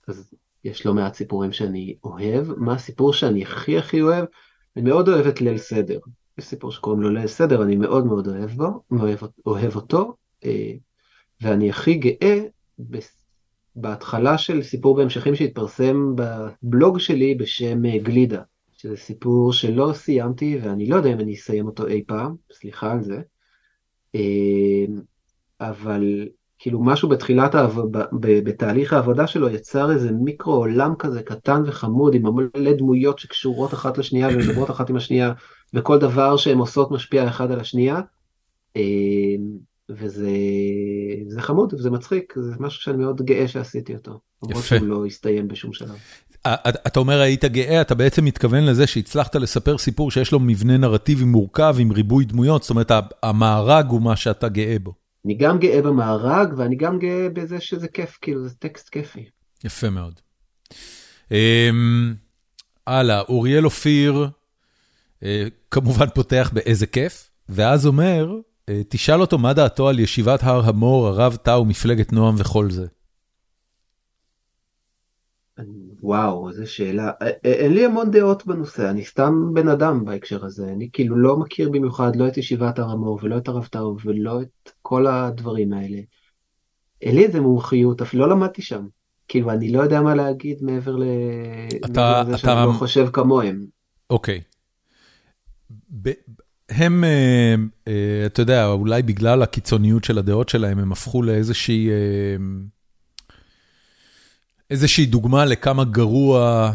אז 0.07 0.33
יש 0.63 0.85
לא 0.85 0.93
מעט 0.93 1.13
סיפורים 1.13 1.51
שאני 1.51 1.95
אוהב. 2.03 2.47
מה 2.57 2.73
הסיפור 2.73 3.13
שאני 3.13 3.43
הכי 3.43 3.77
הכי 3.77 4.01
אוהב? 4.01 4.25
אני 4.75 4.89
מאוד 4.89 5.09
אוהב 5.09 5.25
את 5.25 5.41
ליל 5.41 5.57
סדר. 5.57 5.99
יש 6.37 6.45
סיפור 6.45 6.71
שקוראים 6.71 7.01
לו 7.01 7.09
ליל 7.09 7.27
סדר, 7.27 7.63
אני 7.63 7.75
מאוד 7.75 8.05
מאוד 8.05 8.27
אוהב 8.27 8.49
בו, 8.51 8.83
אוהב, 8.91 9.19
אוהב 9.45 9.75
אותו, 9.75 10.15
אה, 10.45 10.73
ואני 11.41 11.69
הכי 11.69 11.93
גאה 11.93 12.39
בהתחלה 13.75 14.37
של 14.37 14.63
סיפור 14.63 14.95
בהמשכים 14.95 15.35
שהתפרסם 15.35 16.15
בבלוג 16.15 16.99
שלי 16.99 17.35
בשם 17.35 17.85
אה, 17.85 17.97
גלידה, 17.97 18.41
שזה 18.77 18.97
סיפור 18.97 19.53
שלא 19.53 19.91
סיימתי 19.93 20.59
ואני 20.63 20.89
לא 20.89 20.95
יודע 20.95 21.13
אם 21.13 21.19
אני 21.19 21.33
אסיים 21.33 21.65
אותו 21.65 21.87
אי 21.87 22.03
פעם, 22.07 22.35
סליחה 22.53 22.91
על 22.91 23.01
זה, 23.01 23.21
אמ, 24.15 25.01
אבל 25.61 26.27
כאילו 26.59 26.83
משהו 26.83 27.09
בתחילת, 27.09 27.55
העב... 27.55 27.79
בתהליך 28.19 28.93
העבודה 28.93 29.27
שלו 29.27 29.49
יצר 29.49 29.91
איזה 29.91 30.11
מיקרו 30.11 30.53
עולם 30.53 30.95
כזה 30.99 31.23
קטן 31.23 31.61
וחמוד 31.65 32.15
עם 32.15 32.23
מלא 32.35 32.73
דמויות 32.73 33.19
שקשורות 33.19 33.73
אחת 33.73 33.97
לשנייה 33.97 34.27
ומדברות 34.33 34.71
אחת 34.71 34.89
עם 34.89 34.95
השנייה 34.95 35.33
וכל 35.73 35.99
דבר 35.99 36.37
שהן 36.37 36.57
עושות 36.57 36.91
משפיע 36.91 37.27
אחד 37.27 37.51
על 37.51 37.59
השנייה. 37.59 38.01
וזה 39.89 40.29
זה 41.27 41.41
חמוד 41.41 41.73
וזה 41.73 41.89
מצחיק 41.89 42.33
זה 42.37 42.53
משהו 42.59 42.81
שאני 42.81 42.97
מאוד 42.97 43.21
גאה 43.21 43.47
שעשיתי 43.47 43.95
אותו. 43.95 44.19
יפה. 44.49 44.61
שהוא 44.61 44.87
לא 44.87 45.05
הסתיים 45.05 45.47
בשום 45.47 45.73
שלב. 45.73 45.95
אתה 46.87 46.99
אומר 46.99 47.19
היית 47.21 47.45
גאה 47.45 47.81
אתה 47.81 47.95
בעצם 47.95 48.25
מתכוון 48.25 48.65
לזה 48.65 48.87
שהצלחת 48.87 49.35
לספר 49.35 49.77
סיפור 49.77 50.11
שיש 50.11 50.31
לו 50.31 50.39
מבנה 50.39 50.77
נרטיבי 50.77 51.23
מורכב 51.23 51.75
עם 51.79 51.91
ריבוי 51.91 52.25
דמויות 52.25 52.63
זאת 52.63 52.69
אומרת 52.69 52.91
המארג 53.23 53.89
הוא 53.89 54.01
מה 54.01 54.15
שאתה 54.15 54.49
גאה 54.49 54.79
בו. 54.79 54.93
אני 55.25 55.33
גם 55.33 55.59
גאה 55.59 55.81
במארג, 55.81 56.53
ואני 56.57 56.75
גם 56.75 56.99
גאה 56.99 57.29
בזה 57.33 57.59
שזה 57.59 57.87
כיף, 57.87 58.17
כאילו, 58.21 58.47
זה 58.47 58.55
טקסט 58.55 58.89
כיפי. 58.89 59.25
יפה 59.63 59.89
מאוד. 59.89 60.19
אמ, 61.31 62.13
הלאה, 62.87 63.21
אוריאל 63.21 63.65
אופיר 63.65 64.27
אה, 65.23 65.47
כמובן 65.71 66.05
פותח 66.15 66.51
באיזה 66.53 66.87
כיף, 66.87 67.29
ואז 67.49 67.85
אומר, 67.85 68.31
אה, 68.31 68.48
תשאל 68.89 69.21
אותו 69.21 69.37
מה 69.37 69.53
דעתו 69.53 69.87
על 69.87 69.99
ישיבת 69.99 70.43
הר 70.43 70.61
המור, 70.65 71.07
הרב 71.07 71.35
טאו, 71.35 71.65
מפלגת 71.65 72.13
נועם 72.13 72.35
וכל 72.37 72.71
זה. 72.71 72.85
וואו, 76.01 76.49
איזה 76.49 76.65
שאלה. 76.65 77.11
אין 77.43 77.73
לי 77.73 77.85
המון 77.85 78.11
דעות 78.11 78.45
בנושא, 78.45 78.89
אני 78.89 79.05
סתם 79.05 79.53
בן 79.53 79.67
אדם 79.67 80.05
בהקשר 80.05 80.45
הזה. 80.45 80.71
אני 80.71 80.89
כאילו 80.93 81.17
לא 81.17 81.37
מכיר 81.37 81.69
במיוחד 81.69 82.15
לא 82.15 82.27
את 82.27 82.37
ישיבת 82.37 82.79
הר 82.79 82.89
המור 82.89 83.19
ולא 83.23 83.37
את 83.37 83.47
הרב 83.47 83.65
טאו 83.65 83.97
ולא 84.05 84.41
את 84.41 84.71
כל 84.81 85.07
הדברים 85.07 85.73
האלה. 85.73 85.99
אין 87.01 87.15
לי 87.15 87.25
איזה 87.25 87.41
מומחיות, 87.41 88.01
אפילו 88.01 88.27
לא 88.27 88.35
למדתי 88.35 88.61
שם. 88.61 88.87
כאילו, 89.27 89.51
אני 89.51 89.71
לא 89.71 89.81
יודע 89.81 90.01
מה 90.01 90.15
להגיד 90.15 90.57
מעבר 90.61 90.95
אתה, 91.85 92.23
לזה 92.23 92.37
שאני 92.37 92.67
לא 92.67 92.71
חושב 92.71 93.07
כמוהם. 93.13 93.65
אוקיי. 94.09 94.41
הם, 96.69 97.03
אה, 97.03 97.55
אה, 97.87 98.25
אתה 98.25 98.41
יודע, 98.41 98.67
אולי 98.67 99.01
בגלל 99.01 99.41
הקיצוניות 99.41 100.03
של 100.03 100.17
הדעות 100.17 100.49
שלהם, 100.49 100.79
הם 100.79 100.91
הפכו 100.91 101.21
לאיזושהי... 101.21 101.89
אה, 101.89 102.35
איזושהי 104.69 105.05
דוגמה 105.05 105.45
לכמה 105.45 105.83
גרוע 105.83 106.71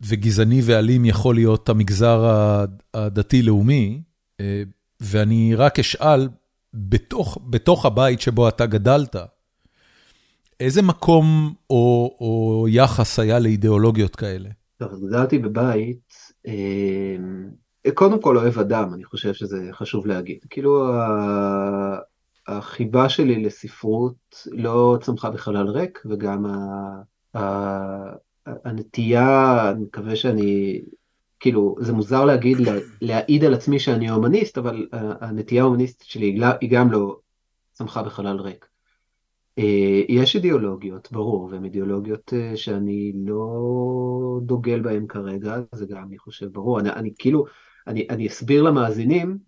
וגזעני 0.00 0.60
ואלים 0.64 1.04
יכול 1.04 1.34
להיות 1.34 1.68
המגזר 1.68 2.24
הדתי-לאומי, 2.94 4.02
ואני 5.00 5.54
רק 5.54 5.78
אשאל, 5.78 6.28
בתוך, 6.74 7.38
בתוך 7.50 7.86
הבית 7.86 8.20
שבו 8.20 8.48
אתה 8.48 8.66
גדלת, 8.66 9.16
איזה 10.60 10.82
מקום 10.82 11.54
או, 11.70 12.16
או 12.20 12.66
יחס 12.68 13.18
היה 13.18 13.38
לאידיאולוגיות 13.38 14.16
כאלה? 14.16 14.48
טוב, 14.78 14.92
אז 14.92 15.04
גדלתי 15.04 15.38
בבית, 15.38 16.14
קודם 17.94 18.22
כל 18.22 18.36
אוהב 18.36 18.58
אדם, 18.58 18.94
אני 18.94 19.04
חושב 19.04 19.34
שזה 19.34 19.68
חשוב 19.72 20.06
להגיד. 20.06 20.38
כאילו 20.50 20.92
החיבה 22.46 23.08
שלי 23.08 23.44
לספרות 23.44 24.46
לא 24.46 24.98
צמחה 25.02 25.30
בחלל 25.30 25.68
ריק, 25.68 26.02
וגם 26.10 26.44
הנטייה, 28.46 29.70
אני 29.70 29.84
מקווה 29.84 30.16
שאני 30.16 30.80
כאילו, 31.42 31.76
זה 31.80 31.92
מוזר 31.92 32.24
להגיד, 32.24 32.58
להעיד 33.00 33.44
על 33.44 33.54
עצמי 33.54 33.78
שאני 33.78 34.10
הומניסט, 34.10 34.58
אבל 34.58 34.86
הנטייה 34.92 35.62
ההומניסטית 35.62 36.08
שלי 36.08 36.38
היא 36.60 36.70
גם 36.70 36.92
לא 36.92 37.16
צמחה 37.72 38.02
בחלל 38.02 38.40
ריק. 38.40 38.66
אה, 39.58 40.02
יש 40.08 40.36
אידיאולוגיות, 40.36 41.12
ברור, 41.12 41.48
והן 41.50 41.64
אידיאולוגיות 41.64 42.32
אה, 42.32 42.56
שאני 42.56 43.12
לא 43.16 44.40
דוגל 44.42 44.80
בהן 44.80 45.06
כרגע, 45.06 45.56
זה 45.72 45.86
גם, 45.86 46.04
אני 46.08 46.18
חושב, 46.18 46.46
ברור. 46.46 46.80
אני, 46.80 46.90
אני 46.90 47.10
כאילו, 47.18 47.44
אני, 47.86 48.06
אני 48.10 48.28
אסביר 48.28 48.62
למאזינים, 48.62 49.38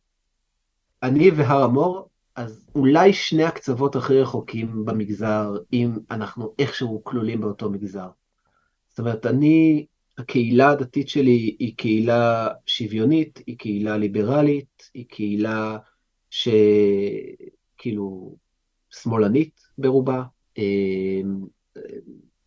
אני 1.03 1.31
והר 1.31 1.63
המור, 1.63 2.09
אז 2.37 2.67
אולי 2.75 3.13
שני 3.13 3.45
הקצוות 3.45 3.97
הכי 3.97 4.21
רחוקים 4.21 4.85
במגזר, 4.85 5.57
אם 5.73 5.93
אנחנו 6.11 6.55
איכשהו 6.59 7.05
כלולים 7.05 7.41
באותו 7.41 7.71
מגזר. 7.71 8.09
זאת 8.89 8.99
אומרת, 8.99 9.27
אני 9.27 9.87
הקהילה 10.19 10.71
הדתית 10.71 11.09
שלי 11.09 11.57
היא 11.59 11.75
קהילה 11.77 12.49
שוויונית, 12.67 13.41
היא 13.47 13.59
קהילה 13.59 13.97
ליברלית, 13.97 14.91
היא 14.95 15.05
קהילה 15.09 15.79
שכאילו 16.31 18.37
שמאלנית 18.91 19.61
ברובה. 19.79 20.23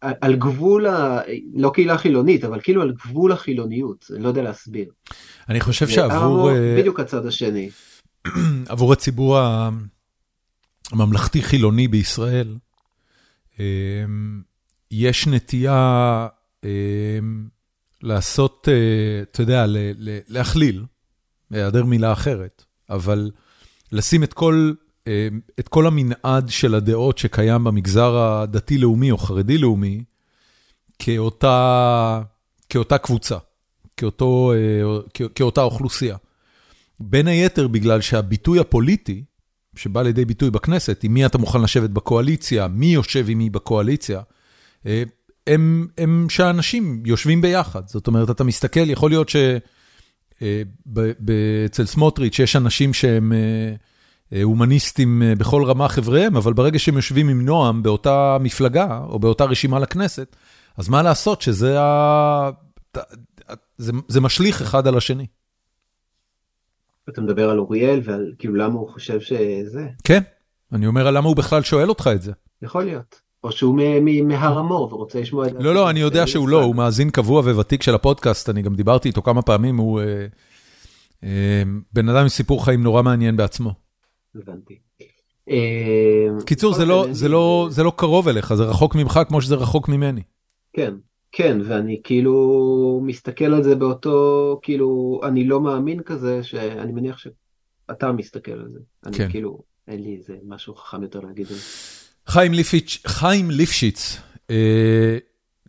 על 0.02 0.36
גבול, 0.36 0.86
ה... 0.86 1.22
לא 1.54 1.72
קהילה 1.74 1.98
חילונית, 1.98 2.44
אבל 2.44 2.60
כאילו 2.64 2.82
על 2.82 2.92
גבול 2.92 3.32
החילוניות, 3.32 4.06
אני 4.16 4.24
לא 4.24 4.28
יודע 4.28 4.42
להסביר. 4.42 4.92
אני 5.50 5.60
חושב 5.60 5.88
שעבור... 5.88 6.50
אה, 6.50 6.76
בדיוק 6.80 7.00
הצד 7.00 7.26
השני. 7.26 7.70
עבור 8.70 8.94
הציבור 8.94 9.40
הממלכתי-חילוני 10.92 11.88
בישראל, 11.88 12.58
אמ, 13.60 14.42
יש 14.92 15.28
נטייה 15.28 16.28
אמ, 16.64 17.48
לעשות, 18.04 18.68
אה, 18.72 19.22
אתה 19.22 19.42
יודע, 19.42 19.66
להכליל, 20.28 20.86
בהיעדר 21.52 21.86
מילה 21.86 22.14
אחרת, 22.14 22.66
אבל 22.90 23.32
לשים 23.92 24.24
את 24.24 24.34
כל, 24.34 24.72
אה, 24.72 24.87
את 25.60 25.68
כל 25.68 25.88
המנעד 25.88 26.50
של 26.50 26.76
הדעות 26.76 27.18
שקיים 27.18 27.64
במגזר 27.64 28.18
הדתי-לאומי 28.18 29.12
או 29.12 29.18
חרדי-לאומי, 29.18 30.04
כאותה, 31.00 32.22
כאותה 32.70 32.98
קבוצה, 32.98 33.38
כאותו, 33.98 34.54
אה, 34.54 35.28
כאותה 35.36 35.62
אוכלוסייה. 35.62 36.18
בין 37.00 37.28
היתר 37.28 37.68
בגלל 37.68 38.02
שהביטוי 38.02 38.60
הפוליטי, 38.60 39.24
שבא 39.76 40.02
לידי 40.02 40.26
ביטוי 40.26 40.52
בכנסת, 40.52 41.04
עם 41.04 41.14
מי 41.14 41.26
אתה 41.26 41.38
מוכן 41.38 41.62
לשבת 41.62 41.90
בקואליציה, 41.90 42.68
מי 42.68 42.86
יושב 42.86 43.26
עם 43.30 43.38
מי 43.38 43.50
בקואליציה, 43.50 44.22
הם 45.48 45.88
הם 45.98 46.28
שהאנשים 46.30 47.04
יושבים 47.06 47.42
ביחד. 47.42 47.88
זאת 47.88 48.08
אומרת, 48.08 48.30
אתה 48.30 48.44
מסתכל, 48.44 48.90
יכול 48.90 49.12
להיות 49.12 49.30
שאצל 49.30 50.52
אה, 51.82 51.86
סמוטריץ' 51.86 52.40
יש 52.40 52.56
אנשים 52.56 52.94
שהם 52.94 53.34
אה, 53.34 53.38
אה, 53.38 53.76
הומניסטים 54.44 55.24
בכל 55.38 55.64
רמה 55.66 55.88
חבריהם, 55.88 56.38
אבל 56.38 56.54
ברגע 56.54 56.80
שהם 56.80 56.96
יושבים 56.96 57.30
עם 57.30 57.46
נועם 57.46 57.84
באותה 57.84 58.38
מפלגה, 58.40 59.02
או 59.10 59.20
באותה 59.20 59.46
רשימה 59.46 59.80
לכנסת, 59.80 60.36
אז 60.78 60.90
מה 60.90 61.04
לעשות 61.04 61.42
שזה 61.42 61.82
ה... 61.82 62.50
זה, 63.78 63.92
זה 64.08 64.22
משליך 64.22 64.62
אחד 64.62 64.88
על 64.88 64.98
השני. 64.98 65.26
אתה 67.10 67.22
מדבר 67.22 67.50
על 67.50 67.60
אוריאל 67.60 68.02
ועל 68.04 68.34
כאילו 68.40 68.56
למה 68.56 68.74
הוא 68.74 68.90
חושב 68.90 69.22
שזה? 69.22 69.88
כן, 70.04 70.22
אני 70.72 70.88
אומר 70.88 71.12
למה 71.12 71.28
הוא 71.28 71.36
בכלל 71.36 71.62
שואל 71.62 71.90
אותך 71.90 72.10
את 72.16 72.22
זה. 72.22 72.32
יכול 72.62 72.84
להיות. 72.84 73.22
או 73.44 73.52
שהוא 73.52 73.80
מהר 74.24 74.58
המור 74.58 74.94
ורוצה 74.94 75.20
לשמוע 75.20 75.48
את 75.48 75.54
זה. 75.54 75.60
לא, 75.60 75.76
לא, 75.76 75.90
אני 75.90 76.00
יודע 76.00 76.28
שהוא 76.28 76.50
לא, 76.50 76.64
הוא 76.64 76.76
מאזין 76.76 77.10
קבוע 77.10 77.42
וותיק 77.42 77.84
של 77.84 77.96
הפודקאסט, 77.96 78.50
אני 78.50 78.62
גם 78.62 78.76
דיברתי 78.76 79.08
איתו 79.08 79.22
כמה 79.22 79.42
פעמים, 79.42 79.78
הוא 79.78 80.00
אה, 80.00 80.26
אה, 81.24 81.64
בן 81.94 82.10
אדם 82.10 82.22
עם 82.22 82.30
סיפור 82.30 82.66
חיים 82.66 82.84
נורא 82.84 83.02
מעניין 83.02 83.38
בעצמו. 83.38 83.87
הבנתי. 84.42 84.80
אה, 85.50 86.28
קיצור, 86.46 86.76
לא, 86.86 87.08
לא, 87.30 87.68
זה 87.70 87.84
לא 87.84 87.92
קרוב 87.96 88.28
אליך, 88.28 88.54
זה 88.54 88.64
רחוק 88.64 88.96
ממך 88.96 89.20
כמו 89.28 89.42
שזה 89.42 89.56
רחוק 89.56 89.90
ממני. 89.90 90.22
כן, 90.74 90.94
כן, 91.32 91.58
ואני 91.66 92.02
כאילו 92.04 93.02
מסתכל 93.04 93.54
על 93.54 93.64
זה 93.64 93.76
באותו, 93.76 94.60
כאילו, 94.62 95.20
אני 95.24 95.48
לא 95.48 95.62
מאמין 95.62 96.02
כזה, 96.02 96.44
שאני 96.44 96.92
מניח 96.92 97.18
שאתה 97.18 98.12
מסתכל 98.12 98.52
על 98.52 98.70
זה. 98.74 98.80
אני 99.06 99.18
כן. 99.18 99.32
כאילו, 99.32 99.60
אין 99.88 100.04
לי 100.04 100.16
איזה 100.16 100.36
משהו 100.48 100.76
חכם 100.76 101.04
יותר 101.04 101.20
להגיד 101.20 101.48
על 101.50 101.54
זה. 101.54 101.62
חיים 102.28 102.54
ליפשיץ, 102.54 102.98
חיים 103.08 103.52
ליפשיץ 103.52 104.18
אה, 104.50 105.18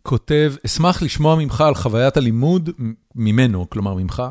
כותב, 0.03 0.53
אשמח 0.65 1.01
לשמוע 1.01 1.35
ממך 1.35 1.61
על 1.61 1.75
חוויית 1.75 2.17
הלימוד, 2.17 2.69
ממנו, 3.15 3.69
כלומר 3.69 3.93
ממך, 3.93 4.23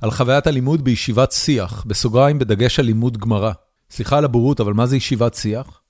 על 0.00 0.10
חוויית 0.10 0.46
הלימוד 0.46 0.84
בישיבת 0.84 1.32
שיח, 1.32 1.84
בסוגריים 1.86 2.38
בדגש 2.38 2.78
על 2.78 2.84
לימוד 2.86 3.18
גמרא. 3.18 3.52
סליחה 3.92 4.18
על 4.18 4.24
הבורות, 4.24 4.60
אבל 4.60 4.72
מה 4.72 4.86
זה 4.86 4.96
ישיבת 4.96 5.34
שיח? 5.34 5.82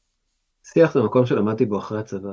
שיח 0.64 0.94
זה 0.94 1.02
מקום 1.02 1.26
שלמדתי 1.26 1.66
בו 1.66 1.78
אחרי 1.78 1.98
הצבא, 1.98 2.32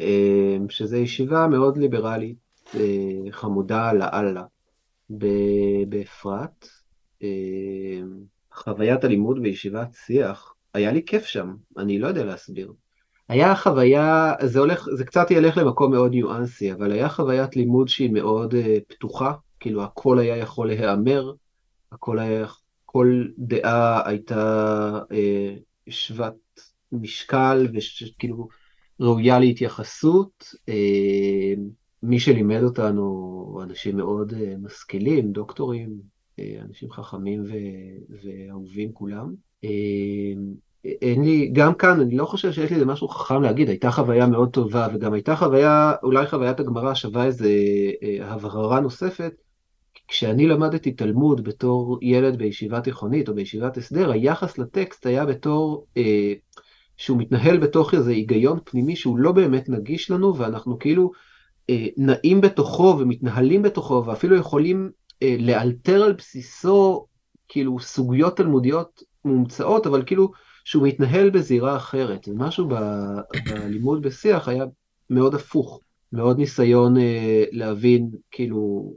אה, 0.00 0.56
שזה 0.68 0.98
ישיבה 0.98 1.46
מאוד 1.46 1.76
ליברלית, 1.76 2.36
אה, 2.74 3.30
חמודה 3.30 3.92
לאללה, 3.92 4.44
באפרת. 5.88 6.68
אה, 7.22 7.28
חוויית 8.54 9.04
הלימוד 9.04 9.42
בישיבת 9.42 9.94
שיח, 10.06 10.54
היה 10.74 10.92
לי 10.92 11.02
כיף 11.06 11.24
שם, 11.24 11.54
אני 11.78 11.98
לא 11.98 12.08
יודע 12.08 12.24
להסביר. 12.24 12.72
היה 13.28 13.56
חוויה, 13.56 14.32
זה 14.42 14.58
הולך, 14.58 14.86
זה 14.96 15.04
קצת 15.04 15.30
ילך 15.30 15.56
למקום 15.56 15.92
מאוד 15.92 16.10
ניואנסי, 16.10 16.72
אבל 16.72 16.92
היה 16.92 17.08
חוויית 17.08 17.56
לימוד 17.56 17.88
שהיא 17.88 18.10
מאוד 18.10 18.54
uh, 18.54 18.56
פתוחה, 18.88 19.32
כאילו 19.60 19.82
הכל 19.82 20.18
היה 20.18 20.36
יכול 20.36 20.66
להיאמר, 20.66 21.32
הכל 21.92 22.18
היה, 22.18 22.46
כל 22.92 23.24
דעה 23.38 24.08
הייתה 24.08 24.98
uh, 25.02 25.90
שוות 25.90 26.60
משקל 26.92 27.68
וכאילו 27.74 28.48
ראויה 29.00 29.38
להתייחסות. 29.38 30.54
Uh, 30.70 31.60
מי 32.02 32.20
שלימד 32.20 32.62
אותנו, 32.62 33.60
אנשים 33.62 33.96
מאוד 33.96 34.32
uh, 34.32 34.36
משכילים, 34.62 35.32
דוקטורים, 35.32 36.00
uh, 36.36 36.42
אנשים 36.68 36.90
חכמים 36.90 37.44
ואהובים 38.22 38.92
כולם. 38.92 39.34
Uh, 39.64 39.68
אין 40.84 41.24
לי, 41.24 41.50
גם 41.52 41.74
כאן 41.74 42.00
אני 42.00 42.16
לא 42.16 42.24
חושב 42.24 42.52
שיש 42.52 42.70
לי 42.70 42.74
איזה 42.74 42.86
משהו 42.86 43.08
חכם 43.08 43.42
להגיד, 43.42 43.68
הייתה 43.68 43.90
חוויה 43.90 44.26
מאוד 44.26 44.50
טובה 44.50 44.88
וגם 44.94 45.12
הייתה 45.12 45.36
חוויה, 45.36 45.92
אולי 46.02 46.26
חוויית 46.26 46.60
הגמרא 46.60 46.94
שווה 46.94 47.24
איזה 47.24 47.48
אה, 48.02 48.32
הבהרה 48.32 48.80
נוספת. 48.80 49.32
כשאני 50.10 50.46
למדתי 50.46 50.92
תלמוד 50.92 51.44
בתור 51.44 51.98
ילד 52.02 52.38
בישיבה 52.38 52.80
תיכונית 52.80 53.28
או 53.28 53.34
בישיבת 53.34 53.76
הסדר, 53.76 54.10
היחס 54.10 54.58
לטקסט 54.58 55.06
היה 55.06 55.26
בתור 55.26 55.86
אה, 55.96 56.32
שהוא 56.96 57.18
מתנהל 57.18 57.58
בתוך 57.58 57.94
איזה 57.94 58.10
היגיון 58.10 58.58
פנימי 58.64 58.96
שהוא 58.96 59.18
לא 59.18 59.32
באמת 59.32 59.68
נגיש 59.68 60.10
לנו 60.10 60.36
ואנחנו 60.36 60.78
כאילו 60.78 61.10
אה, 61.70 61.86
נעים 61.96 62.40
בתוכו 62.40 62.96
ומתנהלים 62.98 63.62
בתוכו 63.62 64.02
ואפילו 64.06 64.36
יכולים 64.36 64.90
אה, 65.22 65.36
לאלתר 65.38 66.02
על 66.02 66.12
בסיסו 66.12 67.06
כאילו 67.48 67.80
סוגיות 67.80 68.36
תלמודיות 68.36 69.02
מומצאות, 69.24 69.86
אבל 69.86 70.02
כאילו 70.06 70.30
שהוא 70.64 70.86
מתנהל 70.86 71.30
בזירה 71.30 71.76
אחרת, 71.76 72.28
ומשהו 72.28 72.68
בלימוד 72.68 74.02
בשיח 74.02 74.48
היה 74.48 74.64
מאוד 75.10 75.34
הפוך, 75.34 75.80
מאוד 76.12 76.38
ניסיון 76.38 76.96
אה, 76.96 77.44
להבין, 77.52 78.10
כאילו, 78.30 78.92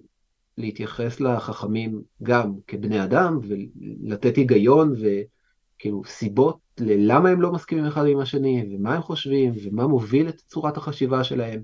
להתייחס 0.57 1.19
לחכמים 1.19 2.01
גם 2.23 2.53
כבני 2.67 3.03
אדם, 3.03 3.39
ולתת 3.47 4.35
היגיון 4.35 4.93
וכאילו 4.93 6.01
סיבות 6.07 6.57
ללמה 6.79 7.29
הם 7.29 7.41
לא 7.41 7.51
מסכימים 7.51 7.85
אחד 7.85 8.05
עם 8.07 8.19
השני, 8.19 8.65
ומה 8.71 8.95
הם 8.95 9.01
חושבים, 9.01 9.53
ומה 9.63 9.87
מוביל 9.87 10.29
את 10.29 10.41
צורת 10.47 10.77
החשיבה 10.77 11.23
שלהם. 11.23 11.63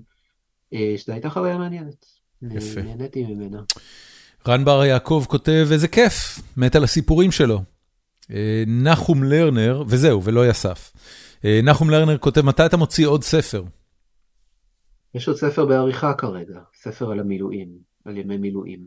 אה, 0.72 0.94
שזו 0.96 1.12
הייתה 1.12 1.30
חוויה 1.30 1.58
מעניינת. 1.58 2.06
יפה. 2.42 2.82
נהניתי 2.82 3.24
ממנה. 3.24 3.62
רן 4.48 4.64
בר 4.64 4.84
יעקב 4.84 5.24
כותב, 5.28 5.68
איזה 5.72 5.88
כיף, 5.88 6.40
מת 6.56 6.76
על 6.76 6.84
הסיפורים 6.84 7.30
שלו. 7.30 7.62
אה, 8.30 8.64
נחום 8.66 9.24
לרנר, 9.24 9.82
וזהו, 9.88 10.24
ולא 10.24 10.48
יסף. 10.48 10.92
אה, 11.44 11.60
נחום 11.62 11.90
לרנר 11.90 12.18
כותב, 12.18 12.40
מתי 12.40 12.66
אתה 12.66 12.76
מוציא 12.76 13.06
עוד 13.06 13.22
ספר? 13.22 13.64
יש 15.14 15.28
עוד 15.28 15.36
ספר 15.36 15.66
בעריכה 15.66 16.14
כרגע, 16.14 16.60
ספר 16.74 17.10
על 17.10 17.20
המילואים, 17.20 17.68
על 18.04 18.16
ימי 18.16 18.36
מילואים, 18.36 18.80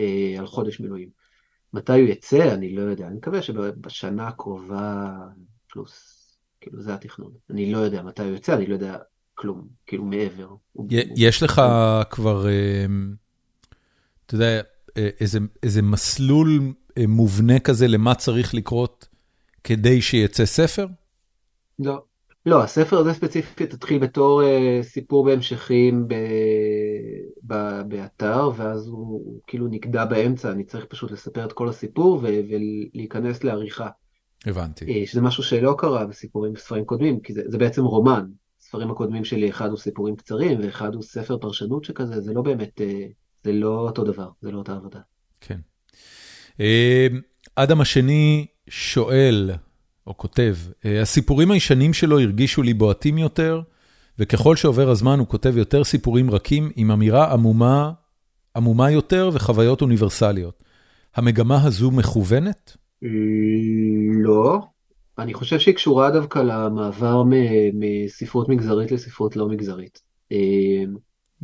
אה, 0.00 0.34
על 0.38 0.46
חודש 0.46 0.80
מילואים. 0.80 1.08
מתי 1.72 2.00
הוא 2.00 2.08
יצא, 2.08 2.54
אני 2.54 2.74
לא 2.74 2.82
יודע, 2.82 3.06
אני 3.06 3.16
מקווה 3.16 3.42
שבשנה 3.42 4.28
הקרובה 4.28 5.16
פלוס, 5.70 6.14
כאילו 6.60 6.82
זה 6.82 6.94
התכנון. 6.94 7.32
אני 7.50 7.72
לא 7.72 7.78
יודע 7.78 8.02
מתי 8.02 8.22
הוא 8.22 8.30
יוצא, 8.30 8.54
אני 8.54 8.66
לא 8.66 8.74
יודע 8.74 8.98
כלום, 9.34 9.68
כאילו 9.86 10.04
מעבר. 10.04 10.54
יש 11.16 11.42
לך 11.42 11.62
כבר, 12.10 12.48
אה, 12.48 12.86
אתה 14.26 14.34
יודע, 14.34 14.60
אה, 14.96 15.08
איזה, 15.20 15.38
איזה 15.62 15.82
מסלול 15.82 16.72
מובנה 17.08 17.58
כזה 17.60 17.88
למה 17.88 18.14
צריך 18.14 18.54
לקרות 18.54 19.08
כדי 19.64 20.02
שיצא 20.02 20.44
ספר? 20.44 20.86
לא. 21.78 22.02
לא, 22.46 22.62
הספר 22.62 22.98
הזה 22.98 23.12
ספציפית 23.12 23.74
התחיל 23.74 23.98
בתור 23.98 24.42
uh, 24.42 24.82
סיפור 24.82 25.24
בהמשכים 25.24 26.08
ב... 26.08 26.14
ב... 27.46 27.82
באתר, 27.88 28.50
ואז 28.56 28.86
הוא, 28.86 29.06
הוא 29.06 29.40
כאילו 29.46 29.68
נגדע 29.68 30.04
באמצע, 30.04 30.52
אני 30.52 30.64
צריך 30.64 30.84
פשוט 30.84 31.10
לספר 31.10 31.44
את 31.44 31.52
כל 31.52 31.68
הסיפור 31.68 32.20
ו... 32.22 32.22
ולהיכנס 32.22 33.44
לעריכה. 33.44 33.88
הבנתי. 34.46 35.04
Uh, 35.04 35.08
שזה 35.08 35.20
משהו 35.20 35.42
שלא 35.42 35.74
קרה 35.78 36.06
בסיפורים 36.06 36.52
בספרים 36.52 36.84
קודמים, 36.84 37.20
כי 37.20 37.32
זה, 37.32 37.42
זה 37.46 37.58
בעצם 37.58 37.84
רומן. 37.84 38.26
הספרים 38.60 38.90
הקודמים 38.90 39.24
שלי, 39.24 39.50
אחד 39.50 39.68
הוא 39.68 39.78
סיפורים 39.78 40.16
קצרים, 40.16 40.58
ואחד 40.62 40.94
הוא 40.94 41.02
ספר 41.02 41.38
פרשנות 41.38 41.84
שכזה, 41.84 42.20
זה 42.20 42.32
לא 42.32 42.42
באמת, 42.42 42.80
uh, 42.80 43.12
זה 43.44 43.52
לא 43.52 43.80
אותו 43.80 44.04
דבר, 44.04 44.28
זה 44.40 44.50
לא 44.50 44.58
אותה 44.58 44.72
עבודה. 44.72 45.00
כן. 45.40 45.58
Uh, 46.56 46.62
אדם 47.56 47.80
השני 47.80 48.46
שואל, 48.68 49.50
או 50.08 50.16
כותב, 50.16 50.56
אה, 50.84 51.02
הסיפורים 51.02 51.50
הישנים 51.50 51.92
שלו 51.92 52.20
הרגישו 52.20 52.62
לי 52.62 52.74
בועטים 52.74 53.18
יותר, 53.18 53.60
וככל 54.18 54.56
שעובר 54.56 54.90
הזמן 54.90 55.18
הוא 55.18 55.26
כותב 55.26 55.56
יותר 55.56 55.84
סיפורים 55.84 56.30
רכים 56.30 56.70
עם 56.76 56.90
אמירה 56.90 57.32
עמומה, 57.32 57.92
עמומה 58.56 58.90
יותר 58.90 59.30
וחוויות 59.32 59.82
אוניברסליות. 59.82 60.62
המגמה 61.14 61.64
הזו 61.64 61.90
מכוונת? 61.90 62.76
לא. 64.22 64.58
אני 65.18 65.34
חושב 65.34 65.58
שהיא 65.58 65.74
קשורה 65.74 66.10
דווקא 66.10 66.38
למעבר 66.38 67.22
מספרות 67.74 68.48
מגזרית 68.48 68.92
לספרות 68.92 69.36
לא 69.36 69.48
מגזרית. 69.48 70.00
אה, 70.32 70.84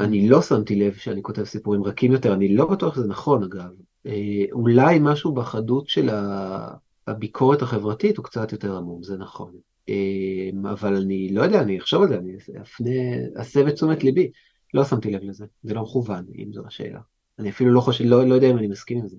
אני 0.01 0.29
לא 0.29 0.43
שמתי 0.43 0.77
לב 0.77 0.95
שאני 0.95 1.23
כותב 1.23 1.45
סיפורים 1.45 1.85
רכים 1.85 2.13
יותר, 2.13 2.35
אני 2.35 2.57
לא 2.57 2.67
בטוח 2.67 2.95
שזה 2.95 3.09
נכון 3.09 3.43
אגב. 3.43 3.71
אה, 4.07 4.45
אולי 4.53 4.99
משהו 5.01 5.33
בחדות 5.33 5.89
של 5.89 6.09
ה... 6.09 6.75
הביקורת 7.07 7.63
החברתית 7.63 8.17
הוא 8.17 8.25
קצת 8.25 8.53
יותר 8.53 8.77
עמום, 8.77 9.03
זה 9.03 9.17
נכון. 9.17 9.53
אמ, 9.89 10.67
אבל 10.67 10.97
אני 10.97 11.29
לא 11.33 11.43
יודע, 11.43 11.61
אני 11.61 11.79
אחשוב 11.79 12.03
על 12.03 12.09
זה, 12.09 12.19
אני 12.19 12.37
אפנה, 12.63 12.91
אסב 13.37 13.67
את 13.67 13.75
תשומת 13.75 14.05
ליבי. 14.05 14.31
לא 14.75 14.85
שמתי 14.85 15.11
לב 15.11 15.21
לזה, 15.23 15.45
זה 15.63 15.75
לא 15.75 15.83
מכוון, 15.83 16.25
אם 16.39 16.53
זו 16.53 16.63
השאלה. 16.67 17.01
אני 17.39 17.51
אפילו 17.51 17.73
לא 17.73 17.81
חושב, 17.81 18.05
לא, 18.05 18.29
לא 18.29 18.35
יודע 18.35 18.51
אם 18.51 18.59
אני 18.59 18.67
מסכים 18.67 18.99
עם 18.99 19.09
זה. 19.09 19.17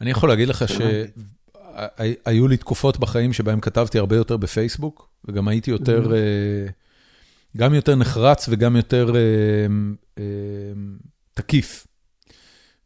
אני 0.00 0.10
יכול 0.10 0.28
להגיד 0.28 0.48
לך 0.48 0.64
שהיו 0.68 2.48
לי 2.48 2.56
תקופות 2.56 2.98
בחיים 2.98 3.32
שבהם 3.32 3.60
כתבתי 3.60 3.98
הרבה 3.98 4.16
יותר 4.16 4.36
בפייסבוק, 4.36 5.10
וגם 5.24 5.48
הייתי 5.48 5.70
יותר, 5.70 6.06
mm-hmm. 6.06 6.14
אה, 6.14 6.66
גם 7.56 7.74
יותר 7.74 7.94
נחרץ 7.94 8.48
וגם 8.48 8.76
יותר 8.76 9.12
אה, 9.16 9.66
אה, 10.18 10.24
תקיף. 11.34 11.86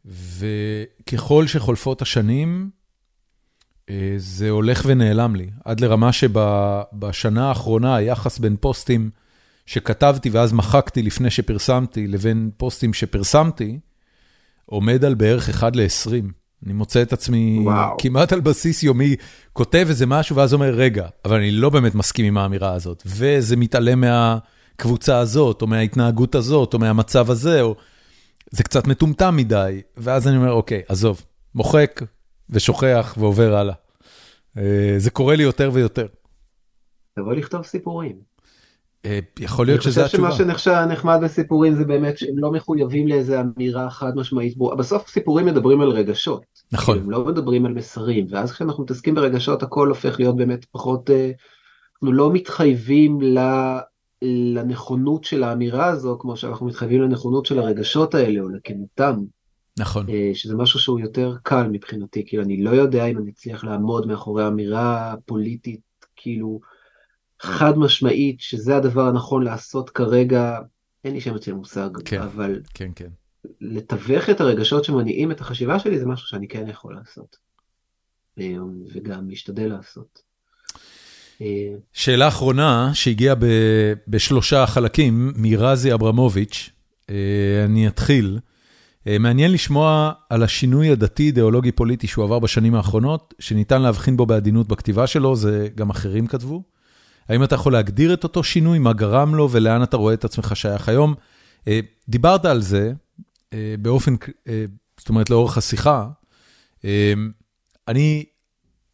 וככל 0.05 1.47
שחולפות 1.47 2.01
השנים, 2.01 2.69
זה 4.17 4.49
הולך 4.49 4.83
ונעלם 4.85 5.35
לי, 5.35 5.49
עד 5.65 5.79
לרמה 5.79 6.11
שבשנה 6.11 7.47
האחרונה 7.47 7.95
היחס 7.95 8.39
בין 8.39 8.55
פוסטים 8.59 9.09
שכתבתי 9.65 10.29
ואז 10.29 10.53
מחקתי 10.53 11.01
לפני 11.01 11.29
שפרסמתי, 11.29 12.07
לבין 12.07 12.49
פוסטים 12.57 12.93
שפרסמתי, 12.93 13.79
עומד 14.65 15.05
על 15.05 15.13
בערך 15.15 15.49
1 15.49 15.75
ל-20. 15.75 16.11
אני 16.65 16.73
מוצא 16.73 17.01
את 17.01 17.13
עצמי 17.13 17.59
וואו. 17.63 17.97
כמעט 17.99 18.33
על 18.33 18.39
בסיס 18.39 18.83
יומי, 18.83 19.15
כותב 19.53 19.85
איזה 19.89 20.05
משהו 20.05 20.35
ואז 20.35 20.53
אומר, 20.53 20.69
רגע, 20.69 21.07
אבל 21.25 21.37
אני 21.37 21.51
לא 21.51 21.69
באמת 21.69 21.95
מסכים 21.95 22.25
עם 22.25 22.37
האמירה 22.37 22.73
הזאת, 22.73 23.03
וזה 23.05 23.55
מתעלם 23.55 24.01
מהקבוצה 24.01 25.17
הזאת, 25.17 25.61
או 25.61 25.67
מההתנהגות 25.67 26.35
הזאת, 26.35 26.73
או 26.73 26.79
מהמצב 26.79 27.31
הזה, 27.31 27.61
או... 27.61 27.75
זה 28.51 28.63
קצת 28.63 28.87
מטומטם 28.87 29.35
מדי, 29.35 29.81
ואז 29.97 30.27
אני 30.27 30.37
אומר, 30.37 30.51
אוקיי, 30.51 30.81
עזוב, 30.87 31.21
מוחק, 31.55 32.01
ושוכח 32.49 33.15
ועובר 33.17 33.55
הלאה. 33.55 33.73
אה, 34.57 34.95
זה 34.97 35.11
קורה 35.11 35.35
לי 35.35 35.43
יותר 35.43 35.69
ויותר. 35.73 36.07
תבוא 37.15 37.33
לכתוב 37.33 37.65
סיפורים. 37.65 38.15
אה, 39.05 39.19
יכול 39.39 39.65
להיות 39.65 39.81
שזה 39.81 40.05
התשובה. 40.05 40.27
אני 40.27 40.31
חושב 40.31 40.43
שמה 40.43 40.57
שנחמד 40.57 41.19
בסיפורים 41.23 41.75
זה 41.75 41.85
באמת 41.85 42.17
שהם 42.17 42.37
לא 42.37 42.51
מחויבים 42.51 43.07
לאיזה 43.07 43.41
אמירה 43.41 43.89
חד 43.89 44.15
משמעית. 44.15 44.57
בסוף 44.77 45.09
סיפורים 45.09 45.45
מדברים 45.45 45.81
על 45.81 45.89
רגשות. 45.89 46.43
נכון. 46.71 46.97
הם 46.97 47.11
לא 47.11 47.25
מדברים 47.25 47.65
על 47.65 47.73
מסרים, 47.73 48.25
ואז 48.29 48.51
כשאנחנו 48.51 48.83
מתעסקים 48.83 49.15
ברגשות 49.15 49.63
הכל 49.63 49.89
הופך 49.89 50.19
להיות 50.19 50.35
באמת 50.35 50.65
פחות, 50.65 51.09
אה, 51.09 51.31
אנחנו 51.93 52.11
לא 52.11 52.33
מתחייבים 52.33 53.19
לנכונות 54.21 55.23
של 55.23 55.43
האמירה 55.43 55.85
הזו 55.85 56.17
כמו 56.19 56.37
שאנחנו 56.37 56.65
מתחייבים 56.65 57.01
לנכונות 57.01 57.45
של 57.45 57.59
הרגשות 57.59 58.15
האלה 58.15 58.39
או 58.39 58.49
לכנותם. 58.49 59.15
נכון. 59.79 60.09
אה, 60.09 60.31
שזה 60.33 60.55
משהו 60.55 60.79
שהוא 60.79 60.99
יותר 60.99 61.35
קל 61.43 61.67
מבחינתי, 61.71 62.23
כאילו 62.27 62.43
אני 62.43 62.63
לא 62.63 62.69
יודע 62.69 63.05
אם 63.05 63.17
אני 63.17 63.31
אצליח 63.31 63.63
לעמוד 63.63 64.07
מאחורי 64.07 64.47
אמירה 64.47 65.15
פוליטית, 65.25 65.81
כאילו 66.15 66.59
חד 67.39 67.77
משמעית, 67.77 68.39
שזה 68.39 68.75
הדבר 68.75 69.07
הנכון 69.07 69.43
לעשות 69.43 69.89
כרגע, 69.89 70.59
אין 71.03 71.13
לי 71.13 71.21
שם 71.21 71.35
אצל 71.35 71.53
מושג, 71.53 71.89
כן, 72.05 72.21
אבל 72.21 72.61
כן, 72.73 72.91
כן. 72.95 73.07
לתווך 73.61 74.29
את 74.29 74.41
הרגשות 74.41 74.83
שמניעים 74.83 75.31
את 75.31 75.41
החשיבה 75.41 75.79
שלי 75.79 75.99
זה 75.99 76.05
משהו 76.05 76.27
שאני 76.27 76.47
כן 76.47 76.67
יכול 76.67 76.95
לעשות, 76.95 77.37
אה, 78.39 78.55
וגם 78.93 79.29
משתדל 79.29 79.67
לעשות. 79.67 80.21
אה, 81.41 81.73
שאלה 81.93 82.27
אחרונה 82.27 82.91
שהגיעה 82.93 83.35
בשלושה 84.07 84.65
חלקים 84.67 85.33
מרזי 85.35 85.93
אברמוביץ', 85.93 86.69
אני 87.65 87.87
אתחיל. 87.87 88.39
אה, 89.07 89.19
מעניין 89.19 89.51
לשמוע 89.51 90.11
על 90.29 90.43
השינוי 90.43 90.89
הדתי-אידיאולוגי-פוליטי 90.89 92.07
שהוא 92.07 92.25
עבר 92.25 92.39
בשנים 92.39 92.75
האחרונות, 92.75 93.33
שניתן 93.39 93.81
להבחין 93.81 94.17
בו 94.17 94.25
בעדינות 94.25 94.67
בכתיבה 94.67 95.07
שלו, 95.07 95.35
זה 95.35 95.67
גם 95.75 95.89
אחרים 95.89 96.27
כתבו. 96.27 96.63
האם 97.29 97.43
אתה 97.43 97.55
יכול 97.55 97.73
להגדיר 97.73 98.13
את 98.13 98.23
אותו 98.23 98.43
שינוי, 98.43 98.79
מה 98.79 98.93
גרם 98.93 99.35
לו 99.35 99.51
ולאן 99.51 99.83
אתה 99.83 99.97
רואה 99.97 100.13
את 100.13 100.25
עצמך 100.25 100.55
שייך 100.55 100.89
היום? 100.89 101.13
אה, 101.67 101.79
דיברת 102.09 102.45
על 102.45 102.61
זה 102.61 102.93
אה, 103.53 103.75
באופן, 103.79 104.15
זאת 104.97 105.09
אומרת, 105.09 105.29
לאורך 105.29 105.57
השיחה. 105.57 106.07
אני, 107.87 108.25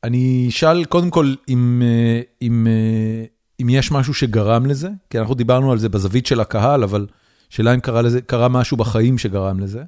אני 0.03 0.45
אשאל 0.49 0.85
קודם 0.85 1.09
כל 1.09 1.33
אם, 1.49 1.81
אם, 2.41 2.67
אם 3.61 3.69
יש 3.69 3.91
משהו 3.91 4.13
שגרם 4.13 4.65
לזה, 4.65 4.89
כי 5.09 5.19
אנחנו 5.19 5.35
דיברנו 5.35 5.71
על 5.71 5.77
זה 5.77 5.89
בזווית 5.89 6.25
של 6.25 6.39
הקהל, 6.39 6.83
אבל 6.83 7.07
שאלה 7.49 7.73
אם 7.73 7.79
קרה, 7.79 8.01
לזה, 8.01 8.21
קרה 8.21 8.49
משהו 8.49 8.77
בחיים 8.77 9.17
שגרם 9.17 9.59
לזה. 9.59 9.83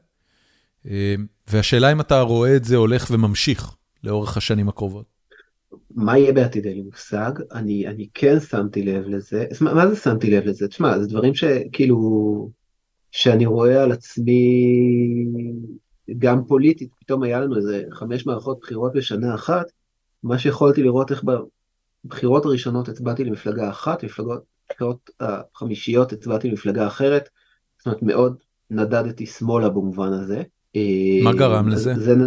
אמ, 0.88 1.26
והשאלה 1.48 1.92
אם 1.92 2.02
אתה 2.02 2.22
רואה 2.22 2.56
את 2.56 2.64
זה 2.64 2.76
הולך 2.76 3.08
וממשיך 3.12 3.76
לאורך 4.04 4.38
השנים 4.38 4.70
הקרובות. 4.70 5.06
מה 5.92 6.18
יהיה 6.18 6.34
בעתיד 6.34 6.66
אין 6.66 6.76
לי 6.76 6.82
מושג, 6.82 7.32
אני, 7.54 7.88
אני 7.88 8.08
כן 8.14 8.40
שמתי 8.40 8.84
לב 8.84 9.08
לזה, 9.08 9.46
מה, 9.62 9.74
מה 9.74 9.88
זה 9.88 9.96
שמתי 9.96 10.32
לב 10.32 10.44
לזה? 10.46 10.68
תשמע, 10.68 11.00
זה 11.00 11.08
דברים 11.08 11.36
שכאילו, 11.36 12.50
שאני 13.12 13.46
רואה 13.46 13.84
על 13.84 13.92
עצמי 13.92 14.76
גם 16.18 16.44
פוליטית, 16.48 16.90
פתאום 17.00 17.24
היה 17.24 17.40
לנו 17.40 17.58
איזה 17.58 17.84
חמש 17.92 18.26
מערכות 18.26 18.60
בחירות 18.62 18.94
בשנה 18.94 19.36
אחת, 19.36 19.66
מה 20.24 20.40
שיכולתי 20.40 20.84
לראות 20.84 21.12
איך 21.12 21.24
בבחירות 22.04 22.46
הראשונות 22.46 22.90
הצבעתי 22.90 23.24
למפלגה 23.24 23.70
אחת, 23.70 24.04
בבחירות 24.04 25.10
החמישיות 25.20 26.14
הצבעתי 26.14 26.50
למפלגה 26.50 26.88
אחרת, 26.88 27.30
זאת 27.78 27.86
אומרת 27.86 28.04
מאוד 28.04 28.38
נדדתי 28.70 29.26
שמאלה 29.26 29.70
במובן 29.70 30.14
הזה. 30.14 30.44
מה 31.24 31.34
גרם 31.34 31.68
לזה? 31.68 31.94
זה, 31.94 32.14
אני 32.14 32.24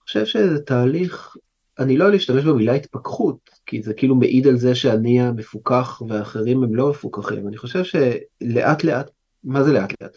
חושב 0.00 0.24
שזה 0.24 0.60
תהליך, 0.60 1.36
אני 1.78 1.96
לא 1.96 2.10
להשתמש 2.10 2.44
במילה 2.44 2.72
התפכחות, 2.72 3.50
כי 3.66 3.82
זה 3.82 3.94
כאילו 3.94 4.14
מעיד 4.14 4.46
על 4.46 4.56
זה 4.56 4.74
שאני 4.74 5.20
המפוקח 5.20 6.02
ואחרים 6.08 6.62
הם 6.62 6.74
לא 6.74 6.90
מפוקחים. 6.90 7.48
אני 7.48 7.56
חושב 7.56 7.82
שלאט 7.84 8.84
לאט, 8.84 9.10
מה 9.44 9.62
זה 9.62 9.72
לאט 9.72 9.92
לאט? 10.02 10.16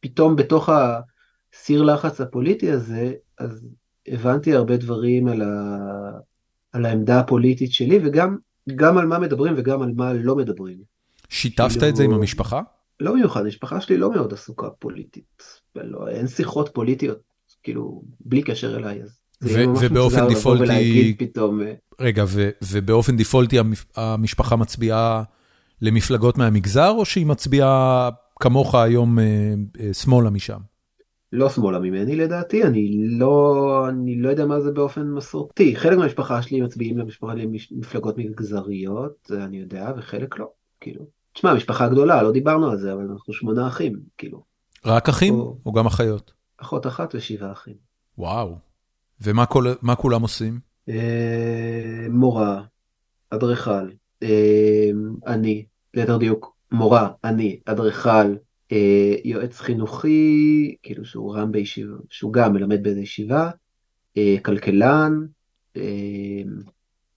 פתאום 0.00 0.36
בתוך 0.36 0.68
הסיר 0.68 1.82
לחץ 1.82 2.20
הפוליטי 2.20 2.70
הזה, 2.70 3.12
אז 3.38 3.66
הבנתי 4.08 4.54
הרבה 4.54 4.76
דברים 4.76 5.28
על, 5.28 5.42
ה... 5.42 5.78
על 6.72 6.86
העמדה 6.86 7.20
הפוליטית 7.20 7.72
שלי, 7.72 7.98
וגם 8.04 8.36
גם 8.74 8.98
על 8.98 9.06
מה 9.06 9.18
מדברים 9.18 9.54
וגם 9.56 9.82
על 9.82 9.92
מה 9.96 10.12
לא 10.12 10.36
מדברים. 10.36 10.78
שיתפת 11.28 11.72
כאילו... 11.72 11.88
את 11.88 11.96
זה 11.96 12.02
עם 12.02 12.12
המשפחה? 12.12 12.62
לא 13.00 13.14
מיוחד, 13.14 13.40
המשפחה 13.40 13.80
שלי 13.80 13.96
לא 13.96 14.12
מאוד 14.12 14.32
עסוקה 14.32 14.70
פוליטית. 14.70 15.42
ולא, 15.76 16.08
אין 16.08 16.26
שיחות 16.26 16.70
פוליטיות, 16.74 17.18
כאילו, 17.62 18.02
בלי 18.20 18.42
קשר 18.42 18.76
אליי, 18.76 19.02
אז 19.02 19.20
ובאופן 19.42 20.28
דיפולטי, 20.28 21.16
פתאום... 21.18 21.62
אה, 21.62 21.72
רגע, 22.00 22.24
ובאופן 22.72 23.16
דיפולטי 23.16 23.56
המשפחה 23.96 24.56
מצביעה 24.56 25.22
למפלגות 25.82 26.38
מהמגזר, 26.38 26.90
או 26.90 27.04
שהיא 27.04 27.26
מצביעה 27.26 28.10
כמוך 28.40 28.74
היום 28.74 29.18
שמאלה 29.92 30.30
משם. 30.30 30.58
לא 31.32 31.48
שמאלה 31.48 31.78
ממני 31.78 32.16
לדעתי, 32.16 32.64
אני 32.64 32.96
לא, 33.18 33.86
אני 33.88 34.20
לא 34.20 34.28
יודע 34.28 34.46
מה 34.46 34.60
זה 34.60 34.72
באופן 34.72 35.02
מסורתי. 35.10 35.76
חלק 35.76 35.98
מהמשפחה 35.98 36.42
שלי 36.42 36.60
מצביעים 36.60 36.98
למשפחה 36.98 37.34
למפלגות 37.34 38.18
מגזריות, 38.18 39.12
זה 39.28 39.44
אני 39.44 39.56
יודע, 39.56 39.92
וחלק 39.98 40.38
לא, 40.38 40.50
כאילו. 40.80 41.06
תשמע, 41.36 41.54
משפחה 41.54 41.88
גדולה, 41.88 42.22
לא 42.22 42.32
דיברנו 42.32 42.70
על 42.70 42.78
זה, 42.78 42.92
אבל 42.92 43.02
אנחנו 43.10 43.32
שמונה 43.32 43.68
אחים, 43.68 43.98
כאילו. 44.18 44.44
רק 44.84 45.08
אחים 45.08 45.34
או, 45.34 45.58
או 45.66 45.72
גם 45.72 45.86
אחיות? 45.86 46.32
אחות 46.56 46.86
אחת 46.86 47.14
ושבעה 47.14 47.52
אחים. 47.52 47.74
וואו. 48.18 48.58
ומה 49.20 49.46
כל, 49.46 49.64
כולם 49.98 50.22
עושים? 50.22 50.60
אה, 50.88 52.06
מורה, 52.10 52.62
אדריכל, 53.30 53.90
אה, 54.22 54.90
אני, 55.26 55.66
ליתר 55.94 56.16
דיוק, 56.16 56.56
מורה, 56.72 57.10
אני, 57.24 57.60
אדריכל, 57.64 58.36
אה, 58.72 59.14
יועץ 59.24 59.60
חינוכי, 59.60 60.76
כאילו 60.82 61.04
שהוא 61.04 61.36
רם 61.36 61.52
בישיבה, 61.52 61.96
שהוא 62.10 62.32
גם 62.32 62.52
מלמד 62.52 62.82
באיזה 62.82 63.00
ישיבה, 63.00 63.50
אה, 64.16 64.36
כלכלן, 64.42 65.12
אה, 65.76 65.82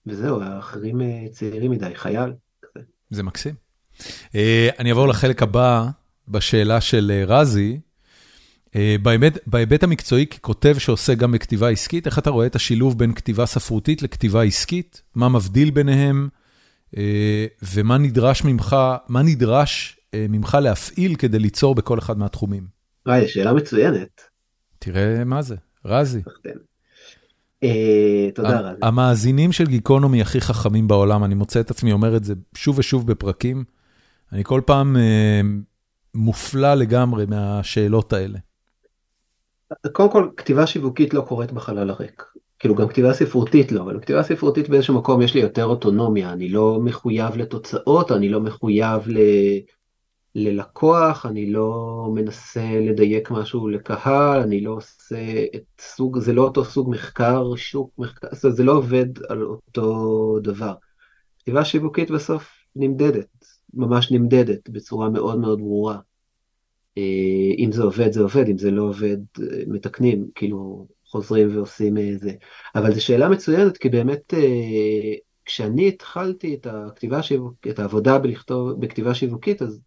וזהו, 0.06 0.40
האחרים 0.40 1.00
אה, 1.00 1.26
צעירים 1.30 1.70
מדי, 1.70 1.94
חייל. 1.94 2.32
זה 3.10 3.22
מקסים. 3.22 3.69
אה, 4.34 4.68
אני 4.78 4.90
אעבור 4.90 5.08
לחלק 5.08 5.42
הבא 5.42 5.86
בשאלה 6.28 6.80
של 6.80 7.12
אה, 7.14 7.24
רזי. 7.26 7.80
אה, 8.76 8.96
בהיבט, 9.02 9.38
בהיבט 9.46 9.82
המקצועי, 9.82 10.26
ככותב 10.26 10.76
שעושה 10.78 11.14
גם 11.14 11.32
בכתיבה 11.32 11.68
עסקית, 11.68 12.06
איך 12.06 12.18
אתה 12.18 12.30
רואה 12.30 12.46
את 12.46 12.56
השילוב 12.56 12.98
בין 12.98 13.12
כתיבה 13.14 13.46
ספרותית 13.46 14.02
לכתיבה 14.02 14.42
עסקית? 14.42 15.02
מה 15.14 15.28
מבדיל 15.28 15.70
ביניהם? 15.70 16.28
ומה 17.74 17.98
נדרש 17.98 18.44
ממך, 18.44 18.76
מה 19.08 19.22
נדרש 19.22 19.98
ממך 20.16 20.58
להפעיל 20.62 21.14
כדי 21.14 21.38
ליצור 21.38 21.74
בכל 21.74 21.98
אחד 21.98 22.18
מהתחומים? 22.18 22.66
וואי, 23.06 23.28
שאלה 23.28 23.52
מצוינת. 23.52 24.20
תראה 24.78 25.24
מה 25.24 25.42
זה, 25.42 25.56
רזי. 25.84 26.20
תודה 28.34 28.60
רזי. 28.60 28.78
המאזינים 28.82 29.52
של 29.52 29.66
גיקונומי 29.66 30.22
הכי 30.22 30.40
חכמים 30.40 30.88
בעולם, 30.88 31.24
אני 31.24 31.34
מוצא 31.34 31.60
את 31.60 31.70
עצמי 31.70 31.92
אומר 31.92 32.16
את 32.16 32.24
זה 32.24 32.34
שוב 32.54 32.78
ושוב 32.78 33.06
בפרקים. 33.06 33.64
אני 34.32 34.44
כל 34.44 34.60
פעם 34.66 34.96
מופלא 36.14 36.74
לגמרי 36.74 37.26
מהשאלות 37.26 38.12
האלה. 38.12 38.38
קודם 39.92 40.10
כל, 40.10 40.28
כתיבה 40.36 40.66
שיווקית 40.66 41.14
לא 41.14 41.20
קורית 41.20 41.52
בחלל 41.52 41.90
הריק. 41.90 42.22
כאילו 42.58 42.74
גם 42.74 42.88
כתיבה 42.88 43.12
ספרותית 43.12 43.72
לא, 43.72 43.82
אבל 43.82 44.00
כתיבה 44.00 44.22
ספרותית 44.22 44.68
באיזשהו 44.68 44.94
מקום 44.94 45.22
יש 45.22 45.34
לי 45.34 45.40
יותר 45.40 45.64
אוטונומיה, 45.64 46.32
אני 46.32 46.48
לא 46.48 46.80
מחויב 46.84 47.36
לתוצאות, 47.36 48.12
אני 48.12 48.28
לא 48.28 48.40
מחויב 48.40 49.08
ל... 49.08 49.18
ללקוח, 50.34 51.26
אני 51.26 51.52
לא 51.52 52.06
מנסה 52.14 52.80
לדייק 52.80 53.30
משהו 53.30 53.68
לקהל, 53.68 54.40
אני 54.40 54.60
לא 54.60 54.70
עושה 54.70 55.44
את 55.54 55.62
סוג, 55.80 56.18
זה 56.18 56.32
לא 56.32 56.42
אותו 56.42 56.64
סוג 56.64 56.90
מחקר, 56.90 57.56
שוק 57.56 57.90
מחקר, 57.98 58.28
זה 58.32 58.64
לא 58.64 58.72
עובד 58.72 59.06
על 59.28 59.42
אותו 59.42 60.38
דבר. 60.42 60.74
כתיבה 61.38 61.64
שיווקית 61.64 62.10
בסוף 62.10 62.50
נמדדת, 62.76 63.46
ממש 63.74 64.12
נמדדת 64.12 64.68
בצורה 64.68 65.10
מאוד 65.10 65.38
מאוד 65.38 65.58
ברורה. 65.58 65.98
אה, 66.98 67.54
אם 67.58 67.72
זה 67.72 67.82
עובד 67.82 68.12
זה 68.12 68.20
עובד, 68.20 68.48
אם 68.48 68.58
זה 68.58 68.70
לא 68.70 68.82
עובד 68.82 69.16
אה, 69.40 69.62
מתקנים, 69.66 70.28
כאילו 70.34 70.86
חוזרים 71.04 71.56
ועושים 71.56 71.98
אה, 71.98 72.12
זה. 72.16 72.32
אבל 72.74 72.94
זו 72.94 73.04
שאלה 73.04 73.28
מצוינת 73.28 73.76
כי 73.76 73.88
באמת 73.88 74.34
כשאני 75.44 75.88
התחלתי 75.88 76.54
את 76.54 76.66
הכתיבה 76.66 77.22
שיווק, 77.22 77.66
את 77.70 77.78
העבודה 77.78 78.18
בלכתוב, 78.18 78.80
בכתיבה 78.80 79.14
שיווקית 79.14 79.62
אז 79.62 79.80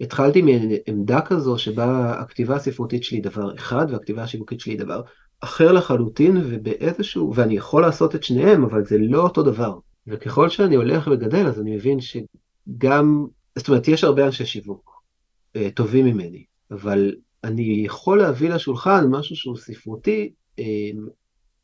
התחלתי 0.00 0.42
מעמדה 0.42 1.20
כזו 1.20 1.58
שבה 1.58 2.12
הכתיבה 2.20 2.56
הספרותית 2.56 3.02
שלי 3.04 3.20
דבר 3.20 3.54
אחד 3.54 3.86
והכתיבה 3.90 4.22
השיווקית 4.22 4.60
שלי 4.60 4.76
דבר 4.76 5.02
אחר 5.40 5.72
לחלוטין 5.72 6.36
ובאיזשהו, 6.36 7.34
ואני 7.34 7.56
יכול 7.56 7.82
לעשות 7.82 8.14
את 8.14 8.22
שניהם 8.24 8.64
אבל 8.64 8.84
זה 8.84 8.98
לא 8.98 9.22
אותו 9.22 9.42
דבר. 9.42 9.78
וככל 10.06 10.48
שאני 10.48 10.74
הולך 10.74 11.08
וגדל 11.12 11.46
אז 11.46 11.60
אני 11.60 11.76
מבין 11.76 11.98
שגם, 12.00 13.26
זאת 13.58 13.68
אומרת 13.68 13.88
יש 13.88 14.04
הרבה 14.04 14.26
אנשי 14.26 14.46
שיווק 14.46 15.02
אה, 15.56 15.68
טובים 15.70 16.04
ממני, 16.04 16.44
אבל 16.70 17.14
אני 17.44 17.82
יכול 17.86 18.18
להביא 18.18 18.50
לשולחן 18.50 19.06
משהו 19.10 19.36
שהוא 19.36 19.56
ספרותי, 19.56 20.32
אה, 20.58 20.64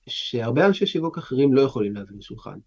שהרבה 0.06 0.66
אנשי 0.66 0.86
שיווק 0.86 1.18
אחרים 1.18 1.54
לא 1.54 1.60
יכולים 1.60 1.94
להביא 1.94 2.16
לשולחן. 2.18 2.58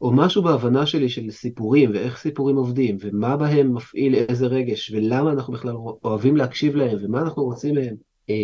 או 0.00 0.12
משהו 0.12 0.42
בהבנה 0.42 0.86
שלי 0.86 1.08
של 1.08 1.30
סיפורים, 1.30 1.90
ואיך 1.94 2.18
סיפורים 2.18 2.56
עובדים, 2.56 2.96
ומה 3.00 3.36
בהם 3.36 3.74
מפעיל 3.74 4.14
איזה 4.14 4.46
רגש, 4.46 4.90
ולמה 4.90 5.32
אנחנו 5.32 5.52
בכלל 5.52 5.74
אוהבים 6.04 6.36
להקשיב 6.36 6.76
להם, 6.76 6.98
ומה 7.02 7.20
אנחנו 7.20 7.44
רוצים 7.44 7.74
מהם. 7.74 7.96
אה, 8.30 8.34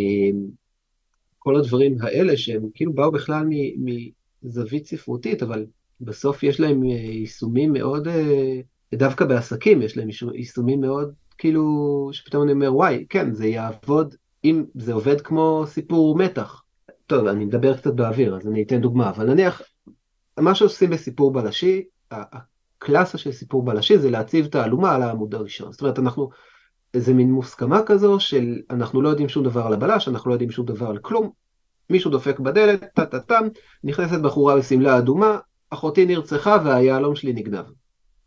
כל 1.38 1.56
הדברים 1.56 1.96
האלה 2.00 2.36
שהם 2.36 2.62
כאילו 2.74 2.92
באו 2.92 3.12
בכלל 3.12 3.46
מזווית 4.42 4.86
ספרותית, 4.86 5.42
אבל 5.42 5.66
בסוף 6.00 6.42
יש 6.42 6.60
להם 6.60 6.84
יישומים 6.84 7.72
מאוד, 7.72 8.08
דווקא 8.94 9.24
בעסקים 9.24 9.82
יש 9.82 9.96
להם 9.96 10.08
יישומים 10.34 10.80
מאוד 10.80 11.12
כאילו, 11.38 12.08
שפתאום 12.12 12.42
אני 12.42 12.52
אומר, 12.52 12.74
וואי, 12.74 13.06
כן, 13.08 13.32
זה 13.32 13.46
יעבוד, 13.46 14.14
אם 14.44 14.64
זה 14.74 14.92
עובד 14.92 15.20
כמו 15.20 15.64
סיפור 15.66 16.18
מתח. 16.18 16.62
טוב, 17.06 17.26
אני 17.26 17.44
מדבר 17.44 17.76
קצת 17.76 17.94
באוויר, 17.94 18.36
אז 18.36 18.48
אני 18.48 18.62
אתן 18.62 18.80
דוגמה, 18.80 19.10
אבל 19.10 19.26
נניח, 19.26 19.62
מה 20.38 20.54
שעושים 20.54 20.90
בסיפור 20.90 21.32
בלשי, 21.32 21.84
הקלאסה 22.10 23.18
של 23.18 23.32
סיפור 23.32 23.64
בלשי 23.64 23.98
זה 23.98 24.10
להציב 24.10 24.44
את 24.44 24.54
האלומה 24.54 24.94
על 24.94 25.02
העמוד 25.02 25.34
הראשון. 25.34 25.72
זאת 25.72 25.80
אומרת, 25.80 25.98
אנחנו, 25.98 26.30
איזה 26.94 27.14
מין 27.14 27.32
מוסכמה 27.32 27.82
כזו 27.86 28.20
של 28.20 28.54
אנחנו 28.70 29.02
לא 29.02 29.08
יודעים 29.08 29.28
שום 29.28 29.44
דבר 29.44 29.66
על 29.66 29.72
הבלש, 29.72 30.08
אנחנו 30.08 30.30
לא 30.30 30.34
יודעים 30.34 30.50
שום 30.50 30.66
דבר 30.66 30.86
על 30.86 30.98
כלום, 30.98 31.30
מישהו 31.90 32.10
דופק 32.10 32.40
בדלת, 32.40 32.84
טה-טה-טם, 32.94 33.48
נכנסת 33.84 34.20
בחורה 34.20 34.56
בשמלה 34.56 34.98
אדומה, 34.98 35.38
אחותי 35.76 36.06
נרצחה 36.06 36.56
והיהלום 36.64 37.16
שלי 37.16 37.32
נגנב. 37.32 37.64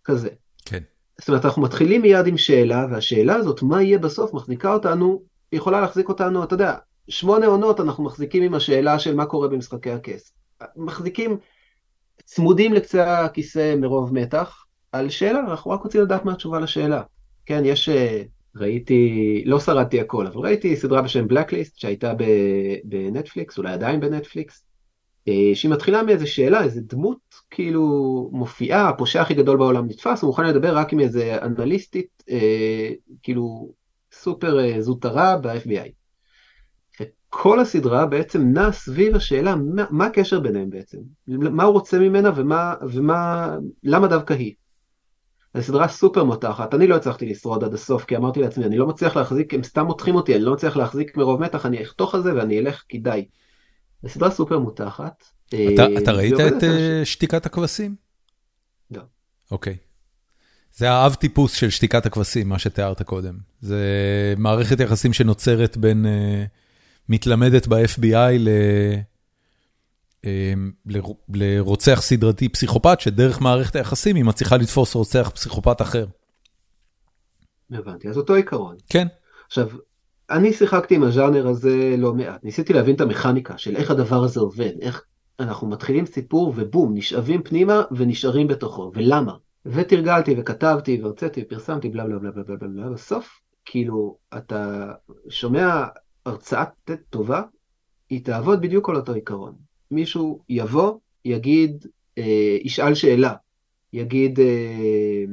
כזה. 0.06 0.30
כן. 0.66 0.80
זאת 1.20 1.30
אומרת, 1.30 1.46
אנחנו 1.46 1.62
מתחילים 1.62 2.02
מיד 2.02 2.28
עם 2.28 2.38
שאלה, 2.38 2.86
והשאלה 2.92 3.36
הזאת, 3.36 3.62
מה 3.62 3.82
יהיה 3.84 3.98
בסוף, 3.98 4.34
מחזיקה 4.34 4.74
אותנו, 4.74 5.24
יכולה 5.52 5.82
להחזיק 5.82 6.10
אותנו, 6.10 6.44
אתה 6.44 6.54
יודע, 6.54 6.76
שמונה 7.08 7.46
עונות 7.46 7.80
אנחנו 7.80 8.04
מחזיקים 8.04 8.44
עם 8.44 8.54
השאלה 8.54 9.00
של 9.00 9.16
מה 9.16 9.26
קורה 9.26 9.48
במשחקי 9.48 9.92
הכס. 9.92 10.34
מחזיקים 10.76 11.38
צמודים 12.24 12.74
לקצה 12.74 13.26
הכיסא 13.26 13.76
מרוב 13.76 14.14
מתח 14.14 14.66
על 14.92 15.10
שאלה, 15.10 15.40
אנחנו 15.40 15.72
רק 15.72 15.82
רוצים 15.84 16.02
לדעת 16.02 16.26
מה 16.26 16.32
התשובה 16.32 16.60
לשאלה. 16.60 17.02
כן, 17.46 17.62
יש, 17.66 17.90
אה, 17.90 18.22
ראיתי, 18.56 19.44
לא 19.46 19.60
שרדתי 19.60 20.02
הכל, 20.02 20.28
אבל 20.28 20.42
ראיתי 20.42 20.76
סדרה 20.76 21.02
בשם 21.02 21.26
Blacklist 21.26 21.72
שהייתה 21.76 22.14
בנטפליקס, 22.84 23.58
אולי 23.58 23.74
עדיין 23.74 24.00
בנטפליקס, 24.00 24.64
שהיא 25.54 25.72
מתחילה 25.72 26.04
מאיזה 26.04 26.28
שאלה, 26.28 26.64
איזה 26.64 26.82
דמות 26.82 27.20
כאילו 27.50 27.84
מופיעה, 28.34 28.90
הפושע 28.90 29.22
הכי 29.22 29.34
גדול 29.34 29.58
בעולם 29.58 29.86
נתפס, 29.86 30.22
הוא 30.22 30.28
מוכן 30.28 30.46
לדבר 30.46 30.78
רק 30.78 30.94
עם 30.94 31.00
איזה 31.00 31.38
אנליסטית, 31.42 32.24
אה, 32.30 32.90
כאילו 33.24 33.72
סופר 34.12 34.60
אה, 34.60 34.82
זוטרה 34.82 35.38
ב-FBI. 35.38 35.90
וכל 37.02 37.60
הסדרה 37.60 38.06
בעצם 38.06 38.42
נעה 38.54 38.72
סביב 38.72 39.16
השאלה 39.16 39.56
מה, 39.56 39.86
מה 39.90 40.06
הקשר 40.06 40.40
ביניהם 40.40 40.70
בעצם, 40.70 40.98
מה 41.28 41.64
הוא 41.64 41.74
רוצה 41.74 42.00
ממנה 42.00 42.32
ומה, 42.36 42.74
ומה, 42.82 43.56
למה 43.84 44.08
דווקא 44.08 44.34
היא. 44.34 44.54
זו 45.54 45.64
סדרה 45.64 45.88
סופר 45.88 46.24
מותחת, 46.24 46.74
אני 46.74 46.88
לא 46.88 46.96
הצלחתי 46.96 47.26
לשרוד 47.26 47.64
עד 47.64 47.74
הסוף 47.74 48.06
כי 48.06 48.18
אמרתי 48.18 48.42
לעצמי 48.42 48.66
אני 48.66 48.78
לא 48.78 48.88
מצליח 48.88 49.16
להחזיק, 49.16 49.54
הם 49.54 49.64
סתם 49.64 49.86
מותחים 49.86 50.16
אותי, 50.16 50.36
אני 50.36 50.44
לא 50.44 50.54
מצליח 50.54 50.78
להחזיק 50.78 51.18
מרוב 51.18 51.42
מתח, 51.42 51.66
אני 51.66 51.84
אחתוך 51.84 52.16
על 52.16 52.22
זה 52.22 52.36
ואני 52.36 52.60
אלך 52.60 52.84
כדאי. 52.90 53.26
זו 54.04 54.10
סדרה 54.10 54.32
סופר 54.32 54.60
מותחת. 54.60 55.24
אתה 55.48 55.86
אתה 56.04 56.12
ראית 56.12 56.34
את 56.34 56.64
uh, 56.64 57.06
שתיקת 57.06 57.46
הכבשים? 57.46 57.96
לא. 58.92 59.02
אוקיי. 59.52 59.78
זה 60.74 60.92
האב 60.92 61.14
טיפוס 61.14 61.54
של 61.54 61.70
שתיקת 61.70 62.06
הכבשים, 62.06 62.50
מה 62.50 62.60
שתיארת 62.60 63.02
קודם. 63.02 63.38
זה 63.62 63.84
מערכת 64.38 64.80
יחסים 64.80 65.14
שנוצרת 65.14 65.78
בין 65.78 66.06
uh, 66.06 66.48
מתלמדת 67.10 67.68
ב-FBI 67.68 68.38
ל... 68.40 68.50
לרוצח 71.30 72.02
סדרתי 72.02 72.50
פסיכופת, 72.50 73.00
שדרך 73.00 73.42
מערכת 73.42 73.76
היחסים 73.76 74.16
היא 74.16 74.24
מצליחה 74.24 74.58
לתפוס 74.58 74.96
רוצח 74.96 75.32
פסיכופת 75.34 75.82
אחר. 75.82 76.06
הבנתי, 77.72 78.10
אז 78.10 78.18
אותו 78.18 78.36
עיקרון. 78.36 78.76
כן. 78.90 79.08
עכשיו, 79.48 79.70
אני 80.30 80.54
שיחקתי 80.54 80.96
עם 80.96 81.04
הז'אנר 81.04 81.48
הזה 81.48 81.96
לא 81.98 82.14
מעט, 82.14 82.44
ניסיתי 82.44 82.74
להבין 82.74 82.96
את 82.96 83.02
המכניקה 83.02 83.58
של 83.58 83.76
איך 83.76 83.92
הדבר 83.92 84.24
הזה 84.24 84.40
עובד, 84.40 84.72
איך 84.82 85.04
אנחנו 85.40 85.68
מתחילים 85.68 86.06
סיפור 86.06 86.54
ובום, 86.56 86.94
נשאבים 86.94 87.44
פנימה 87.44 87.84
ונשארים 87.92 88.48
בתוכו, 88.48 88.92
ולמה? 88.96 89.34
ותרגלתי 89.66 90.36
וכתבתי 90.38 91.00
והרציתי 91.02 91.44
ופרסמתי 91.46 91.90
בלה 91.90 92.06
בלה 92.06 92.20
בלה 92.20 92.32
בלה 92.32 92.44
בלה 92.44 92.68
בלה, 92.68 92.90
בסוף 92.90 93.40
כאילו 93.66 94.18
אתה 94.38 94.92
שומע 95.30 95.86
הרצאת 96.26 96.68
ט' 96.86 96.92
טובה, 97.10 97.42
היא 98.10 98.26
תעבוד 98.26 98.62
בדיוק 98.62 98.90
על 98.90 98.96
אותו 98.96 99.14
עיקרון. 99.14 99.54
מישהו 99.92 100.44
יבוא, 100.50 100.98
יגיד, 101.26 101.86
אה, 102.18 102.58
ישאל 102.64 102.94
שאלה, 102.94 103.34
יגיד, 103.94 104.40
אה, 104.40 105.26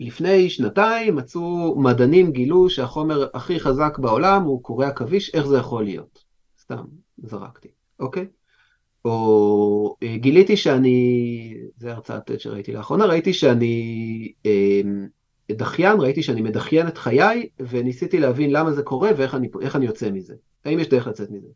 לפני 0.00 0.50
שנתיים 0.50 1.16
מצאו 1.16 1.74
מדענים 1.80 2.32
גילו 2.32 2.70
שהחומר 2.70 3.26
הכי 3.34 3.60
חזק 3.60 3.98
בעולם 3.98 4.42
הוא 4.42 4.62
קורי 4.62 4.86
עכביש, 4.86 5.34
איך 5.34 5.46
זה 5.46 5.56
יכול 5.56 5.84
להיות? 5.84 6.24
סתם, 6.60 6.84
זרקתי, 7.18 7.68
אוקיי? 8.00 8.26
או 9.04 9.96
אה, 10.02 10.16
גיליתי 10.16 10.56
שאני, 10.56 11.54
זה 11.76 11.92
הרצאת 11.92 12.30
TED 12.30 12.38
שראיתי 12.38 12.72
לאחרונה, 12.72 13.06
ראיתי 13.06 13.32
שאני 13.32 14.32
אה, 14.46 14.80
דחיין, 15.52 16.00
ראיתי 16.00 16.22
שאני 16.22 16.42
מדחיין 16.42 16.88
את 16.88 16.98
חיי, 16.98 17.48
וניסיתי 17.68 18.20
להבין 18.20 18.50
למה 18.50 18.72
זה 18.72 18.82
קורה 18.82 19.10
ואיך 19.16 19.34
אני, 19.34 19.48
אני 19.74 19.86
יוצא 19.86 20.10
מזה. 20.10 20.34
האם 20.64 20.78
יש 20.78 20.88
דרך 20.88 21.06
לצאת 21.06 21.30
מזה? 21.30 21.48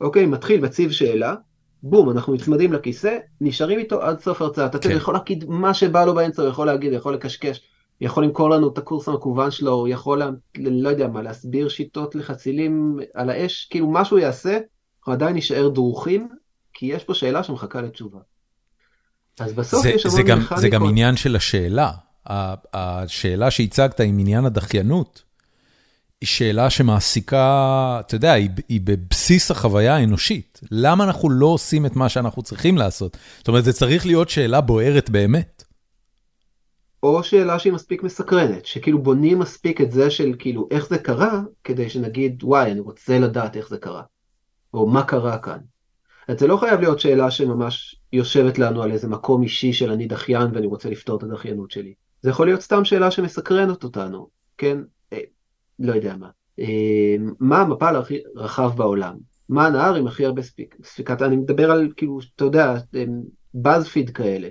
אוקיי, 0.00 0.26
מתחיל 0.26 0.60
מציב 0.60 0.90
שאלה, 0.90 1.34
בום, 1.82 2.10
אנחנו 2.10 2.34
נצמדים 2.34 2.72
לכיסא, 2.72 3.18
נשארים 3.40 3.78
איתו 3.78 4.02
עד 4.02 4.20
סוף 4.20 4.42
הרצאה. 4.42 4.68
כן. 4.68 4.78
אתה 4.78 4.92
יכול 4.92 5.14
להגיד 5.14 5.44
מה 5.48 5.74
שבא 5.74 6.04
לו 6.04 6.14
באמצע, 6.14 6.42
הוא 6.42 6.50
יכול 6.50 6.66
להגיד, 6.66 6.90
הוא 6.90 6.96
יכול 6.96 7.14
לקשקש, 7.14 7.60
יכול 8.00 8.24
למכור 8.24 8.50
לנו 8.50 8.68
את 8.68 8.78
הקורס 8.78 9.08
המקוון 9.08 9.50
שלו, 9.50 9.72
הוא 9.72 9.88
יכול, 9.88 10.22
לא 10.58 10.88
יודע 10.88 11.08
מה, 11.08 11.22
להסביר 11.22 11.68
שיטות 11.68 12.14
לחצילים 12.14 12.98
על 13.14 13.30
האש, 13.30 13.68
כאילו 13.70 13.86
מה 13.86 14.04
שהוא 14.04 14.18
יעשה, 14.18 14.58
אנחנו 14.98 15.12
עדיין 15.12 15.36
נשאר 15.36 15.68
דרוכים, 15.68 16.28
כי 16.72 16.86
יש 16.86 17.04
פה 17.04 17.14
שאלה 17.14 17.42
שמחכה 17.42 17.80
לתשובה. 17.80 18.18
אז 19.40 19.52
בסוף 19.52 19.82
זה, 19.82 19.90
יש 19.90 20.06
המון 20.06 20.20
מכניקות. 20.20 20.58
זה 20.58 20.68
גם 20.68 20.86
עניין 20.86 21.16
של 21.16 21.36
השאלה. 21.36 21.92
השאלה 22.74 23.50
שהצגת 23.50 24.00
עם 24.00 24.18
עניין 24.18 24.44
הדחיינות, 24.44 25.22
היא 26.20 26.28
שאלה 26.28 26.70
שמעסיקה, 26.70 28.00
אתה 28.00 28.14
יודע, 28.14 28.32
היא, 28.32 28.50
היא 28.68 28.80
בבסיס 28.84 29.50
החוויה 29.50 29.96
האנושית. 29.96 30.60
למה 30.70 31.04
אנחנו 31.04 31.30
לא 31.30 31.46
עושים 31.46 31.86
את 31.86 31.96
מה 31.96 32.08
שאנחנו 32.08 32.42
צריכים 32.42 32.78
לעשות? 32.78 33.16
זאת 33.38 33.48
אומרת, 33.48 33.64
זה 33.64 33.72
צריך 33.72 34.06
להיות 34.06 34.28
שאלה 34.28 34.60
בוערת 34.60 35.10
באמת. 35.10 35.57
או 37.02 37.22
שאלה 37.22 37.58
שהיא 37.58 37.72
מספיק 37.72 38.02
מסקרנת, 38.02 38.66
שכאילו 38.66 39.02
בונים 39.02 39.38
מספיק 39.38 39.80
את 39.80 39.92
זה 39.92 40.10
של 40.10 40.34
כאילו 40.38 40.68
איך 40.70 40.88
זה 40.88 40.98
קרה, 40.98 41.40
כדי 41.64 41.90
שנגיד, 41.90 42.44
וואי, 42.44 42.72
אני 42.72 42.80
רוצה 42.80 43.18
לדעת 43.18 43.56
איך 43.56 43.68
זה 43.68 43.78
קרה. 43.78 44.02
או 44.74 44.86
מה 44.86 45.02
קרה 45.02 45.38
כאן. 45.38 45.58
אז 46.28 46.38
זה 46.40 46.46
לא 46.46 46.56
חייב 46.56 46.80
להיות 46.80 47.00
שאלה 47.00 47.30
שממש 47.30 48.00
יושבת 48.12 48.58
לנו 48.58 48.82
על 48.82 48.92
איזה 48.92 49.08
מקום 49.08 49.42
אישי 49.42 49.72
של 49.72 49.90
אני 49.90 50.06
דחיין 50.06 50.48
ואני 50.54 50.66
רוצה 50.66 50.90
לפתור 50.90 51.18
את 51.18 51.22
הדחיינות 51.22 51.70
שלי. 51.70 51.94
זה 52.22 52.30
יכול 52.30 52.46
להיות 52.46 52.60
סתם 52.60 52.84
שאלה 52.84 53.10
שמסקרנת 53.10 53.84
אותנו, 53.84 54.28
כן? 54.58 54.78
אה, 55.12 55.18
לא 55.78 55.92
יודע 55.92 56.16
מה. 56.16 56.28
אה, 56.58 57.16
מה 57.40 57.60
המפל 57.60 57.96
הכי 57.96 58.18
רחב 58.36 58.76
בעולם? 58.76 59.16
מה 59.48 59.66
הנהר 59.66 59.94
עם 59.94 60.06
הכי 60.06 60.24
הרבה 60.24 60.42
ספיק, 60.42 60.76
ספיקת, 60.84 61.22
אני 61.22 61.36
מדבר 61.36 61.70
על 61.70 61.92
כאילו, 61.96 62.18
אתה 62.36 62.44
יודע, 62.44 62.74
באז 63.54 63.88
כאלה. 64.14 64.48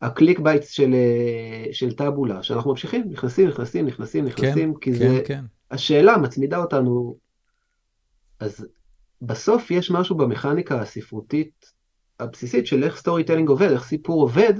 כן. 0.00 0.06
ה 0.06 0.38
clickbaits 0.38 0.70
של, 0.70 0.94
אה, 0.94 1.72
של 1.72 1.92
טאבולה, 1.92 2.42
שאנחנו 2.42 2.70
ממשיכים, 2.70 3.04
נכנסים, 3.10 3.48
נכנסים, 3.48 3.86
נכנסים, 3.86 4.24
נכנסים, 4.24 4.74
כן, 4.74 4.80
כי 4.80 4.92
כן, 4.92 4.98
זה, 4.98 5.22
כן. 5.26 5.44
השאלה 5.70 6.18
מצמידה 6.18 6.58
אותנו, 6.58 7.16
אז 8.40 8.66
בסוף 9.22 9.70
יש 9.70 9.90
משהו 9.90 10.16
במכניקה 10.16 10.80
הספרותית 10.80 11.72
הבסיסית 12.20 12.66
של 12.66 12.84
איך 12.84 12.96
storytelling 12.96 13.48
עובד, 13.48 13.70
איך 13.70 13.84
סיפור 13.84 14.22
עובד, 14.22 14.54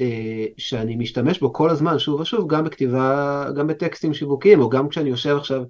אה, 0.00 0.46
שאני 0.58 0.96
משתמש 0.96 1.40
בו 1.40 1.52
כל 1.52 1.70
הזמן, 1.70 1.98
שוב 1.98 2.20
ושוב, 2.20 2.50
גם 2.50 2.64
בכתיבה, 2.64 3.46
גם 3.56 3.66
בטקסטים 3.66 4.14
שיווקיים, 4.14 4.60
או 4.60 4.70
גם 4.70 4.88
כשאני 4.88 5.10
יושב 5.10 5.36
עכשיו, 5.36 5.62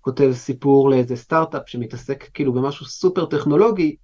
כותב 0.00 0.30
סיפור 0.32 0.90
לאיזה 0.90 1.16
סטארט-אפ 1.16 1.62
שמתעסק 1.66 2.30
כאילו 2.34 2.52
במשהו 2.52 2.86
סופר 2.86 3.26
טכנולוגי, 3.26 3.96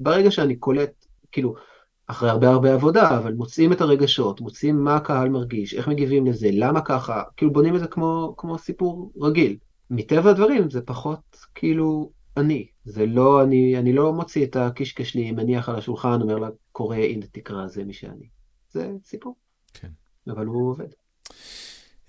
ברגע 0.00 0.30
שאני 0.30 0.56
קולט, 0.56 1.06
כאילו, 1.32 1.54
אחרי 2.06 2.30
הרבה 2.30 2.48
הרבה 2.48 2.74
עבודה, 2.74 3.16
אבל 3.18 3.32
מוצאים 3.32 3.72
את 3.72 3.80
הרגשות, 3.80 4.40
מוצאים 4.40 4.84
מה 4.84 4.96
הקהל 4.96 5.28
מרגיש, 5.28 5.74
איך 5.74 5.88
מגיבים 5.88 6.26
לזה, 6.26 6.48
למה 6.52 6.80
ככה, 6.80 7.22
כאילו 7.36 7.52
בונים 7.52 7.74
את 7.74 7.80
זה 7.80 7.86
כמו, 7.86 8.34
כמו 8.36 8.58
סיפור 8.58 9.12
רגיל. 9.20 9.56
מטבע 9.90 10.30
הדברים 10.30 10.70
זה 10.70 10.80
פחות 10.80 11.36
כאילו 11.54 12.10
אני, 12.36 12.66
זה 12.84 13.06
לא, 13.06 13.42
אני, 13.42 13.78
אני 13.78 13.92
לא 13.92 14.12
מוציא 14.12 14.44
את 14.44 14.56
הקישקע 14.56 15.04
שלי, 15.04 15.32
מניח 15.32 15.68
על 15.68 15.76
השולחן, 15.76 16.22
אומר 16.22 16.38
לה, 16.38 16.48
קורא, 16.72 16.96
הנה 16.96 17.26
תקרא, 17.32 17.66
זה 17.66 17.84
מי 17.84 17.92
שאני. 17.92 18.28
זה 18.70 18.90
סיפור. 19.04 19.34
כן. 19.74 19.88
אבל 20.28 20.46
הוא 20.46 20.70
עובד. 20.70 20.86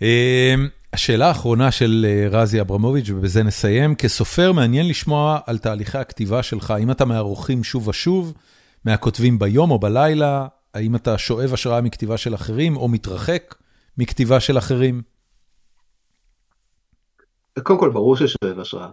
אמ, 0.02 0.68
השאלה 0.94 1.28
האחרונה 1.28 1.72
של 1.72 2.06
אה, 2.10 2.28
רזי 2.40 2.62
אברמוביץ', 2.62 3.10
ובזה 3.10 3.44
נסיים, 3.44 3.96
כסופר 3.96 4.52
מעניין 4.52 4.88
לשמוע 4.88 5.40
על 5.46 5.58
תהליכי 5.58 5.98
הכתיבה 5.98 6.44
שלך, 6.44 6.72
האם 6.72 6.92
אתה 6.92 7.06
מערוכים 7.06 7.64
שוב 7.64 7.88
ושוב, 7.88 8.34
מהכותבים 8.86 9.40
ביום 9.40 9.72
או 9.72 9.80
בלילה, 9.80 10.48
האם 10.74 10.96
אתה 10.96 11.18
שואב 11.18 11.54
השראה 11.54 11.82
מכתיבה 11.82 12.18
של 12.18 12.36
אחרים, 12.36 12.78
או 12.78 12.88
מתרחק 12.88 13.56
מכתיבה 13.98 14.40
של 14.40 14.58
אחרים? 14.58 15.02
קודם 17.64 17.80
כל, 17.80 17.90
ברור 17.90 18.16
ששואב 18.16 18.60
השראה. 18.60 18.90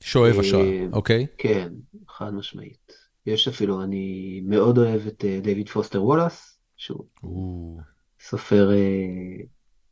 שואב 0.00 0.38
השראה, 0.38 0.62
אה, 0.62 0.86
אוקיי. 0.92 1.26
כן, 1.38 1.72
חד 2.08 2.34
משמעית. 2.34 2.92
יש 3.26 3.48
אפילו, 3.48 3.82
אני 3.82 4.40
מאוד 4.44 4.78
אוהב 4.78 5.06
את 5.06 5.24
אה, 5.24 5.40
דיוויד 5.42 5.68
פוסטר 5.68 6.04
וולאס, 6.04 6.58
שהוא 6.76 7.80
סופר 8.20 8.70
אה, 8.72 9.44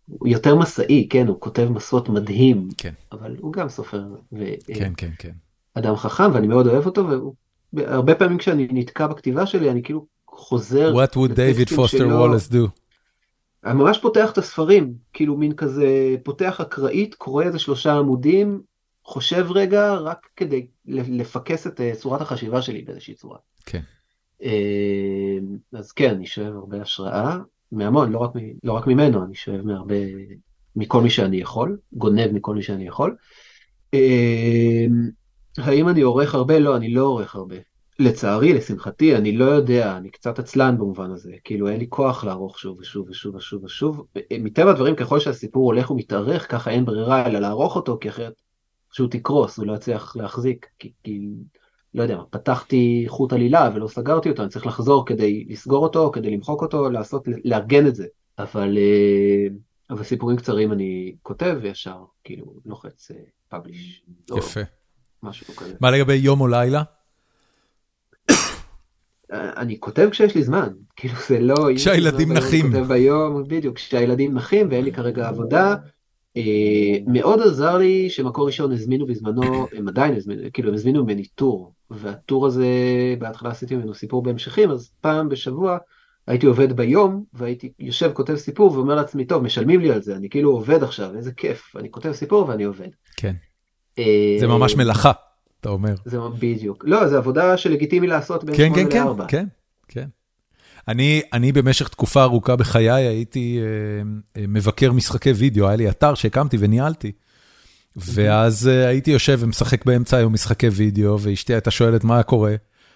הוא 0.06 0.28
יותר 0.28 0.54
מסעי, 0.54 1.08
כן, 1.10 1.26
הוא 1.26 1.40
כותב 1.40 1.68
מסעות 1.70 2.08
מדהים, 2.08 2.68
כן. 2.78 2.92
אבל 3.12 3.36
הוא 3.40 3.52
גם 3.52 3.68
סופר. 3.68 4.02
ו... 4.32 4.44
כן, 4.74 4.92
כן, 4.96 5.10
כן. 5.18 5.32
אדם 5.74 5.96
חכם, 5.96 6.34
ואני 6.34 6.46
מאוד 6.46 6.66
אוהב 6.66 6.86
אותו, 6.86 7.08
והרבה 7.73 8.15
פעמים 8.15 8.39
כשאני 8.39 8.69
נתקע 8.70 9.07
בכתיבה 9.07 9.47
שלי, 9.47 9.70
אני 9.70 9.82
כאילו 9.82 10.07
חוזר... 10.28 10.94
What 10.94 11.15
would 11.16 11.32
David 11.32 11.73
Foster 11.73 11.99
Wallace 11.99 12.53
do? 12.53 12.69
אני 13.65 13.74
ממש 13.74 13.99
פותח 13.99 14.31
את 14.32 14.39
הספרים, 14.39 14.94
כאילו 15.12 15.36
מין 15.36 15.53
כזה, 15.53 16.16
פותח 16.23 16.61
אקראית, 16.61 17.15
קורא 17.15 17.44
איזה 17.44 17.59
שלושה 17.59 17.93
עמודים, 17.93 18.62
חושב 19.05 19.47
רגע 19.51 19.94
רק 19.94 20.28
כדי 20.36 20.66
לפקס 20.86 21.66
את 21.66 21.81
אה, 21.81 21.93
צורת 21.94 22.20
החשיבה 22.20 22.62
שלי 22.62 22.82
באיזושהי 22.82 23.15
צורה. 23.15 23.39
כן. 23.66 23.81
אה, 24.43 25.39
אז 25.73 25.93
כן, 25.93 26.11
אני 26.11 26.27
שואב 26.27 26.55
הרבה 26.57 26.82
השראה, 26.82 27.39
מהמון, 27.73 28.12
לא 28.12 28.19
רק, 28.19 28.31
לא 28.65 28.73
רק 28.73 28.86
ממנו, 28.86 29.24
אני 29.24 29.35
שואב 29.35 29.61
מהרבה, 29.62 29.94
מכל 30.77 31.03
מי 31.03 31.11
שאני 31.11 31.36
יכול, 31.36 31.78
גונב 31.93 32.32
מכל 32.32 32.55
מי 32.55 32.62
שאני 32.62 32.86
יכול. 32.86 33.16
האם 35.58 35.88
אני 35.88 36.00
עורך 36.00 36.34
הרבה? 36.34 36.58
לא, 36.58 36.76
אני 36.76 36.94
לא 36.94 37.02
עורך 37.02 37.34
הרבה. 37.34 37.56
לצערי, 37.98 38.52
לשמחתי, 38.52 39.16
אני 39.16 39.36
לא 39.36 39.44
יודע, 39.44 39.96
אני 39.96 40.10
קצת 40.10 40.38
עצלן 40.38 40.78
במובן 40.78 41.10
הזה, 41.10 41.32
כאילו 41.44 41.68
אין 41.68 41.78
לי 41.78 41.86
כוח 41.88 42.24
לערוך 42.24 42.58
שוב 42.58 42.78
ושוב 42.78 43.08
ושוב 43.10 43.34
ושוב 43.34 43.64
ושוב. 43.64 44.06
מטבע 44.40 44.70
הדברים, 44.70 44.96
ככל 44.96 45.20
שהסיפור 45.20 45.64
הולך 45.64 45.90
ומתארך, 45.90 46.50
ככה 46.50 46.70
אין 46.70 46.84
ברירה 46.84 47.26
אלא 47.26 47.38
לערוך 47.38 47.76
אותו, 47.76 47.98
כי 48.00 48.08
אחרת 48.08 48.32
פשוט 48.90 49.14
יקרוס, 49.14 49.58
הוא 49.58 49.66
לא 49.66 49.72
יצליח 49.72 50.16
להחזיק, 50.16 50.66
כי, 50.78 50.92
כי 51.04 51.20
לא 51.94 52.02
יודע, 52.02 52.18
פתחתי 52.30 53.04
חוט 53.08 53.32
עלילה 53.32 53.70
ולא 53.74 53.88
סגרתי 53.88 54.30
אותו, 54.30 54.42
אני 54.42 54.50
צריך 54.50 54.66
לחזור 54.66 55.06
כדי 55.06 55.44
לסגור 55.48 55.82
אותו, 55.82 56.10
כדי 56.14 56.30
למחוק 56.30 56.62
אותו, 56.62 56.90
לעשות, 56.90 57.28
לארגן 57.44 57.86
את 57.86 57.94
זה. 57.94 58.06
אבל, 58.38 58.78
אה, 58.78 59.46
אבל 59.90 60.02
סיפורים 60.02 60.36
קצרים 60.36 60.72
אני 60.72 61.14
כותב 61.22 61.58
וישר, 61.62 62.04
כאילו, 62.24 62.54
לוחץ 62.66 63.10
פאבליש. 63.48 64.02
אה, 64.32 64.38
יפה. 64.38 64.60
משהו 65.23 65.57
כזה. 65.57 65.74
מה 65.81 65.90
לגבי 65.90 66.15
יום 66.15 66.40
או 66.40 66.49
לילה? 66.49 66.82
אני 69.32 69.81
כותב 69.81 70.09
כשיש 70.11 70.35
לי 70.35 70.43
זמן, 70.43 70.69
כאילו 70.97 71.15
זה 71.28 71.40
לא... 71.40 71.55
כשהילדים 71.77 72.32
נחים. 72.32 72.66
אני 72.66 72.74
כותב 72.74 72.89
ביום, 72.89 73.44
בדיוק, 73.49 73.77
כשהילדים 73.77 74.35
נחים 74.35 74.69
ואין 74.70 74.85
לי 74.85 74.93
כרגע 74.93 75.28
עבודה, 75.28 75.74
אה, 76.36 76.99
מאוד 77.07 77.40
עזר 77.40 77.78
לי 77.78 78.11
שמקור 78.11 78.47
ראשון 78.47 78.73
הזמינו 78.73 79.07
בזמנו, 79.07 79.66
הם 79.73 79.89
עדיין 79.89 80.15
הזמינו, 80.16 80.43
כאילו 80.53 80.69
הם 80.69 80.74
הזמינו 80.74 81.05
ממני 81.05 81.24
טור, 81.24 81.73
והטור 81.90 82.47
הזה, 82.47 82.66
בהתחלה 83.19 83.51
עשיתי 83.51 83.77
ממנו 83.77 83.94
סיפור 83.94 84.23
בהמשכים, 84.23 84.70
אז 84.70 84.90
פעם 85.01 85.28
בשבוע 85.28 85.78
הייתי 86.27 86.47
עובד 86.47 86.73
ביום, 86.73 87.24
והייתי 87.32 87.73
יושב 87.78 88.11
כותב 88.12 88.36
סיפור 88.36 88.73
ואומר 88.73 88.94
לעצמי, 88.94 89.24
טוב, 89.24 89.43
משלמים 89.43 89.81
לי 89.81 89.93
על 89.93 90.03
זה, 90.03 90.16
אני 90.16 90.28
כאילו 90.28 90.51
עובד 90.51 90.82
עכשיו, 90.82 91.16
איזה 91.16 91.32
כיף, 91.32 91.77
אני 91.77 91.90
כותב 91.90 92.12
סיפור 92.12 92.49
ואני 92.49 92.65
עובד. 92.65 92.89
כן. 93.16 93.35
זה 94.40 94.47
ממש 94.47 94.77
מלאכה, 94.77 95.12
אתה 95.60 95.69
אומר. 95.69 95.94
זה 96.05 96.19
בדיוק. 96.39 96.85
לא, 96.86 97.09
זה 97.09 97.19
עבודה 97.19 97.56
שלגיטימי 97.56 98.06
לעשות 98.06 98.44
בין 98.44 98.55
8 98.55 98.69
ל-4. 98.69 98.74
כן, 98.74 98.90
כן, 98.90 99.27
כן, 99.28 99.47
כן. 99.89 100.09
אני, 100.89 101.23
אני 101.32 101.52
במשך 101.52 101.89
תקופה 101.89 102.23
ארוכה 102.23 102.56
בחיי 102.56 102.90
הייתי 102.90 103.59
אה, 103.60 103.66
אה, 104.36 104.47
מבקר 104.48 104.93
משחקי 104.93 105.32
וידאו, 105.32 105.66
היה 105.69 105.77
לי 105.77 105.90
אתר 105.90 106.14
שהקמתי 106.14 106.56
וניהלתי. 106.60 107.12
ואז 107.97 108.69
אה, 108.69 108.89
הייתי 108.89 109.10
יושב 109.10 109.39
ומשחק 109.40 109.85
באמצע 109.85 110.16
היום 110.16 110.32
משחקי 110.32 110.69
וידאו, 110.69 111.20
ואשתי 111.20 111.52
הייתה 111.52 111.70
שואלת 111.70 112.05
מה 112.05 112.23
קורה. 112.23 112.55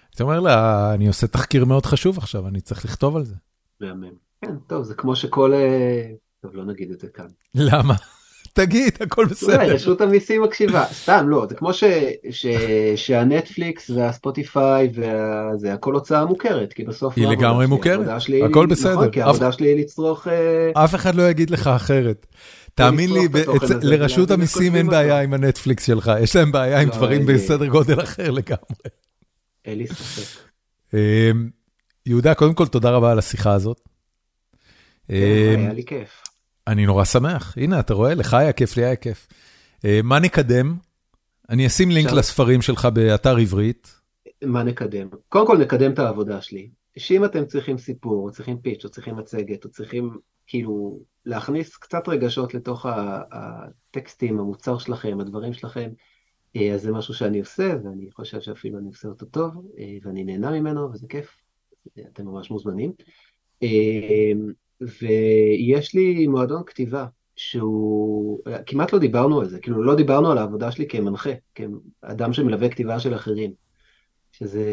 הייתי 0.09 0.23
אומר 0.23 0.39
לה, 0.39 0.93
אני 0.93 1.07
עושה 1.07 1.27
תחקיר 1.27 1.65
מאוד 1.65 1.85
חשוב 1.85 2.17
עכשיו, 2.17 2.47
אני 2.47 2.61
צריך 2.61 2.85
לכתוב 2.85 3.15
על 3.15 3.23
זה. 3.23 3.35
מהמם. 3.81 4.07
כן, 4.41 4.55
טוב, 4.67 4.83
זה 4.83 4.93
כמו 4.93 5.15
שכל... 5.15 5.53
אה, 5.53 6.09
טוב, 6.41 6.55
לא 6.55 6.65
נגיד 6.65 6.91
את 6.91 6.99
זה 6.99 7.07
כאן. 7.07 7.27
למה? 7.55 7.93
תגיד, 8.57 8.97
הכל 9.01 9.25
בסדר. 9.25 9.73
רשות 9.73 10.01
המיסים 10.01 10.43
מקשיבה, 10.43 10.85
סתם 10.93 11.29
לא, 11.29 11.45
זה 11.49 11.55
כמו 11.55 11.73
ש- 11.73 11.83
ש- 12.29 12.45
שהנטפליקס 12.95 13.89
והספוטיפיי 13.89 14.89
וזה 14.93 15.73
הכל 15.73 15.93
הוצאה 15.93 16.25
מוכרת, 16.25 16.73
כי 16.73 16.83
בסוף 16.83 17.13
היא 17.15 17.27
לגמרי? 17.27 17.67
מוכרת, 17.67 18.07
הכל 18.49 18.65
בסדר. 18.65 18.93
נכון, 18.93 19.11
כי 19.11 19.21
העבודה 19.21 19.51
שלי 19.51 19.67
היא 19.67 19.79
לצרוך, 19.79 20.27
אה, 20.27 20.83
אף 20.85 20.95
אחד 20.95 21.15
לא 21.15 21.29
יגיד 21.29 21.49
לך 21.49 21.67
אחרת. 21.67 22.27
תאמין 22.75 23.13
לי, 23.13 23.27
לרשות 23.81 24.31
המיסים 24.31 24.75
אין. 24.75 24.87
בעיה 24.87 25.21
עם 25.21 25.33
הנטפליקס 25.33 25.85
שלך, 25.85 26.11
יש 26.21 26.35
להם 26.35 26.51
בעיה 26.51 26.79
עם 26.81 26.89
לא, 26.89 26.95
דברים. 26.95 27.25
בסדר 27.25 27.65
גודל 27.65 28.01
אחר 28.01 28.31
לגמרי. 28.31 28.89
אין 29.65 29.77
לי 29.77 29.87
ספק. 29.87 30.41
אמ, 30.93 31.49
יהודה, 32.05 32.33
קודם 32.33 32.53
כל 32.53 32.67
תודה 32.67 32.89
רבה 32.89 33.11
על 33.11 33.19
השיחה 33.19 33.53
הזאת. 33.53 33.81
כן, 35.07 35.15
אמ, 35.15 35.59
היה 35.59 35.73
לי 35.73 35.85
כיף. 35.85 36.23
אני 36.67 36.85
נורא 36.85 37.03
שמח, 37.03 37.57
הנה 37.57 37.79
אתה 37.79 37.93
רואה, 37.93 38.15
לך 38.15 38.33
היה 38.33 38.53
כיף, 38.53 38.77
לי 38.77 38.85
היה 38.85 38.95
כיף. 38.95 39.27
אה, 39.85 39.99
מה 40.03 40.19
נקדם? 40.19 40.75
אני 41.49 41.67
אשים 41.67 41.91
לינק 41.91 42.11
לספרים 42.11 42.61
שלך 42.61 42.85
באתר 42.85 43.37
עברית. 43.37 43.95
מה 44.43 44.63
נקדם? 44.63 45.07
קודם 45.29 45.47
כל 45.47 45.57
נקדם 45.57 45.91
את 45.91 45.99
העבודה 45.99 46.41
שלי. 46.41 46.69
שאם 46.97 47.25
אתם 47.25 47.45
צריכים 47.45 47.77
סיפור, 47.77 48.25
או 48.25 48.31
צריכים 48.31 48.57
פיץ', 48.57 48.85
או 48.85 48.89
צריכים 48.89 49.15
מצגת, 49.15 49.65
או 49.65 49.69
צריכים 49.69 50.17
כאילו 50.47 50.99
להכניס 51.25 51.77
קצת 51.77 52.07
רגשות 52.07 52.53
לתוך 52.53 52.85
הטקסטים, 53.31 54.39
המוצר 54.39 54.77
שלכם, 54.77 55.19
הדברים 55.19 55.53
שלכם, 55.53 55.89
אה, 56.55 56.73
אז 56.73 56.81
זה 56.81 56.91
משהו 56.91 57.13
שאני 57.13 57.39
עושה, 57.39 57.75
ואני 57.83 58.11
חושב 58.11 58.41
שאפילו 58.41 58.79
אני 58.79 58.87
עושה 58.87 59.07
אותו 59.07 59.25
טוב, 59.25 59.65
אה, 59.79 59.97
ואני 60.03 60.23
נהנה 60.23 60.51
ממנו, 60.51 60.93
וזה 60.93 61.07
כיף. 61.09 61.37
אתם 62.13 62.25
ממש 62.25 62.51
מוזמנים. 62.51 62.91
ויש 64.81 65.95
לי 65.95 66.27
מועדון 66.27 66.63
כתיבה, 66.65 67.05
שהוא, 67.35 68.39
כמעט 68.65 68.93
לא 68.93 68.99
דיברנו 68.99 69.39
על 69.39 69.49
זה, 69.49 69.59
כאילו 69.59 69.83
לא 69.83 69.95
דיברנו 69.95 70.31
על 70.31 70.37
העבודה 70.37 70.71
שלי 70.71 70.87
כמנחה, 70.87 71.29
כאדם 71.55 72.33
שמלווה 72.33 72.69
כתיבה 72.69 72.99
של 72.99 73.15
אחרים. 73.15 73.51
שזה 74.31 74.63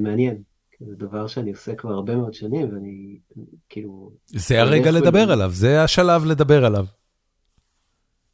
מעניין, 0.00 0.42
זה 0.80 0.96
דבר 0.96 1.26
שאני 1.26 1.50
עושה 1.50 1.74
כבר 1.74 1.92
הרבה 1.92 2.16
מאוד 2.16 2.34
שנים, 2.34 2.74
ואני 2.74 3.18
כאילו... 3.68 4.12
זה 4.26 4.60
הרגע 4.60 4.90
הולך 4.90 5.02
לדבר 5.02 5.24
ול- 5.26 5.30
עליו, 5.30 5.50
זה 5.50 5.82
השלב 5.82 6.24
לדבר 6.24 6.64
עליו. 6.64 6.84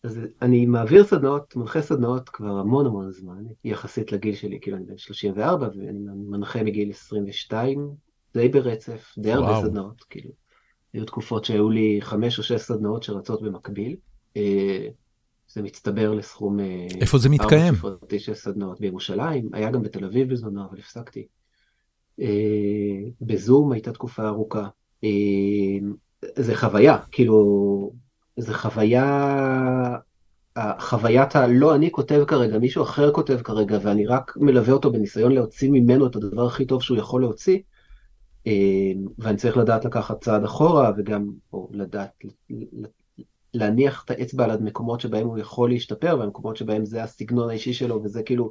אז 0.02 0.20
אני 0.42 0.66
מעביר 0.66 1.04
סדנאות, 1.04 1.56
מנחה 1.56 1.82
סדנאות 1.82 2.28
כבר 2.28 2.58
המון 2.58 2.86
המון 2.86 3.10
זמן, 3.10 3.44
יחסית 3.64 4.12
לגיל 4.12 4.34
שלי, 4.34 4.58
כאילו 4.60 4.76
אני 4.76 4.86
בן 4.86 4.98
34, 4.98 5.68
ואני 5.68 5.98
מנחה 6.28 6.62
מגיל 6.62 6.90
22, 6.90 7.90
די 8.34 8.48
ברצף, 8.48 9.14
די 9.18 9.32
הרבה. 9.32 9.60
סדנאות, 9.62 10.04
כאילו. 10.10 10.30
היו 10.94 11.04
תקופות 11.04 11.44
שהיו 11.44 11.70
לי 11.70 11.98
חמש 12.02 12.38
או 12.38 12.42
שש 12.42 12.60
סדנאות 12.60 13.02
שרצות 13.02 13.42
במקביל. 13.42 13.96
אה, 14.36 14.88
זה 15.48 15.62
מצטבר 15.62 16.14
לסכום... 16.14 16.60
אה, 16.60 16.86
איפה 17.00 17.18
זה 17.18 17.28
מתקיים? 17.28 17.74
ארבע 17.84 18.18
של 18.18 18.34
סדנאות 18.34 18.80
בירושלים, 18.80 19.50
היה 19.52 19.70
גם 19.70 19.82
בתל 19.82 20.04
אביב 20.04 20.32
בזמנו, 20.32 20.64
אבל 20.64 20.78
הפסקתי. 20.78 21.26
אה, 22.20 22.26
בזום 23.20 23.72
הייתה 23.72 23.92
תקופה 23.92 24.28
ארוכה. 24.28 24.68
זה 26.36 26.56
חוויה, 26.56 26.98
כאילו, 27.10 27.92
זה 28.36 28.54
חוויה, 28.54 29.96
חוויית 30.78 31.36
הלא 31.36 31.74
אני 31.74 31.90
כותב 31.90 32.24
כרגע, 32.26 32.58
מישהו 32.58 32.82
אחר 32.82 33.12
כותב 33.12 33.40
כרגע, 33.44 33.78
ואני 33.82 34.06
רק 34.06 34.36
מלווה 34.36 34.72
אותו 34.72 34.92
בניסיון 34.92 35.32
להוציא 35.32 35.70
ממנו 35.70 36.06
את 36.06 36.16
הדבר 36.16 36.46
הכי 36.46 36.64
טוב 36.64 36.82
שהוא 36.82 36.98
יכול 36.98 37.20
להוציא. 37.20 37.58
אה, 38.48 38.92
ואני 39.18 39.36
צריך 39.36 39.56
לדעת 39.56 39.84
לקחת 39.84 40.24
צעד 40.24 40.44
אחורה, 40.44 40.92
וגם, 40.96 41.26
או 41.52 41.68
לדעת 41.72 42.10
להניח 43.54 44.04
את 44.04 44.10
האצבע 44.10 44.44
על 44.44 44.50
המקומות 44.50 45.00
שבהם 45.00 45.26
הוא 45.26 45.38
יכול 45.38 45.70
להשתפר, 45.70 46.16
והמקומות 46.18 46.56
שבהם 46.56 46.84
זה 46.84 47.02
הסגנון 47.02 47.50
האישי 47.50 47.72
שלו, 47.72 48.02
וזה 48.04 48.22
כאילו, 48.22 48.50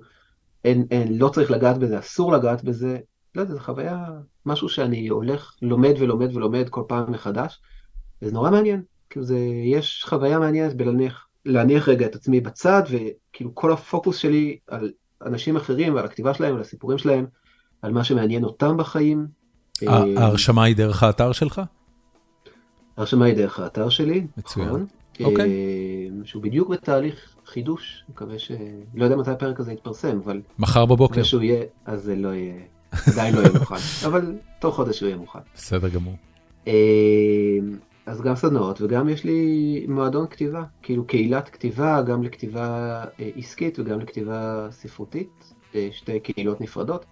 אין, 0.65 0.87
אין, 0.91 1.17
לא 1.17 1.29
צריך 1.29 1.51
לגעת 1.51 1.77
בזה, 1.77 1.99
אסור 1.99 2.31
לגעת 2.31 2.63
בזה. 2.63 2.97
לא 3.35 3.41
יודע, 3.41 3.53
זו 3.53 3.59
חוויה, 3.59 4.05
משהו 4.45 4.69
שאני 4.69 5.07
הולך, 5.07 5.55
לומד 5.61 5.93
ולומד 5.99 6.35
ולומד 6.35 6.69
כל 6.69 6.83
פעם 6.87 7.11
מחדש, 7.11 7.61
וזה 8.21 8.33
נורא 8.33 8.51
מעניין. 8.51 8.81
כאילו 9.09 9.25
זה, 9.25 9.39
יש 9.65 10.05
חוויה 10.09 10.39
מעניינת 10.39 10.77
בלהניח, 10.77 11.27
להניח 11.45 11.89
רגע 11.89 12.05
את 12.05 12.15
עצמי 12.15 12.41
בצד, 12.41 12.83
וכאילו 12.89 13.55
כל 13.55 13.71
הפוקוס 13.71 14.17
שלי 14.17 14.57
על 14.67 14.91
אנשים 15.25 15.55
אחרים, 15.55 15.95
ועל 15.95 16.05
הכתיבה 16.05 16.33
שלהם, 16.33 16.55
על 16.55 16.61
הסיפורים 16.61 16.97
שלהם, 16.97 17.25
על 17.81 17.91
מה 17.91 18.03
שמעניין 18.03 18.43
אותם 18.43 18.77
בחיים. 18.77 19.27
ה- 19.87 20.21
ההרשמה 20.21 20.63
היא 20.63 20.75
דרך 20.75 21.03
האתר 21.03 21.31
שלך? 21.31 21.61
ההרשמה 22.97 23.25
היא 23.25 23.35
דרך 23.35 23.59
האתר 23.59 23.89
שלי, 23.89 24.27
מצוין. 24.37 24.67
נכון? 24.67 24.85
אוקיי. 25.23 25.45
אה, 25.49 26.25
שהוא 26.25 26.43
בדיוק 26.43 26.69
בתהליך 26.69 27.35
חידוש, 27.45 28.03
מקווה 28.09 28.39
ש... 28.39 28.51
לא 28.95 29.03
יודע 29.03 29.15
מתי 29.15 29.31
הפרק 29.31 29.59
הזה 29.59 29.73
יתפרסם, 29.73 30.19
אבל 30.25 30.41
מחר 30.59 30.85
בבוקר. 30.85 31.11
מקווה 31.11 31.23
שהוא 31.23 31.41
יהיה, 31.41 31.63
אז 31.85 32.03
זה 32.03 32.15
לא 32.15 32.27
יהיה, 32.33 32.53
עדיין 33.07 33.35
לא 33.35 33.39
יהיה 33.39 33.51
מוכן, 33.59 33.75
אבל 34.05 34.35
תוך 34.59 34.75
חודש 34.75 34.99
הוא 34.99 35.07
יהיה 35.07 35.17
מוכן. 35.17 35.39
בסדר 35.55 35.87
גמור. 35.89 36.13
אה, 36.67 36.73
אז 38.05 38.21
גם 38.21 38.35
סדנאות 38.35 38.81
וגם 38.81 39.09
יש 39.09 39.23
לי 39.23 39.39
מועדון 39.89 40.27
כתיבה, 40.27 40.63
כאילו 40.81 41.05
קהילת 41.05 41.49
כתיבה, 41.49 42.01
גם 42.01 42.23
לכתיבה 42.23 42.65
אה, 43.19 43.29
עסקית 43.35 43.79
וגם 43.79 43.99
לכתיבה 43.99 44.67
ספרותית, 44.71 45.53
אה, 45.75 45.87
שתי 45.91 46.19
קהילות 46.19 46.61
נפרדות. 46.61 47.05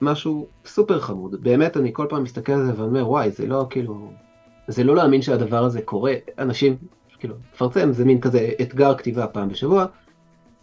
משהו 0.00 0.46
סופר 0.64 1.00
חמוד, 1.00 1.42
באמת 1.42 1.76
אני 1.76 1.90
כל 1.92 2.06
פעם 2.08 2.22
מסתכל 2.22 2.52
על 2.52 2.66
זה 2.66 2.72
ואומר 2.76 3.08
וואי 3.08 3.30
זה 3.30 3.46
לא 3.46 3.66
כאילו, 3.70 4.10
זה 4.68 4.84
לא 4.84 4.96
להאמין 4.96 5.22
שהדבר 5.22 5.64
הזה 5.64 5.82
קורה, 5.82 6.14
אנשים 6.38 6.76
כאילו, 7.18 7.34
לפרסם 7.54 7.92
זה 7.92 8.04
מין 8.04 8.20
כזה 8.20 8.50
אתגר 8.62 8.94
כתיבה 8.94 9.26
פעם 9.26 9.48
בשבוע, 9.48 9.86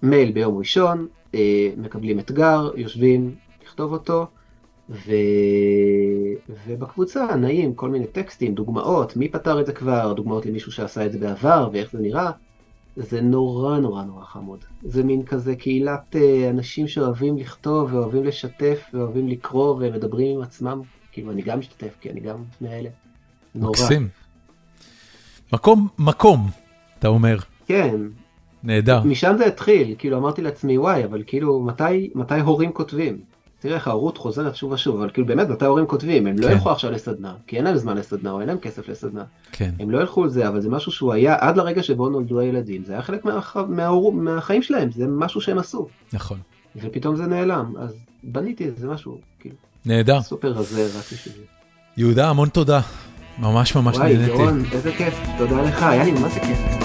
מייל 0.04 0.32
ביום 0.32 0.58
ראשון, 0.58 1.08
אה, 1.36 1.70
מקבלים 1.78 2.20
אתגר, 2.20 2.70
יושבים 2.76 3.36
לכתוב 3.64 3.94
אותו, 3.94 4.28
ו... 4.90 5.12
ובקבוצה 6.68 7.36
נעים 7.36 7.74
כל 7.74 7.90
מיני 7.90 8.08
טקסטים, 8.08 8.56
דוגמאות, 8.56 9.18
מי 9.18 9.30
פתר 9.30 9.60
את 9.62 9.66
זה 9.66 9.74
כבר, 9.74 10.14
דוגמאות 10.14 10.46
למישהו 10.46 10.72
שעשה 10.72 11.06
את 11.06 11.12
זה 11.12 11.20
בעבר 11.20 11.70
ואיך 11.74 11.92
זה 11.92 12.00
נראה. 12.00 12.32
זה 12.98 13.22
נורא 13.22 13.80
נורא 13.80 14.04
נורא 14.04 14.24
חמוד. 14.26 14.66
זה 14.82 15.04
מין 15.04 15.24
כזה 15.26 15.56
קהילת 15.56 16.16
אה, 16.16 16.50
אנשים 16.50 16.88
שאוהבים 16.88 17.38
לכתוב 17.38 17.94
ואוהבים 17.94 18.24
לשתף 18.24 18.90
ואוהבים 18.94 19.28
לקרוא 19.28 19.76
ומדברים 19.80 20.38
עם 20.38 20.44
עצמם. 20.44 20.82
כאילו 21.12 21.32
אני 21.32 21.42
גם 21.42 21.60
משתתף 21.60 21.96
כי 22.02 22.10
אני 22.10 22.20
גם 22.20 22.44
מאלה. 22.62 22.90
נורא. 23.56 23.72
מקסים. 23.72 24.08
מקום, 25.54 25.88
מקום, 26.00 26.50
אתה 27.00 27.08
אומר. 27.08 27.38
כן, 27.66 27.96
נהדר. 28.64 29.04
משם 29.04 29.36
זה 29.38 29.46
התחיל, 29.46 29.96
כאילו 29.98 30.18
אמרתי 30.18 30.42
לעצמי 30.42 30.78
וואי, 30.78 31.06
אבל 31.06 31.24
כאילו 31.28 31.60
מתי, 31.60 32.10
מתי 32.16 32.40
הורים 32.40 32.72
כותבים? 32.72 33.18
תראה 33.60 33.76
איך 33.76 33.88
ההורות 33.88 34.18
חוזרת 34.18 34.56
שוב 34.56 34.72
ושוב, 34.72 34.96
אבל 34.96 35.10
כאילו 35.10 35.28
באמת 35.28 35.50
מתי 35.50 35.66
הורים 35.66 35.86
כותבים? 35.86 36.28
הם 36.28 36.40
לא 36.40 36.48
כן. 36.48 36.54
ילכו 36.54 36.72
עכשיו 36.72 36.92
לסדנה, 36.92 37.34
כי 37.48 37.58
אין 37.58 37.64
להם 37.64 37.78
זמן 37.78 37.98
לסדנה 37.98 38.32
או 38.32 38.40
אין 38.40 38.48
להם 38.48 38.58
כסף 38.58 38.90
לסדנה. 38.90 39.24
כן. 39.52 39.74
הם 39.80 39.92
לא 39.92 40.00
ילכו 40.00 40.26
לזה, 40.26 40.48
אבל 40.48 40.62
זה 40.62 40.70
משהו 40.70 40.92
שהוא 40.92 41.14
היה 41.14 41.36
עד 41.40 41.58
לרגע 41.58 41.84
שבו 41.84 42.10
נולדו 42.10 42.40
הילדים, 42.40 42.84
זה 42.86 42.94
היה 42.94 43.02
חלק. 43.02 43.26
מהחיים 44.14 44.62
שלהם, 44.62 44.92
זה 44.92 45.08
משהו 45.08 45.42
שהם 45.42 45.58
עשו, 45.58 45.88
נכון. 46.14 46.40
ופתאום 46.76 47.16
זה 47.16 47.26
נעלם, 47.26 47.74
אז 47.80 47.96
בניתי 48.24 48.66
איזה 48.66 48.88
משהו, 48.88 49.18
כאילו, 49.40 49.56
נהדר. 49.86 50.22
סופר 50.22 50.52
רזה 50.52 50.88
רק 51.00 51.06
בשביל 51.14 51.34
זה. 51.36 51.44
יהודה, 51.98 52.30
המון 52.30 52.50
תודה. 52.50 52.82
ממש 53.40 53.76
ממש 53.76 53.98
וואי, 53.98 54.14
נהניתי. 54.14 54.32
דורון, 54.32 54.64
איזה 54.72 54.92
כיף, 54.92 55.20
תודה 55.38 55.62
לך, 55.62 55.84
היה 55.84 56.04
לי 56.04 56.12
ממש 56.12 56.34
כיף. 56.34 56.77